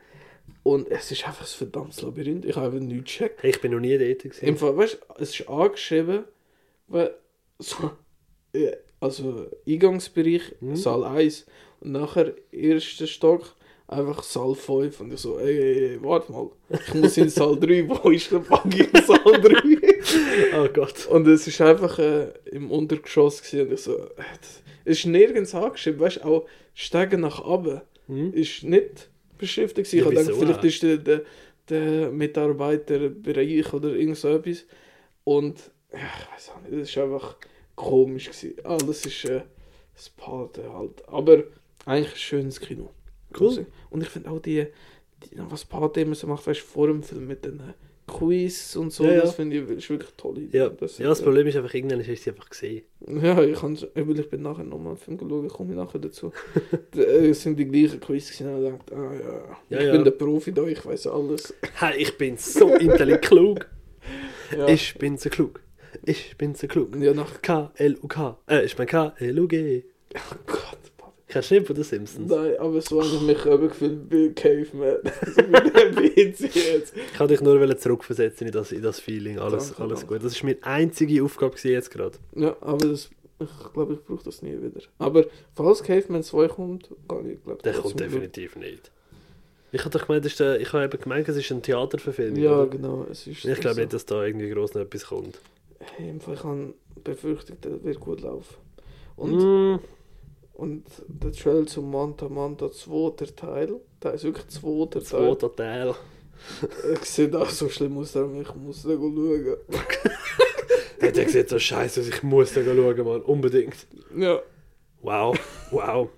Und 0.62 0.90
es 0.90 1.10
ist 1.10 1.26
einfach 1.26 1.42
ein 1.42 1.46
verdammtes 1.46 2.00
Labyrinth. 2.02 2.46
Ich 2.46 2.56
habe 2.56 2.80
nichts 2.80 3.12
gecheckt. 3.12 3.42
Hey, 3.42 3.50
ich 3.50 3.60
bin 3.60 3.72
noch 3.72 3.80
nie 3.80 3.96
dort 3.98 4.22
gewesen. 4.22 4.46
Im 4.46 4.56
Fall, 4.56 4.76
weißt 4.76 4.94
du, 4.94 5.22
es 5.22 5.38
ist 5.38 5.48
angeschrieben, 5.48 6.24
weil 6.88 7.14
so, 7.58 7.90
ja, 8.54 8.70
also 9.00 9.46
Eingangsbereich 9.66 10.42
Mhm. 10.60 10.76
Saal 10.76 11.04
1 11.04 11.46
und 11.80 11.92
nachher 11.92 12.32
erster 12.52 13.06
Stock 13.06 13.54
einfach 13.86 14.22
Saal 14.22 14.54
5 14.54 15.00
und 15.00 15.12
ich 15.12 15.20
so, 15.20 15.38
ey, 15.38 15.56
ey, 15.58 15.84
ey 15.94 16.02
warte 16.02 16.30
mal, 16.32 16.50
ich 16.70 16.94
muss 16.94 17.16
in 17.16 17.28
Saal 17.30 17.58
3, 17.58 17.88
wo 17.88 18.10
ist 18.10 18.30
der 18.32 18.42
in 18.64 19.02
Saal 19.06 19.40
3? 19.40 19.78
Oh 20.54 20.68
Gott. 20.72 21.06
und 21.06 21.26
es 21.26 21.46
ist 21.46 21.60
einfach 21.60 21.98
äh, 21.98 22.32
im 22.46 22.70
Untergeschoss 22.70 23.42
gewesen 23.42 23.66
und 23.68 23.72
ich 23.74 23.80
so, 23.80 23.96
äh, 23.98 24.06
das- 24.40 24.62
es 24.84 24.98
ist 25.00 25.06
nirgends 25.06 25.54
angeschrieben, 25.54 26.00
weißt 26.00 26.18
du, 26.18 26.24
auch 26.24 26.46
Steigen 26.74 27.20
nach 27.20 27.44
oben 27.44 27.82
Hm? 28.06 28.32
ist 28.32 28.62
nicht 28.62 29.10
beschriftet 29.36 29.84
gewesen. 29.84 29.98
Ja, 29.98 30.08
ich 30.08 30.14
dachte, 30.14 30.28
wieso 30.28 30.40
vielleicht 30.40 30.64
ist 30.64 30.82
der, 30.82 30.96
der, 30.96 31.22
der 31.68 32.10
Mitarbeiterbereich 32.10 33.72
oder 33.74 33.94
irgend 33.94 34.16
so 34.16 34.28
etwas. 34.28 34.64
Und 35.24 35.70
ich 35.92 36.32
weiß 36.34 36.50
auch 36.50 36.60
nicht, 36.62 36.72
das 36.82 36.88
ist 36.90 36.98
einfach 36.98 37.36
komisch 37.74 38.26
gewesen. 38.30 38.54
Alles 38.64 39.06
ist 39.06 39.24
äh, 39.24 39.42
das 39.94 40.08
Pate 40.10 40.72
halt. 40.72 41.06
Aber 41.08 41.44
eigentlich 41.86 42.12
ein 42.12 42.16
schönes 42.16 42.60
Kino. 42.60 42.90
Cool. 43.38 43.66
Und 43.90 44.02
ich 44.02 44.08
finde 44.08 44.30
auch 44.30 44.40
die, 44.40 44.66
die 45.24 45.36
was 45.50 45.64
Pate 45.64 46.00
immer 46.00 46.14
so 46.14 46.26
macht, 46.26 46.46
weißt 46.46 46.60
du, 46.60 46.64
vor 46.64 46.86
dem 46.88 47.02
Film 47.02 47.26
mit 47.26 47.44
den 47.44 47.60
äh, 47.60 47.72
Quiz 48.06 48.74
und 48.76 48.90
so, 48.90 49.04
Ja, 49.04 49.12
ja. 49.12 49.20
das 49.20 49.34
finde 49.34 49.58
ich 49.58 49.68
ist 49.70 49.90
wirklich 49.90 50.10
toll. 50.16 50.48
Ja, 50.50 50.70
das, 50.70 50.96
ja, 50.98 51.08
das 51.08 51.20
äh, 51.20 51.24
Problem 51.24 51.46
ist 51.46 51.56
einfach, 51.56 51.74
irgendwann 51.74 51.98
hast 52.00 52.08
du 52.08 52.16
sie 52.16 52.30
einfach 52.30 52.48
gesehen. 52.48 52.82
ja, 53.06 53.42
ich, 53.42 53.62
weil 53.62 54.18
ich 54.20 54.30
bin 54.30 54.42
nachher 54.42 54.64
nochmal 54.64 54.88
einen 54.92 54.96
Film 54.96 55.18
geschaut, 55.18 55.48
komme 55.52 55.72
ich 55.72 55.76
nachher 55.76 55.98
dazu. 55.98 56.32
Äh, 56.96 57.28
Es 57.28 57.42
sind 57.42 57.58
die 57.58 57.66
gleichen 57.66 58.00
Quiz 58.00 58.30
gewesen 58.32 58.54
und 58.54 58.64
ich 58.64 58.72
dachte, 58.72 58.96
ah 58.96 59.14
ja, 59.14 59.56
Ja, 59.68 59.78
ich 59.80 59.86
ja. 59.86 59.92
bin 59.92 60.04
der 60.04 60.10
Profi 60.12 60.52
da, 60.52 60.64
ich 60.66 60.84
weiß 60.84 61.06
alles. 61.08 61.52
Hey, 61.74 61.98
ich 62.02 62.16
bin 62.16 62.36
so 62.38 62.74
intelligent 62.76 63.22
klug. 63.22 63.66
Ich 64.68 64.94
bin 64.96 65.18
so 65.18 65.28
klug. 65.28 65.60
Ich 66.04 66.36
bin 66.36 66.54
so 66.54 66.66
klug. 66.66 66.94
ja 66.96 67.14
nach 67.14 67.40
K-L-U-K. 67.42 68.38
Äh, 68.48 68.64
ich 68.64 68.76
bin 68.76 68.86
K-L-U-G. 68.86 69.84
oh 70.14 70.34
Gott. 70.46 70.78
Kennst 71.28 71.50
du 71.50 71.54
nicht 71.56 71.66
von 71.66 71.76
den 71.76 71.84
Simpsons? 71.84 72.30
Nein, 72.30 72.56
aber 72.58 72.80
so 72.80 73.02
habe 73.02 73.14
ich 73.14 73.20
mich 73.20 73.42
gefühlt 73.42 74.08
bei 74.08 74.30
Caveman. 74.34 74.96
so 75.26 75.42
mit 75.42 75.76
dem 75.76 75.96
Witz 76.16 76.40
jetzt. 76.40 76.96
Ich 76.96 77.20
wollte 77.20 77.34
dich 77.34 77.42
nur 77.42 77.76
zurückversetzen 77.78 78.46
in 78.46 78.52
das, 78.52 78.72
in 78.72 78.80
das 78.80 78.98
Feeling. 78.98 79.38
Alles, 79.38 79.68
Danke, 79.68 79.82
alles 79.82 80.06
gut. 80.06 80.24
Das 80.24 80.34
war 80.42 80.46
meine 80.48 80.62
einzige 80.62 81.22
Aufgabe 81.22 81.54
jetzt 81.64 81.90
gerade. 81.90 82.16
Ja, 82.34 82.56
aber 82.62 82.88
das, 82.88 83.10
ich 83.40 83.72
glaube, 83.74 83.94
ich 83.94 84.04
brauche 84.04 84.24
das 84.24 84.40
nie 84.40 84.52
wieder. 84.52 84.80
Aber 84.98 85.26
falls 85.54 85.82
Caveman 85.82 86.22
2 86.22 86.48
kommt, 86.48 86.88
kann 87.06 87.30
ich 87.30 87.44
glaube 87.44 87.62
Der 87.62 87.74
kommt 87.74 88.00
definitiv 88.00 88.56
nicht. 88.56 88.90
Ich 89.70 89.84
habe 89.84 89.90
doch 89.90 90.06
gemeint, 90.06 90.24
ist 90.24 90.40
der, 90.40 90.58
ich 90.58 90.72
habe 90.72 90.84
eben 90.84 90.98
gemeint, 90.98 91.28
es 91.28 91.36
ist 91.36 91.50
ein 91.50 91.60
Theaterverfilmung. 91.60 92.42
Ja, 92.42 92.62
oder? 92.62 92.68
genau. 92.68 93.06
Es 93.10 93.26
ist 93.26 93.44
Ich 93.44 93.60
glaube 93.60 93.74
so. 93.74 93.80
nicht, 93.82 93.92
dass 93.92 94.06
da 94.06 94.24
irgendwie 94.24 94.48
groß 94.48 94.72
noch 94.72 94.80
etwas 94.80 95.04
kommt. 95.04 95.38
Hey, 95.96 96.14
ich 96.16 96.44
habe 96.44 96.74
befürchtet, 97.04 97.64
der 97.64 97.82
wird 97.82 98.00
gut 98.00 98.20
laufen. 98.20 98.56
Und, 99.16 99.32
Mm, 99.32 99.78
und 100.54 100.84
der 101.08 101.32
Trailer 101.32 101.66
zu 101.66 101.82
Manta 101.82 102.28
Manta 102.28 102.70
2. 102.70 103.26
Teil, 103.36 103.80
der 104.02 104.14
ist 104.14 104.24
wirklich 104.24 104.48
zweiter 104.48 105.00
Teil. 105.00 105.36
zweiter 105.36 105.54
Teil. 105.56 105.94
Ich 106.94 107.04
sehe 107.04 107.36
auch 107.36 107.50
so 107.50 107.68
schlimm 107.68 107.98
aus, 107.98 108.12
darum 108.12 108.40
ich 108.40 108.54
muss 108.54 108.82
da 108.82 108.90
schauen. 108.90 109.56
Der, 111.00 111.12
der 111.12 111.28
sieht 111.28 111.48
so 111.48 111.60
scheiße 111.60 112.00
aus, 112.00 112.08
ich 112.08 112.22
muss 112.24 112.54
da 112.54 112.62
schauen, 112.64 113.04
Mann. 113.04 113.22
Unbedingt. 113.22 113.86
Ja. 114.16 114.40
Wow, 115.00 115.38
wow. 115.70 116.08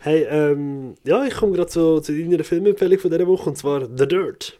Hey, 0.00 0.26
ähm, 0.28 0.94
ja, 1.04 1.24
ich 1.24 1.34
komme 1.34 1.52
gerade 1.52 1.68
zu, 1.70 2.00
zu 2.00 2.12
deiner 2.12 2.44
Filmempfehlung 2.44 2.98
von 2.98 3.10
dieser 3.10 3.26
Woche 3.26 3.48
und 3.48 3.56
zwar 3.56 3.80
The 3.96 4.06
Dirt. 4.06 4.58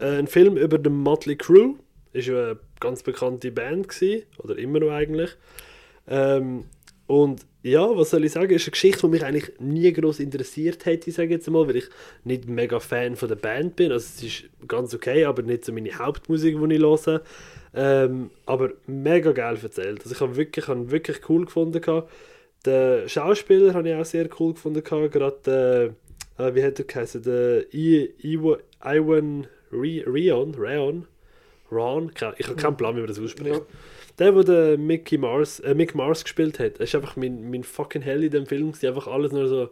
Äh, 0.00 0.18
ein 0.18 0.26
Film 0.26 0.56
über 0.58 0.76
den 0.78 0.94
Motley 0.94 1.36
Crue. 1.36 1.76
Ist 2.12 2.28
ja 2.28 2.34
eine 2.50 2.58
ganz 2.80 3.02
bekannte 3.02 3.50
Band 3.50 3.88
gewesen, 3.88 4.24
oder 4.38 4.58
immer 4.58 4.80
noch 4.80 4.90
eigentlich. 4.90 5.30
Ähm, 6.08 6.64
und 7.06 7.46
ja, 7.62 7.96
was 7.96 8.10
soll 8.10 8.24
ich 8.24 8.32
sagen, 8.32 8.54
ist 8.54 8.66
eine 8.66 8.72
Geschichte, 8.72 9.00
die 9.00 9.08
mich 9.08 9.24
eigentlich 9.24 9.52
nie 9.58 9.92
groß 9.92 10.20
interessiert 10.20 10.84
hätte, 10.84 11.10
sage 11.10 11.28
ich 11.28 11.32
jetzt 11.32 11.50
mal, 11.50 11.66
weil 11.66 11.76
ich 11.76 11.88
nicht 12.24 12.46
mega 12.48 12.80
Fan 12.80 13.16
von 13.16 13.28
der 13.28 13.36
Band 13.36 13.76
bin. 13.76 13.92
Also 13.92 14.06
es 14.14 14.22
ist 14.22 14.44
ganz 14.68 14.94
okay, 14.94 15.24
aber 15.24 15.42
nicht 15.42 15.64
so 15.64 15.72
meine 15.72 15.98
Hauptmusik, 15.98 16.56
die 16.58 16.74
ich 16.74 16.80
höre. 16.80 17.22
Ähm, 17.74 18.30
aber 18.46 18.72
mega 18.86 19.32
geil 19.32 19.58
erzählt. 19.62 20.00
Also 20.02 20.14
ich 20.14 20.20
habe 20.20 20.36
wirklich, 20.36 20.68
habe 20.68 20.90
wirklich 20.90 21.28
cool 21.28 21.46
gefunden. 21.46 21.80
Den 22.64 23.08
Schauspieler 23.08 23.74
habe 23.74 23.88
ich 23.88 23.94
auch 23.94 24.04
sehr 24.04 24.28
cool 24.38 24.54
gefunden. 24.54 24.82
Gerade, 24.84 25.94
äh, 26.38 26.42
äh, 26.42 26.54
wie 26.54 26.62
hat 26.62 26.78
er 26.78 26.84
geheißen? 26.84 27.22
Der 27.22 27.72
Iwan 27.72 29.46
Reon, 29.72 30.54
Reon, 30.54 31.06
Ron, 31.70 32.12
ich 32.14 32.46
habe 32.46 32.56
keinen 32.56 32.76
Plan, 32.76 32.94
wie 32.96 33.00
man 33.00 33.08
das 33.08 33.18
ausspricht. 33.18 33.54
Ja. 33.54 33.60
Der, 34.18 34.32
der 34.42 34.78
Mickey 34.78 35.18
Mars, 35.18 35.60
äh, 35.60 35.74
Mick 35.74 35.94
Mars 35.94 36.24
gespielt 36.24 36.58
hat, 36.58 36.78
ist 36.78 36.94
einfach 36.94 37.16
mein, 37.16 37.50
mein 37.50 37.62
fucking 37.62 38.02
Hell 38.02 38.24
in 38.24 38.30
dem 38.30 38.46
Film. 38.46 38.72
gewesen. 38.72 38.88
Einfach 38.88 39.06
alles 39.06 39.32
nur 39.32 39.46
so, 39.46 39.68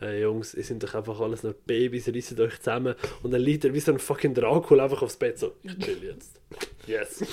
äh, 0.00 0.20
Jungs, 0.20 0.54
ihr 0.54 0.62
sind 0.62 0.82
doch 0.82 0.94
einfach 0.94 1.20
alles 1.20 1.42
noch 1.42 1.54
Babys, 1.54 2.08
reißt 2.08 2.38
euch 2.38 2.58
zusammen. 2.60 2.94
Und 3.22 3.32
dann 3.32 3.40
liegt 3.40 3.64
er 3.64 3.74
wie 3.74 3.80
so 3.80 3.92
ein 3.92 3.98
fucking 3.98 4.34
Dracula 4.34 4.84
einfach 4.84 5.02
aufs 5.02 5.16
Bett 5.16 5.38
so, 5.38 5.52
ich 5.62 5.76
chill 5.78 5.98
jetzt. 6.02 6.40
Yes. 6.86 7.24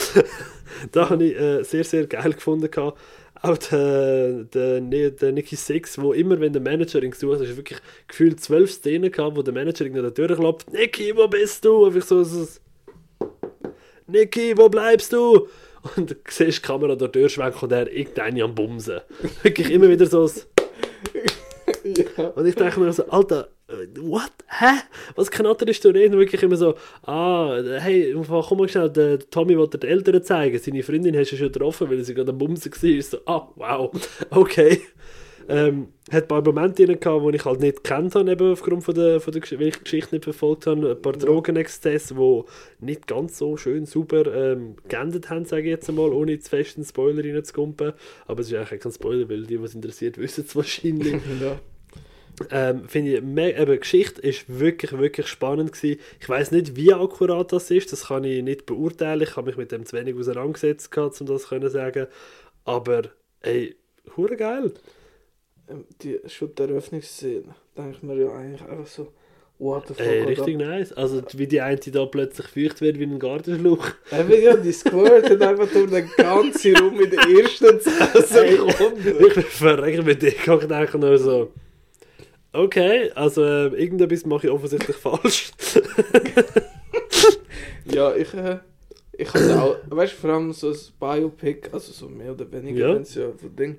da 0.91 1.09
habe 1.09 1.23
ich 1.23 1.39
äh, 1.39 1.63
sehr, 1.63 1.83
sehr 1.83 2.07
geil 2.07 2.33
gefunden. 2.33 2.69
Gehabt. 2.69 2.99
Auch 3.41 3.57
der, 3.57 4.43
der, 4.45 4.81
der, 4.81 5.11
der 5.11 5.31
Nicky 5.31 5.55
Six, 5.55 6.01
wo 6.01 6.13
immer, 6.13 6.39
wenn 6.39 6.53
der 6.53 6.61
Manager 6.61 7.03
ihn 7.03 7.11
gesucht 7.11 7.39
hat, 7.39 7.47
ist 7.47 7.57
wirklich 7.57 7.79
gefühlt 8.07 8.39
zwölf 8.39 8.71
Szenen 8.71 9.11
gehabt, 9.11 9.37
wo 9.37 9.43
der 9.43 9.53
Manager 9.53 9.85
irgendwie 9.85 9.99
an 9.99 10.11
der 10.11 10.13
Tür 10.13 10.35
klopft. 10.35 10.73
Nicky, 10.73 11.15
wo 11.15 11.27
bist 11.27 11.63
du? 11.63 11.85
Einfach 11.85 12.01
so, 12.01 12.23
so 12.23 12.45
Nicky, 14.07 14.57
wo 14.57 14.69
bleibst 14.69 15.13
du? 15.13 15.47
Und 15.95 16.11
du 16.11 16.15
siehst 16.29 16.59
die 16.59 16.61
Kamera 16.61 16.95
da 16.95 17.07
durchschwenken 17.07 17.61
und 17.61 17.71
er 17.71 17.91
irgendeine 17.91 18.43
am 18.43 18.55
Bumsen. 18.55 19.01
Wirklich 19.43 19.71
immer 19.71 19.89
wieder 19.89 20.05
so. 20.05 20.29
ja. 21.83 22.27
Und 22.29 22.45
ich 22.45 22.55
denke 22.55 22.79
mir 22.79 22.93
so, 22.93 23.05
Alter, 23.07 23.49
äh, 23.67 23.87
what? 23.99 24.31
Hä? 24.47 24.81
Was 25.15 25.31
knatterst 25.31 25.83
du 25.85 25.89
reden? 25.89 26.17
Wirklich 26.17 26.43
immer 26.43 26.55
so, 26.55 26.75
ah, 27.03 27.59
hey, 27.79 28.15
komm 28.27 28.57
mal 28.57 28.69
schnell, 28.69 28.89
der 28.89 29.19
Tommy 29.19 29.57
wollte 29.57 29.79
den 29.79 29.89
Eltern 29.89 30.23
zeigen. 30.23 30.59
Seine 30.59 30.83
Freundin 30.83 31.17
hast 31.17 31.31
du 31.31 31.37
schon 31.37 31.51
getroffen, 31.51 31.89
weil 31.89 32.03
sie 32.03 32.13
gerade 32.13 32.31
am 32.31 32.37
Bumsen 32.37 32.71
war. 32.71 33.01
So, 33.01 33.17
ah, 33.25 33.47
wow, 33.55 33.91
okay. 34.29 34.81
Ähm, 35.47 35.89
hat 36.11 36.23
ein 36.23 36.27
paar 36.27 36.41
Momente 36.41 36.85
drin 36.85 36.99
gehabt, 36.99 37.23
die 37.25 37.35
ich 37.35 37.45
halt 37.45 37.59
nicht 37.59 37.83
kennt 37.83 38.15
habe, 38.15 38.31
eben 38.31 38.51
aufgrund 38.51 38.83
von 38.83 38.95
der, 38.95 39.19
von 39.19 39.31
der 39.31 39.41
Gesch 39.41 39.53
weil 39.53 39.67
ich 39.67 39.77
die 39.77 39.83
Geschichte 39.83 40.15
nicht 40.15 40.23
verfolgt 40.23 40.65
habe. 40.65 40.91
Ein 40.91 41.01
paar 41.01 41.13
Drogenexzesse, 41.13 42.15
die 42.15 42.43
nicht 42.79 43.07
ganz 43.07 43.37
so 43.37 43.55
schön 43.57 43.85
super 43.85 44.25
ähm, 44.33 44.75
geendet 44.87 45.29
haben, 45.29 45.45
sage 45.45 45.63
ich 45.63 45.69
jetzt 45.69 45.89
einmal, 45.89 46.13
ohne 46.13 46.39
zu 46.39 46.49
festen 46.49 46.83
Spoiler 46.83 47.23
reinzukumpen. 47.23 47.93
Aber 48.27 48.41
es 48.41 48.47
ist 48.47 48.55
eigentlich 48.55 48.81
kein 48.81 48.91
Spoiler, 48.91 49.29
weil 49.29 49.43
die, 49.43 49.61
was 49.61 49.75
interessiert, 49.75 50.17
wissen 50.19 50.45
es 50.47 50.55
wahrscheinlich. 50.55 51.13
ja. 51.41 51.59
Ähm, 52.51 52.87
finde 52.89 53.11
ich, 53.11 53.17
eben, 53.17 53.71
die 53.71 53.79
Geschichte 53.79 54.21
ist 54.21 54.45
wirklich, 54.47 54.97
wirklich 54.97 55.27
spannend 55.27 55.71
gewesen. 55.71 55.99
Ich 56.19 56.27
weiß 56.27 56.51
nicht, 56.51 56.75
wie 56.75 56.93
akkurat 56.93 57.51
das 57.51 57.71
ist, 57.71 57.91
das 57.91 58.07
kann 58.07 58.23
ich 58.23 58.43
nicht 58.43 58.65
beurteilen. 58.65 59.21
Ich 59.21 59.35
habe 59.37 59.47
mich 59.47 59.57
mit 59.57 59.71
dem 59.71 59.85
zu 59.85 59.95
wenig 59.95 60.15
auseinandergesetzt, 60.15 60.91
gehabt, 60.91 61.19
um 61.21 61.27
das 61.27 61.43
zu 61.43 61.49
können 61.49 61.69
sagen. 61.69 62.07
Aber, 62.65 63.03
ey, 63.41 63.75
hure 64.17 64.35
geil. 64.35 64.73
Ähm, 65.69 65.85
Die 66.01 66.19
schon 66.27 66.53
die 66.55 66.61
Eröffnungsszene, 66.63 67.55
denke 67.77 67.91
ich 67.97 68.03
mir 68.03 68.15
ja 68.15 68.31
eigentlich 68.33 68.61
einfach 68.61 68.85
so, 68.87 69.11
what 69.57 69.87
the 69.87 69.93
fuck. 69.93 70.05
Ey, 70.05 70.19
geht 70.25 70.29
richtig 70.39 70.57
nice. 70.57 70.91
Also, 70.93 71.21
wie 71.33 71.47
die 71.47 71.61
eine 71.61 71.77
da 71.79 72.05
plötzlich 72.05 72.47
feucht 72.47 72.81
wird 72.81 72.99
wie 72.99 73.03
ein 73.03 73.17
Gartenschlauch. 73.19 73.87
Eben 74.11 74.41
ja, 74.43 74.55
die 74.57 74.71
Squirt 74.71 75.29
hat 75.29 75.41
einfach 75.41 75.71
durch 75.71 75.89
den 75.89 76.09
ganzen 76.17 76.75
Raum 76.77 76.99
in 77.01 77.09
den 77.09 77.19
ersten 77.19 77.79
10 77.79 78.23
Sekunden. 78.25 79.25
Ich 79.27 79.33
bin 79.33 79.43
verreckt 79.43 80.05
mit 80.05 80.21
dir 80.21 80.31
gegangen, 80.31 80.67
denke 80.69 80.97
nur 80.99 81.17
so. 81.17 81.51
Okay, 82.53 83.11
also 83.15 83.43
äh, 83.43 83.67
irgendetwas 83.67 84.25
mache 84.25 84.47
ich 84.47 84.53
offensichtlich 84.53 84.95
falsch. 85.05 85.51
Ja, 87.85 88.15
ich, 88.15 88.33
äh, 88.33 88.59
ich 89.17 89.33
habe 89.33 89.61
auch, 89.61 89.75
weißt 89.89 90.13
du, 90.13 90.17
vor 90.17 90.29
allem 90.31 90.51
so 90.53 90.69
ein 90.71 90.77
Biopic, 90.99 91.69
also 91.71 91.91
so 91.91 92.07
mehr 92.07 92.31
oder 92.31 92.51
weniger, 92.51 92.87
Ja. 92.89 92.95
wenn 92.95 93.01
es 93.03 93.15
ja 93.15 93.27
so 93.41 93.47
Ding, 93.49 93.73
äh, 93.73 93.77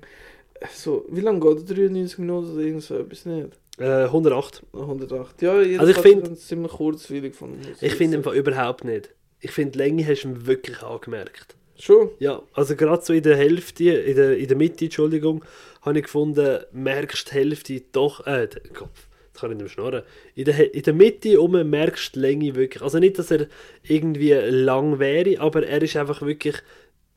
so, 0.73 1.05
wie 1.09 1.21
lange 1.21 1.39
geht 1.39 1.69
der 1.69 1.75
93 1.75 2.17
Minuten 2.19 2.51
oder 2.53 2.61
irgend 2.63 2.83
so 2.83 2.95
etwas 2.97 3.25
nicht? 3.25 3.49
Äh, 3.79 4.05
108. 4.05 4.63
108. 4.73 5.41
Ja, 5.41 5.61
jedenfalls 5.61 5.79
Also 5.79 5.91
ich 5.91 5.97
find- 6.13 6.27
ein 6.27 6.35
ziemlich 6.35 6.71
kurzweilig 6.71 7.35
von. 7.35 7.57
Ich 7.81 7.93
finde 7.95 8.21
Fall 8.23 8.35
überhaupt 8.35 8.83
nicht. 8.83 9.13
Ich 9.39 9.51
finde, 9.51 9.77
Länge 9.77 10.05
hast 10.07 10.23
du 10.23 10.45
wirklich 10.47 10.81
angemerkt. 10.81 11.55
Schon? 11.79 12.09
Ja, 12.17 12.41
also 12.53 12.75
gerade 12.75 13.05
so 13.05 13.13
in 13.13 13.21
der 13.21 13.37
Hälfte, 13.37 13.83
in 13.91 14.15
der, 14.15 14.35
in 14.37 14.47
der 14.47 14.57
Mitte, 14.57 14.85
Entschuldigung, 14.85 15.45
habe 15.83 15.99
ich 15.99 16.05
gefunden, 16.05 16.59
merkst 16.71 17.29
die 17.29 17.35
Hälfte 17.35 17.81
doch, 17.91 18.25
äh, 18.25 18.47
Kopf, 18.73 19.07
jetzt 19.27 19.39
kann 19.41 19.51
ich 19.51 19.57
nicht 19.57 19.65
mehr 19.65 19.69
schnurren, 19.69 20.01
in 20.33 20.45
der, 20.45 20.73
in 20.73 20.81
der 20.81 20.93
Mitte 20.93 21.39
um 21.39 21.51
merkst 21.69 22.15
du 22.15 22.19
die 22.19 22.25
Länge 22.25 22.55
wirklich. 22.55 22.81
Also 22.81 22.97
nicht, 22.97 23.19
dass 23.19 23.29
er 23.29 23.45
irgendwie 23.83 24.31
lang 24.33 24.97
wäre, 24.97 25.39
aber 25.39 25.67
er 25.67 25.79
ist 25.83 25.95
einfach 25.95 26.23
wirklich, 26.23 26.55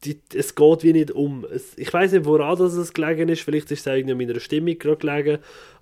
die, 0.05 0.21
es 0.35 0.55
geht 0.55 0.83
wie 0.83 0.93
nicht 0.93 1.11
um. 1.11 1.45
Es, 1.45 1.77
ich 1.77 1.93
weiß 1.93 2.13
nicht, 2.13 2.25
woran 2.25 2.59
das 2.59 2.75
es 2.75 2.93
gelegen 2.93 3.29
ist, 3.29 3.43
vielleicht 3.43 3.71
ist 3.71 3.81
es 3.81 3.89
auch 3.89 3.93
irgendwie 3.97 4.13
an 4.13 4.29
meiner 4.29 4.41
Stimmung 4.41 4.79
gerade 4.79 4.97
gelegen, 4.97 5.39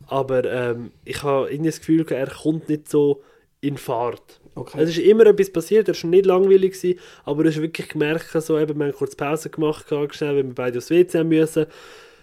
aber 0.07 0.45
ähm, 0.45 0.91
ich 1.05 1.23
habe 1.23 1.51
irgendwie 1.51 1.71
das 1.71 1.79
Gefühl, 1.79 2.07
er 2.11 2.27
kommt 2.27 2.69
nicht 2.69 2.89
so 2.89 3.23
in 3.61 3.77
Fahrt. 3.77 4.41
Okay. 4.55 4.81
Es 4.83 4.91
ist 4.91 4.99
immer 4.99 5.27
etwas 5.27 5.53
passiert, 5.53 5.89
er 5.89 5.95
war 5.95 6.11
nicht 6.11 6.27
langweilig, 6.27 6.73
gewesen, 6.73 6.99
aber 7.25 7.45
du 7.45 7.51
hast 7.51 7.63
wirklich 7.63 7.89
gemerkt, 7.89 8.31
so, 8.43 8.59
eben, 8.59 8.77
wir 8.79 8.87
haben 8.87 8.95
kurz 8.95 9.15
Pause 9.15 9.51
gemacht, 9.51 9.87
schnell, 9.89 10.37
wenn 10.37 10.49
wir 10.49 10.55
beide 10.55 10.79
aufs 10.79 10.91
WC 10.91 11.19
haben 11.19 11.29
müssen. 11.29 11.67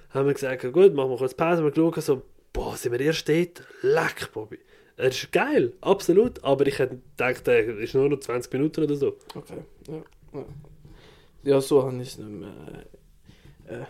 Haben 0.09 0.27
wir 0.27 0.33
gesagt, 0.33 0.61
gut, 0.73 0.93
machen 0.93 1.11
wir 1.11 1.17
kurz 1.17 1.33
Pause, 1.33 1.63
wir 1.63 1.71
geschaut, 1.71 2.01
so, 2.01 2.21
boah, 2.51 2.75
sind 2.75 2.91
wir 2.91 2.99
erst 2.99 3.27
dort? 3.29 3.63
Leck, 3.81 4.31
Bobby. 4.33 4.59
Er 4.97 5.09
ist 5.09 5.31
geil, 5.31 5.73
absolut, 5.81 6.43
aber 6.43 6.67
ich 6.67 6.79
hätte 6.79 6.99
gedacht, 7.17 7.47
er 7.47 7.77
ist 7.79 7.95
nur 7.95 8.09
noch 8.09 8.19
20 8.19 8.51
Minuten 8.53 8.83
oder 8.83 8.95
so. 8.95 9.17
Okay, 9.33 9.63
ja. 9.87 10.03
Ja, 10.33 10.45
ja 11.45 11.61
so 11.61 11.83
habe 11.83 11.95
ich 12.01 12.09
es 12.09 12.17
nicht 12.17 12.29
mehr. 12.29 12.53
Äh, 13.67 13.85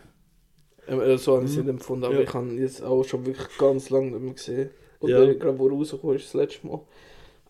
äh, 0.87 1.17
so 1.17 1.35
habe 1.35 1.45
ich 1.45 1.51
es 1.51 1.57
nicht 1.57 1.67
empfunden, 1.67 2.05
aber 2.05 2.15
Ja. 2.15 2.21
ich 2.21 2.33
habe 2.33 2.47
jetzt 2.53 2.83
auch 2.83 3.03
schon 3.03 3.25
wirklich 3.25 3.47
ganz 3.57 3.89
lange 3.89 4.11
nicht 4.11 4.21
mehr 4.21 4.33
gesehen. 4.33 4.69
Ja. 5.01 5.21
Oder 5.21 5.35
gerade 5.35 5.59
wo 5.59 5.67
rausgekommen 5.67 6.15
ist, 6.15 6.25
das 6.25 6.33
letzte 6.35 6.67
Mal. 6.67 6.79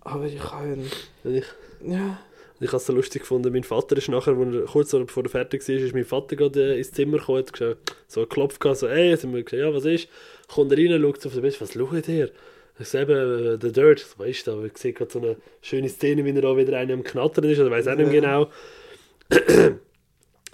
Aber 0.02 0.26
ich 0.26 0.42
habe 0.52 0.68
ihn. 0.74 0.92
Und 1.24 1.36
ich, 1.36 1.46
Ja. 1.86 2.20
ich 2.60 2.68
habe 2.68 2.78
es 2.78 2.86
so 2.86 2.94
lustig 2.94 3.22
gefunden, 3.24 3.52
mein 3.52 3.64
Vater 3.64 3.98
ist 3.98 4.08
nachher, 4.10 4.36
als 4.38 4.54
er, 4.56 4.62
kurz 4.66 4.92
bevor 4.92 5.24
er 5.24 5.30
fertig 5.30 5.68
war, 5.68 5.76
ist 5.76 5.94
mein 5.94 6.06
Vater 6.06 6.36
gerade 6.36 6.76
äh, 6.76 6.78
ins 6.78 6.92
Zimmer 6.92 7.18
gekommen, 7.18 7.40
hat 7.46 7.78
so 8.08 8.22
geklopft, 8.22 8.60
gehabt, 8.60 8.80
so, 8.80 8.88
ey, 8.88 9.16
sind 9.18 9.34
wir 9.34 9.44
gesagt, 9.44 9.62
ja, 9.62 9.74
was 9.74 9.86
ist? 9.86 10.08
Kommt 10.48 10.72
er 10.72 10.78
rein, 10.78 11.02
schaut 11.02 11.22
so 11.22 11.30
auf 11.30 11.36
den 11.36 11.42
Bett, 11.42 11.60
was 11.60 11.74
schaut 11.74 12.08
ihr? 12.08 12.32
Ich 12.78 12.88
sehe 12.90 13.04
eben, 13.04 13.12
äh, 13.56 13.58
The 13.62 13.72
Dirt, 13.72 14.00
so, 14.00 14.20
weißt 14.20 14.48
du, 14.48 14.52
aber 14.52 14.66
ich 14.66 14.78
sehe 14.78 14.94
gerade 14.94 15.12
so 15.12 15.20
eine 15.20 15.38
schöne 15.62 15.90
Szene, 15.90 16.26
wie 16.26 16.32
er 16.32 16.42
da 16.42 16.56
wieder 16.58 16.78
einen 16.78 16.92
am 16.92 17.04
Knattern 17.04 17.46
ist, 17.46 17.60
oder 17.60 17.72
weiß 17.72 17.88
auch 17.88 17.96
nicht 17.96 18.12
mehr 18.12 18.22
genau. 18.22 18.50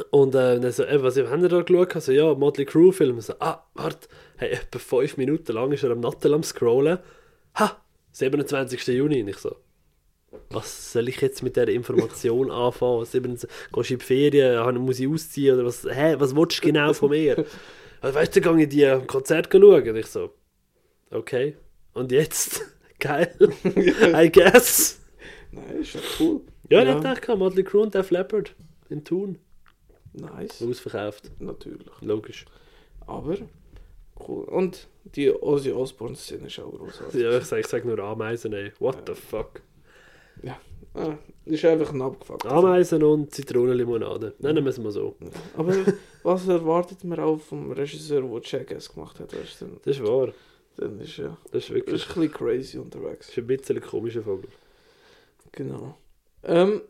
Und 0.09 0.35
äh, 0.35 0.59
dann 0.59 0.71
so, 0.71 0.83
ey, 0.83 1.01
was 1.03 1.17
haben 1.17 1.41
wir 1.41 1.49
da 1.49 1.61
geschaut? 1.61 1.95
Also, 1.95 2.11
ja, 2.11 2.33
Motley 2.33 2.65
Crue 2.65 2.91
Film. 2.93 3.19
So, 3.21 3.33
ah, 3.39 3.63
warte, 3.75 4.07
hey, 4.37 4.51
etwa 4.53 4.79
fünf 4.79 5.17
Minuten 5.17 5.53
lang 5.53 5.71
ist 5.71 5.83
er 5.83 5.91
am 5.91 5.99
Nattel 5.99 6.33
am 6.33 6.43
Scrollen. 6.43 6.97
Ha, 7.59 7.77
27. 8.11 8.87
Juni. 8.87 9.21
Und 9.21 9.27
ich 9.29 9.37
so, 9.37 9.55
was 10.49 10.93
soll 10.93 11.09
ich 11.09 11.19
jetzt 11.21 11.43
mit 11.43 11.55
dieser 11.55 11.67
Information 11.69 12.49
anfangen? 12.51 13.05
27, 13.05 13.49
gehst 13.73 13.89
du 13.89 13.93
in 13.93 13.99
die 13.99 14.05
Ferien, 14.05 14.57
habe- 14.59 14.79
muss 14.79 14.99
ich 14.99 15.07
ausziehen? 15.07 15.55
Oder 15.55 15.65
was, 15.65 15.83
hä, 15.83 16.15
was 16.17 16.35
willst 16.35 16.59
du 16.59 16.67
genau 16.67 16.93
von 16.93 17.09
mir? 17.09 17.45
Also, 18.03 18.15
weißt 18.17 18.35
du, 18.35 18.41
dann 18.41 18.55
gehe 18.57 18.63
ich 18.65 18.69
die 18.73 18.83
am 18.87 19.05
Konzert 19.05 19.49
schauen. 19.51 19.87
Und 19.87 19.95
ich 19.95 20.07
so, 20.07 20.33
okay. 21.11 21.55
Und 21.93 22.11
jetzt? 22.11 22.61
Geil. 22.99 23.31
I 23.63 24.31
guess. 24.31 24.99
Nein, 25.51 25.81
ist 25.81 25.93
ja 25.93 25.99
cool. 26.19 26.41
Ja, 26.71 26.81
Ja. 26.81 26.95
ich 26.97 27.03
dachte, 27.03 27.35
Motley 27.35 27.63
Crue 27.63 27.83
und 27.83 27.93
Def 27.93 28.09
Leppard 28.09 28.55
in 28.89 29.03
Thun. 29.03 29.37
Nice. 30.13 30.61
Ausverkauft. 30.61 31.31
Natürlich. 31.39 31.87
Logisch. 32.01 32.45
Aber 33.07 33.37
cool. 34.27 34.43
Und 34.45 34.87
die 35.15 35.31
Ozzy 35.31 35.71
Osbourne-Szene 35.71 36.47
ist 36.47 36.59
auch 36.59 36.71
großartig. 36.71 37.21
Ja, 37.21 37.37
ich 37.37 37.45
sage 37.45 37.67
sag 37.67 37.85
nur 37.85 37.99
Ameisen, 37.99 38.53
ey. 38.53 38.71
What 38.79 38.97
the 39.07 39.13
fuck? 39.15 39.61
Ah, 40.93 41.17
ist 41.45 41.63
einfach 41.63 41.93
ein 41.93 42.01
abgefuckt. 42.01 42.45
Ameisen 42.45 43.01
und 43.03 43.33
Zitronenlimonade. 43.33 44.33
Nennen 44.39 44.65
wir 44.65 44.69
es 44.71 44.77
mal 44.77 44.91
so. 44.91 45.15
Aber 45.55 45.73
was 46.23 46.47
erwartet 46.49 47.05
man 47.05 47.17
auch 47.21 47.37
vom 47.39 47.71
Regisseur, 47.71 48.21
der 48.21 48.41
Jackass 48.43 48.93
gemacht 48.93 49.17
hat? 49.21 49.33
Weißt 49.33 49.61
du, 49.61 49.67
Das 49.85 49.95
ist 49.95 50.05
wahr. 50.05 50.33
dann 50.75 50.99
ist 50.99 51.15
ja 51.15 51.37
Das 51.51 51.63
ist 51.63 51.69
das 51.69 51.75
wirklich 51.75 51.95
ist 51.95 52.09
ein 52.09 52.21
bisschen 52.23 52.33
crazy 52.33 52.77
das 52.77 52.83
unterwegs. 52.83 53.29
ist 53.29 53.37
ein 53.37 53.47
bisschen 53.47 53.77
ein 53.77 53.81
komischer 53.83 54.21
Vogel. 54.21 54.49
Genau. 55.53 55.97
Ähm, 56.43 56.81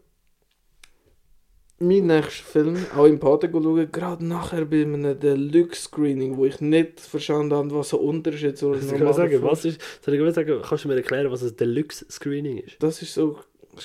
mein 1.81 2.07
nächster 2.07 2.43
Film, 2.43 2.77
auch 2.95 3.05
im 3.05 3.19
Pate 3.19 3.49
schauen, 3.51 3.91
gerade 3.91 4.25
nachher 4.25 4.65
bei 4.65 4.81
einem 4.83 5.19
Deluxe-Screening, 5.19 6.37
wo 6.37 6.45
ich 6.45 6.61
nicht 6.61 6.99
verstanden 6.99 7.53
habe, 7.53 7.71
was 7.71 7.89
der 7.89 8.01
Unterschied 8.01 8.57
zu 8.57 8.71
einem 8.71 8.81
Soll 8.81 8.93
ich 8.93 8.99
normalen 8.99 9.15
sagen, 9.15 9.29
Film 9.31 9.43
was 9.43 9.65
ist, 9.65 9.81
soll 10.03 10.13
ich 10.13 10.33
sagen, 10.35 10.61
kannst 10.67 10.83
du 10.83 10.87
mir 10.87 10.95
erklären, 10.95 11.31
was 11.31 11.43
ein 11.43 11.55
Deluxe-Screening 11.55 12.57
ist? 12.59 12.77
Das 12.79 13.01
ist 13.01 13.13
so 13.13 13.39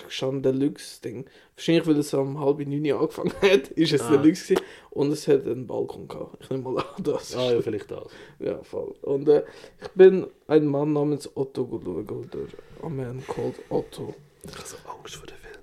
schon 0.08 0.36
ein 0.38 0.42
Deluxe-Ding. 0.42 1.26
Wahrscheinlich, 1.54 1.86
weil 1.86 1.96
es 1.98 2.12
um 2.12 2.40
halb 2.40 2.58
neun 2.58 2.90
angefangen 2.92 3.32
hat, 3.40 3.68
ist 3.76 3.92
es 3.92 4.02
Ah. 4.02 4.16
Deluxe 4.16 4.54
gewesen. 4.54 4.66
und 4.90 5.12
es 5.12 5.28
hat 5.28 5.46
einen 5.46 5.66
Balkon 5.66 6.08
gehabt. 6.08 6.42
Ich 6.42 6.50
nehme 6.50 6.64
mal 6.64 6.78
an, 6.80 7.02
das 7.04 7.36
Ah 7.36 7.52
ja, 7.52 7.62
vielleicht 7.62 7.90
das. 7.90 8.08
Ja, 8.40 8.62
voll. 8.64 8.94
Und 9.02 9.28
äh, 9.28 9.44
ich 9.80 9.88
bin 9.90 10.26
ein 10.48 10.66
Mann 10.66 10.92
namens 10.92 11.30
Otto 11.36 11.64
geschaut, 11.66 12.10
oder 12.10 12.46
A 12.82 12.88
Man 12.88 13.22
Called 13.28 13.54
Otto. 13.70 14.14
Ich 14.44 14.52
habe 14.56 14.66
so 14.66 14.76
Angst 14.88 15.14
vor 15.16 15.26
dem 15.26 15.36
Film. 15.36 15.56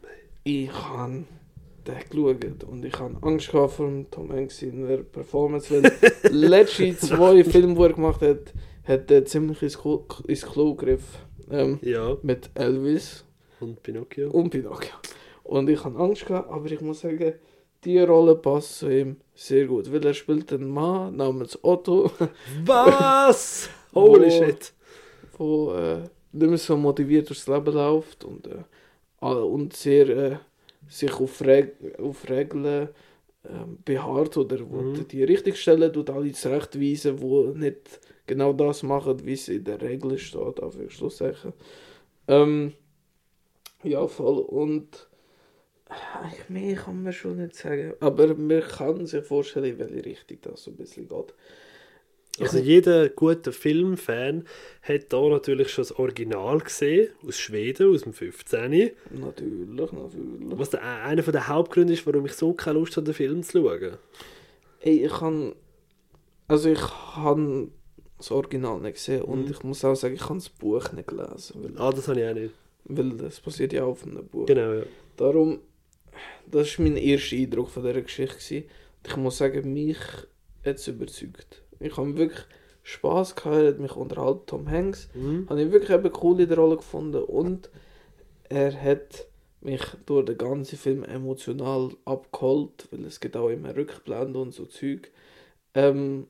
Ich 0.45 0.69
den 0.71 1.27
geschaut 2.09 2.63
und 2.65 2.85
ich 2.85 2.97
habe 2.99 3.15
Angst 3.21 3.51
gehabt 3.51 3.73
vor 3.73 3.89
Tom 4.11 4.31
Hanks 4.31 4.61
in 4.61 4.87
der 4.87 4.97
Performance, 4.97 5.69
weil 5.73 5.91
letzten 6.31 6.97
zwei 6.97 7.43
Filme, 7.43 7.75
die 7.75 7.81
er 7.81 7.93
gemacht 7.93 8.21
hat, 8.21 8.53
hat 8.85 9.11
er 9.11 9.25
ziemlich 9.25 9.61
ins 9.61 9.77
Klo, 9.79 10.05
ins 10.27 10.41
Klo 10.45 10.75
gegriffen. 10.75 11.19
Ähm, 11.51 11.79
Ja, 11.81 12.17
mit 12.21 12.49
Elvis 12.55 13.25
und 13.59 13.81
Pinocchio. 13.83 14.29
und 14.31 14.49
Pinocchio. 14.49 14.93
Und 15.43 15.69
ich 15.69 15.83
habe 15.83 15.99
Angst 15.99 16.25
gehabt, 16.25 16.49
aber 16.49 16.71
ich 16.71 16.79
muss 16.81 17.01
sagen, 17.01 17.33
die 17.83 17.99
Rolle 17.99 18.35
passt 18.35 18.79
zu 18.79 18.89
ihm 18.89 19.17
sehr 19.35 19.65
gut, 19.67 19.91
weil 19.91 20.05
er 20.05 20.13
spielt 20.13 20.53
einen 20.53 20.69
Mann 20.69 21.17
namens 21.17 21.59
Otto, 21.63 22.09
Was? 22.65 23.69
Holy 23.93 24.27
Wo- 24.27 24.29
shit. 24.45 24.73
wo 25.37 25.73
äh, 25.73 25.97
nicht 26.31 26.49
mehr 26.49 26.57
so 26.57 26.77
motiviert 26.77 27.27
durchs 27.29 27.47
Leben 27.47 27.73
läuft 27.73 28.23
und, 28.23 28.47
äh, 28.47 29.25
und 29.25 29.73
sehr 29.75 30.09
äh, 30.09 30.37
sich 30.87 31.13
auf, 31.13 31.41
Reg 31.41 31.73
auf 31.99 32.29
Regeln 32.29 32.89
ähm, 33.49 33.77
beharrt 33.85 34.37
oder 34.37 34.59
wo 34.69 34.77
Mhm. 34.81 35.07
die 35.07 35.23
richtig 35.23 35.57
stellen, 35.57 35.91
tut 35.91 36.09
alle 36.09 36.31
zurechtweisen, 36.31 37.21
wo 37.21 37.45
nicht 37.47 37.99
genau 38.27 38.53
das 38.53 38.83
machen, 38.83 39.25
wie 39.25 39.33
es 39.33 39.49
in 39.49 39.63
der 39.63 39.81
Regel 39.81 40.17
steht, 40.17 40.61
auf 40.61 40.75
Schlusszeichen. 40.89 41.53
Ähm, 42.27 42.73
ja, 43.83 44.07
voll. 44.07 44.39
Und 44.39 45.07
eigentlich 46.21 46.49
mehr 46.49 46.75
kann 46.75 47.03
man 47.03 47.13
schon 47.13 47.37
nicht 47.37 47.55
sagen. 47.55 47.93
Aber 47.99 48.33
man 48.35 48.61
kann 48.61 49.05
sich 49.05 49.23
vorstellen, 49.25 49.65
in 49.73 49.79
welche 49.79 50.05
Richtung 50.05 50.37
das 50.41 50.63
so 50.63 50.71
ein 50.71 50.77
bisschen 50.77 51.07
geht. 51.07 51.33
Also 52.39 52.57
jeder 52.57 53.09
gute 53.09 53.51
Filmfan 53.51 54.45
hat 54.81 55.13
da 55.13 55.21
natürlich 55.29 55.69
schon 55.69 55.83
das 55.83 55.91
Original 55.99 56.59
gesehen, 56.59 57.09
aus 57.27 57.37
Schweden, 57.37 57.93
aus 57.93 58.01
dem 58.03 58.13
15. 58.13 58.71
Natürlich, 59.11 59.69
natürlich. 59.69 60.57
Was 60.57 60.71
der, 60.71 60.81
einer 60.83 61.21
der 61.21 61.47
Hauptgründe 61.47 61.93
ist, 61.93 62.07
warum 62.07 62.25
ich 62.25 62.33
so 62.33 62.53
keine 62.53 62.79
Lust 62.79 62.97
habe, 62.97 63.05
den 63.05 63.13
Film 63.13 63.43
zu 63.43 63.61
schauen. 63.61 63.97
Ey, 64.81 65.05
ich 65.05 65.11
kann. 65.13 65.53
Also 66.47 66.69
ich 66.69 66.81
habe 66.81 67.69
das 68.17 68.31
Original 68.31 68.79
nicht 68.81 68.95
gesehen 68.95 69.21
und 69.21 69.45
Mhm. 69.45 69.51
ich 69.51 69.63
muss 69.63 69.85
auch 69.85 69.95
sagen, 69.95 70.15
ich 70.15 70.23
habe 70.23 70.35
das 70.35 70.49
Buch 70.49 70.91
nicht 70.91 71.07
gelesen. 71.07 71.75
Ah, 71.77 71.91
das 71.91 72.07
habe 72.07 72.19
ich 72.19 72.27
auch 72.27 72.33
nicht. 72.33 72.53
weil 72.85 73.11
das 73.11 73.39
passiert 73.39 73.71
ja 73.73 73.83
auch 73.85 73.91
auf 73.91 74.05
einem 74.05 74.27
Buch. 74.27 74.45
Genau, 74.47 74.73
ja. 74.73 74.83
Darum, 75.17 75.59
das 76.49 76.77
war 76.77 76.83
mein 76.85 76.97
erster 76.97 77.35
Eindruck 77.37 77.69
von 77.69 77.83
dieser 77.83 78.01
Geschichte. 78.01 78.35
Gewesen. 78.35 78.63
Und 79.03 79.07
ich 79.07 79.15
muss 79.17 79.37
sagen, 79.37 79.71
mich 79.71 79.97
hat 80.65 80.75
es 80.75 80.87
überzeugt. 80.87 81.62
Ich 81.79 81.97
habe 81.97 82.17
wirklich 82.17 82.45
Spass 82.83 83.35
gehabt, 83.35 83.55
er 83.55 83.67
hat 83.69 83.79
mich 83.79 83.95
unterhalten, 83.95 84.45
Tom 84.45 84.69
Hanks. 84.69 85.09
Mhm. 85.13 85.47
Habe 85.49 85.61
ich 85.61 85.71
wirklich 85.71 85.91
eben 85.91 86.11
cool 86.21 86.39
in 86.39 86.49
der 86.49 86.57
Rolle 86.57 86.77
gefunden 86.77 87.23
und 87.23 87.69
er 88.49 88.73
hat 88.73 89.27
mich 89.61 89.81
durch 90.05 90.25
den 90.25 90.37
ganzen 90.37 90.77
Film 90.77 91.03
emotional 91.03 91.91
abgeholt, 92.05 92.87
weil 92.91 93.05
es 93.05 93.19
gibt 93.19 93.37
auch 93.37 93.49
immer 93.49 93.75
Rückblenden 93.75 94.35
und 94.35 94.53
so 94.53 94.65
Zeug. 94.65 95.11
Ähm, 95.73 96.27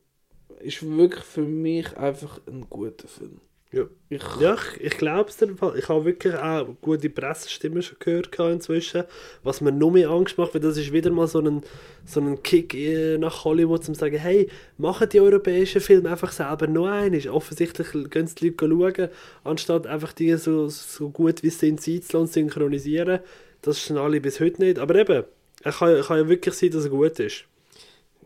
ist 0.60 0.88
wirklich 0.88 1.24
für 1.24 1.42
mich 1.42 1.98
einfach 1.98 2.40
ein 2.48 2.68
guter 2.70 3.08
Film. 3.08 3.42
Ja. 3.74 3.86
Ich, 4.10 4.22
Ja, 4.40 4.54
ich, 4.54 4.86
ich 4.86 4.98
glaube 4.98 5.30
es 5.32 5.38
dir. 5.38 5.50
Ich 5.76 5.90
habe 5.90 6.06
wirklich 6.06 6.36
auch 6.36 6.68
gute 6.80 7.10
Pressestimmen 7.10 7.82
schon 7.82 7.98
gehört 8.00 8.38
inzwischen. 8.38 9.04
Was 9.42 9.62
mir 9.62 9.72
noch 9.72 9.90
mehr 9.90 10.10
Angst 10.10 10.38
macht, 10.38 10.54
weil 10.54 10.62
das 10.62 10.78
ist 10.78 10.94
wieder 10.94 11.10
mal 11.10 11.28
so 11.28 11.40
ein, 11.40 11.64
so 12.06 12.22
ein 12.22 12.44
Kick 12.44 12.76
äh, 12.76 13.18
nach 13.18 13.44
Hollywood, 13.44 13.80
um 13.88 13.96
zu 13.96 14.00
sagen, 14.00 14.18
hey, 14.18 14.48
machen 14.78 15.10
die 15.10 15.20
europäischen 15.20 15.82
Filme 15.82 16.12
einfach 16.12 16.32
selber 16.32 16.68
noch 16.68 16.86
einen. 16.86 17.28
Offensichtlich 17.30 17.88
gehen 18.12 18.26
es 18.26 18.36
die 18.36 18.50
Leute 18.50 18.70
schauen, 18.70 19.10
anstatt 19.44 19.88
einfach 19.88 20.14
die 20.14 20.36
so, 20.36 20.70
so 20.70 21.10
gut 21.10 21.42
wie 21.42 21.50
sie 21.50 21.76
sind 21.76 21.82
zu 21.82 22.26
synchronisieren. 22.28 23.22
Das 23.64 23.78
ist 23.78 23.92
alle 23.92 24.22
bis 24.22 24.40
heute 24.40 24.62
nicht. 24.62 24.78
Aber 24.78 24.94
eben, 24.94 25.24
es 25.64 25.78
kann, 25.80 26.00
kann 26.04 26.18
ja 26.20 26.30
wirklich 26.30 26.54
sein, 26.54 26.70
dass 26.70 26.84
er 26.84 26.92
gut 26.92 27.20
ist. 27.20 27.46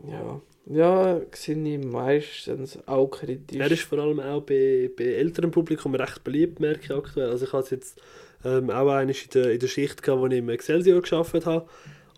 ja, 0.06 0.42
ja, 0.70 1.20
sehe 1.32 1.74
ich 1.74 1.84
meistens 1.84 2.78
auch 2.86 3.08
kritisch. 3.08 3.58
Er 3.58 3.70
ist 3.70 3.82
vor 3.82 3.98
allem 3.98 4.20
auch 4.20 4.42
bei, 4.42 4.90
bei 4.96 5.04
älterem 5.04 5.50
Publikum 5.50 5.94
recht 5.94 6.22
beliebt, 6.24 6.60
merke 6.60 6.80
ich 6.84 6.90
aktuell. 6.90 7.30
Also 7.30 7.46
ich 7.46 7.52
hatte 7.52 7.74
jetzt 7.74 8.00
ähm, 8.44 8.70
auch 8.70 8.80
einmal 8.80 9.08
in 9.08 9.16
der, 9.32 9.52
in 9.52 9.58
der 9.58 9.66
Schicht, 9.66 10.02
gehabt, 10.02 10.20
wo 10.20 10.26
ich 10.26 10.34
im 10.34 10.48
Excelsior 10.50 11.00
gearbeitet 11.00 11.46
habe. 11.46 11.68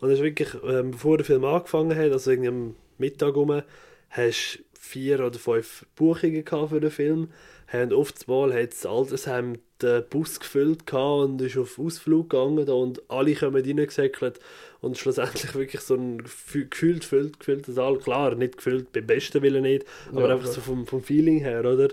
Und 0.01 0.09
das 0.09 0.18
ist 0.18 0.24
wirklich, 0.24 0.48
ähm, 0.64 0.93
bevor 0.93 1.16
der 1.16 1.27
Film 1.27 1.44
angefangen 1.44 1.97
hat, 1.97 2.12
also 2.12 2.31
irgendwie 2.31 2.48
am 2.48 2.74
Mittag 2.98 3.36
rum, 3.36 3.62
hast 4.09 4.59
vier 4.78 5.24
oder 5.24 5.39
fünf 5.39 5.86
Buchungen 5.94 6.44
gehabt 6.44 6.70
für 6.70 6.81
den 6.81 6.90
Film. 6.90 7.28
Haben 7.68 7.93
oft 7.93 8.27
mal 8.27 8.52
hat 8.52 8.72
das 8.72 8.85
Altersheim 8.85 9.59
den 9.81 10.02
Bus 10.10 10.40
gefüllt 10.40 10.93
und 10.93 11.40
ist 11.40 11.56
auf 11.56 11.78
Ausflug 11.78 12.31
gegangen 12.31 12.68
und 12.68 13.02
alle 13.09 13.35
kommen 13.35 13.64
reingesäckelt 13.64 14.40
und 14.81 14.97
schlussendlich 14.98 15.55
wirklich 15.55 15.81
so 15.82 15.94
ein 15.94 16.23
gefü- 16.23 16.69
gefühlt, 16.69 17.01
gefühlt, 17.01 17.39
gefühlter 17.39 17.73
Saal. 17.73 17.98
Klar, 17.98 18.35
nicht 18.35 18.57
gefüllt, 18.57 18.93
beim 18.93 19.07
besten 19.07 19.43
Willen 19.43 19.62
nicht, 19.62 19.85
aber 20.11 20.23
Ja, 20.23 20.35
einfach 20.35 20.44
klar. 20.44 20.55
so 20.55 20.61
vom, 20.62 20.86
vom 20.86 21.02
Feeling 21.02 21.39
her, 21.40 21.61
oder? 21.61 21.89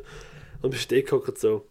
Und 0.61 0.71
bist 0.71 0.89
du 0.91 1.01
gehockt 1.03 1.37
so, 1.37 1.65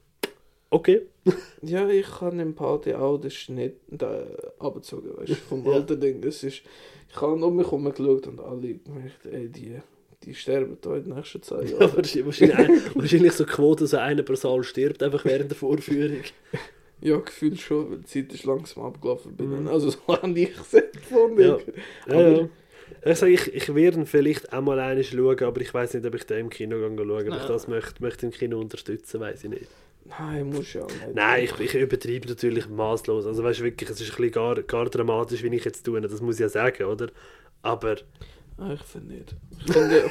okay. 0.70 1.02
Ja, 1.62 1.88
ich 1.88 2.06
kann 2.06 2.38
im 2.38 2.54
Party 2.54 2.94
auch 2.94 3.18
den 3.18 3.30
Schnitt 3.30 3.76
da 3.88 4.24
abgezogen, 4.58 5.16
weißt 5.16 5.30
du, 5.30 5.34
vom 5.48 5.64
Ja. 5.64 5.72
alten 5.72 6.00
Ding. 6.00 6.22
Es 6.22 6.42
ist, 6.42 6.62
ich 7.08 7.20
habe 7.20 7.32
um 7.32 7.56
mich 7.56 7.66
herum 7.66 7.84
geschaut 7.90 8.26
und 8.26 8.40
alle 8.40 8.74
gemerkt, 8.74 9.26
ey, 9.30 9.48
die, 9.48 9.76
die 10.22 10.34
sterben 10.34 10.76
da 10.82 10.96
in 10.96 11.04
den 11.04 11.14
nächsten 11.14 11.40
Ja, 11.50 11.62
Jahren. 11.62 11.96
wahrscheinlich, 11.96 12.26
wahrscheinlich, 12.26 12.58
ein- 12.58 12.80
wahrscheinlich 12.94 13.32
so 13.32 13.44
Quote, 13.46 13.86
so 13.86 13.96
einer 13.96 14.22
pro 14.22 14.34
Saal 14.34 14.62
stirbt 14.64 15.02
einfach 15.02 15.24
während 15.24 15.50
der 15.50 15.56
Vorführung. 15.56 16.20
Ja, 17.00 17.16
gefühlt 17.18 17.60
schon, 17.60 17.90
weil 17.90 17.98
die 17.98 18.04
Zeit 18.06 18.32
ist 18.32 18.44
langsam 18.44 18.84
abgelaufen 18.84 19.36
bei 19.36 19.44
Mhm. 19.44 19.50
denen. 19.50 19.68
Also 19.68 19.90
so 19.90 19.98
habe 20.08 20.38
ich 20.38 20.50
es 20.58 20.74
empfunden. 20.74 21.40
Ja. 21.40 21.58
Ja, 22.08 22.14
Aber- 22.14 22.40
ja. 22.42 22.48
Ich 23.04 23.18
sage, 23.18 23.32
ich, 23.32 23.52
ich 23.54 23.74
werde 23.74 23.98
ihn 23.98 24.06
vielleicht 24.06 24.52
auch 24.52 24.60
mal 24.62 24.78
einmal 24.78 25.02
schauen, 25.04 25.40
aber 25.42 25.60
ich 25.60 25.74
weiß 25.74 25.94
nicht, 25.94 26.06
ob 26.06 26.14
ich 26.14 26.24
den 26.24 26.38
im 26.38 26.50
Kino 26.50 26.76
gehen 26.78 26.96
schaue. 26.96 27.14
Ob 27.16 27.22
ich 27.22 27.28
Nein. 27.28 27.48
das 27.48 27.68
möchte, 27.68 28.02
möchte 28.02 28.26
im 28.26 28.32
Kino 28.32 28.60
unterstützen, 28.60 29.20
weiß 29.20 29.44
ich 29.44 29.50
nicht. 29.50 29.66
Nein, 30.04 30.50
muss 30.50 30.72
ja 30.72 30.82
auch 30.84 30.88
nicht. 30.88 31.14
Nein, 31.14 31.44
ich, 31.44 31.58
ich 31.60 31.74
übertreibe 31.74 32.28
natürlich 32.28 32.68
maßlos. 32.68 33.26
Also 33.26 33.42
weißt 33.42 33.60
du 33.60 33.64
wirklich, 33.64 33.90
es 33.90 34.00
ist 34.00 34.10
ein 34.10 34.16
bisschen 34.16 34.30
gar, 34.32 34.62
gar 34.62 34.86
dramatisch, 34.88 35.42
wie 35.42 35.54
ich 35.54 35.64
jetzt 35.64 35.84
tue. 35.84 36.00
Das 36.00 36.20
muss 36.20 36.36
ich 36.36 36.40
ja 36.42 36.48
sagen, 36.48 36.84
oder? 36.84 37.08
Aber 37.62 37.96
Ah, 38.58 38.72
ich 38.72 38.82
finde 38.82 39.14
nicht. 39.14 39.34
Ich 39.66 39.72
finde, 39.72 40.10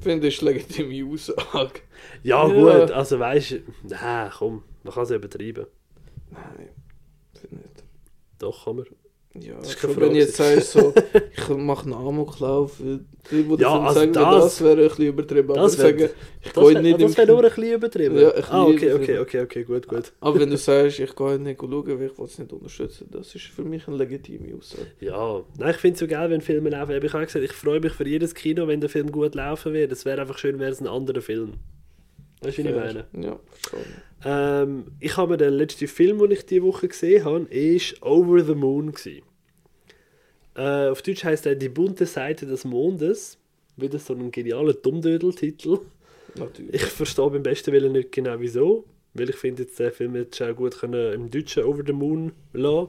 finde, 0.00 0.26
das 0.26 0.34
ist 0.34 0.42
eine 0.42 0.50
legitime 0.52 1.12
Aussage. 1.12 1.80
ja, 2.24 2.46
Ja. 2.48 2.52
gut, 2.78 2.90
also 2.90 3.18
weißt 3.20 3.50
du, 3.52 3.56
nein, 3.88 4.30
komm, 4.36 4.62
man 4.82 4.94
kann 4.94 5.04
es 5.04 5.10
übertreiben. 5.12 5.66
Nein, 6.30 6.68
finde 7.40 7.56
nicht. 7.56 7.84
Doch, 8.38 8.64
kann 8.64 8.76
man. 8.76 8.86
Ja, 9.38 9.54
Das 9.58 9.68
ist 9.68 9.78
keine 9.78 9.96
wenn 10.00 10.10
ich 10.10 10.16
jetzt 10.16 10.36
Frage. 10.38 10.60
sage, 10.60 10.92
so, 10.92 10.94
ich 11.36 11.48
mache 11.56 11.84
einen 11.84 11.94
Amoklauf, 11.94 12.78
die, 12.78 12.98
die 13.30 13.62
Ja, 13.62 13.78
also 13.80 14.00
sagen, 14.00 14.12
das- 14.12 14.44
das, 14.44 14.60
wäre 14.64 14.82
ein 14.82 14.88
bisschen 14.88 15.06
übertrieben. 15.06 15.50
Aber 15.52 15.60
das 15.62 15.78
wär- 15.78 15.84
sagen, 15.86 16.10
ich 16.42 16.52
Das 16.52 16.64
gehe 16.64 16.74
wäre 16.74 16.82
nicht 16.82 17.00
das 17.00 17.16
wär 17.16 17.24
Kino. 17.26 17.36
nur 17.36 17.44
ein 17.44 17.54
bisschen 17.54 17.74
übertrieben. 17.74 18.18
Ja, 18.18 18.28
ein 18.30 18.34
bisschen 18.34 18.52
ah, 18.54 18.64
okay, 18.64 18.74
okay, 18.74 18.86
übertrieben. 18.90 19.20
okay, 19.20 19.40
okay, 19.42 19.62
gut, 19.64 19.86
gut. 19.86 20.12
Aber 20.20 20.40
wenn 20.40 20.50
du 20.50 20.56
sagst, 20.56 20.98
ich 20.98 21.14
gehe 21.14 21.38
nicht 21.38 21.60
schauen, 21.60 21.86
weil 21.86 22.06
ich 22.10 22.18
will 22.18 22.24
es 22.24 22.38
nicht 22.40 22.52
unterstützen, 22.52 23.08
das 23.12 23.32
ist 23.36 23.44
für 23.44 23.62
mich 23.62 23.86
eine 23.86 23.98
legitime 23.98 24.56
Aussage. 24.56 24.86
Ja, 24.98 25.42
nein, 25.58 25.70
ich 25.70 25.76
finde 25.76 25.94
es 25.94 26.00
so 26.00 26.06
geil, 26.08 26.28
wenn 26.28 26.40
Filme 26.40 26.70
laufen. 26.70 26.90
Ich 26.90 27.12
habe 27.12 27.24
gesagt, 27.26 27.44
ich 27.44 27.52
freue 27.52 27.78
mich 27.78 27.92
für 27.92 28.08
jedes 28.08 28.34
Kino, 28.34 28.66
wenn 28.66 28.80
der 28.80 28.90
Film 28.90 29.12
gut 29.12 29.36
laufen 29.36 29.72
wird. 29.74 29.92
Es 29.92 30.04
wäre 30.04 30.22
einfach 30.22 30.38
schön, 30.38 30.58
wäre 30.58 30.72
es 30.72 30.80
ein 30.80 30.88
anderer 30.88 31.20
Film. 31.22 31.52
Weißt 32.42 32.58
du, 32.58 32.64
wie 32.64 32.68
ich 32.68 32.74
meine? 32.74 33.04
Ja, 33.12 33.38
schon. 33.68 33.78
Ähm, 34.24 34.86
ich 35.00 35.16
habe 35.16 35.32
mir 35.32 35.36
den 35.38 35.54
letzten 35.54 35.88
Film, 35.88 36.18
den 36.18 36.32
ich 36.32 36.44
diese 36.44 36.62
Woche 36.62 36.88
gesehen 36.88 37.24
habe, 37.24 37.44
ist 37.50 38.02
Over 38.02 38.44
the 38.44 38.54
Moon. 38.54 38.92
Gewesen. 38.92 39.22
Äh, 40.54 40.88
auf 40.88 41.02
Deutsch 41.02 41.24
heißt 41.24 41.46
er 41.46 41.54
Die 41.54 41.68
bunte 41.68 42.06
Seite 42.06 42.46
des 42.46 42.64
Mondes. 42.64 43.38
Wieder 43.76 43.98
so 43.98 44.14
ein 44.14 44.30
genialer 44.30 44.74
Dummdödel-Titel. 44.74 45.78
Natürlich. 46.36 46.74
Ich 46.74 46.82
verstehe 46.82 47.30
beim 47.30 47.42
besten 47.42 47.72
Willen 47.72 47.92
nicht 47.92 48.12
genau 48.12 48.38
wieso, 48.38 48.84
weil 49.14 49.30
ich 49.30 49.36
finde, 49.36 49.62
jetzt 49.62 49.78
der 49.78 49.92
Film 49.92 50.14
jetzt 50.16 50.40
auch 50.42 50.54
gut 50.54 50.78
können 50.78 51.14
im 51.14 51.30
Deutschen 51.30 51.64
Over 51.64 51.82
the 51.86 51.92
Moon 51.92 52.32
lassen. 52.52 52.88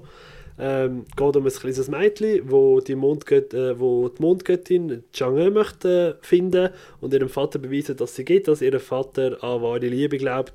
Ähm, 0.60 1.06
geht 1.16 1.36
um 1.36 1.46
ein 1.46 1.52
kleines 1.52 1.88
Mädchen, 1.88 2.52
wo 2.52 2.82
die, 2.82 2.94
Mondgött, 2.94 3.54
äh, 3.54 3.80
wo 3.80 4.10
die 4.10 4.22
Mondgöttin 4.22 5.04
Chang'e 5.14 5.50
möchte 5.50 6.20
äh, 6.22 6.26
finden 6.26 6.70
und 7.00 7.14
ihrem 7.14 7.30
Vater 7.30 7.58
beweisen, 7.58 7.96
dass 7.96 8.16
sie 8.16 8.26
geht, 8.26 8.48
dass 8.48 8.62
ihr 8.62 8.80
Vater 8.80 9.42
an 9.44 9.62
wahre 9.62 9.88
Liebe 9.88 10.18
glaubt, 10.18 10.54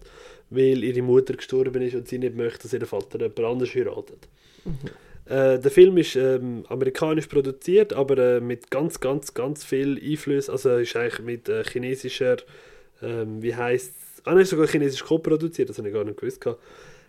weil 0.50 0.84
ihre 0.84 1.02
Mutter 1.02 1.34
gestorben 1.34 1.82
ist 1.82 1.94
und 1.94 2.08
sie 2.08 2.18
nicht 2.18 2.36
möchte, 2.36 2.62
dass 2.62 2.72
ihr 2.72 2.86
Vater 2.86 3.18
jemand 3.20 3.40
anders 3.40 3.74
heiratet. 3.74 4.28
Äh, 5.26 5.58
der 5.58 5.70
Film 5.70 5.96
ist 5.98 6.14
ähm, 6.14 6.64
amerikanisch 6.68 7.26
produziert, 7.26 7.92
aber 7.92 8.36
äh, 8.36 8.40
mit 8.40 8.70
ganz, 8.70 9.00
ganz, 9.00 9.34
ganz 9.34 9.64
viel 9.64 10.00
Einfluss. 10.02 10.48
Also 10.48 10.76
ist 10.76 10.94
eigentlich 10.94 11.18
mit 11.20 11.48
äh, 11.48 11.64
chinesischer, 11.64 12.36
ähm, 13.02 13.42
wie 13.42 13.54
heißt 13.54 13.88
es? 13.88 14.22
Ah, 14.24 14.34
nein, 14.34 14.44
sogar 14.44 14.66
chinesisch 14.68 15.04
co-produziert, 15.04 15.68
das 15.68 15.78
habe 15.78 15.88
ich 15.88 15.94
gar 15.94 16.04
nicht 16.04 16.18
gewusst. 16.18 16.40
Gehabt. 16.40 16.60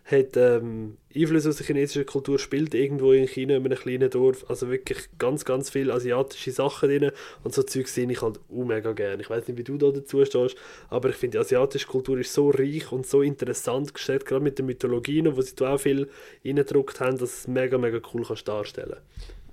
Hat 0.10 0.38
ähm, 0.38 0.96
Einfluss 1.14 1.46
aus 1.46 1.58
der 1.58 1.66
chinesischen 1.66 2.06
Kultur, 2.06 2.40
spielt 2.40 2.74
irgendwo 2.74 3.12
in 3.12 3.28
China 3.28 3.56
in 3.58 3.66
einem 3.66 3.78
kleinen 3.78 4.10
Dorf. 4.10 4.50
Also 4.50 4.70
wirklich 4.70 5.10
ganz, 5.18 5.44
ganz 5.44 5.70
viele 5.70 5.94
asiatische 5.94 6.52
Sachen 6.52 6.88
drin. 6.88 7.12
Und 7.44 7.54
so 7.54 7.62
Zeug 7.64 7.88
sehe 7.90 8.10
ich 8.10 8.22
halt 8.22 8.40
auch 8.50 8.64
mega 8.64 8.94
gerne. 8.94 9.22
Ich 9.22 9.30
weiß 9.30 9.48
nicht, 9.48 9.58
wie 9.58 9.64
du 9.66 9.78
da 9.78 9.92
dazu 9.92 10.24
stehst, 10.24 10.56
aber 10.90 11.10
ich 11.10 11.16
finde, 11.16 11.38
die 11.38 11.42
asiatische 11.42 11.88
Kultur 11.88 12.18
ist 12.20 12.34
so 12.34 12.50
reich 12.52 12.90
und 12.92 13.06
so 13.06 13.22
interessant 13.22 13.94
gestellt, 13.94 14.26
gerade 14.26 14.44
mit 14.44 14.58
der 14.60 14.66
Mythologie, 14.66 15.22
noch, 15.22 15.36
wo 15.36 15.42
sie 15.42 15.56
da 15.56 15.76
auch 15.76 15.80
viel 15.80 16.10
reingedruckt 16.46 17.02
haben, 17.02 17.18
dass 17.18 17.40
es 17.40 17.48
mega, 17.48 17.78
mega 17.78 18.00
cool 18.14 18.24
kannst 18.26 18.48
darstellen 18.48 19.00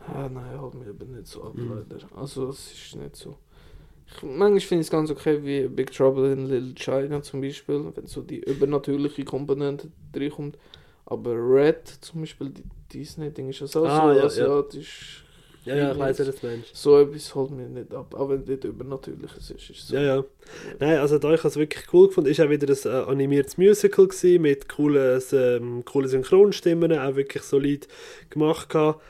Ah, 0.06 0.28
nein, 0.32 0.60
halt 0.60 0.74
mir 0.74 0.88
eben 0.90 1.16
nicht 1.16 1.26
so 1.26 1.42
ab, 1.42 1.54
Mhm. 1.54 1.82
leider. 1.88 2.06
Also, 2.14 2.50
es 2.50 2.70
ist 2.72 2.94
nicht 2.94 3.16
so. 3.16 3.38
Ich, 4.06 4.22
manchmal 4.22 4.60
finde 4.60 4.80
ich 4.82 4.86
es 4.86 4.90
ganz 4.90 5.10
okay, 5.10 5.40
wie 5.42 5.66
Big 5.68 5.90
Trouble 5.92 6.32
in 6.32 6.46
Little 6.46 6.74
China 6.74 7.22
zum 7.22 7.40
Beispiel, 7.40 7.84
wenn 7.94 8.06
so 8.06 8.22
die 8.22 8.40
übernatürliche 8.40 9.24
Komponente 9.24 9.88
reinkommt. 10.14 10.58
Aber 11.06 11.32
Red 11.34 11.86
zum 12.00 12.20
Beispiel, 12.20 12.50
die 12.50 12.64
Disney-Ding 12.92 13.50
ist 13.50 13.60
ja 13.60 13.66
so, 13.66 13.84
Ah, 13.84 14.12
ja, 14.12 14.18
ja. 14.18 14.24
asiatisch. 14.24 15.24
Ja, 15.64 15.76
ja, 15.76 15.92
ich 15.92 15.98
weiß, 15.98 16.18
wer 16.18 16.26
das 16.26 16.42
Mensch. 16.42 16.66
So 16.74 16.98
etwas 17.00 17.34
holt 17.34 17.50
mir 17.50 17.66
nicht 17.66 17.94
ab, 17.94 18.14
auch 18.14 18.28
wenn 18.28 18.42
es 18.42 18.46
nicht 18.46 18.64
übernatürliches 18.64 19.50
ist. 19.50 19.70
ist 19.70 19.88
so. 19.88 19.94
Ja, 19.96 20.02
ja. 20.02 20.24
Nein, 20.78 20.98
also 20.98 21.18
da 21.18 21.32
ich 21.32 21.42
es 21.42 21.56
wirklich 21.56 21.84
cool 21.92 22.08
gefunden. 22.08 22.28
Ist 22.28 22.40
auch 22.40 22.50
wieder 22.50 22.68
ein 22.68 22.76
äh, 22.84 23.10
animiertes 23.10 23.56
Musical 23.56 24.06
gewesen, 24.06 24.42
mit 24.42 24.68
coolen, 24.68 25.22
ähm, 25.32 25.82
coolen 25.86 26.08
Synchronstimmen, 26.10 26.92
auch 26.92 27.16
wirklich 27.16 27.42
solid 27.44 27.88
gemacht 28.28 28.68
gehabt. 28.68 29.00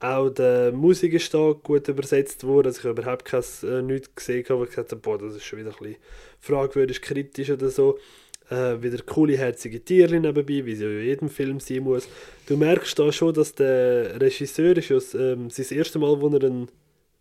Auch 0.00 0.30
die 0.30 0.72
Musik 0.72 1.12
ist 1.12 1.32
da 1.34 1.52
gut 1.52 1.86
übersetzt 1.88 2.44
worden, 2.44 2.68
also 2.68 2.80
ich 2.80 2.84
überhaupt 2.86 3.26
kein, 3.26 3.42
äh, 3.62 3.82
nichts 3.82 4.14
gesehen, 4.14 4.46
habe, 4.48 4.64
ich 4.64 4.70
gesagt 4.70 4.92
habe, 4.92 5.00
boah, 5.02 5.18
das 5.18 5.36
ist 5.36 5.44
schon 5.44 5.58
wieder 5.58 5.70
ein 5.70 5.76
bisschen 5.78 5.96
fragwürdig, 6.40 7.02
kritisch 7.02 7.50
oder 7.50 7.68
so. 7.68 7.98
Äh, 8.50 8.82
wieder 8.82 9.02
coole, 9.04 9.36
herzige 9.36 9.84
Tiere 9.84 10.18
nebenbei, 10.18 10.64
wie 10.64 10.74
sie 10.74 10.84
in 10.84 11.04
jedem 11.04 11.28
Film 11.28 11.60
sein 11.60 11.84
muss. 11.84 12.08
Du 12.46 12.56
merkst 12.56 12.98
da 12.98 13.12
schon, 13.12 13.34
dass 13.34 13.54
der 13.54 14.18
Regisseur 14.20 14.76
ist 14.76 14.88
ja 14.88 14.96
ähm, 15.20 15.50
sein 15.50 15.78
erstes 15.78 16.00
Mal, 16.00 16.20
wo 16.20 16.28
er 16.28 16.44
einen 16.44 16.68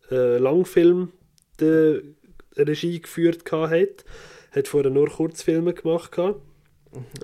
äh, 0.09 0.37
Langfilm 0.37 1.11
die 1.59 2.01
Regie 2.55 3.01
geführt 3.01 3.43
hat. 3.51 4.05
Hat 4.51 4.67
vorher 4.67 4.89
nur 4.89 5.09
Kurzfilme 5.09 5.73
gemacht 5.73 6.13
gehabt. 6.13 6.41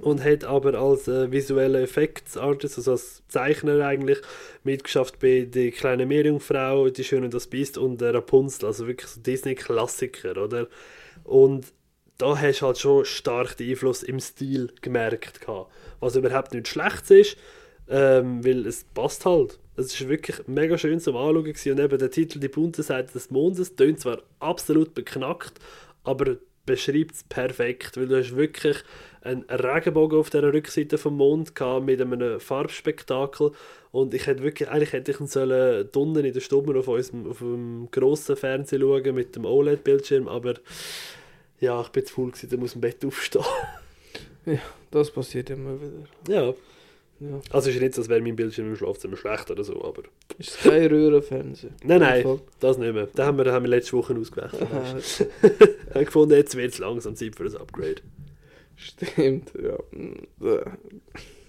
Und 0.01 0.23
hat 0.23 0.43
aber 0.43 0.75
als 0.75 1.07
äh, 1.07 1.31
visueller 1.31 1.81
Effektsartist, 1.81 2.77
also 2.77 2.91
als 2.91 3.23
Zeichner 3.27 3.83
eigentlich, 3.85 4.19
mitgeschafft 4.63 5.19
bei 5.19 5.47
Die 5.49 5.71
kleine 5.71 6.05
Meerjungfrau, 6.05 6.89
Die 6.89 7.03
Schöne 7.03 7.29
das 7.29 7.47
Biest 7.47 7.77
und 7.77 8.01
äh, 8.01 8.09
Rapunzel. 8.09 8.67
Also 8.67 8.85
wirklich 8.85 9.09
so 9.09 9.21
Disney-Klassiker, 9.21 10.37
oder? 10.43 10.67
Und 11.23 11.73
da 12.17 12.37
hast 12.39 12.61
du 12.61 12.65
halt 12.67 12.77
schon 12.77 13.05
stark 13.05 13.57
den 13.57 13.71
Einfluss 13.71 14.03
im 14.03 14.19
Stil 14.19 14.71
gemerkt. 14.81 15.41
Gehabt. 15.41 15.71
Was 15.99 16.15
überhaupt 16.15 16.53
nicht 16.53 16.67
schlecht 16.67 17.09
ist, 17.09 17.37
ähm, 17.89 18.45
weil 18.45 18.65
es 18.67 18.83
passt 18.83 19.25
halt. 19.25 19.59
Es 19.77 19.87
ist 19.87 20.07
wirklich 20.07 20.47
mega 20.47 20.77
schön 20.77 20.99
zum 20.99 21.17
Anschauen 21.17 21.43
gewesen. 21.43 21.71
und 21.71 21.79
eben 21.79 21.97
der 21.97 22.11
Titel 22.11 22.39
«Die 22.39 22.47
bunte 22.47 22.83
Seite 22.83 23.11
des 23.11 23.29
Mondes» 23.31 23.75
tönt 23.75 23.99
zwar 23.99 24.21
absolut 24.39 24.93
beknackt, 24.93 25.59
aber 26.03 26.37
beschreibt 26.65 27.15
es 27.15 27.23
perfekt, 27.23 27.97
weil 27.97 28.07
du 28.07 28.17
hast 28.17 28.35
wirklich 28.35 28.77
einen 29.21 29.43
Regenbogen 29.43 30.19
auf 30.19 30.29
der 30.29 30.43
Rückseite 30.43 30.97
vom 30.97 31.17
Mond 31.17 31.55
gehabt 31.55 31.85
mit 31.85 32.01
einem 32.01 32.39
Farbspektakel 32.39 33.51
und 33.91 34.13
ich 34.13 34.27
hätte 34.27 34.43
wirklich, 34.43 34.69
eigentlich 34.69 34.93
hätte 34.93 35.11
ich 35.11 35.19
ihn 35.19 35.27
sollen 35.27 35.89
in 35.93 36.33
der 36.33 36.39
Stube 36.41 36.77
auf 36.77 36.87
unserem 36.87 37.29
auf 37.29 37.39
dem 37.39 37.89
grossen 37.91 38.35
Fernseher 38.35 38.79
schauen 38.79 39.15
mit 39.15 39.35
dem 39.35 39.45
OLED-Bildschirm, 39.45 40.27
aber 40.27 40.55
ja, 41.59 41.81
ich 41.81 41.89
bin 41.89 42.05
zu 42.05 42.13
faul 42.13 42.31
gewesen, 42.31 42.49
da 42.49 42.57
muss 42.57 42.75
im 42.75 42.81
Bett 42.81 43.03
aufstehen. 43.05 43.45
Ja, 44.45 44.59
das 44.91 45.09
passiert 45.09 45.49
immer 45.49 45.79
wieder. 45.81 46.07
Ja. 46.27 46.53
Ja. 47.19 47.39
Also 47.51 47.69
ist 47.69 47.75
ja 47.75 47.81
nicht 47.81 47.95
so, 47.95 48.01
als 48.01 48.09
wäre 48.09 48.21
mein 48.21 48.35
Bildschirm 48.35 48.67
im 48.67 48.75
Schlafzimmer 48.75 49.15
schlecht 49.15 49.49
oder 49.49 49.63
so, 49.63 49.83
aber... 49.83 50.03
Ist 50.37 50.49
es 50.49 50.57
kein 50.57 50.87
Röhrenfernseher? 50.87 51.71
Nein, 51.83 52.01
nein, 52.01 52.39
das 52.59 52.77
nicht 52.77 52.93
mehr. 52.93 53.07
Den 53.07 53.25
haben 53.25 53.37
wir, 53.37 53.45
den 53.45 53.53
haben 53.53 53.63
wir 53.63 53.69
letzte 53.69 53.93
Woche 53.93 54.15
ausgewechselt. 54.15 54.63
Aha, 54.63 54.97
Ich 54.97 55.95
habe 55.95 56.05
gefunden, 56.05 56.35
jetzt 56.35 56.55
wird 56.55 56.73
es 56.73 56.79
langsam 56.79 57.15
Zeit 57.15 57.35
für 57.35 57.45
ein 57.45 57.55
Upgrade. 57.55 58.01
Stimmt, 58.75 59.53
ja. 59.61 59.77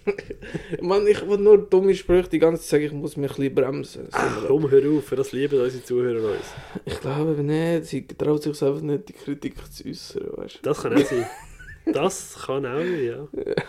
Mann, 0.80 1.06
ich 1.09 1.26
will 1.28 1.38
nur 1.38 1.59
dumme 1.59 1.94
Sprüche 1.94 2.28
die 2.28 2.38
ganze 2.38 2.62
Zeit 2.62 2.70
sagen, 2.70 2.84
ich 2.84 2.93
muss 2.93 3.16
mich 3.16 3.30
ein 3.32 3.36
bisschen 3.36 3.55
bremsen. 3.55 4.09
Ach, 4.12 4.44
komm, 4.47 4.70
hör 4.70 4.97
auf, 4.97 5.05
für 5.05 5.16
das 5.16 5.32
lieben 5.32 5.60
unsere 5.60 5.82
Zuhörer 5.82 6.30
uns. 6.30 6.47
Ich 6.84 7.01
glaube 7.01 7.43
nicht, 7.43 7.86
sie 7.86 8.06
traut 8.06 8.44
sich 8.44 8.62
einfach 8.62 8.80
nicht, 8.82 9.09
die 9.09 9.14
Kritik 9.14 9.55
zu 9.72 9.88
äußern, 9.88 10.28
weißt 10.36 10.60
Das 10.62 10.82
kann 10.82 10.94
auch 10.94 11.05
sein. 11.05 11.26
Das 11.93 12.36
kann 12.47 12.66
auch 12.66 12.78
sein, 12.78 13.05
ja. 13.05 13.28
du. 13.32 13.55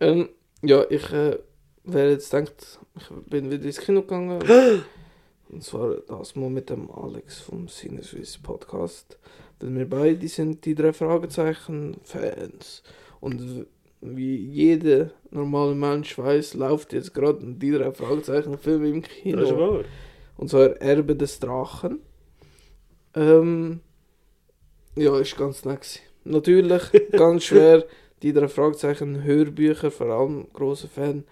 Ähm, 0.00 0.28
ja, 0.66 0.84
ich, 0.88 1.12
äh, 1.12 1.38
wer 1.84 2.10
jetzt 2.10 2.32
denkt, 2.32 2.78
ich 2.96 3.08
bin 3.26 3.50
wieder 3.50 3.64
ins 3.64 3.80
Kino 3.80 4.02
gegangen. 4.02 4.42
Und 5.48 5.62
zwar 5.62 5.96
das 6.08 6.34
mal 6.34 6.50
mit 6.50 6.70
dem 6.70 6.90
Alex 6.90 7.40
vom 7.40 7.68
Sinneswiss 7.68 8.38
Podcast. 8.38 9.18
Denn 9.60 9.76
wir 9.76 9.88
beide 9.88 10.26
sind 10.26 10.64
die 10.64 10.74
drei 10.74 10.92
Fragezeichen 10.92 11.96
Fans. 12.02 12.82
Und 13.20 13.66
wie 14.00 14.36
jeder 14.36 15.10
normale 15.30 15.74
Mensch 15.74 16.18
weiß, 16.18 16.54
läuft 16.54 16.92
jetzt 16.92 17.14
gerade 17.14 17.44
ein 17.44 17.58
die 17.58 17.70
drei 17.70 17.92
Fragezeichen 17.92 18.58
Film 18.58 18.84
im 18.84 19.02
Kino. 19.02 19.40
Das 19.40 19.50
ist 19.50 19.56
wahr. 19.56 19.84
Und 20.36 20.50
zwar 20.50 20.76
Erbe 20.80 21.14
des 21.14 21.38
Drachen. 21.38 22.00
Ähm, 23.14 23.80
ja, 24.96 25.18
ist 25.18 25.36
ganz 25.36 25.64
nett. 25.64 25.80
gewesen. 25.82 26.14
Natürlich 26.24 26.82
ganz 27.12 27.44
schwer. 27.44 27.84
Die 28.24 28.32
drei 28.32 28.48
Fragezeichen 28.48 29.22
Hörbücher, 29.22 29.90
vor 29.90 30.06
allem 30.06 30.46
großer 30.52 30.88
Fan. 30.88 31.24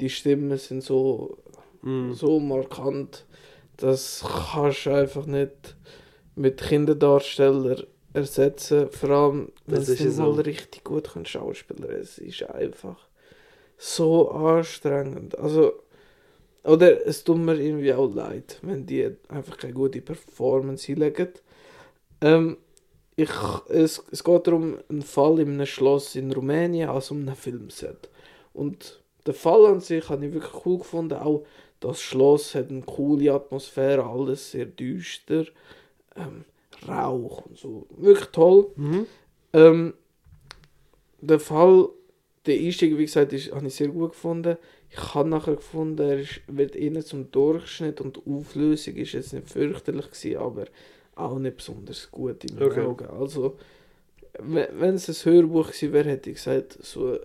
Die 0.00 0.10
Stimmen 0.10 0.58
sind 0.58 0.82
so, 0.82 1.38
Mm. 1.82 2.12
so 2.12 2.38
markant. 2.40 3.24
Das 3.76 4.24
kannst 4.52 4.86
du 4.86 4.90
einfach 4.94 5.24
nicht 5.26 5.76
mit 6.36 6.60
Kinderdarsteller 6.60 7.84
ersetzen. 8.12 8.88
Vor 8.90 9.10
allem, 9.10 9.52
wenn 9.66 9.76
Das 9.76 9.86
sie 9.86 10.04
mal 10.08 10.12
so. 10.34 10.40
richtig 10.42 10.84
gut 10.84 11.10
können 11.12 11.26
Schauspieler. 11.26 11.90
Es 11.90 12.18
ist 12.18 12.42
einfach 12.44 12.98
so 13.78 14.30
anstrengend. 14.30 15.38
Also, 15.38 15.72
oder 16.64 17.06
es 17.06 17.24
tut 17.24 17.38
mir 17.38 17.54
irgendwie 17.54 17.92
auch 17.94 18.12
leid, 18.12 18.58
wenn 18.62 18.84
die 18.86 19.10
einfach 19.28 19.56
keine 19.58 19.72
gute 19.74 20.00
Performance 20.00 20.86
hinlegen. 20.86 21.28
Ähm, 22.20 22.56
ich, 23.24 23.30
es, 23.68 24.04
es 24.10 24.24
geht 24.24 24.46
darum, 24.46 24.78
einen 24.88 25.02
Fall 25.02 25.40
in 25.40 25.54
einem 25.54 25.66
Schloss 25.66 26.14
in 26.16 26.32
Rumänien, 26.32 26.88
also 26.88 27.14
um 27.14 27.22
einem 27.22 27.36
Filmset. 27.36 28.08
Und 28.52 29.02
der 29.26 29.34
Fall 29.34 29.66
an 29.66 29.80
sich 29.80 30.08
habe 30.08 30.26
ich 30.26 30.32
wirklich 30.32 30.66
cool 30.66 30.78
gefunden. 30.78 31.14
Auch 31.14 31.44
das 31.80 32.00
Schloss 32.00 32.54
hat 32.54 32.70
eine 32.70 32.82
coole 32.82 33.32
Atmosphäre, 33.32 34.04
alles 34.04 34.50
sehr 34.52 34.66
düster. 34.66 35.46
Ähm, 36.16 36.44
Rauch 36.88 37.46
und 37.46 37.58
so. 37.58 37.86
Wirklich 37.96 38.28
toll. 38.28 38.70
Mhm. 38.76 39.06
Ähm, 39.52 39.94
der 41.20 41.40
Fall, 41.40 41.88
der 42.46 42.58
Einstieg, 42.58 42.98
wie 42.98 43.04
gesagt, 43.04 43.32
ist, 43.32 43.52
habe 43.52 43.66
ich 43.66 43.74
sehr 43.74 43.88
gut 43.88 44.12
gefunden. 44.12 44.56
Ich 44.90 45.14
habe 45.14 45.28
nachher 45.28 45.56
gefunden, 45.56 46.02
er 46.06 46.18
ist, 46.18 46.42
wird 46.48 46.76
eher 46.76 47.04
zum 47.04 47.30
Durchschnitt 47.30 48.00
und 48.00 48.16
die 48.16 48.30
Auflösung 48.30 48.94
ist 48.96 49.12
jetzt 49.12 49.32
nicht 49.32 49.48
fürchterlich 49.48 50.10
gewesen, 50.10 50.36
aber 50.36 50.66
auch 51.14 51.38
nicht 51.38 51.56
besonders 51.58 52.10
gut 52.10 52.44
in 52.44 52.54
meinen 52.56 52.68
Okay. 52.70 52.80
Augen. 52.80 53.06
Also, 53.06 53.58
we- 54.38 54.68
wenn 54.72 54.94
es 54.94 55.08
ein 55.08 55.30
Hörbuch 55.32 55.68
gewesen 55.68 55.92
wäre, 55.92 56.08
hätte 56.10 56.30
ich 56.30 56.36
gesagt, 56.36 56.78
so 56.82 57.12
ein 57.14 57.18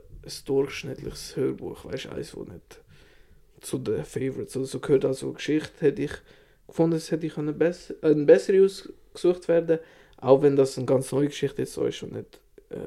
durchschnittliches 0.46 1.36
Hörbuch, 1.36 1.86
weißt 1.86 2.06
du, 2.06 2.10
eins, 2.10 2.36
wo 2.36 2.44
nicht 2.44 2.82
zu 3.62 3.78
den 3.78 4.04
Favorites 4.06 4.56
oder 4.58 4.66
so 4.66 4.80
gehört, 4.80 5.06
also 5.06 5.32
Geschichte, 5.34 5.72
hätte 5.80 6.04
ich 6.04 6.12
gefunden, 6.68 6.98
es 6.98 7.10
hätte 7.12 7.26
ich 7.26 7.38
eine, 7.38 7.54
bess 7.54 7.94
eine 8.02 8.26
bessere 8.26 8.64
ausgesucht 8.66 9.48
werden, 9.48 9.80
auch 10.18 10.42
wenn 10.42 10.56
das 10.56 10.78
eine 10.78 10.86
ganz 10.86 11.12
neue 11.12 11.28
Geschichte 11.28 11.62
jetzt 11.62 11.74
so 11.74 11.86
ist 11.86 12.04
und 12.04 12.14
nicht 12.14 12.40
äh, 12.70 12.78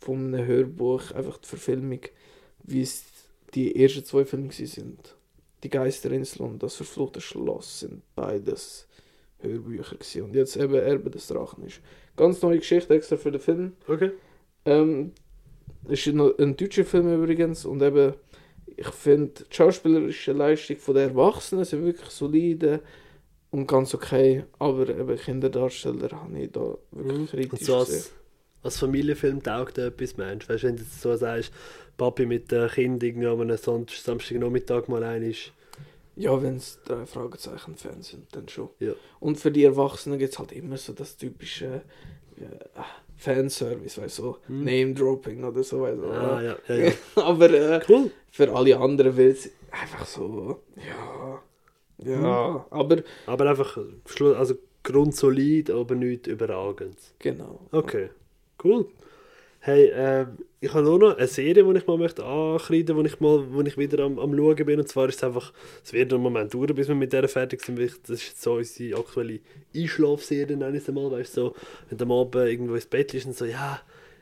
von 0.00 0.34
einem 0.34 0.46
Hörbuch, 0.46 1.10
einfach 1.12 1.38
die 1.38 1.48
Verfilmung, 1.48 2.00
wie 2.62 2.82
es 2.82 3.04
die 3.54 3.82
ersten 3.82 4.04
zwei 4.04 4.24
Filme 4.24 4.52
sind. 4.52 5.14
Die 5.62 5.68
Geisterinsel 5.70 6.42
und 6.42 6.62
das 6.62 6.76
verfluchte 6.76 7.20
Schloss 7.20 7.80
sind 7.80 8.02
beides 8.14 8.86
Hörbücher 9.42 9.96
gewesen. 9.96 10.22
Und 10.22 10.34
jetzt 10.34 10.56
eben 10.56 10.74
Erbe 10.74 11.10
des 11.10 11.26
Drachen 11.28 11.64
ist. 11.64 11.80
Ganz 12.16 12.42
neue 12.42 12.58
Geschichte 12.58 12.94
extra 12.94 13.16
für 13.16 13.30
den 13.32 13.40
Film. 13.40 13.72
Okay. 13.88 14.10
Ähm, 14.64 15.12
ist 15.88 16.06
noch 16.08 16.36
ein 16.38 16.56
deutscher 16.56 16.84
Film 16.84 17.12
übrigens 17.14 17.64
und 17.64 17.82
eben, 17.82 18.14
ich 18.76 18.88
finde, 18.88 19.32
die 19.50 19.54
schauspielerische 19.54 20.32
Leistung 20.32 20.76
von 20.76 20.94
der 20.94 21.04
Erwachsenen 21.04 21.64
sind 21.64 21.84
wirklich 21.84 22.10
solide 22.10 22.80
und 23.50 23.66
ganz 23.66 23.94
okay, 23.94 24.44
aber 24.58 24.88
eben 24.88 25.16
Kinderdarsteller 25.16 26.10
habe 26.12 26.38
ich 26.38 26.52
da 26.52 26.76
wirklich 26.92 27.18
Und 27.18 27.30
kritisch 27.30 27.60
so 27.66 27.78
gesehen. 27.78 27.94
als, 27.96 28.12
als 28.62 28.78
Familienfilm 28.78 29.42
taugt 29.42 29.78
etwas, 29.78 30.16
Mensch. 30.18 30.48
Weißt 30.48 30.62
du, 30.64 30.68
wenn 30.68 30.76
du 30.76 30.82
jetzt 30.82 31.00
so 31.00 31.16
sagst, 31.16 31.52
Papi 31.96 32.26
mit 32.26 32.52
dem 32.52 32.68
Kind 32.68 33.02
irgendwie 33.02 33.26
an 33.26 33.40
einem 33.40 33.56
Son- 33.56 33.86
Samstagnachmittag 33.88 34.86
mal 34.88 35.02
ein 35.02 35.22
ist. 35.22 35.52
Ja, 36.20 36.42
wenn 36.42 36.56
es 36.56 36.78
drei 36.84 37.06
Fragezeichen-Fans 37.06 38.08
sind, 38.08 38.34
dann 38.36 38.48
schon. 38.48 38.68
Ja. 38.78 38.92
Und 39.20 39.38
für 39.38 39.50
die 39.50 39.64
Erwachsenen 39.64 40.18
gibt 40.18 40.32
es 40.32 40.38
halt 40.38 40.52
immer 40.52 40.76
so 40.76 40.92
das 40.92 41.16
typische 41.16 41.82
äh, 42.36 42.42
Fanservice, 43.16 44.00
weißt 44.00 44.18
du, 44.18 44.22
so 44.22 44.38
Hm. 44.46 44.64
Name-Dropping 44.64 45.44
oder 45.44 45.62
so. 45.62 45.82
Weißt. 45.82 45.98
Ah, 46.02 46.42
ja, 46.42 46.56
ja, 46.68 46.74
ja. 46.76 46.92
aber 47.22 47.50
äh, 47.50 47.80
Cool. 47.88 48.10
für 48.30 48.52
alle 48.54 48.78
anderen 48.78 49.16
wird 49.16 49.36
es 49.38 49.50
einfach 49.70 50.06
so, 50.06 50.62
ja, 50.76 51.42
ja, 52.02 52.66
aber 52.70 53.02
Aber 53.26 53.50
einfach, 53.50 53.76
schlu- 54.06 54.34
also 54.34 54.54
grundsolid, 54.82 55.70
aber 55.70 55.94
nicht 55.94 56.26
überragend. 56.26 56.96
genau. 57.18 57.60
Okay, 57.72 58.08
cool. 58.64 58.86
Hey, 59.62 59.90
ähm, 59.94 60.38
ich 60.60 60.72
habe 60.72 60.84
nur 60.84 60.98
noch 60.98 61.16
eine 61.18 61.26
Serie, 61.26 61.62
die 61.64 61.78
ich 61.78 61.86
mal 61.86 61.98
möchte 61.98 62.24
ankreiden, 62.24 62.96
wo 62.96 63.02
ich 63.02 63.20
mal, 63.20 63.44
wo 63.52 63.60
ich 63.60 63.76
wieder 63.76 64.04
am, 64.04 64.18
am 64.18 64.34
schauen 64.34 64.56
bin. 64.66 64.80
Und 64.80 64.88
zwar 64.88 65.08
ist 65.08 65.16
es 65.16 65.24
einfach, 65.24 65.52
es 65.84 65.92
wird 65.92 66.12
einen 66.14 66.22
Moment 66.22 66.54
dauern, 66.54 66.74
bis 66.74 66.88
wir 66.88 66.94
mit 66.94 67.12
der 67.12 67.28
fertig 67.28 67.62
sind. 67.62 67.78
Das 67.78 68.10
ist 68.10 68.40
so 68.40 68.54
unsere 68.54 68.98
aktuelle 68.98 69.40
Einschlafserie, 69.76 70.56
nenne 70.56 70.78
ich 70.78 70.88
es 70.88 70.94
mal. 70.94 71.10
Weißt 71.10 71.36
du, 71.36 71.40
so, 71.48 71.54
wenn 71.88 71.98
du 71.98 72.04
am 72.04 72.12
Abend 72.12 72.36
irgendwo 72.36 72.74
ins 72.74 72.86
Bett 72.86 73.12
liegst 73.12 73.26
und 73.26 73.36
so, 73.36 73.44
ja, 73.44 73.80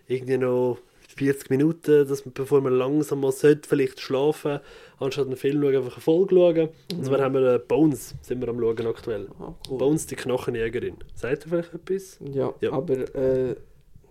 irgendwie 0.09 0.39
noch 0.39 0.79
40 1.17 1.51
Minuten, 1.51 2.07
dass 2.09 2.25
man, 2.25 2.33
bevor 2.33 2.61
man 2.61 2.73
langsam 2.73 3.21
mal 3.21 3.33
sollte, 3.33 3.69
vielleicht 3.69 4.01
schlafen, 4.01 4.59
anstatt 4.99 5.27
einen 5.27 5.37
Film 5.37 5.63
schauen, 5.63 5.77
einfach 5.77 5.95
eine 5.95 6.03
Folge 6.03 6.35
schauen. 6.35 6.69
Und 6.93 7.05
zwar 7.05 7.21
haben 7.21 7.35
wir 7.35 7.55
äh, 7.55 7.59
Bones, 7.61 8.15
sind 8.23 8.41
wir 8.41 8.49
am 8.49 8.59
schauen 8.61 8.87
aktuell. 8.87 9.29
Ah, 9.39 9.55
cool. 9.71 9.79
Bones, 9.79 10.07
die 10.07 10.17
Knochenjägerin. 10.17 10.97
Sagt 11.15 11.47
ihr 11.47 11.49
vielleicht 11.51 11.75
etwas? 11.75 12.19
Ja, 12.33 12.53
Ja. 12.61 12.73
aber 12.73 13.15
äh, 13.15 13.57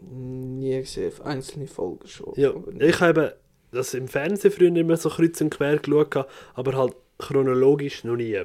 nie 0.02 0.80
gesehen. 0.80 1.12
Einzelne 1.24 1.68
Folgen 1.68 2.08
schon. 2.08 2.34
Ja, 2.36 2.54
ich 2.80 3.00
habe 3.00 3.36
das 3.72 3.94
im 3.94 4.08
Fernsehen 4.08 4.52
früher 4.52 4.72
mehr 4.72 4.98
so 4.98 5.10
kreuz 5.10 5.40
und 5.42 5.50
quer 5.50 5.78
geschaut, 5.78 6.26
aber 6.54 6.76
halt 6.76 6.96
chronologisch 7.18 8.04
noch 8.04 8.16
nie. 8.16 8.38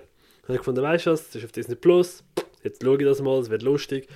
Und 0.49 0.55
ich 0.55 0.63
fand, 0.63 0.81
weißt 0.81 1.07
du 1.07 1.11
was, 1.13 1.27
das 1.27 1.37
ist 1.37 1.45
auf 1.45 1.53
Disney 1.53 1.77
Plus, 1.77 2.25
jetzt 2.63 2.83
schaue 2.83 2.99
ich 2.99 3.05
das 3.05 3.23
mal, 3.23 3.39
es 3.41 3.51
wird 3.51 3.63
lustig. 3.63 4.09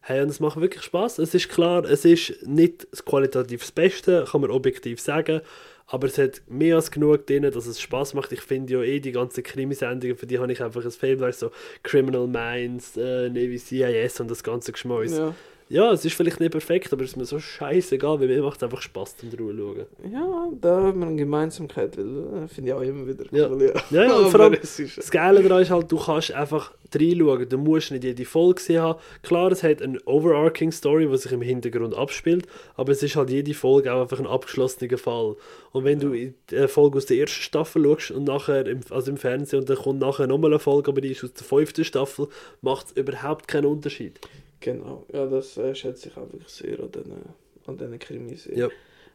Hey, 0.00 0.22
und 0.22 0.28
es 0.28 0.38
macht 0.38 0.60
wirklich 0.60 0.82
Spaß. 0.82 1.18
Es 1.18 1.34
ist 1.34 1.48
klar, 1.48 1.84
es 1.84 2.04
ist 2.04 2.46
nicht 2.46 2.86
das 2.90 3.04
qualitativ 3.04 3.60
das 3.60 3.72
Beste, 3.72 4.26
kann 4.30 4.42
man 4.42 4.50
objektiv 4.50 5.00
sagen, 5.00 5.40
aber 5.86 6.06
es 6.06 6.18
hat 6.18 6.42
mehr 6.46 6.76
als 6.76 6.90
genug 6.90 7.26
drin, 7.26 7.42
dass 7.42 7.66
es 7.66 7.80
Spaß 7.80 8.12
macht. 8.14 8.32
Ich 8.32 8.42
finde 8.42 8.74
ja 8.74 8.82
eh 8.82 9.00
die 9.00 9.12
ganzen 9.12 9.42
Krimisendungen, 9.42 10.16
für 10.16 10.26
die 10.26 10.38
habe 10.38 10.52
ich 10.52 10.62
einfach 10.62 10.84
ein 10.84 11.18
du, 11.18 11.32
so 11.32 11.50
Criminal 11.82 12.26
Minds, 12.26 12.96
äh, 12.96 13.28
Navy 13.28 13.58
CIS 13.58 14.20
und 14.20 14.30
das 14.30 14.42
ganze 14.42 14.72
Geschmäus. 14.72 15.12
Ja. 15.12 15.34
Ja. 15.74 15.92
es 15.92 16.04
ist 16.04 16.14
vielleicht 16.14 16.40
nicht 16.40 16.52
perfekt, 16.52 16.92
aber 16.92 17.02
es 17.04 17.10
ist 17.10 17.16
mir 17.16 17.24
so 17.24 17.38
scheißegal, 17.38 18.20
weil 18.20 18.28
mir 18.28 18.42
macht 18.42 18.58
es 18.58 18.62
einfach 18.62 18.82
Spaß 18.82 19.16
zum 19.18 19.30
drüber 19.30 19.52
schauen. 19.54 19.86
ja, 20.12 20.48
da 20.60 20.82
haben 20.82 21.00
wir 21.00 21.06
eine 21.08 21.16
Gemeinsamkeit, 21.16 21.96
weil 21.96 22.44
äh, 22.44 22.48
finde 22.48 22.70
ich 22.70 22.74
auch 22.74 22.80
immer 22.82 23.06
wieder 23.06 23.24
Ja. 23.32 23.48
cool. 23.48 23.62
Ja, 23.62 23.82
Ja, 24.02 24.08
ja, 24.08 24.16
und 24.16 24.30
vor 24.30 24.40
allem- 24.40 24.58
Das 24.60 25.10
Geile 25.10 25.42
daran 25.42 25.62
ist 25.62 25.70
halt, 25.70 25.90
du 25.90 25.96
kannst 25.98 26.32
einfach 26.32 26.72
reinschauen. 26.94 27.48
Du 27.48 27.58
musst 27.58 27.90
nicht 27.90 28.04
jede 28.04 28.24
Folge 28.24 28.54
gesehen 28.54 28.80
haben. 28.82 29.00
Klar, 29.22 29.50
es 29.50 29.64
hat 29.64 29.82
eine 29.82 29.98
overarching 30.06 30.70
Story, 30.70 31.08
die 31.08 31.16
sich 31.18 31.32
im 31.32 31.42
Hintergrund 31.42 31.92
abspielt, 31.96 32.46
aber 32.76 32.92
es 32.92 33.02
ist 33.02 33.16
halt 33.16 33.30
jede 33.30 33.52
Folge 33.52 33.92
auch 33.92 34.02
einfach 34.02 34.20
ein 34.20 34.26
abgeschlossener 34.28 34.96
Fall. 34.96 35.34
Und 35.72 35.84
wenn 35.84 35.98
du 35.98 36.12
in 36.12 36.34
die 36.50 36.54
äh, 36.54 36.68
Folge 36.68 36.98
aus 36.98 37.06
der 37.06 37.16
ersten 37.18 37.42
Staffel 37.42 37.82
schaust 37.84 38.12
und 38.12 38.24
nachher, 38.24 38.64
im, 38.68 38.80
also 38.90 39.10
im 39.10 39.16
Fernsehen, 39.16 39.60
und 39.60 39.68
dann 39.70 39.76
kommt 39.76 39.98
nachher 39.98 40.28
nochmal 40.28 40.52
eine 40.52 40.60
Folge, 40.60 40.90
aber 40.92 41.00
die 41.00 41.10
ist 41.10 41.24
aus 41.24 41.32
der 41.32 41.44
fünften 41.44 41.84
Staffel, 41.84 42.28
macht 42.62 42.86
es 42.86 42.92
überhaupt 42.92 43.48
keinen 43.48 43.66
Unterschied. 43.66 44.20
Genau, 44.64 45.04
ja, 45.12 45.26
das 45.26 45.58
äh, 45.58 45.74
schätze 45.74 46.08
ich 46.08 46.16
auch 46.16 46.32
wirklich 46.32 46.48
sehr 46.48 46.80
an 46.80 46.90
diesen, 46.90 47.22
an 47.66 47.76
diesen 47.76 47.98
Krimis. 47.98 48.48
Ja. 48.50 48.68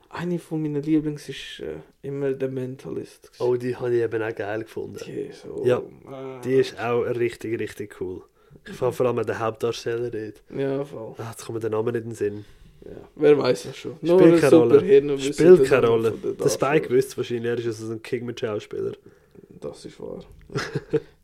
Eine 0.10 0.38
von 0.38 0.62
meinen 0.62 0.84
Lieblings 0.84 1.28
ist 1.28 1.62
äh, 1.62 1.78
immer 2.04 2.34
der 2.34 2.50
Mentalist. 2.50 3.32
Oh, 3.40 3.56
die 3.56 3.76
habe 3.76 3.96
ich 3.96 4.04
eben 4.04 4.22
auch 4.22 4.36
geil 4.36 4.62
gefunden. 4.62 5.00
Die 5.04 5.22
ist 5.22 5.42
so, 5.42 5.64
Ja, 5.66 5.80
äh, 5.80 6.42
Die 6.44 6.54
ist 6.54 6.80
auch 6.80 7.02
richtig, 7.02 7.60
richtig 7.60 8.00
cool. 8.00 8.22
Ich 8.68 8.74
fand 8.74 8.94
vor 8.94 9.08
allem 9.08 9.18
an 9.18 9.26
den 9.26 9.40
Hauptdarsteller 9.40 10.12
dort. 10.12 10.44
Ja, 10.56 10.86
voll. 10.86 11.16
Ah, 11.18 11.32
jetzt 11.32 11.46
kommt 11.46 11.56
mir 11.56 11.62
der 11.62 11.72
Name 11.72 11.94
nicht 11.94 12.04
in 12.04 12.10
den 12.10 12.16
Sinn. 12.16 12.46
Ja. 12.86 12.92
Wer 13.16 13.38
weiß 13.40 13.64
das 13.64 13.78
schon. 13.78 13.96
Spielt 13.98 14.22
ein 14.22 14.40
keine 14.40 14.56
Rolle. 14.56 15.20
Spielt 15.20 15.66
keine 15.66 15.88
Rolle. 15.88 16.12
Der 16.12 16.50
Spike 16.50 16.92
wüsste 16.92 17.18
wahrscheinlich, 17.18 17.46
er 17.46 17.58
ist 17.58 17.66
also 17.66 17.92
ein 17.92 18.04
King 18.04 18.26
mit 18.26 18.40
Schauspieler. 18.40 18.94
Das 19.60 19.84
ist 19.84 20.00
wahr. 20.00 20.24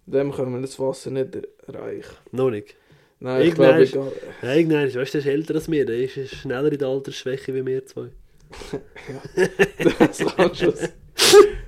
Dem 0.08 0.32
können 0.32 0.54
wir 0.54 0.62
das 0.62 0.80
Wasser 0.80 1.12
nicht 1.12 1.38
erreichen. 1.68 2.16
Noch 2.32 2.50
nicht. 2.50 2.76
Nein, 3.20 3.42
ich 3.48 3.56
glaube 3.56 3.82
ist- 3.84 3.94
egal. 3.94 4.12
Ja, 4.42 4.54
irgendwann, 4.54 4.84
weißt 4.86 4.96
du, 4.96 5.04
der 5.04 5.20
ist 5.22 5.26
älter 5.28 5.56
als 5.56 5.72
wir, 5.72 5.86
der 5.86 5.98
ist 5.98 6.36
schneller 6.36 6.72
in 6.72 6.78
der 6.78 6.88
Altersschwäche 6.90 7.54
wie 7.56 7.66
wir 7.66 7.86
zwei. 7.86 8.10
Das 10.00 10.18
kann 10.36 10.54
schon. 10.56 10.74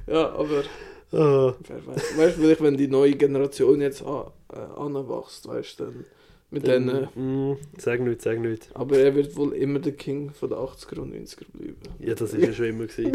Ja, 0.07 0.29
aber 0.31 0.63
Oh. 1.13 1.53
Weißt 2.17 2.37
du, 2.37 2.41
vielleicht, 2.41 2.61
wenn 2.61 2.75
die 2.75 2.89
neue 2.89 3.13
Generation 3.13 3.79
jetzt 3.79 4.03
an, 4.03 4.25
äh, 4.53 4.57
anwächst, 4.57 5.47
weißt 5.47 5.79
du, 5.79 5.83
dann 5.85 6.05
mit 6.51 6.67
Dann, 6.67 6.85
denen. 7.15 7.51
mm, 7.53 7.57
sag 7.77 8.01
nicht, 8.01 8.21
sag 8.21 8.39
nicht. 8.41 8.69
Aber 8.73 8.97
er 8.97 9.15
wird 9.15 9.33
wohl 9.37 9.53
immer 9.53 9.79
der 9.79 9.93
King 9.93 10.31
von 10.33 10.49
den 10.49 10.57
80er 10.57 10.99
und 10.99 11.13
90er 11.15 11.45
bleiben. 11.53 11.77
Ja, 11.99 12.13
das 12.13 12.33
ist 12.33 12.45
ja 12.45 12.51
schon 12.51 12.65
immer 12.65 12.87
gewesen. 12.87 13.13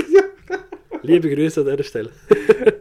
Liebe 1.02 1.28
Grüße 1.34 1.60
an 1.60 1.66
dieser 1.66 1.82
Stelle. 1.84 2.10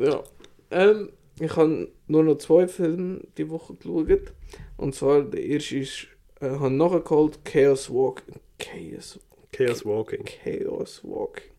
Ja. 0.00 0.22
Ähm, 0.70 1.10
ich 1.42 1.56
habe 1.56 1.88
nur 2.06 2.22
noch 2.22 2.38
zwei 2.38 2.68
Filme 2.68 3.20
die 3.36 3.50
Woche 3.50 3.74
geschaut. 3.74 4.32
Und 4.76 4.94
zwar 4.94 5.22
der 5.22 5.42
erste 5.42 5.78
ist, 5.78 6.06
äh, 6.40 6.50
habe 6.50 6.70
nachgeholt, 6.70 7.44
Chaos 7.44 7.90
Walk. 7.90 8.22
Chaos, 8.58 9.18
Chaos 9.50 9.84
Walking. 9.84 10.24
Chaos 10.24 11.02
Walking. 11.02 11.50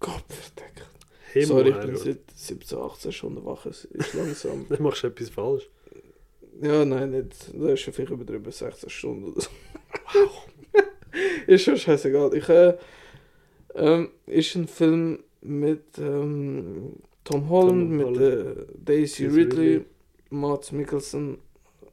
Gott 0.00 0.24
verdeckt. 0.28 0.88
Himmel, 1.32 1.46
Sorry, 1.46 1.70
ich 1.70 1.80
bin 1.80 1.96
seit 1.96 2.30
17, 2.34 2.78
18 2.78 3.12
Stunden 3.12 3.44
wach. 3.44 3.66
Es 3.66 3.84
ist 3.84 4.14
langsam. 4.14 4.66
Dann 4.68 4.82
machst 4.82 5.04
du 5.04 5.06
etwas 5.06 5.30
falsch. 5.30 5.68
ja, 6.60 6.84
nein, 6.84 7.10
nicht. 7.10 7.54
Das 7.54 7.72
ist 7.72 7.80
schon 7.80 7.94
viel 7.94 8.10
übertrieben, 8.10 8.50
16 8.50 8.90
Stunden 8.90 9.32
oder 9.32 9.40
so. 9.42 9.50
Wow. 10.12 10.48
ist 11.46 11.62
schon 11.62 11.76
scheißegal. 11.76 12.34
Ich, 12.34 12.48
äh, 12.48 12.76
ähm, 13.76 14.10
ist 14.26 14.54
ein 14.56 14.66
Film 14.66 15.22
mit 15.40 15.98
ähm, 15.98 16.96
Tom 17.24 17.48
Holland, 17.48 17.80
Tom 17.88 17.96
mit 17.96 18.06
Holland. 18.06 18.58
äh, 18.58 18.64
Daisy 18.84 19.26
Ridley. 19.26 19.84
Mats 20.30 20.72
Mikkelsen. 20.72 21.38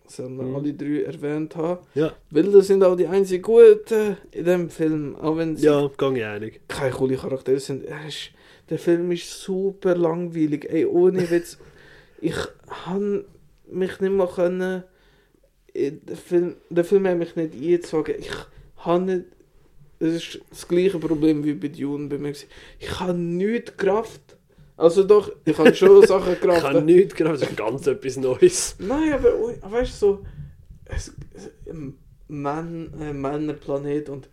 Sollen 0.08 0.36
wir 0.36 0.44
Mhm. 0.44 0.56
alle 0.56 0.74
drei 0.74 1.04
erwähnt 1.04 1.56
haben. 1.56 1.80
Ja, 1.96 2.12
das 2.32 2.68
sind 2.68 2.84
auch 2.84 2.98
die 2.98 3.08
einzigen 3.08 3.42
Guten 3.44 4.18
in 4.32 4.44
dem 4.46 4.70
Film. 4.70 5.16
Auch 5.16 5.38
wenn 5.38 5.56
sie 5.56 5.66
ja, 5.68 5.90
gang 5.98 6.18
ich 6.18 6.26
einig. 6.26 6.60
keine 6.68 6.92
coole 6.92 7.16
Charaktere 7.16 7.60
sind. 7.62 7.84
Ist, 7.84 8.32
der 8.70 8.78
Film 8.78 9.10
ist 9.12 9.30
super 9.42 9.96
langweilig. 9.96 10.66
Ey, 10.70 10.86
ohne 10.86 11.30
Witz. 11.30 11.58
ich 12.22 12.36
han 12.86 13.24
mich 13.70 14.02
nicht 14.02 14.12
mal 14.14 14.28
können. 14.28 14.84
in 15.74 16.06
Den 16.06 16.16
Film, 16.18 16.56
der 16.70 16.84
Film 16.84 17.08
hat 17.08 17.18
mich 17.18 17.36
nicht 17.38 17.54
eingezogen. 17.54 18.16
Ich 18.20 18.32
habe 18.78 19.04
nicht. 19.06 19.26
Das 20.00 20.14
ist 20.16 20.42
das 20.50 20.68
gleiche 20.68 20.98
Problem 21.00 21.44
wie 21.46 21.54
bei 21.54 21.70
Dune 21.70 22.10
bei 22.10 22.18
mir. 22.18 22.34
Ich 22.80 23.00
habe 23.00 23.14
nichts 23.14 23.78
gerafft. 23.78 24.31
Also 24.82 25.04
doch, 25.04 25.32
ich 25.46 25.58
habe 25.58 25.74
schon 25.76 26.06
Sachen 26.08 26.34
Ich 26.34 26.42
gerafft. 26.42 26.62
kann 26.64 26.86
nichts 26.86 27.16
gerade, 27.16 27.38
das 27.38 27.48
ist 27.50 27.58
ganz 27.58 27.86
etwas 27.88 28.18
Neues. 28.18 28.76
Nein, 28.80 29.14
aber 29.14 29.32
weißt 29.72 29.94
du, 30.02 30.06
so. 30.06 30.26
Ein 31.70 31.94
Mann, 32.28 32.94
ein 33.00 33.22
Männerplanet 33.22 34.10
und 34.10 34.28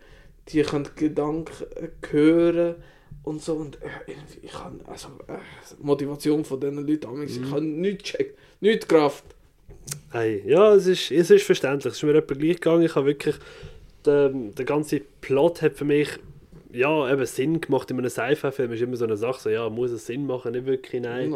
die 0.48 0.62
können 0.62 0.88
Gedanken 0.96 1.52
äh, 1.76 1.88
hören 2.10 2.76
und 3.22 3.42
so. 3.42 3.54
Und 3.54 3.76
äh, 3.76 3.88
irgendwie, 4.06 4.38
ich 4.46 4.52
kann, 4.52 4.80
also, 4.86 5.08
äh, 5.28 5.38
Motivation 5.80 6.44
von 6.44 6.58
diesen 6.60 6.86
Leuten, 6.86 7.22
ich 7.22 7.38
Mhm. 7.40 7.50
habe 7.50 7.62
nichts 7.64 8.04
gecheckt, 8.12 8.38
nichts 8.60 8.88
Kraft. 8.88 9.24
Hey, 10.10 10.42
ja, 10.46 10.74
es 10.74 10.86
ist, 10.86 11.10
es 11.10 11.30
ist 11.30 11.44
verständlich. 11.44 11.92
Es 11.92 11.98
ist 11.98 12.02
mir 12.04 12.14
etwa 12.14 12.34
gleich 12.34 12.56
gegangen. 12.56 12.82
Ich 12.82 12.94
habe 12.94 13.06
wirklich. 13.06 13.36
Der, 14.04 14.28
der 14.30 14.64
ganze 14.64 15.00
Plot 15.20 15.60
hat 15.60 15.74
für 15.76 15.84
mich 15.84 16.08
ja, 16.72 17.10
eben 17.10 17.24
Sinn 17.26 17.60
gemacht 17.60 17.90
in 17.90 17.98
einem 17.98 18.10
Sci-Fi-Film. 18.10 18.72
ist 18.72 18.82
immer 18.82 18.96
so 18.96 19.04
eine 19.04 19.16
Sache, 19.16 19.40
so, 19.40 19.48
ja, 19.50 19.68
muss 19.70 19.90
es 19.90 20.06
Sinn 20.06 20.26
machen, 20.26 20.52
nicht 20.52 20.66
wirklich, 20.66 21.02
nein. 21.02 21.34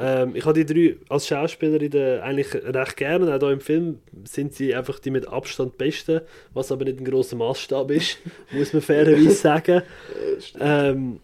Ähm, 0.00 0.34
ich 0.34 0.44
habe 0.44 0.64
die 0.64 0.66
drei 0.66 0.96
als 1.08 1.26
Schauspielerin 1.26 2.20
eigentlich 2.20 2.54
recht 2.54 2.96
gerne. 2.96 3.34
Auch 3.34 3.38
hier 3.38 3.50
im 3.50 3.60
Film 3.60 3.98
sind 4.24 4.54
sie 4.54 4.74
einfach 4.74 4.98
die 4.98 5.10
mit 5.10 5.28
Abstand 5.28 5.76
besten, 5.78 6.22
was 6.54 6.72
aber 6.72 6.84
nicht 6.84 7.00
ein 7.00 7.04
grosser 7.04 7.36
Maßstab 7.36 7.90
ist, 7.90 8.18
muss 8.52 8.72
man 8.72 8.82
fairerweise 8.82 9.30
sagen. 9.30 9.82
Äh. 10.58 10.90
Ähm, 10.90 11.20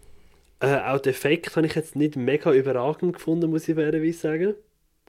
äh, 0.60 0.76
auch 0.76 0.98
den 0.98 1.10
Effekt 1.10 1.56
habe 1.56 1.66
ich 1.66 1.74
jetzt 1.74 1.96
nicht 1.96 2.16
mega 2.16 2.52
überragend 2.52 3.14
gefunden, 3.14 3.50
muss 3.50 3.68
ich 3.68 3.76
fairerweise 3.76 4.18
sagen. 4.18 4.54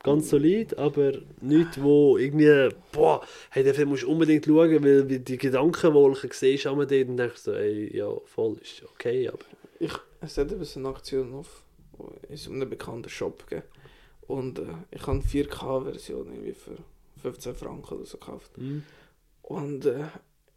Ganz 0.04 0.30
solid, 0.30 0.78
aber 0.78 1.14
nichts, 1.42 1.82
wo 1.82 2.18
irgendwie, 2.18 2.70
boah, 2.92 3.22
hey, 3.50 3.64
den 3.64 3.74
Film 3.74 3.90
musst 3.90 4.04
du 4.04 4.12
unbedingt 4.12 4.46
schauen, 4.46 4.84
weil 4.84 5.04
die 5.04 5.38
Gedankenwolken 5.38 6.30
siehst 6.32 6.66
du 6.66 6.76
dort 6.76 6.92
und 6.92 7.18
denkst 7.18 7.42
so, 7.42 7.54
ey, 7.54 7.96
ja, 7.96 8.10
voll, 8.26 8.58
ist 8.62 8.84
okay, 8.84 9.28
aber... 9.28 9.46
Ich, 9.80 9.94
es 10.22 10.38
hat 10.38 10.52
eben 10.52 10.64
so 10.64 10.80
eine 10.80 10.90
Aktion 10.90 11.34
auf 11.34 11.64
in 12.30 12.38
so 12.38 12.52
einem 12.52 12.70
bekannten 12.70 13.10
Shop 13.10 13.48
gegeben. 13.48 13.68
Und 14.28 14.60
äh, 14.60 14.64
ich 14.92 15.02
habe 15.02 15.14
eine 15.14 15.22
4K-Version 15.22 16.32
irgendwie 16.32 16.54
für 16.54 16.78
15 17.22 17.56
Franken 17.56 17.96
oder 17.96 18.06
so 18.06 18.18
gekauft. 18.18 18.52
Hm. 18.58 18.84
Und 19.42 19.86
äh, 19.86 20.06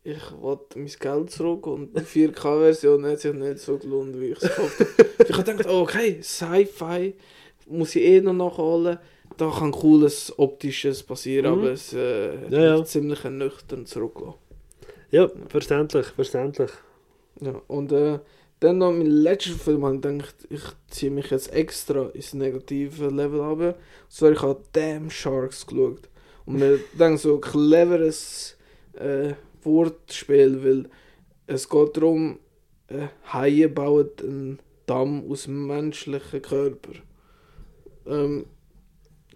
ich 0.05 0.32
wollte 0.40 0.78
mein 0.78 0.93
Geld 0.98 1.31
zurück 1.31 1.66
und 1.66 1.97
die 1.97 2.01
4K-Version 2.01 3.06
hat 3.06 3.20
sich 3.20 3.32
nicht 3.32 3.59
so 3.59 3.78
gelohnt, 3.78 4.20
wie 4.20 4.27
ich 4.27 4.43
es 4.43 4.48
gekauft 4.48 4.81
habe. 4.81 5.24
ich 5.28 5.36
habe 5.36 5.56
gedacht, 5.56 5.66
okay, 5.66 6.20
Sci-Fi 6.23 7.14
muss 7.66 7.94
ich 7.97 8.02
eh 8.02 8.20
noch 8.20 8.32
nachholen. 8.32 8.98
Da 9.37 9.51
kann 9.51 9.73
cooles 9.73 10.33
Optisches 10.39 11.03
passieren, 11.03 11.53
Mhm. 11.55 11.59
aber 11.61 11.71
es 11.73 11.93
äh, 11.93 12.49
Ja, 12.51 12.77
ja. 12.77 12.85
ziemlich 12.85 13.25
nüchtern 13.25 13.87
zurückgelassen. 13.87 14.39
Ja, 15.11 15.29
verständlich, 15.49 16.07
verständlich. 16.07 16.71
Ja, 17.41 17.61
und 17.69 17.93
äh, 17.93 18.19
dann 18.61 18.79
noch 18.79 18.93
mein 18.93 19.07
letzter 19.07 19.53
Film, 19.55 19.85
habe 19.85 19.97
ich 19.97 20.01
gedacht, 20.03 20.35
ich 20.51 20.63
ziehe 20.89 21.11
mich 21.11 21.31
jetzt 21.31 21.53
extra 21.53 22.09
ins 22.11 22.33
negative 22.35 23.09
Level 23.09 23.41
ab. 23.41 23.59
Und 23.59 23.77
zwar, 24.09 24.33
ich 24.33 24.41
habe 24.43 24.61
Damn 24.73 25.11
Sharks 25.11 25.67
geschaut. 25.67 26.09
Und 26.47 26.59
mir 26.59 26.79
denke 26.99 27.19
so 27.19 27.35
ein 27.37 27.41
cleveres 27.41 28.57
äh, 28.95 29.33
Wortspiel, 29.65 30.63
weil 30.65 30.89
es 31.47 31.69
geht 31.69 31.97
darum, 31.97 32.39
äh, 32.89 33.09
Haie 33.33 33.69
bauen 33.69 34.11
einen 34.23 34.59
Damm 34.87 35.31
aus 35.31 35.47
menschlichen 35.49 36.43
Körper. 36.43 36.93
Ähm, 38.07 38.47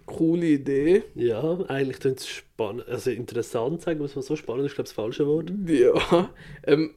coole 0.07 0.47
Idee. 0.47 1.03
Ja, 1.15 1.59
eigentlich 1.69 1.99
klingt 2.01 2.21
es 2.21 2.29
spannend, 2.29 2.89
also 2.89 3.11
interessant 3.11 3.83
sagen, 3.83 3.99
muss 4.01 4.15
man 4.15 4.23
so 4.23 4.37
spannend, 4.37 4.67
ist 4.67 4.75
glaube 4.75 4.87
ich 4.89 4.95
das 4.95 4.95
falsche 4.95 5.27
Wort. 5.27 5.53
Ja, 5.67 6.31
ähm, 6.65 6.91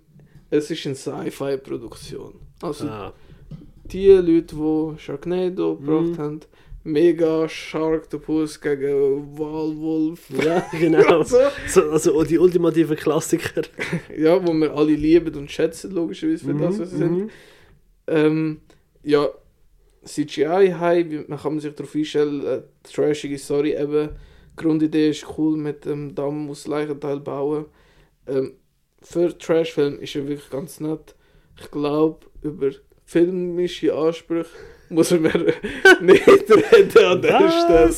es 0.51 0.69
ist 0.71 0.85
eine 0.85 0.95
Sci-Fi-Produktion. 0.95 2.35
Also 2.61 2.87
Ah, 2.87 3.13
die 3.85 4.07
Leute, 4.09 4.55
die 4.55 4.99
Sharknado 4.99 5.75
Mhm. 5.79 5.85
gebracht 5.85 6.19
haben, 6.19 6.39
mega 6.83 7.47
Sharktopus 7.49 8.59
gegen 8.61 9.37
Walwolf. 9.37 10.29
ja, 10.43 10.65
genau. 10.79 11.23
so. 11.23 11.37
so, 11.67 11.89
also 11.91 12.23
die 12.23 12.37
ultimativen 12.39 12.95
Klassiker. 12.95 13.61
Ja, 14.17 14.45
wo 14.45 14.53
wir 14.53 14.73
alle 14.75 14.93
lieben 14.93 15.33
und 15.35 15.49
schätzen, 15.51 15.91
logischerweise 15.91 16.45
für 16.45 16.53
das, 16.53 16.79
was 16.79 16.91
sie 16.91 16.97
sind. 16.97 17.17
Mhm. 17.17 17.29
Ähm, 18.07 18.59
ja, 19.03 19.27
CGI 20.05 20.73
high, 20.79 21.09
wie- 21.09 21.25
man 21.27 21.39
kann 21.39 21.53
man 21.53 21.59
sich 21.59 21.73
darauf 21.75 21.93
einstellen, 21.95 22.45
äh, 22.45 22.61
trashige 22.83 23.37
Story 23.37 23.73
eben. 23.75 24.09
Die 24.51 24.55
Grundidee 24.63 25.09
ist 25.09 25.25
cool 25.37 25.57
mit 25.57 25.85
dem 25.85 26.15
Damm 26.15 26.49
aus 26.49 26.67
Leichenteil 26.67 27.19
bauen. 27.19 27.65
Ähm, 28.27 28.53
für 29.01 29.37
Trashfilm 29.37 29.99
ist 29.99 30.15
er 30.15 30.27
wirklich 30.27 30.49
ganz 30.49 30.79
nett. 30.79 31.15
Ich 31.61 31.71
glaube, 31.71 32.25
über 32.41 32.71
filmische 33.05 33.93
Ansprüche 33.93 34.49
muss 34.89 35.11
mir 35.11 35.31
nicht 36.01 36.27
reden 36.27 37.05
an 37.05 37.21
der 37.21 37.49
Stelle. 37.49 37.93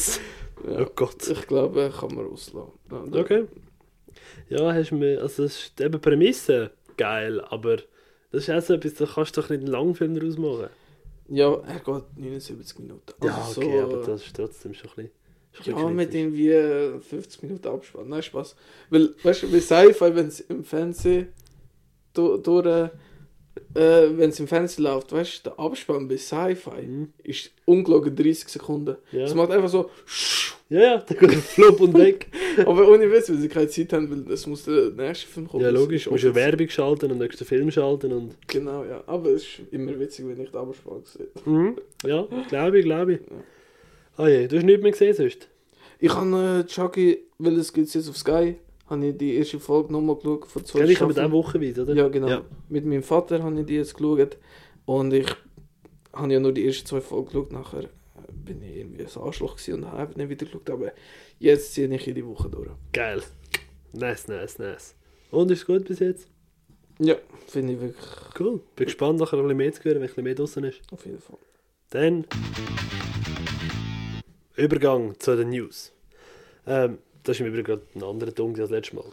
Ja, 0.77 0.85
Oh 0.85 0.91
Gott. 0.95 1.27
ich 1.27 1.47
glaube, 1.47 1.91
kann 1.99 2.13
man 2.15 2.27
auslassen. 2.27 2.71
Ja, 2.91 3.19
Okay. 3.19 3.45
Ja, 4.49 4.73
hast 4.73 4.91
du 4.91 4.95
mir, 4.95 5.21
also 5.21 5.45
es 5.45 5.57
ist 5.63 5.81
eben 5.81 5.99
Prämisse 6.01 6.71
geil, 6.97 7.39
aber 7.41 7.77
das 8.31 8.43
ist 8.43 8.49
auch 8.51 8.61
so 8.61 8.73
etwas, 8.75 8.93
da 8.95 9.05
kannst 9.05 9.35
du 9.37 9.41
doch 9.41 9.49
nicht 9.49 9.59
einen 9.59 9.67
langen 9.71 9.95
Film 9.95 10.13
daraus 10.13 10.37
machen. 10.37 10.67
Ja, 11.33 11.53
er 11.61 11.79
geht 11.79 12.17
79 12.17 12.79
Minuten. 12.79 13.13
Ja, 13.23 13.35
Also 13.37 13.61
okay, 13.61 13.77
so, 13.79 13.83
aber 13.83 13.97
das 14.05 14.25
ist 14.25 14.35
trotzdem 14.35 14.73
schon 14.73 14.89
ein 14.91 14.95
bisschen. 14.95 15.11
Ja, 15.53 15.73
bisschen 15.75 15.95
mit 15.95 16.09
kritisch. 16.11 16.21
irgendwie 16.21 16.49
äh, 16.49 16.99
50 16.99 17.43
Minuten 17.43 17.67
Abspann. 17.67 18.09
Nein, 18.09 18.23
Spaß. 18.23 18.55
Weil, 18.89 19.13
weißt 19.23 19.43
du, 19.43 19.51
bei 19.51 19.59
Sci-Fi, 19.59 20.15
wenn 20.15 20.27
es 20.27 20.39
im 20.41 20.63
Fernsehen 20.63 21.27
do- 22.13 22.37
durch, 22.37 22.89
äh, 23.75 24.17
wenn 24.17 24.29
es 24.29 24.39
im 24.39 24.47
Fernsehen 24.47 24.83
läuft, 24.85 25.11
weißt 25.11 25.45
du, 25.45 25.49
der 25.49 25.59
Abspann 25.59 26.07
bei 26.07 26.17
Sci-Fi 26.17 26.81
Mhm. 26.85 27.13
ist 27.23 27.51
ungelogen 27.65 28.15
30 28.15 28.49
Sekunden. 28.49 28.95
Ja. 29.11 29.23
Es 29.25 29.33
macht 29.35 29.51
einfach 29.51 29.69
so, 29.69 29.89
Ja, 30.69 30.79
ja, 30.81 30.97
dann 30.99 31.17
geht 31.17 31.31
der 31.31 31.37
Flop 31.39 31.81
und 31.81 31.93
weg. 31.97 32.27
aber 32.65 32.87
ohne 32.89 33.11
Witz, 33.11 33.29
weil 33.29 33.37
sie 33.37 33.49
keine 33.49 33.67
Zeit 33.67 33.91
haben, 33.93 34.09
weil 34.09 34.33
es 34.33 34.47
muss 34.47 34.63
der 34.65 34.91
nächste 34.91 35.27
Film 35.27 35.47
kommen. 35.47 35.63
ja, 35.63 35.69
logisch. 35.69 36.05
Du 36.05 36.11
musst 36.11 36.23
ja 36.23 36.29
offiziell. 36.29 36.51
Werbung 36.51 36.69
schalten 36.69 37.05
und 37.11 37.19
den 37.19 37.27
nächsten 37.27 37.45
Film 37.45 37.69
schalten 37.71 38.13
und. 38.13 38.35
Genau, 38.47 38.83
ja. 38.85 39.03
Aber 39.05 39.29
es 39.31 39.43
ist 39.43 39.49
immer 39.71 39.99
witzig, 39.99 40.25
wenn 40.27 40.39
ich 40.41 40.49
den 40.51 40.59
Abspann 40.59 41.03
sehe. 41.03 41.27
Mhm. 41.45 41.77
Ja, 42.05 42.25
glaube 42.47 42.79
ich, 42.79 42.85
glaube 42.85 43.13
ich. 43.15 43.19
Ah 44.17 44.27
je, 44.27 44.47
du 44.47 44.55
hast 44.57 44.63
nichts 44.65 44.81
mehr 44.81 44.91
gesehen 44.91 45.13
sonst? 45.13 45.47
Ich 45.99 46.13
habe 46.13 46.63
äh, 46.65 46.67
Chucky, 46.67 47.19
weil 47.37 47.57
es 47.59 47.71
gibt 47.73 47.93
jetzt 47.93 48.09
auf 48.09 48.17
Sky, 48.17 48.55
habe 48.91 49.07
ich 49.07 49.17
die 49.17 49.35
erste 49.35 49.59
Folge 49.59 49.91
nochmal 49.93 50.17
geschaut 50.17 50.45
von 50.47 50.65
zwei 50.65 50.81
ich 50.81 50.87
mit 50.87 50.97
Staffeln. 50.97 51.25
auch 51.27 51.31
wochenweise, 51.31 51.83
oder? 51.83 51.95
Ja, 51.95 52.07
genau. 52.09 52.27
Ja. 52.27 52.41
Mit 52.69 52.85
meinem 52.85 53.03
Vater 53.03 53.41
habe 53.41 53.59
ich 53.59 53.65
die 53.65 53.75
jetzt 53.75 53.95
geschaut. 53.95 54.37
Und 54.85 55.13
ich 55.13 55.27
habe 56.13 56.33
ja 56.33 56.39
nur 56.39 56.51
die 56.51 56.67
ersten 56.67 56.85
zwei 56.85 57.01
Folgen 57.01 57.27
geschaut. 57.27 57.51
Nachher 57.53 57.83
äh, 57.83 57.87
bin 58.45 58.61
ich 58.61 58.75
irgendwie 58.75 59.03
ein 59.03 59.21
Arschloch 59.23 59.57
und 59.69 59.85
habe 59.85 59.97
einfach 59.97 60.15
nicht 60.15 60.29
wieder 60.29 60.45
geschaut. 60.45 60.69
Aber 60.69 60.91
jetzt 61.39 61.73
ziehe 61.73 61.87
ich 61.93 62.07
in 62.07 62.15
die 62.15 62.25
Woche 62.25 62.49
durch. 62.49 62.69
Geil. 62.91 63.23
Nice, 63.93 64.27
nice, 64.27 64.59
nice. 64.59 64.95
Und 65.31 65.49
ist 65.51 65.65
gut 65.65 65.85
bis 65.85 65.99
jetzt? 65.99 66.27
Ja, 66.99 67.15
finde 67.47 67.73
ich 67.73 67.81
wirklich 67.81 68.05
Cool. 68.39 68.59
Bin 68.75 68.85
gespannt, 68.85 69.19
nachher 69.19 69.37
ein 69.37 69.43
bisschen 69.43 69.57
mehr 69.57 69.73
zu 69.73 69.83
hören, 69.83 69.95
wenn 69.95 70.03
ein 70.03 70.07
bisschen 70.07 70.23
mehr 70.23 70.35
draußen 70.35 70.63
ist. 70.65 70.81
auf 70.91 71.05
jeden 71.05 71.19
Fall. 71.19 71.37
Dann 71.89 72.25
Übergang 74.55 75.17
zu 75.19 75.35
den 75.35 75.49
News. 75.49 75.93
Ähm, 76.67 76.97
das 77.23 77.37
ist 77.37 77.41
im 77.41 77.47
Übrigen 77.47 77.63
gerade 77.65 77.81
ein 77.95 78.03
anderer 78.03 78.33
Ton 78.33 78.59
als 78.59 78.69
letztes 78.69 78.93
Mal. 78.93 79.05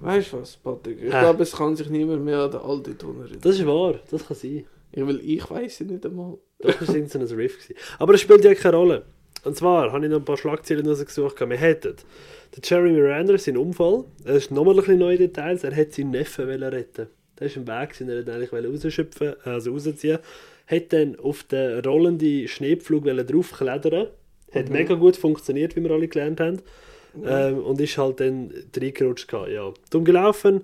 Weißt 0.00 0.32
du 0.32 0.40
was, 0.40 0.56
Patrick? 0.56 0.98
Ich 0.98 1.04
Hä? 1.12 1.20
glaube, 1.20 1.42
es 1.42 1.52
kann 1.52 1.76
sich 1.76 1.88
niemand 1.88 2.24
mehr 2.24 2.38
an 2.40 2.50
den 2.50 2.60
alten 2.60 2.98
Ton 2.98 3.20
erinnern. 3.20 3.38
Das 3.40 3.58
ist 3.58 3.66
wahr, 3.66 3.94
das 4.10 4.26
kann 4.26 4.36
sein. 4.36 4.64
Ja, 4.94 5.06
weil 5.06 5.20
ich 5.20 5.48
weiß 5.50 5.80
es 5.80 5.86
nicht 5.88 6.04
einmal. 6.06 6.38
Das 6.58 6.86
war 6.88 6.94
irgendein 6.94 7.22
Riff. 7.22 7.54
Gewesen. 7.58 7.74
Aber 7.98 8.12
das 8.12 8.20
spielt 8.20 8.44
ja 8.44 8.54
keine 8.54 8.76
Rolle. 8.76 9.02
Und 9.44 9.56
zwar 9.56 9.92
habe 9.92 10.04
ich 10.04 10.10
noch 10.10 10.18
ein 10.18 10.24
paar 10.24 10.36
Schlagzeilen 10.36 10.86
rausgesucht. 10.88 11.38
Wir 11.40 11.56
hätten 11.56 11.96
den 12.56 12.62
Jerry 12.62 12.92
Miranda, 12.92 13.36
sein 13.36 13.56
Unfall. 13.56 14.04
Er 14.24 14.36
ist 14.36 14.50
nochmal 14.50 14.74
ein 14.74 14.78
bisschen 14.78 14.98
neue 14.98 15.18
Details. 15.18 15.64
Er 15.64 15.72
hätte 15.72 15.96
seinen 15.96 16.12
Neffen 16.12 16.48
retten 16.48 17.08
Der 17.38 17.46
ist 17.48 17.56
im 17.56 17.66
Weg, 17.66 17.90
gewesen, 17.90 18.08
er 18.08 18.16
wollte 18.26 18.32
eigentlich 18.32 18.84
rausschöpfen, 18.84 19.34
also 19.44 19.72
rausziehen. 19.72 20.18
Hat 20.66 20.92
dann 20.92 21.18
auf 21.18 21.42
den 21.44 21.80
rollenden 21.84 22.48
Schneepflug 22.48 23.04
draufklettern. 23.04 24.08
Hat 24.54 24.66
Mhm. 24.68 24.72
mega 24.72 24.94
gut 24.94 25.16
funktioniert, 25.16 25.76
wie 25.76 25.82
wir 25.82 25.90
alle 25.90 26.08
gelernt 26.08 26.40
haben. 26.40 26.62
Ähm, 27.24 27.58
und 27.58 27.80
ist 27.80 27.98
halt 27.98 28.20
dann 28.20 28.52
reingerutscht. 28.76 29.32
Ja, 29.32 29.72
dumm 29.90 30.04
gelaufen, 30.04 30.62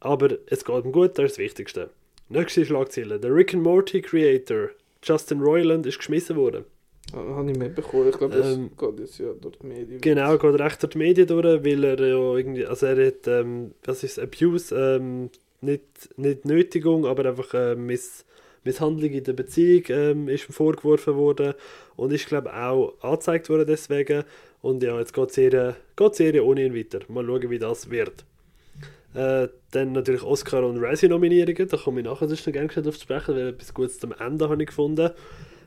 aber 0.00 0.36
es 0.46 0.64
geht 0.64 0.84
ihm 0.84 0.92
gut, 0.92 1.18
das 1.18 1.26
ist 1.26 1.32
das 1.32 1.38
Wichtigste. 1.38 1.90
Nächste 2.28 2.64
Schlagzeile. 2.66 3.18
Der 3.20 3.34
Rick 3.34 3.54
and 3.54 3.62
Morty 3.62 4.02
Creator, 4.02 4.70
Justin 5.02 5.40
Roiland, 5.40 5.86
ist 5.86 5.98
geschmissen 5.98 6.36
worden. 6.36 6.64
Ah, 7.12 7.36
Habe 7.36 7.52
ich 7.52 7.56
mitbekommen. 7.56 8.08
Ich 8.08 8.18
glaube, 8.18 8.36
das 8.36 8.56
Ähm, 8.56 8.70
geht 8.76 8.98
jetzt 8.98 9.18
ja 9.18 9.32
durch 9.40 9.56
die 9.58 9.66
Medien. 9.66 10.00
Genau, 10.00 10.36
geht 10.36 10.60
recht 10.60 10.82
durch 10.82 10.92
die 10.92 10.98
Medien 10.98 11.26
durch, 11.28 11.64
weil 11.64 11.84
er 11.84 12.00
ja 12.00 12.34
irgendwie, 12.36 12.66
also 12.66 12.86
er 12.86 13.06
hat, 13.06 13.26
ähm, 13.28 13.72
was 13.84 14.02
ist 14.02 14.18
Abuse, 14.18 14.74
ähm, 14.74 15.30
nicht, 15.60 15.82
nicht 16.16 16.44
Nötigung, 16.44 17.06
aber 17.06 17.26
einfach 17.26 17.54
äh, 17.54 17.76
Miss, 17.76 18.24
Misshandlung 18.64 19.10
in 19.10 19.22
der 19.22 19.34
Beziehung 19.34 19.84
ähm, 19.88 20.28
ist 20.28 20.48
ihm 20.48 20.52
vorgeworfen 20.52 21.14
worden 21.14 21.54
und 21.94 22.12
ist, 22.12 22.26
glaube 22.26 22.48
ich, 22.48 22.54
auch 22.56 22.94
angezeigt 23.00 23.48
worden 23.48 23.66
deswegen. 23.68 24.24
Und 24.66 24.82
ja, 24.82 24.98
jetzt 24.98 25.14
geht 25.14 25.30
die 25.30 25.34
Serie, 25.34 25.76
geht 25.94 26.12
die 26.14 26.16
Serie 26.16 26.42
ohne 26.42 26.64
ihn 26.64 26.74
weiter. 26.74 26.98
Mal 27.06 27.24
schauen, 27.24 27.50
wie 27.50 27.58
das 27.60 27.88
wird. 27.88 28.24
Äh, 29.14 29.46
dann 29.70 29.92
natürlich 29.92 30.24
Oscar 30.24 30.66
und 30.66 30.82
Razzie-Nominierungen, 30.82 31.68
da 31.68 31.76
komme 31.76 32.00
ich 32.00 32.06
nachher 32.06 32.26
sonst 32.26 32.48
noch 32.48 32.52
gerne 32.52 32.66
drauf 32.66 32.96
zu 32.96 33.02
sprechen, 33.02 33.36
weil 33.36 33.50
etwas 33.50 33.72
Gutes 33.72 34.00
zum 34.00 34.12
Ende 34.18 34.48
habe 34.48 34.60
ich 34.60 34.66
gefunden. 34.66 35.10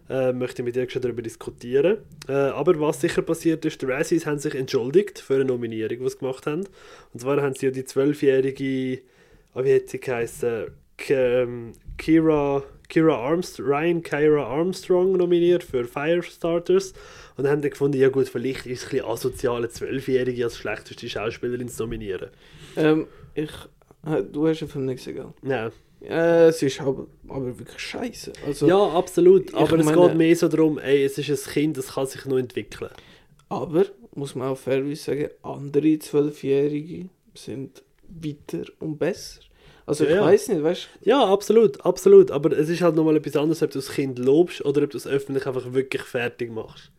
Äh, 0.09 0.34
möchte 0.34 0.61
ich 0.61 0.65
mit 0.65 0.76
dir 0.76 0.85
darüber 0.85 1.21
diskutieren. 1.21 1.99
Äh, 2.27 2.34
aber 2.34 2.77
was 2.81 2.99
sicher 2.99 3.21
passiert 3.21 3.63
ist, 3.63 3.81
die 3.81 3.85
Razzies 3.85 4.26
haben 4.26 4.39
sich 4.39 4.53
entschuldigt 4.53 5.19
für 5.19 5.35
eine 5.35 5.45
Nominierung, 5.45 5.99
die 5.99 6.09
sie 6.09 6.17
gemacht 6.17 6.45
haben. 6.45 6.65
Und 7.13 7.21
zwar 7.21 7.41
haben 7.41 7.55
sie 7.55 7.67
ja 7.67 7.71
die 7.71 7.85
zwölfjährige, 7.85 9.01
ah, 9.53 9.63
wie 9.63 9.76
hat 9.76 9.88
sie 9.88 10.01
geheißen, 10.01 10.71
K 10.97 11.13
ähm, 11.13 11.71
Kira, 11.97 12.63
Kira 12.90 13.16
Armstrong, 13.16 13.68
Ryan 13.68 14.03
Kira 14.03 14.44
Armstrong 14.45 15.14
nominiert 15.14 15.64
für 15.64 15.86
Firestarters. 15.86 16.94
Und 17.38 17.44
dann 17.45 17.52
haben 17.53 17.61
die 17.61 17.70
gefunden, 17.70 17.98
ja 17.99 18.10
gut, 18.10 18.28
vielleicht 18.28 18.66
ist 18.66 18.80
es 18.80 18.86
ein 18.88 18.90
bisschen 18.91 19.06
asozial, 19.06 19.57
eine 19.57 19.70
Zwölfjährige 19.70 20.44
als 20.44 20.57
schlechteste 20.57 21.07
Schauspielerin 21.07 21.70
zu 21.70 21.84
nominieren. 21.84 22.30
Ähm, 22.76 23.07
ich, 23.36 23.52
äh, 24.06 24.24
du 24.24 24.48
hast 24.48 24.60
den 24.60 24.68
Film 24.68 24.86
nicht 24.88 24.98
gesehen, 24.98 25.16
gell? 25.16 25.49
Ja, 25.49 25.72
Ja, 26.02 26.48
es 26.48 26.61
ist 26.64 26.80
aber, 26.82 27.07
aber 27.28 27.60
wirklich 27.60 27.80
scheiße. 27.80 28.32
Also, 28.45 28.68
ja 28.68 28.78
absolut. 28.78 29.53
Aber 29.53 29.78
es 29.80 29.86
meine- 29.86 30.07
geht 30.07 30.18
mehr 30.18 30.36
so 30.36 30.48
darum, 30.48 30.80
ey, 30.80 31.03
es 31.03 31.18
ist 31.18 31.30
ein 31.48 31.53
Kind, 31.53 31.78
das 31.78 31.94
kann 31.94 32.06
sich 32.07 32.26
noch 32.26 32.38
entwickeln. 32.38 32.90
Aber, 33.49 33.86
muss 34.16 34.34
man 34.36 34.48
auch 34.49 34.57
fairerweise 34.57 35.03
sagen, 35.03 35.30
andere 35.44 35.99
Zwölfjährige 35.99 37.10
sind 37.34 37.84
weiter 38.07 38.64
und 38.80 38.98
besser. 38.98 39.41
Also 39.90 40.06
ich 40.06 40.11
Ja, 40.11 40.22
weiß 40.22 40.49
nicht, 40.49 40.64
weißt 40.64 40.88
Ja, 41.02 41.26
absolut, 41.26 41.84
absolut. 41.86 42.32
Aber 42.32 42.52
es 42.57 42.70
ist 42.70 42.82
halt 42.82 42.95
nochmal 42.95 43.18
etwas 43.18 43.36
anderes, 43.36 43.64
ob 43.64 43.72
du 43.72 43.80
das 43.80 43.90
Kind 43.91 44.20
lobst 44.20 44.64
oder 44.66 44.84
ob 44.84 44.90
du 44.91 44.98
es 44.98 45.07
öffentlich 45.07 45.45
einfach 45.48 45.74
wirklich 45.74 46.03
fertig 46.03 46.52
machst. 46.52 46.91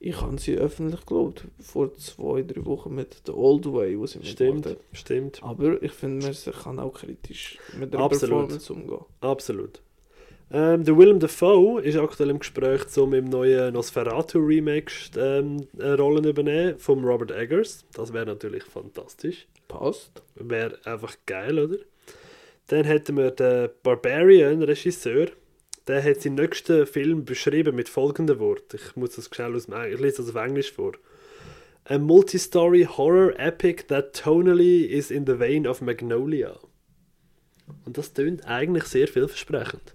ich 0.00 0.20
habe 0.20 0.38
sie 0.38 0.56
öffentlich 0.56 1.04
gelobt, 1.06 1.44
vor 1.60 1.92
zwei, 1.96 2.42
drei 2.42 2.64
Wochen 2.64 2.94
mit 2.94 3.16
The 3.26 3.32
Old 3.32 3.66
Way, 3.72 4.00
was 4.00 4.12
sie 4.12 4.24
Stimmt, 4.24 4.66
mitgemacht 4.66 4.66
hat. 4.66 4.78
stimmt. 4.92 5.42
Aber 5.42 5.82
ich 5.82 5.92
finde, 5.92 6.26
man 6.26 6.54
kann 6.62 6.78
auch 6.78 6.92
kritisch 6.94 7.58
mit 7.72 7.92
der 7.92 8.00
Absolut. 8.00 8.48
Performance 8.48 8.72
umgehen. 8.72 9.04
Absolut. 9.20 9.82
Ähm, 10.50 10.84
der 10.84 10.96
Willem 10.96 11.20
Dafoe 11.20 11.82
ist 11.82 11.96
aktuell 11.98 12.30
im 12.30 12.38
Gespräch, 12.38 12.82
um 12.96 13.12
im 13.12 13.26
neuen 13.26 13.74
Nosferatu-Remake 13.74 14.92
ähm, 15.16 15.66
eine 15.78 15.96
Rolle 15.98 16.22
zu 16.22 16.28
übernehmen, 16.30 16.78
von 16.78 17.04
Robert 17.04 17.32
Eggers. 17.32 17.84
Das 17.94 18.12
wäre 18.12 18.26
natürlich 18.26 18.64
fantastisch. 18.64 19.46
Passt. 19.68 20.22
Wäre 20.36 20.78
einfach 20.86 21.16
geil, 21.26 21.58
oder? 21.58 21.76
Dann 22.68 22.84
hätten 22.84 23.16
wir 23.16 23.30
den 23.30 23.70
Barbarian, 23.82 24.62
Regisseur. 24.62 25.28
Der 25.86 26.04
hat 26.04 26.20
seinen 26.20 26.34
nächsten 26.34 26.86
Film 26.86 27.24
beschrieben 27.24 27.74
mit 27.74 27.88
folgendem 27.88 28.38
Wort. 28.38 28.74
Ich 28.74 28.94
muss 28.94 29.16
das 29.16 29.30
schnell 29.32 29.54
aus 29.54 29.66
dem 29.66 29.92
ich 29.92 29.98
lese 29.98 30.18
das 30.18 30.28
auf 30.28 30.42
Englisch 30.42 30.72
vor. 30.72 30.92
A 31.86 31.96
multi-story 31.96 32.84
horror 32.84 33.32
epic 33.38 33.86
that 33.88 34.12
tonally 34.12 34.84
is 34.84 35.10
in 35.10 35.26
the 35.26 35.38
vein 35.38 35.66
of 35.66 35.80
Magnolia. 35.80 36.58
Und 37.86 37.96
das 37.96 38.12
tönt 38.12 38.46
eigentlich 38.46 38.84
sehr 38.84 39.08
vielversprechend. 39.08 39.94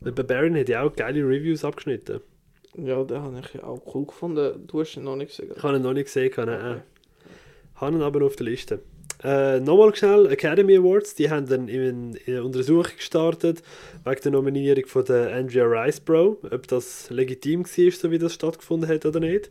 Der 0.00 0.10
Barbarian 0.10 0.56
hat 0.56 0.68
ja 0.68 0.82
auch 0.82 0.92
geile 0.92 1.20
Reviews 1.20 1.64
abgeschnitten. 1.64 2.20
Ja, 2.76 3.04
den 3.04 3.22
habe 3.22 3.40
ich 3.40 3.62
auch 3.62 3.94
cool 3.94 4.06
gefunden. 4.06 4.66
Du 4.66 4.80
hast 4.80 4.96
ihn 4.96 5.04
noch 5.04 5.14
nicht 5.14 5.36
gesehen. 5.36 5.52
Ich 5.56 5.62
habe 5.62 5.76
ihn 5.76 5.82
noch 5.82 5.92
nicht 5.92 6.06
gesehen, 6.06 6.32
kann 6.32 6.48
ich 6.48 6.82
Habe 7.80 7.96
ihn 7.96 8.02
aber 8.02 8.26
auf 8.26 8.34
der 8.34 8.46
Liste. 8.46 8.80
Äh, 9.22 9.60
Nochmal 9.60 9.94
schnell, 9.94 10.26
Academy 10.32 10.76
Awards, 10.76 11.14
die 11.14 11.28
haben 11.28 11.46
dann 11.46 11.68
in, 11.68 12.14
in 12.14 12.34
eine 12.34 12.44
Untersuchung 12.44 12.96
gestartet, 12.96 13.62
wegen 14.04 14.22
der 14.22 14.32
Nominierung 14.32 14.86
von 14.86 15.04
der 15.04 15.34
Andrea 15.34 15.64
Ricebro, 15.64 16.38
ob 16.50 16.66
das 16.68 17.10
legitim 17.10 17.64
war, 17.64 17.90
so 17.92 18.10
wie 18.10 18.18
das 18.18 18.34
stattgefunden 18.34 18.88
hat 18.88 19.04
oder 19.04 19.20
nicht. 19.20 19.50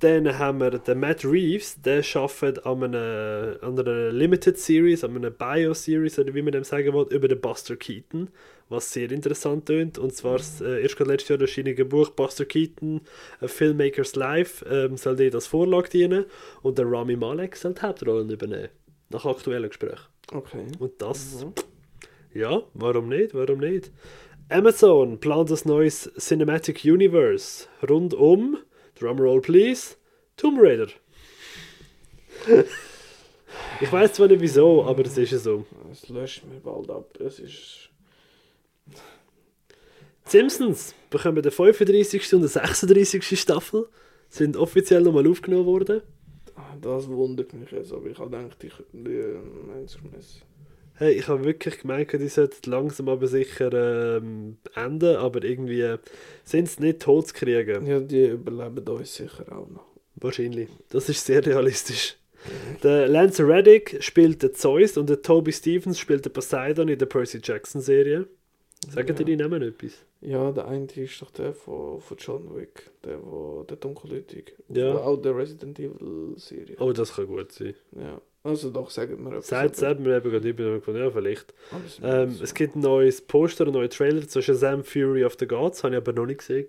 Dann 0.00 0.38
haben 0.38 0.60
wir 0.60 0.70
den 0.70 1.00
Matt 1.00 1.24
Reeves, 1.24 1.82
der 1.82 2.04
arbeitet 2.14 2.64
an 2.64 2.84
einer, 2.84 3.56
an 3.60 3.78
einer 3.78 4.12
Limited 4.12 4.56
Series, 4.56 5.02
an 5.02 5.16
einer 5.16 5.30
Bio-Series, 5.30 6.18
oder 6.20 6.34
wie 6.34 6.42
man 6.42 6.52
dem 6.52 6.64
sagen 6.64 6.94
will, 6.94 7.06
über 7.10 7.26
den 7.26 7.40
Buster 7.40 7.76
Keaton, 7.76 8.30
was 8.68 8.92
sehr 8.92 9.10
interessant 9.10 9.66
tönt. 9.66 9.98
Und 9.98 10.14
zwar 10.14 10.38
das 10.38 10.60
äh, 10.60 10.82
erst 10.82 10.96
gerade 10.96 11.12
letztes 11.12 11.28
Jahr 11.30 11.40
erschienene 11.40 11.84
Buch 11.84 12.10
Buster 12.10 12.44
Keaton, 12.44 13.00
A 13.40 13.48
Filmmaker's 13.48 14.14
Life, 14.16 14.64
ähm, 14.66 14.96
soll 14.96 15.16
dir 15.16 15.34
als 15.34 15.46
Vorlage 15.46 15.88
dienen. 15.90 16.26
Und 16.62 16.78
der 16.78 16.86
Rami 16.90 17.16
Malek 17.16 17.56
soll 17.56 17.74
die 17.74 17.82
Hauptrollen 17.82 18.30
übernehmen, 18.30 18.68
nach 19.10 19.24
aktuellen 19.24 19.68
Gesprächen. 19.68 20.06
Okay. 20.32 20.66
Und 20.78 21.00
das, 21.00 21.44
Mhm. 21.44 21.54
ja, 22.34 22.62
warum 22.74 23.08
nicht, 23.08 23.34
warum 23.34 23.60
nicht? 23.60 23.90
Amazon 24.50 25.18
plant 25.20 25.50
ein 25.50 25.58
neues 25.64 26.10
Cinematic 26.18 26.84
Universe 26.84 27.66
rund 27.88 28.14
um, 28.14 28.58
Drumroll 28.98 29.40
please, 29.40 29.96
Tomb 30.36 30.58
Raider. 30.60 30.88
ich 33.80 33.92
weiß 33.92 34.14
zwar 34.14 34.28
nicht 34.28 34.40
wieso, 34.40 34.84
aber 34.84 35.04
es 35.04 35.16
ist 35.18 35.32
ja 35.32 35.38
so. 35.38 35.66
Das 35.88 36.08
löscht 36.08 36.44
mir 36.44 36.60
bald 36.60 36.90
ab. 36.90 37.18
Es 37.20 37.38
ist. 37.38 37.87
Simpsons 40.28 40.94
bekommen 41.10 41.42
die 41.42 41.50
35. 41.50 42.34
und 42.34 42.42
die 42.42 42.48
36. 42.48 43.38
Staffel, 43.40 43.86
sind 44.28 44.56
offiziell 44.56 45.02
nochmal 45.02 45.26
aufgenommen 45.26 45.66
worden. 45.66 46.02
Ah, 46.54 46.76
Das 46.80 47.08
wundert 47.08 47.52
mich 47.54 47.70
jetzt, 47.70 47.92
aber 47.92 48.08
ich 48.08 48.18
habe 48.18 48.30
gedacht, 48.30 48.62
ich 48.62 48.72
die 48.92 49.22
eins 49.74 49.96
gemessen. 49.96 50.42
Hey, 50.94 51.12
ich 51.12 51.28
habe 51.28 51.44
wirklich 51.44 51.78
gemeint, 51.78 52.12
die 52.12 52.28
sollten 52.28 52.70
langsam 52.70 53.08
aber 53.08 53.28
sicher 53.28 54.16
ähm, 54.16 54.56
enden, 54.74 55.16
aber 55.16 55.44
irgendwie 55.44 55.80
äh, 55.82 55.98
sind 56.42 56.68
sie 56.68 56.82
nicht 56.82 57.00
tot 57.00 57.28
zu 57.28 57.34
kriegen. 57.34 57.86
Ja, 57.86 58.00
die 58.00 58.26
überleben 58.26 58.86
uns 58.88 59.14
sicher 59.14 59.44
auch 59.52 59.68
noch. 59.68 59.86
Wahrscheinlich. 60.16 60.68
Das 60.88 61.08
ist 61.08 61.24
sehr 61.24 61.46
realistisch. 61.46 62.16
Der 62.82 63.06
Lance 63.06 63.46
Reddick 63.46 64.02
spielt 64.02 64.42
den 64.42 64.54
Zeus 64.54 64.96
und 64.96 65.08
der 65.08 65.22
Toby 65.22 65.52
Stevens 65.52 65.98
spielt 66.00 66.24
den 66.24 66.32
Poseidon 66.32 66.88
in 66.88 66.98
der 66.98 67.06
Percy 67.06 67.40
Jackson 67.42 67.80
Serie. 67.80 68.26
Sagen 68.90 69.08
Ja. 69.08 69.14
dir 69.14 69.24
die 69.24 69.36
Namen 69.36 69.62
etwas? 69.62 69.92
Ja, 70.20 70.50
der 70.52 70.66
eine 70.66 70.86
ist 70.86 71.20
doch 71.22 71.30
der 71.30 71.52
von, 71.52 72.00
von 72.00 72.16
John 72.16 72.56
Wick, 72.56 72.90
der, 73.04 73.22
wo, 73.24 73.64
der 73.68 73.76
Dunkelhütig. 73.76 74.54
Ja. 74.68 74.96
Auch 74.96 75.16
der 75.16 75.36
Resident 75.36 75.78
Evil 75.78 76.34
Serie. 76.36 76.76
Oh, 76.78 76.92
das 76.92 77.14
kann 77.14 77.26
gut 77.26 77.52
sein. 77.52 77.74
Ja. 77.92 78.20
Also 78.42 78.70
doch, 78.70 78.88
sagen 78.90 79.22
wir 79.24 79.32
etwas. 79.32 79.48
Sagt, 79.48 79.76
sagt 79.76 80.00
mir 80.00 80.16
eben 80.16 80.30
gerade 80.30 80.48
über 80.48 80.74
gefunden, 80.74 81.00
ja, 81.00 81.10
vielleicht. 81.10 81.52
Ähm, 82.02 82.38
es 82.42 82.54
gibt 82.54 82.76
ein 82.76 82.80
neues 82.80 83.20
Poster, 83.20 83.64
einen 83.64 83.74
neuen 83.74 83.90
Trailer 83.90 84.26
zu 84.26 84.40
Shazam 84.40 84.84
Fury 84.84 85.24
of 85.24 85.36
the 85.38 85.46
Gods, 85.46 85.84
habe 85.84 85.94
ich 85.94 85.98
aber 85.98 86.12
noch 86.12 86.26
nicht 86.26 86.38
gesehen. 86.38 86.66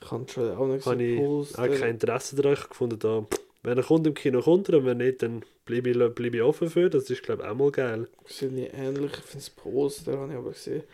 Ich 0.00 0.10
habe 0.10 0.56
auch 0.56 0.66
nicht 0.66 0.86
Habe 0.86 1.02
ich 1.02 1.58
auch 1.58 1.80
kein 1.80 1.90
Interesse 1.90 2.36
daran 2.36 2.54
Ich 2.54 2.68
gefunden. 2.68 2.98
Da, 2.98 3.26
wenn 3.62 3.76
er 3.76 3.84
kommt 3.84 4.06
im 4.06 4.14
Kino, 4.14 4.40
kommt 4.40 4.68
er, 4.70 4.78
und 4.78 4.86
wenn 4.86 4.96
nicht, 4.98 5.22
dann 5.22 5.44
bleibe 5.66 5.90
ich, 5.90 6.14
bleibe 6.14 6.36
ich 6.36 6.42
offen 6.42 6.70
für. 6.70 6.88
Das 6.88 7.10
ist, 7.10 7.22
glaube 7.22 7.42
ich, 7.42 7.48
auch 7.48 7.54
mal 7.54 7.70
geil. 7.70 8.08
Ziemlich 8.26 8.70
ähnlich. 8.72 9.12
Ich 9.12 9.24
finde 9.24 9.44
das 9.44 9.50
Poster, 9.50 10.16
habe 10.18 10.32
ich 10.32 10.38
aber 10.38 10.50
gesehen, 10.52 10.84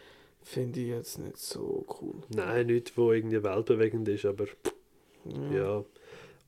finde 0.47 0.81
ich 0.81 0.89
jetzt 0.89 1.19
nicht 1.19 1.39
so 1.39 1.85
cool. 2.01 2.15
Nein, 2.35 2.69
nichts, 2.69 2.93
wo 2.97 3.13
irgendwie 3.13 3.43
weltbewegend 3.43 4.09
ist, 4.09 4.25
aber 4.25 4.47
Ja. 5.25 5.57
Ja. 5.57 5.85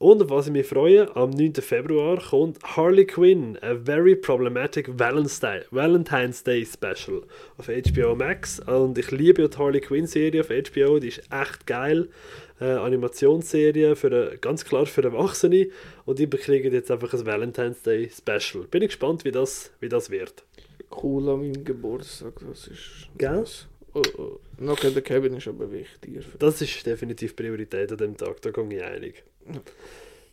Und 0.00 0.22
auf 0.22 0.30
was 0.30 0.46
ich 0.46 0.52
mich 0.52 0.66
freue, 0.68 1.14
am 1.16 1.30
9. 1.30 1.54
Februar 1.54 2.22
kommt 2.22 2.62
Harley 2.62 3.04
Quinn, 3.04 3.58
a 3.62 3.74
very 3.74 4.14
problematic 4.14 4.96
Valentine, 4.96 5.64
Valentine's 5.72 6.44
Day 6.44 6.64
Special 6.64 7.24
auf 7.56 7.66
HBO 7.66 8.14
Max. 8.14 8.60
Und 8.60 8.96
ich 8.96 9.10
liebe 9.10 9.42
ja 9.42 9.48
die 9.48 9.58
Harley 9.58 9.80
Quinn 9.80 10.06
Serie 10.06 10.42
auf 10.42 10.50
HBO, 10.50 11.00
die 11.00 11.08
ist 11.08 11.22
echt 11.32 11.66
geil. 11.66 12.08
Äh, 12.60 12.66
Animationsserie, 12.66 13.96
für 13.96 14.06
eine, 14.06 14.38
ganz 14.38 14.64
klar 14.64 14.86
für 14.86 15.02
Erwachsene. 15.02 15.66
Und 16.04 16.20
die 16.20 16.26
bekriegen 16.26 16.72
jetzt 16.72 16.92
einfach 16.92 17.12
ein 17.12 17.26
Valentine's 17.26 17.82
Day 17.82 18.08
Special. 18.08 18.66
Bin 18.70 18.82
ich 18.82 18.90
gespannt, 18.90 19.24
wie 19.24 19.32
das, 19.32 19.72
wie 19.80 19.88
das 19.88 20.10
wird. 20.10 20.44
Cool 21.02 21.28
an 21.28 21.40
meinem 21.40 21.64
Geburtstag, 21.64 22.34
das 22.48 22.68
ist... 22.68 23.08
Gell? 23.18 23.44
Oh, 23.44 23.77
oh. 23.94 24.38
Okay, 24.66 24.90
der 24.90 25.02
Kevin 25.02 25.34
ist 25.34 25.48
aber 25.48 25.70
wichtiger. 25.70 26.20
Das 26.38 26.60
ist 26.60 26.84
definitiv 26.86 27.34
Priorität 27.36 27.90
an 27.92 27.98
dem 27.98 28.16
Tag, 28.16 28.40
da 28.42 28.50
gehe 28.50 28.76
ich 28.78 28.82
einig. 28.84 29.24
Ja. 29.46 29.60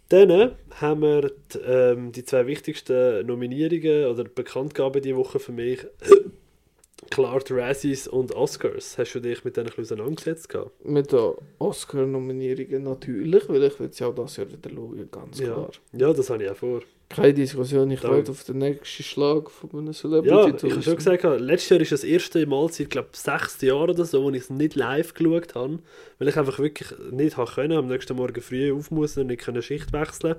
Dann 0.09 0.29
äh, 0.29 0.51
haben 0.75 1.01
wir 1.01 1.31
die, 1.53 1.57
ähm, 1.59 2.11
die 2.11 2.23
zwei 2.23 2.45
wichtigsten 2.45 3.25
Nominierungen 3.25 4.05
oder 4.05 4.23
Bekanntgaben 4.23 5.01
diese 5.01 5.15
Woche 5.15 5.39
für 5.39 5.51
mich. 5.51 5.85
Klar, 7.09 7.39
die 7.39 7.53
Razzies 7.53 8.07
und 8.07 8.33
Oscars. 8.35 8.97
Hast 8.97 9.13
du 9.13 9.19
dich 9.19 9.43
mit 9.43 9.57
denen 9.57 9.67
ein 9.67 9.75
bisschen 9.75 9.99
auseinandergesetzt? 9.99 10.49
gehabt? 10.49 10.85
Mit 10.85 11.11
den 11.11 11.33
Oscar-Nominierungen 11.59 12.83
natürlich, 12.83 13.47
weil 13.49 13.63
ich 13.63 13.79
will 13.79 13.89
es 13.89 13.99
ja 13.99 14.07
auch 14.07 14.15
das 14.15 14.37
Jahr 14.37 14.47
wieder 14.51 14.69
schauen, 14.69 15.09
ganz 15.11 15.39
Ja. 15.39 15.45
klar. 15.53 15.71
Ja, 15.93 16.13
das 16.13 16.29
habe 16.29 16.43
ich 16.43 16.49
auch 16.49 16.55
vor. 16.55 16.81
Keine 17.09 17.33
Diskussion, 17.33 17.91
ich 17.91 18.03
warte 18.03 18.31
auf 18.31 18.43
den 18.43 18.57
nächsten 18.57 19.03
Schlag 19.03 19.51
von 19.51 19.69
einem 19.71 19.87
Ja, 19.87 19.93
Celebrity 19.93 20.67
ich 20.67 20.73
habe 20.73 20.83
schon 20.83 20.95
gesagt, 20.95 21.23
letztes 21.39 21.69
Jahr 21.69 21.79
ist 21.79 21.91
das 21.91 22.03
erste 22.03 22.45
Mal 22.47 22.71
seit, 22.71 22.89
glaube 22.89 23.09
sechs 23.13 23.61
Jahren 23.61 23.91
oder 23.91 24.05
so, 24.05 24.23
wo 24.23 24.31
ich 24.31 24.43
es 24.43 24.49
nicht 24.49 24.75
live 24.75 25.13
geschaut 25.13 25.53
habe, 25.53 25.79
weil 26.17 26.27
ich 26.27 26.37
einfach 26.37 26.57
wirklich 26.57 26.89
nicht 27.11 27.37
habe 27.37 27.51
können, 27.51 27.77
am 27.77 27.87
nächsten 27.87 28.15
Morgen 28.15 28.41
früh 28.41 28.73
auf 28.73 28.89
muss 28.89 29.17
und 29.17 29.27
nicht 29.27 29.43
können 29.43 29.61
Schicht 29.61 29.93
wechseln. 29.93 30.35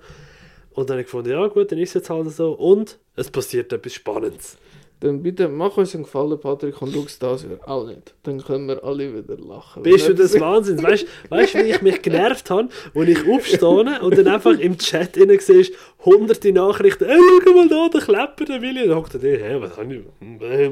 Und 0.73 0.91
dann 0.91 0.97
habe 0.97 1.03
ich 1.03 1.07
gefunden, 1.07 1.31
ja 1.31 1.47
gut, 1.47 1.73
dann 1.73 1.79
ist 1.79 1.91
es 1.91 1.95
jetzt 1.95 2.11
halt 2.11 2.31
so. 2.31 2.53
Und 2.53 2.99
es 3.15 3.31
passiert 3.31 3.73
etwas 3.73 3.95
Spannendes. 3.95 4.59
Dann 5.01 5.23
bitte 5.23 5.49
mach 5.49 5.77
uns 5.77 5.95
einen 5.95 6.05
Gefallen, 6.05 6.41
Patrick, 6.41 6.81
und 6.81 6.95
schau 6.95 7.05
das 7.35 7.43
Jahr 7.43 7.69
auch 7.69 7.87
nicht. 7.87 8.15
Dann 8.23 8.43
können 8.43 8.67
wir 8.67 8.83
alle 8.83 9.13
wieder 9.15 9.37
lachen. 9.37 9.83
Bist 9.83 10.09
du 10.09 10.15
das 10.15 10.41
Wahnsinn? 10.41 10.83
Weißt 10.83 11.05
du, 11.05 11.31
weißt, 11.31 11.55
wie 11.55 11.71
ich 11.71 11.83
mich 11.83 12.01
genervt 12.01 12.49
habe, 12.49 12.69
als 12.95 13.09
ich 13.09 13.29
aufstehe 13.29 14.01
und 14.01 14.17
dann 14.17 14.29
einfach 14.29 14.59
im 14.59 14.79
Chat 14.79 15.19
innen 15.19 15.39
siehst, 15.39 15.75
hunderte 16.05 16.51
Nachrichten, 16.53 17.05
ey, 17.05 17.19
schau 17.45 17.53
mal 17.53 17.69
da, 17.69 17.89
der 17.91 18.01
Klepper, 18.01 18.45
der 18.47 18.63
Willi. 18.63 18.85
Und 18.85 18.89
dann 18.89 18.97
hockt 18.99 19.15
er 19.15 19.21
dir, 19.21 19.39
hä, 19.39 19.57
was 19.61 19.77
habe 19.77 19.95
ich, 19.95 20.01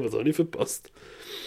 was 0.01 0.13
habe 0.13 0.27
ich 0.29 0.35
verpasst? 0.35 0.91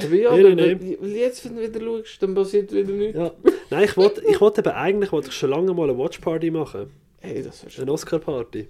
Aber 0.01 0.15
ja, 0.15 0.31
Nein, 0.31 0.47
aber 0.47 0.55
nein, 0.55 0.81
wenn- 0.81 1.01
weil 1.01 1.17
jetzt, 1.17 1.45
wenn 1.45 1.57
du 1.57 1.63
wieder 1.63 1.81
schaust, 1.85 2.23
dann 2.23 2.35
passiert 2.37 2.73
wieder 2.73 2.93
nichts. 2.93 3.19
Ja. 3.19 3.33
Nein, 3.71 3.85
ich 3.85 3.97
wollte 3.97 4.23
ich 4.25 4.41
wollte 4.41 4.61
eben 4.61 4.71
eigentlich 4.71 5.11
wollte 5.11 5.31
ich 5.31 5.35
schon 5.35 5.51
lange 5.51 5.75
mal 5.75 5.91
eine 5.91 5.99
Watchparty 5.99 6.53
machen. 6.53 6.91
Hey, 7.21 7.43
das 7.43 7.65
wäre 7.65 7.83
Eine 7.83 7.93
Oscar-Party. 7.93 8.69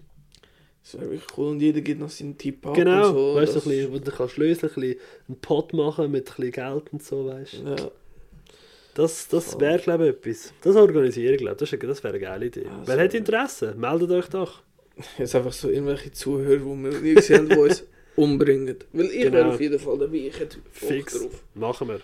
Das 0.93 1.01
wär 1.01 1.11
wirklich 1.11 1.39
cool. 1.39 1.49
Und 1.49 1.61
jeder 1.61 1.81
gibt 1.81 2.01
noch 2.01 2.11
seinen 2.11 2.37
Tipp 2.39 2.67
ab 2.67 2.75
Genau, 2.75 3.09
und 3.09 3.15
so. 3.15 3.35
weißt 3.37 3.55
du, 3.55 3.59
ein 3.61 3.65
bisschen, 3.65 3.93
wo 3.93 3.99
du 3.99 4.11
kannst 4.11 4.37
lösen, 4.37 4.69
ein 4.69 4.75
bisschen 4.75 5.01
einen 5.29 5.41
Pot 5.41 5.73
machen 5.73 6.11
mit 6.11 6.29
ein 6.31 6.35
bisschen 6.37 6.53
Geld 6.53 6.93
und 6.93 7.03
so, 7.03 7.27
weißt 7.27 7.55
du. 7.55 7.69
Ja. 7.71 7.91
Das, 8.95 9.29
das 9.29 9.61
wäre, 9.61 9.79
glaube 9.79 10.09
ich, 10.09 10.11
etwas. 10.17 10.53
Das 10.63 10.75
organisieren, 10.75 11.37
glaube 11.37 11.57
ich. 11.63 11.71
Das, 11.71 11.79
das 11.79 12.03
wäre 12.03 12.15
eine 12.15 12.21
geile 12.25 12.47
Idee. 12.47 12.65
Ja, 12.65 12.83
Wer 12.85 13.05
hat 13.05 13.15
Interesse? 13.15 13.75
Meldet 13.77 14.11
euch 14.11 14.27
doch. 14.27 14.63
Jetzt 15.19 15.35
einfach 15.37 15.53
so 15.53 15.69
irgendwelche 15.69 16.11
Zuhörer, 16.11 16.57
die 16.57 16.65
wir 16.65 17.01
nie 17.01 17.15
gesehen 17.15 17.37
haben, 17.39 17.49
die 17.51 17.57
uns 17.57 17.85
umbringen. 18.17 18.77
Weil 18.93 19.07
ich 19.07 19.23
Genau. 19.23 19.33
wäre 19.35 19.49
auf 19.51 19.61
jeden 19.61 19.79
Fall 19.79 19.99
dabei. 19.99 20.17
Ich 20.17 20.41
hätte 20.41 20.59
Fix. 20.73 21.21
drauf. 21.21 21.43
Machen 21.55 21.89
wir. 21.89 22.01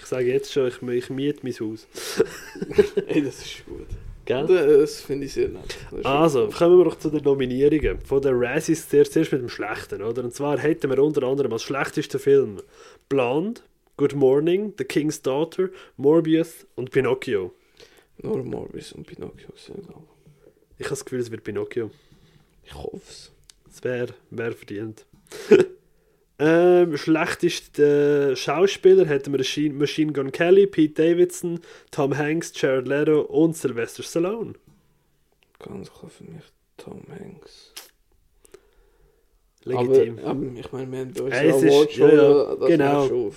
Ich 0.00 0.06
sage 0.06 0.26
jetzt 0.32 0.50
schon, 0.52 0.68
ich, 0.68 0.80
ich 0.82 1.10
miete 1.10 1.40
mein 1.42 1.52
Haus. 1.52 1.86
Ey, 3.06 3.22
das 3.22 3.44
ist 3.44 3.66
gut. 3.66 3.86
Gell? 4.24 4.46
Das 4.46 5.00
finde 5.00 5.26
ich 5.26 5.32
sehr 5.32 5.48
nett. 5.48 5.76
Also, 6.04 6.48
kommen 6.48 6.78
wir 6.78 6.84
doch 6.84 6.98
zu 6.98 7.10
den 7.10 7.24
Nominierungen. 7.24 8.00
Von 8.00 8.22
den 8.22 8.34
Razzies 8.34 8.88
zuerst, 8.88 9.12
zuerst 9.12 9.32
mit 9.32 9.42
dem 9.42 9.48
Schlechten, 9.48 10.00
oder? 10.02 10.22
Und 10.22 10.32
zwar 10.32 10.58
hätten 10.58 10.90
wir 10.90 11.02
unter 11.02 11.24
anderem 11.24 11.52
als 11.52 11.64
schlechtesten 11.64 12.20
Film 12.20 12.62
Blonde, 13.08 13.60
Good 13.96 14.14
Morning, 14.14 14.74
The 14.78 14.84
King's 14.84 15.22
Daughter, 15.22 15.68
Morbius 15.96 16.66
und 16.76 16.90
Pinocchio. 16.90 17.52
Nur 18.18 18.44
Morbius 18.44 18.92
und 18.92 19.06
Pinocchio 19.06 19.50
sind 19.56 19.88
aber 19.88 20.04
Ich 20.78 20.86
habe 20.86 20.90
das 20.90 21.04
Gefühl, 21.04 21.20
es 21.20 21.30
wird 21.30 21.42
Pinocchio. 21.42 21.90
Ich 22.64 22.74
hoffe 22.74 23.00
es. 23.08 23.32
Es 23.70 23.82
wäre 23.82 24.14
wär 24.30 24.52
verdient. 24.52 25.04
ähm, 26.44 26.96
schlechteste 26.96 28.34
Schauspieler 28.34 29.06
hätten 29.06 29.32
wir 29.32 29.72
Machine, 29.74 30.12
Gun 30.12 30.32
Kelly, 30.32 30.66
Pete 30.66 30.94
Davidson, 30.94 31.60
Tom 31.92 32.16
Hanks, 32.18 32.52
Jared 32.60 32.88
Leto 32.88 33.20
und 33.20 33.56
Sylvester 33.56 34.02
Stallone. 34.02 34.54
Ganz 35.60 35.92
klar 35.92 36.10
für 36.10 36.24
mich 36.24 36.42
Tom 36.78 37.02
Hanks. 37.08 37.72
Legitim. 39.64 40.18
Aber, 40.18 40.30
aber 40.30 40.42
ich 40.58 40.72
meine, 40.72 40.90
wir 40.90 40.98
haben 40.98 41.12
bei 41.12 41.22
uns 41.22 41.34
Ey, 41.36 41.48
ja 41.48 41.54
es 41.54 41.62
ist- 41.62 41.72
Awardshow, 41.72 42.06
ja, 42.08 42.14
ja, 42.14 42.56
das 42.56 42.68
genau. 42.68 43.06
schon. 43.06 43.32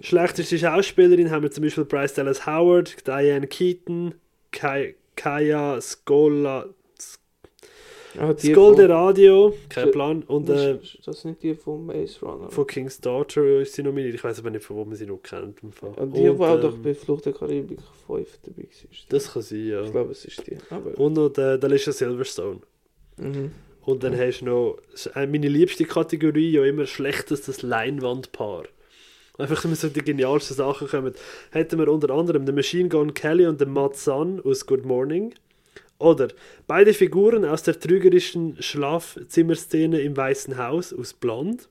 Schlechteste 0.00 0.58
Schauspielerin 0.58 1.30
haben 1.32 1.42
wir 1.42 1.50
zum 1.50 1.64
Beispiel 1.64 1.84
Bryce 1.84 2.14
Dallas 2.14 2.46
Howard, 2.46 3.04
Diane 3.04 3.48
Keaton, 3.48 4.14
Kaya 4.52 5.80
Scola, 5.80 6.68
Ah, 8.18 8.32
die 8.32 8.52
Scolde 8.52 8.88
Radio, 8.88 9.54
kein 9.68 9.90
Plan, 9.90 10.22
und 10.22 10.48
äh, 10.48 10.76
ist 10.76 10.98
das 11.04 11.24
nicht 11.24 11.42
die 11.42 11.54
von 11.54 11.86
Maze 11.86 12.20
Runner? 12.24 12.50
von 12.50 12.66
King's 12.66 13.00
Daughter 13.00 13.44
ist 13.60 13.74
sie 13.74 13.82
nominiert. 13.82 14.14
Ich 14.14 14.22
weiß 14.22 14.38
aber 14.38 14.50
nicht, 14.50 14.64
von 14.64 14.76
wo 14.76 14.84
man 14.84 14.96
sie 14.96 15.06
noch 15.06 15.22
kennt. 15.22 15.62
Im 15.62 15.72
Fall. 15.72 15.92
Ah, 15.96 16.06
die 16.06 16.28
und, 16.28 16.38
war 16.38 16.58
doch 16.58 16.74
ähm, 16.74 16.82
bei 16.82 16.94
Flucht 16.94 17.26
der 17.26 17.32
Karibik 17.32 17.80
5 18.06 18.38
dabei. 18.42 18.62
gewesen. 18.62 18.88
Das 19.08 19.32
kann 19.32 19.42
sein, 19.42 19.66
ja. 19.66 19.82
Ich 19.82 19.90
glaube, 19.90 20.12
es 20.12 20.24
ist 20.24 20.46
die. 20.46 20.56
Aber, 20.70 20.96
Und 20.98 21.14
noch 21.14 21.28
der, 21.30 21.58
der 21.58 21.68
Alicia 21.70 21.92
Silverstone. 21.92 22.60
mhm. 23.16 23.50
Und 23.86 24.02
dann 24.02 24.16
hast 24.18 24.40
du 24.40 24.44
noch 24.46 24.78
meine 25.14 25.46
liebste 25.48 25.84
Kategorie, 25.84 26.52
ja 26.52 26.64
immer 26.64 26.86
schlechtestes 26.86 27.60
Leinwandpaar. 27.60 28.64
Einfach 29.36 29.62
immer 29.64 29.74
so 29.74 29.88
die 29.88 30.00
genialsten 30.02 30.56
Sachen 30.56 30.88
kommen. 30.88 31.12
Hätten 31.50 31.78
wir 31.78 31.88
unter 31.88 32.08
anderem 32.10 32.46
den 32.46 32.54
Machine 32.54 32.88
Gun 32.88 33.12
Kelly 33.12 33.46
und 33.46 33.60
den 33.60 33.70
Matt 33.70 33.96
Sun 33.96 34.40
aus 34.42 34.64
Good 34.64 34.86
Morning. 34.86 35.34
Oder 36.04 36.28
beide 36.66 36.92
Figuren 36.92 37.46
aus 37.46 37.62
der 37.62 37.80
trügerischen 37.80 38.60
Schlafzimmerszene 38.60 40.02
im 40.02 40.14
Weißen 40.14 40.58
Haus 40.58 40.92
aus 40.92 41.14
Blond. 41.14 41.70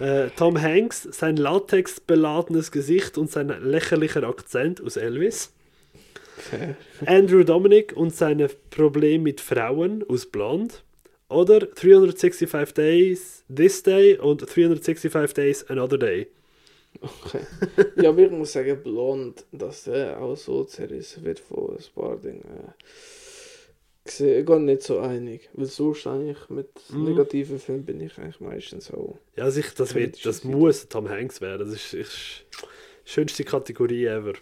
Äh, 0.00 0.30
Tom 0.36 0.60
Hanks, 0.60 1.04
sein 1.04 1.36
latexbeladenes 1.36 2.72
Gesicht 2.72 3.16
und 3.16 3.30
sein 3.30 3.54
lächerlicher 3.62 4.24
Akzent 4.24 4.82
aus 4.82 4.96
Elvis. 4.96 5.52
Andrew 7.06 7.44
Dominic 7.44 7.96
und 7.96 8.12
seine 8.12 8.48
Probleme 8.70 9.22
mit 9.22 9.40
Frauen 9.40 10.04
aus 10.08 10.26
Blond. 10.26 10.82
Oder 11.28 11.60
365 11.60 12.74
Days 12.74 13.44
This 13.54 13.84
Day 13.84 14.18
und 14.18 14.40
365 14.40 15.32
Days 15.34 15.64
Another 15.70 15.98
Day. 15.98 16.26
Okay. 17.00 17.40
ja, 18.02 18.08
aber 18.08 18.18
ich 18.18 18.30
muss 18.30 18.52
sagen, 18.52 18.82
blond, 18.82 19.44
dass 19.52 19.84
der 19.84 20.20
auch 20.20 20.36
so 20.36 20.64
zerrissen 20.64 21.24
wird 21.24 21.38
von 21.38 21.76
ein 21.76 21.84
paar 21.94 22.16
Dingen. 22.16 22.42
Ich 24.08 24.14
sehe- 24.14 24.42
gehe 24.44 24.58
nicht 24.60 24.82
so 24.82 24.98
einig. 25.00 25.48
Weil 25.52 25.66
sonst 25.66 26.06
eigentlich 26.06 26.38
mit 26.48 26.68
Mhm. 26.90 27.04
negativen 27.04 27.58
Filmen 27.58 27.84
bin 27.84 28.00
ich 28.00 28.16
eigentlich 28.18 28.40
meistens 28.40 28.86
so. 28.86 29.18
Ja, 29.36 29.44
also 29.44 29.60
ich, 29.60 29.74
das, 29.74 29.94
wird, 29.94 30.24
das 30.24 30.44
muss 30.44 30.88
Tom 30.88 31.08
Hanks 31.08 31.40
werden. 31.40 31.66
Das 31.70 31.74
ist, 31.74 31.94
ist 31.94 32.44
die 33.04 33.10
schönste 33.10 33.44
Kategorie 33.44 34.06
ever. 34.06 34.32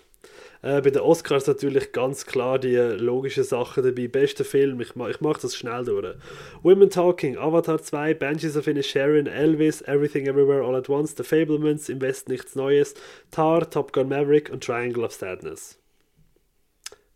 Äh, 0.63 0.81
bei 0.81 0.91
den 0.91 1.03
Oscars 1.03 1.47
natürlich 1.47 1.93
ganz 1.93 2.27
klar 2.27 2.59
die 2.59 2.75
logischen 2.77 3.45
Sachen 3.45 3.85
dabei. 3.85 4.09
Bester 4.09 4.45
Film, 4.45 4.81
ich, 4.81 4.97
ma- 4.97 5.09
ich 5.11 5.21
mache 5.21 5.41
das 5.43 5.55
schnell 5.55 5.85
durch. 5.85 6.15
Women 6.63 6.89
Talking, 6.89 7.37
Avatar 7.37 7.81
2, 7.83 8.15
Banshees 8.15 8.57
of 8.57 8.67
Inisherin, 8.67 9.27
Elvis, 9.27 9.83
Everything 9.83 10.27
Everywhere 10.27 10.65
All 10.65 10.75
at 10.77 10.89
Once, 10.89 11.15
The 11.17 11.23
Fablemans, 11.25 11.89
Im 11.89 12.01
Westen 12.01 12.33
nichts 12.33 12.55
Neues, 12.57 12.95
Tar, 13.31 13.69
Top 13.69 13.93
Gun 13.93 14.09
Maverick 14.09 14.51
und 14.51 14.65
Triangle 14.65 15.05
of 15.05 15.13
Sadness. 15.13 15.79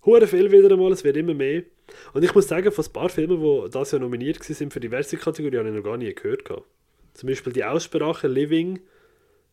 Hure 0.05 0.27
viel 0.27 0.51
wieder 0.53 0.71
einmal, 0.73 0.93
es 0.93 1.05
wird 1.05 1.17
immer 1.17 1.35
mehr. 1.35 1.63
Und 2.13 2.25
ich 2.25 2.35
muss 2.35 2.49
sagen, 2.49 2.71
von 2.73 2.85
ein 2.85 2.93
paar 2.93 3.09
Filmen, 3.09 3.41
die 3.41 3.71
das 3.71 3.91
Jahr 3.93 4.01
nominiert 4.01 4.41
waren 4.49 4.71
für 4.71 4.81
diverse 4.81 5.17
Kategorien, 5.17 5.61
habe 5.61 5.69
ich 5.71 5.75
noch 5.77 5.83
gar 5.85 5.97
nie 5.97 6.13
gehört. 6.15 6.45
gehabt. 6.45 6.67
Zum 7.15 7.29
Beispiel 7.29 7.53
die 7.53 7.65
Aussprache 7.65 8.29
Living, 8.29 8.81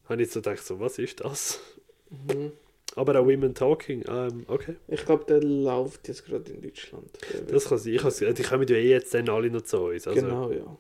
habe 0.10 0.22
ich 0.22 0.32
so 0.32 0.40
gedacht, 0.42 0.66
so, 0.66 0.80
was 0.80 1.00
ist 1.00 1.20
das? 1.22 1.60
Mhm. 2.10 2.52
Aber 2.96 3.20
auch 3.20 3.26
Women 3.26 3.54
Talking, 3.54 4.04
ähm, 4.10 4.46
okay. 4.48 4.76
Ich 4.88 5.06
glaube, 5.06 5.26
der 5.26 5.44
läuft 5.44 6.08
jetzt 6.08 6.26
gerade 6.26 6.52
in 6.52 6.62
Deutschland. 6.62 7.06
Das 7.50 7.66
kann 7.66 7.78
sein. 7.78 7.94
Ich 7.94 8.04
has- 8.04 8.18
Die 8.20 8.44
kommen 8.44 8.68
ja 8.68 8.76
eh 8.76 8.90
jetzt 8.90 9.14
dann 9.14 9.30
alle 9.30 9.50
noch 9.52 9.62
zu 9.64 9.78
uns. 9.82 10.08
Also, 10.08 10.22
genau, 10.22 10.52
ja. 10.52 10.78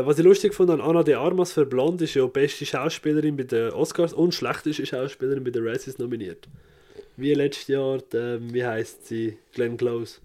äh, 0.00 0.04
was 0.04 0.18
ich 0.18 0.24
lustig 0.24 0.52
fand 0.54 0.70
an 0.70 0.80
Anna 0.80 1.02
de 1.02 1.14
Armas 1.14 1.52
für 1.52 1.64
Blond 1.64 2.02
ist 2.02 2.14
ja 2.14 2.26
beste 2.26 2.66
Schauspielerin 2.66 3.36
bei 3.36 3.44
den 3.44 3.70
Oscars 3.72 4.12
und 4.12 4.34
schlechteste 4.34 4.84
Schauspielerin 4.84 5.44
bei 5.44 5.50
den 5.50 5.66
Razzies 5.66 5.96
nominiert. 5.98 6.48
Wie 7.16 7.32
letztes 7.32 7.68
Jahr, 7.68 7.98
die, 8.12 8.16
ähm, 8.16 8.52
wie 8.52 8.64
heißt 8.64 9.06
sie? 9.06 9.38
Glenn 9.54 9.76
Close. 9.76 10.18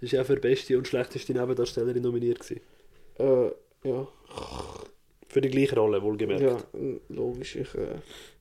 Ist 0.00 0.12
ja 0.12 0.24
für 0.24 0.36
beste 0.36 0.76
und 0.78 0.86
schlechteste 0.86 1.32
Nebendarstellerin 1.32 2.02
nominiert 2.02 2.40
gewesen. 2.40 2.60
Äh, 3.18 3.88
ja. 3.88 4.06
Für 5.28 5.40
die 5.42 5.50
gleiche 5.50 5.74
Rolle, 5.76 6.02
wohlgemerkt. 6.02 6.42
Ja, 6.42 6.56
logisch. 7.08 7.56
Ich 7.56 7.74
äh, 7.74 7.96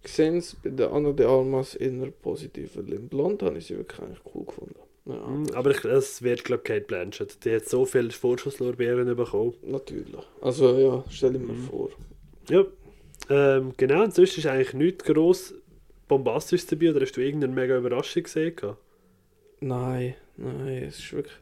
sehe 0.06 0.38
es 0.38 0.56
bei 0.56 0.70
der 0.70 0.92
Anna 0.94 1.12
de 1.12 1.26
Almas 1.26 1.76
eher 1.76 2.12
positiv, 2.12 2.78
weil 2.78 2.94
im 2.94 3.08
Blond 3.10 3.44
habe 3.44 3.58
ich 3.58 3.66
sie 3.68 3.78
wirklich 3.78 4.00
eigentlich 4.02 4.22
cool 4.34 4.46
gefunden. 4.46 4.76
Ja, 5.06 5.16
Mhm, 5.28 5.48
Aber 5.54 5.72
ich, 5.72 5.84
es 5.86 6.22
wird, 6.22 6.44
glaube 6.44 6.62
ich, 6.64 6.68
Kate 6.68 6.86
Blanchett. 6.86 7.44
Die 7.46 7.56
hat 7.56 7.66
so 7.68 7.86
viele 7.86 8.12
Vorschusslorbeeren 8.12 9.16
bekommen. 9.16 9.54
natürlich. 9.64 10.16
Also 10.42 10.78
ja, 10.78 11.04
stell 11.10 11.34
dir 11.34 11.40
mal 11.40 11.54
Mhm. 11.56 11.64
vor. 11.64 11.90
Ja, 12.50 12.66
ähm, 13.30 13.74
genau. 13.78 14.04
Und 14.04 14.14
sonst 14.14 14.38
ist 14.38 14.46
eigentlich 14.48 14.74
nichts 14.74 15.04
gross 15.06 15.54
Bombastisches 16.08 16.68
dabei. 16.68 16.92
Oder 16.92 17.02
hast 17.02 17.14
du 17.18 17.22
irgendeine 17.22 17.54
mega 17.54 17.78
Überraschung 17.78 18.24
gesehen? 18.24 18.56
Nein, 19.60 20.16
nein, 20.38 20.84
es 20.84 21.00
ist 21.00 21.14
wirklich. 21.14 21.36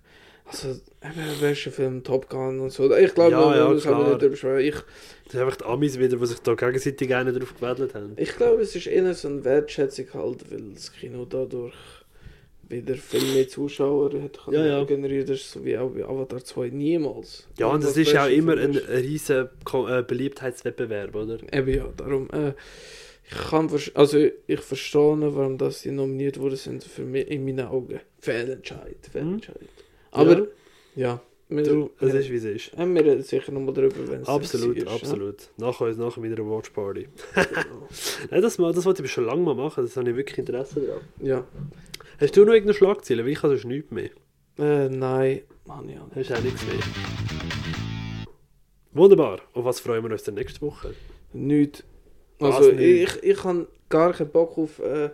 Also, 0.48 0.70
eben, 0.70 1.42
welcher 1.42 1.72
Film 1.72 2.04
Top 2.04 2.30
Gun 2.30 2.60
und 2.60 2.70
so. 2.72 2.94
Ich 2.96 3.14
glaube, 3.16 3.32
Ja, 3.32 3.56
ja, 3.56 3.74
das 3.74 3.86
haben 3.86 4.00
wir 4.06 4.10
nicht 4.12 4.22
drüber 4.22 4.36
sprechen. 4.36 4.68
Ich, 4.68 4.76
Das 5.24 5.32
sind 5.32 5.42
einfach 5.42 5.56
die 5.58 5.66
Amis 5.66 5.98
wieder, 5.98 6.18
die 6.18 6.26
sich 6.28 6.40
da 6.40 6.54
gegenseitig 6.54 7.16
einen 7.16 7.38
drauf 7.38 7.56
gewedelt 7.60 7.96
haben. 7.96 8.14
ich 8.18 8.36
glaube, 8.36 8.62
es 8.62 8.76
ist 8.76 8.88
eher 8.88 9.14
so 9.16 9.28
eine 9.28 9.44
Wertschätzung 9.44 10.06
halt, 10.14 10.52
weil 10.52 10.72
das 10.74 10.92
Kino 10.94 11.26
dadurch 11.26 11.74
wieder 12.68 12.96
viel 12.96 13.34
mehr 13.34 13.48
Zuschauer 13.48 14.12
hat 14.22 14.40
Ja, 14.52 14.66
ja. 14.66 14.84
generieren. 14.84 15.26
Das 15.28 15.38
ist 15.38 15.52
so 15.52 15.64
wie 15.66 15.78
auch 15.78 15.90
bei 15.90 16.04
Avatar 16.04 16.44
2 16.44 16.70
niemals. 16.70 17.48
Ja, 17.60 17.68
und 17.68 17.84
es 17.84 17.96
ist 17.98 18.10
auch 18.16 18.24
beste 18.26 18.34
immer 18.34 18.58
ein, 18.58 18.76
riesen 18.76 19.50
Ko- 19.64 19.88
äh, 19.88 20.04
Beliebtheitswettbewerb, 20.04 21.14
oder? 21.16 21.38
Eben 21.54 21.70
ja, 21.74 21.88
darum. 21.98 22.28
Äh, 22.32 22.54
ich 23.28 23.50
kann 23.50 23.70
also 23.96 24.18
ich 24.48 24.62
verstehe, 24.62 25.36
warum 25.36 25.58
das 25.58 25.82
die 25.82 25.92
nominiert 25.92 26.40
worden 26.40 26.56
sind. 26.58 26.84
Für 26.84 27.02
mich 27.04 27.28
in 27.30 27.46
meinen 27.46 27.66
Augen 27.68 28.00
Fehlentscheid, 28.20 28.98
Fehlentscheid. 29.12 29.56
Aber 30.16 30.40
ja, 30.40 30.46
ja, 30.96 31.22
wir, 31.50 31.64
du, 31.64 31.90
es 32.00 32.14
ist 32.14 32.30
wie 32.32 32.36
es 32.36 32.44
ist. 32.46 32.74
äh, 32.78 32.86
wir 32.88 33.04
reden 33.06 33.22
sicher 33.24 33.52
nochmal 33.52 33.74
drüber, 33.74 34.08
wenn 34.08 34.22
es 34.22 34.28
Absolut, 34.28 34.78
ist, 34.78 34.88
absolut. 34.88 35.50
Nach 35.58 35.80
uns, 35.82 35.98
nachher 35.98 36.24
wieder 36.24 36.38
eine 36.38 36.50
Watchparty. 36.50 37.08
Ja. 37.36 37.46
Nein, 38.32 38.42
das, 38.42 38.58
mal- 38.58 38.74
das 38.74 38.86
wollte 38.86 39.04
ich 39.04 39.12
schon 39.12 39.26
lange 39.26 39.42
mal 39.44 39.56
machen, 39.56 39.84
das 39.84 39.96
habe 39.98 40.10
ich 40.10 40.16
wirklich 40.16 40.40
Interesse 40.40 40.82
daran. 40.82 41.02
ja. 41.22 41.44
Hast 42.18 42.36
du 42.38 42.46
noch 42.46 42.54
irgendeine 42.54 42.74
Schlagzeile? 42.78 43.26
Weil 43.26 43.34
ich 43.34 43.44
habe 43.44 43.54
sonst 43.58 43.66
nichts 43.66 43.92
mehr. 43.92 44.10
Äh, 44.58 44.88
nein, 44.88 45.42
Mann, 45.66 45.90
ja. 45.90 46.08
Hast 46.16 46.30
du 46.30 46.34
auch 46.34 46.42
nichts 46.42 46.62
mehr? 46.66 46.80
Wunderbar. 48.94 49.42
Auf 49.54 49.66
was 49.66 49.80
freuen 49.82 50.04
wir 50.04 50.12
uns 50.12 50.24
denn 50.24 50.36
nächste 50.36 50.62
Woche? 50.62 50.94
Nicht. 51.34 51.84
Also 52.40 52.72
nicht? 52.72 53.20
ich, 53.22 53.24
ich 53.24 53.44
habe 53.44 53.68
gar 53.90 54.14
keinen 54.14 54.30
Bock 54.30 54.58
auf 54.58 54.80
äh, 54.80 55.10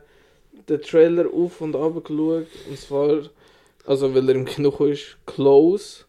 den 0.70 0.82
Trailer 0.82 1.26
auf 1.34 1.60
und 1.62 1.76
ab 1.76 2.04
geschaut. 2.04 2.46
Und 2.70 2.78
zwar, 2.78 3.22
also 3.86 4.14
weil 4.14 4.28
er 4.30 4.36
im 4.36 4.46
Kino 4.46 4.70
ist, 4.86 5.18
Close. 5.26 6.06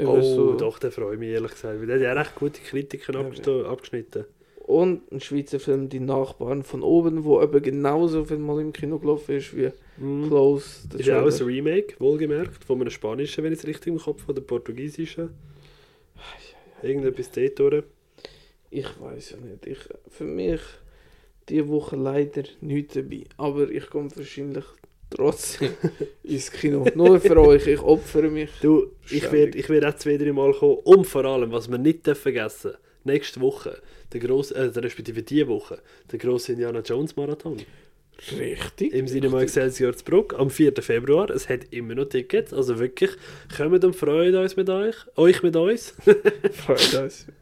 Oh, 0.00 0.20
so- 0.20 0.54
doch, 0.54 0.78
der 0.78 0.92
freut 0.92 1.18
mich 1.18 1.30
ehrlich 1.30 1.50
gesagt. 1.52 1.80
Weil 1.80 1.86
der 1.86 1.96
hat 1.96 2.02
ja 2.02 2.12
recht 2.12 2.34
gute 2.36 2.60
Kritiken 2.60 3.16
abgesto- 3.16 3.64
abgeschnitten. 3.64 4.24
Und 4.58 5.10
ein 5.10 5.20
Schweizer 5.20 5.58
Film, 5.58 5.88
Die 5.88 5.98
Nachbarn 5.98 6.62
von 6.62 6.82
oben, 6.82 7.24
wo 7.24 7.40
eben 7.42 7.62
genauso 7.62 8.24
viel 8.26 8.36
mal 8.38 8.60
im 8.60 8.72
Kino 8.72 8.98
gelaufen 8.98 9.36
ist 9.36 9.56
wie 9.56 9.70
Mhm. 9.96 10.28
Close. 10.28 10.86
der 10.88 11.00
Ist 11.00 11.06
ja 11.06 11.22
auch 11.22 11.26
ein. 11.26 11.42
Remake, 11.46 11.94
wohlgemerkt, 11.98 12.64
von 12.64 12.80
einem 12.80 12.90
spanischen, 12.90 13.42
wenn 13.44 13.52
ich 13.54 13.60
es 13.60 13.66
richtig 13.66 13.88
im 13.94 13.98
Kopf 13.98 14.22
habe, 14.22 14.32
oder 14.34 14.42
portugiesischen. 14.42 15.30
Irgendetwas 16.82 17.30
dort 17.32 17.58
durch. 17.58 17.84
Ich 18.70 18.86
weiß 19.00 19.30
ja 19.30 19.36
nicht. 19.38 19.66
Ich, 19.66 19.78
für 20.10 20.24
mich 20.24 20.60
diese 21.48 21.68
Woche 21.68 21.96
leider 21.96 22.42
nichts 22.60 22.94
dabei. 22.94 23.24
Aber 23.38 23.70
ich 23.70 23.88
komme 23.88 24.10
wahrscheinlich 24.14 24.64
trotzdem 25.10 25.70
ins 26.22 26.50
Kino. 26.50 26.86
Nur 26.94 27.20
für 27.20 27.36
euch, 27.38 27.66
ich 27.66 27.80
opfere 27.80 28.30
mich. 28.30 28.50
Du, 28.60 28.92
ich 29.10 29.30
werde 29.30 29.58
ich 29.58 29.68
werd 29.68 29.84
auch 29.84 29.94
zwei, 29.96 30.16
drei 30.16 30.32
Mal 30.32 30.52
kommen. 30.52 30.78
Und 30.84 31.06
vor 31.06 31.24
allem, 31.24 31.52
was 31.52 31.70
wir 31.70 31.78
nicht 31.78 32.06
dürfen 32.06 32.22
vergessen 32.22 32.72
nächste 33.04 33.40
Woche, 33.40 33.80
der 34.12 34.20
grosse, 34.20 34.54
äh, 34.54 34.64
respektive 34.78 35.22
diese 35.22 35.48
Woche, 35.48 35.80
der 36.10 36.18
grosse 36.18 36.52
Indiana 36.52 36.80
Jones 36.80 37.16
Marathon. 37.16 37.58
Richtig. 38.36 38.92
Im 38.94 39.06
Cinema 39.06 39.40
Excelsior 39.40 39.94
zu 39.94 40.04
Bruck 40.04 40.34
am 40.38 40.50
4. 40.50 40.74
Februar. 40.82 41.30
Es 41.30 41.48
hat 41.48 41.72
immer 41.72 41.94
noch 41.94 42.06
Tickets. 42.06 42.52
Also 42.52 42.78
wirklich, 42.78 43.10
kommt 43.56 43.84
und 43.84 43.94
freut 43.94 44.34
uns 44.34 44.56
mit 44.56 44.68
euch. 44.68 44.96
Euch 45.16 45.42
mit 45.42 45.54
uns. 45.54 45.94
Freut 46.52 46.94
uns. 46.94 47.26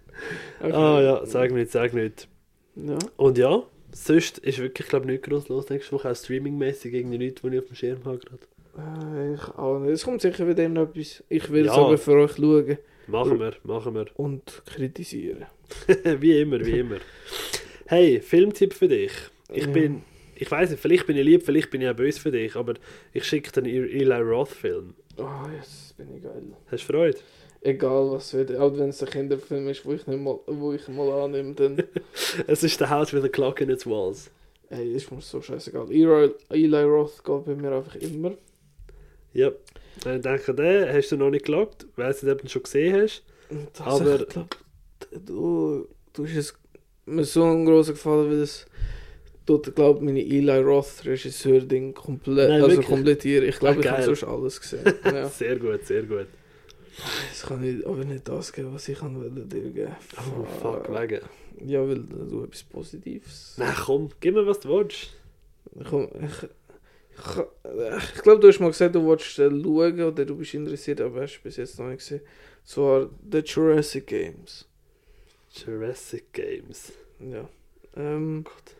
Okay. 0.61 0.73
Ah 0.73 1.03
ja, 1.03 1.27
sag 1.27 1.53
nicht, 1.53 1.71
sag 1.71 1.93
nicht. 1.93 2.27
Ja. 2.75 2.97
Und 3.19 3.37
ja, 3.37 3.63
sonst 3.97 4.39
ist 4.39 4.59
wirklich, 4.59 4.89
glaube 4.89 5.07
ich, 5.07 5.13
nicht 5.13 5.25
groß 5.25 5.49
los 5.49 5.69
nächste 5.71 5.93
Woche. 5.93 6.11
Auch 6.11 6.17
streamingmäßig 6.17 6.93
irgendwie 6.95 7.19
nichts, 7.19 7.43
was 7.43 7.53
ich 7.53 7.59
auf 7.59 7.67
dem 7.67 7.75
Schirm 7.77 8.05
habe 8.05 8.19
gerade. 8.19 8.43
Äh, 8.79 9.35
ich 9.35 9.43
auch 9.57 9.79
nicht. 9.79 9.93
Es 9.93 10.05
kommt 10.05 10.21
sicher 10.21 10.47
wieder 10.47 10.69
noch 10.69 10.91
etwas. 10.91 11.25
Ich 11.29 11.51
will 11.51 11.67
es 11.67 11.75
Ja. 11.75 11.83
aber 11.83 11.99
für 11.99 12.13
euch 12.13 12.33
schauen 12.37 12.79
Machen 13.09 13.39
wir, 13.39 13.55
machen 13.63 13.95
wir. 13.95 14.07
und 14.17 14.63
kritisieren. 14.67 15.47
wie 16.21 16.41
immer, 16.41 16.65
wie 16.65 16.79
immer. 16.81 16.99
Hey, 17.87 18.21
Filmtipp 18.21 18.75
für 18.75 18.89
dich. 18.89 19.13
Ich 19.53 19.65
Ja. 19.67 19.71
bin, 19.73 20.03
ich 20.35 20.51
weiß 20.51 20.71
nicht, 20.71 20.81
vielleicht 20.81 21.07
bin 21.07 21.17
ich 21.17 21.25
lieb, 21.25 21.45
vielleicht 21.45 21.71
bin 21.71 21.81
ich 21.81 21.89
auch 21.89 21.95
böse 21.95 22.21
für 22.21 22.33
dich, 22.33 22.57
aber 22.57 22.75
ich 23.13 23.25
schicke 23.25 23.53
dir 23.53 23.61
einen 23.69 23.89
Eli 23.89 24.13
Roth-Film. 24.21 24.95
Ah, 25.19 25.49
jetzt 25.57 25.97
bin 25.97 26.15
ich 26.17 26.23
geil. 26.23 26.43
Hast 26.71 26.89
du 26.89 26.93
Freude? 26.93 27.19
Egal 27.67 28.11
was 28.13 28.33
wird, 28.33 28.55
auch 28.57 28.77
wenn 28.79 28.91
es 28.91 29.03
ein 29.03 29.09
Kinderfilm 29.11 29.69
ist, 29.69 29.85
wo 29.85 29.93
ich, 29.93 30.07
nicht 30.07 30.21
mal, 30.21 30.39
wo 30.47 30.73
ich 30.73 30.87
mal 30.89 31.11
annehme, 31.25 31.55
dann 31.55 31.83
Es 32.47 32.63
ist 32.63 32.81
der 32.81 32.91
House 32.91 33.13
with 33.13 33.25
a 33.25 33.29
Clock 33.29 33.61
in 33.61 33.71
its 33.71 33.87
Walls. 33.87 34.31
ey, 34.71 34.93
ist 34.95 35.11
mir 35.11 35.21
so 35.21 35.41
scheißegal. 35.43 35.91
Eli, 35.91 36.31
Eli 36.51 36.83
Roth 36.85 37.25
geht 37.25 37.45
bei 37.45 37.55
mir 37.55 37.73
einfach 37.73 37.97
immer. 37.97 38.33
Ja. 39.33 39.51
Ich 39.97 40.21
denke, 40.21 40.55
den 40.55 40.93
hast 40.95 41.11
du 41.11 41.17
noch 41.17 41.31
nicht 41.31 41.45
nicht, 42.23 42.33
ob 42.33 42.39
du 42.39 42.47
ihn 42.47 42.51
schon 42.51 42.63
gesehen 42.63 43.03
hast. 43.03 43.23
Das 43.73 43.87
Aber- 43.87 44.21
ich 44.21 44.29
glaub, 44.29 44.57
du, 45.25 45.89
du 46.13 46.25
hast 46.27 46.37
es 46.37 46.55
mir 47.07 47.25
so 47.25 47.45
einen 47.45 47.65
grossen 47.67 47.95
Gefallen, 47.95 48.31
weil 48.31 48.41
es 48.43 48.67
tut, 49.47 49.75
glaube 49.75 50.05
meine 50.05 50.21
Eli 50.25 50.59
Roth 50.59 51.05
Regisseur-Ding 51.05 51.95
komplett, 51.95 52.51
also 52.51 52.69
wirklich? 52.69 52.87
komplettieren. 52.87 53.49
Ich 53.49 53.59
glaube, 53.59 53.79
Ah, 53.79 53.81
ich 53.81 53.89
habe 53.91 54.03
sonst 54.03 54.25
alles 54.25 54.61
gesehen. 54.61 54.85
ja. 55.05 55.29
Sehr 55.29 55.57
gut, 55.57 55.85
sehr 55.85 56.03
gut. 56.05 56.27
Es 57.33 57.43
kann 57.43 57.61
nicht, 57.61 57.85
aber 57.87 58.05
nicht 58.05 58.27
das 58.29 58.53
geben, 58.53 58.73
was 58.75 58.89
ich 58.89 59.01
wollte 59.03 59.45
dir 59.47 59.71
geben. 59.71 59.97
Oh, 60.39 60.45
fuck, 60.45 60.89
wegen. 60.89 61.21
Ja, 61.65 61.87
weil 61.87 62.01
du 62.03 62.45
etwas 62.45 62.63
Positives. 62.65 63.55
Na 63.59 63.73
komm, 63.73 64.11
gib 64.21 64.35
mir 64.35 64.47
was 64.47 64.61
du 64.61 64.69
willst. 64.71 65.13
Komm, 65.89 66.09
ich, 66.21 66.49
Ich, 67.19 68.15
ich 68.17 68.23
glaube, 68.23 68.41
du 68.41 68.49
hast 68.49 68.61
mal 68.61 68.69
gesagt, 68.69 68.95
du 68.95 69.03
wolltest 69.05 69.39
äh, 69.39 69.49
schauen 69.51 70.01
oder 70.03 70.25
du 70.25 70.37
bist 70.37 70.55
interessiert, 70.55 71.01
aber 71.01 71.23
hast 71.23 71.39
du 71.39 71.43
bis 71.45 71.57
jetzt 71.57 71.79
noch 71.79 71.87
nicht 71.87 71.99
gesehen. 71.99 72.21
Zwar 72.65 73.09
The 73.31 73.39
Jurassic 73.39 74.07
Games. 74.07 74.67
Jurassic 75.53 76.33
Games. 76.33 76.93
Ja. 77.21 77.49
Ähm, 77.97 78.45
Gott. 78.45 78.75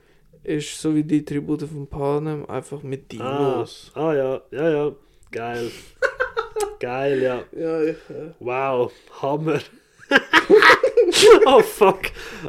ist 0.45 0.79
so 0.81 0.95
wie 0.95 1.03
die 1.05 1.25
Tribute 1.25 1.63
von 1.63 1.87
Panem, 1.87 2.45
einfach 2.47 2.83
mit 2.83 3.05
Ah, 3.19 3.55
Dinos. 3.55 3.91
ah 3.95 4.13
ja, 4.15 4.43
ja, 4.51 4.71
ja. 4.71 4.95
Geil. 5.31 5.71
Geil, 6.81 7.23
ja. 7.23 7.43
Ja, 7.59 7.83
ich, 7.83 7.97
äh, 8.11 8.33
Wow, 8.41 8.93
Hammer. 9.23 9.61
oh 11.47 11.61
fuck. 11.61 12.01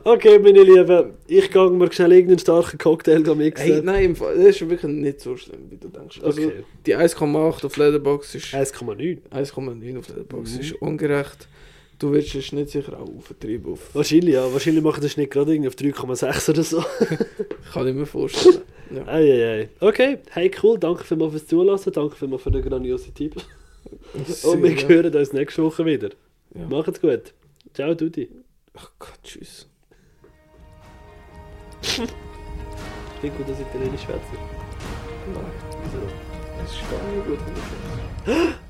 Okay, 0.03 0.39
meine 0.39 0.63
Lieben, 0.63 1.13
ich 1.27 1.49
gehe 1.51 1.69
mir 1.69 1.91
schnell 1.91 2.11
irgendeinen 2.13 2.39
starken 2.39 2.77
Cocktail 2.77 3.19
mixen. 3.35 3.65
Hey, 3.65 3.81
nein, 3.83 4.05
im 4.05 4.15
Fall, 4.15 4.35
das 4.35 4.47
ist 4.47 4.69
wirklich 4.69 4.91
nicht 4.91 5.21
so 5.21 5.35
schlimm, 5.37 5.69
wie 5.69 5.77
du 5.77 5.87
denkst. 5.87 6.19
Also, 6.21 6.41
okay. 6.41 6.63
die 6.85 6.95
1,8 6.95 7.65
auf 7.65 7.77
Letterbox 7.77 8.35
ist 8.35 8.53
1,9. 8.53 9.19
1,9 9.31 9.99
auf 9.99 10.07
Letterbox 10.09 10.53
Mhm. 10.53 10.59
ist 10.59 10.73
ungerecht. 10.81 11.47
Du 11.99 12.11
wirst 12.11 12.35
es 12.35 12.51
nicht 12.51 12.69
sicher 12.69 12.93
auch 12.99 13.09
auftrieben 13.17 13.73
auf. 13.73 13.95
Wahrscheinlich, 13.95 14.35
ja. 14.35 14.51
Wahrscheinlich 14.53 14.83
machen 14.83 15.01
das 15.01 15.17
nicht 15.17 15.31
gerade 15.31 15.51
irgendwie 15.53 15.69
auf 15.69 15.75
3,6 15.75 16.49
oder 16.51 16.63
so. 16.63 16.83
Kann 17.73 17.87
ich 17.87 17.95
mir 17.95 18.05
vorstellen. 18.05 18.61
Ja. 18.93 19.07
Eieiei. 19.07 19.69
Okay, 19.79 20.19
hey 20.29 20.51
cool, 20.61 20.77
danke 20.77 21.03
vielmals 21.03 21.31
fürs 21.31 21.47
Zulassen, 21.47 21.91
danke 21.91 22.15
vielmals 22.15 22.43
für 22.43 22.51
den 22.51 22.61
grandiosen 22.61 23.13
Tipp. 23.15 23.35
Und 24.13 24.63
wir 24.63 24.87
hören 24.87 25.15
uns 25.15 25.33
nächste 25.33 25.63
Woche 25.63 25.85
wieder. 25.85 26.09
Ja. 26.55 26.67
Macht's 26.67 27.01
gut. 27.01 27.33
Ciao, 27.73 27.93
Dudi. 27.93 28.29
Ach 28.75 28.91
Gott, 28.99 29.19
tschüss. 29.23 29.67
Klingt 33.19 33.37
gut, 33.37 33.49
dass 33.49 33.59
ich 33.59 33.67
Italienisch 33.67 34.01
schwätze. 34.01 34.21
Nein, 35.33 35.43
Wieso? 35.83 35.99
das 36.61 36.71
ist 36.71 36.81
gar 36.89 37.01
nicht 37.11 37.25
gut. 37.27 38.57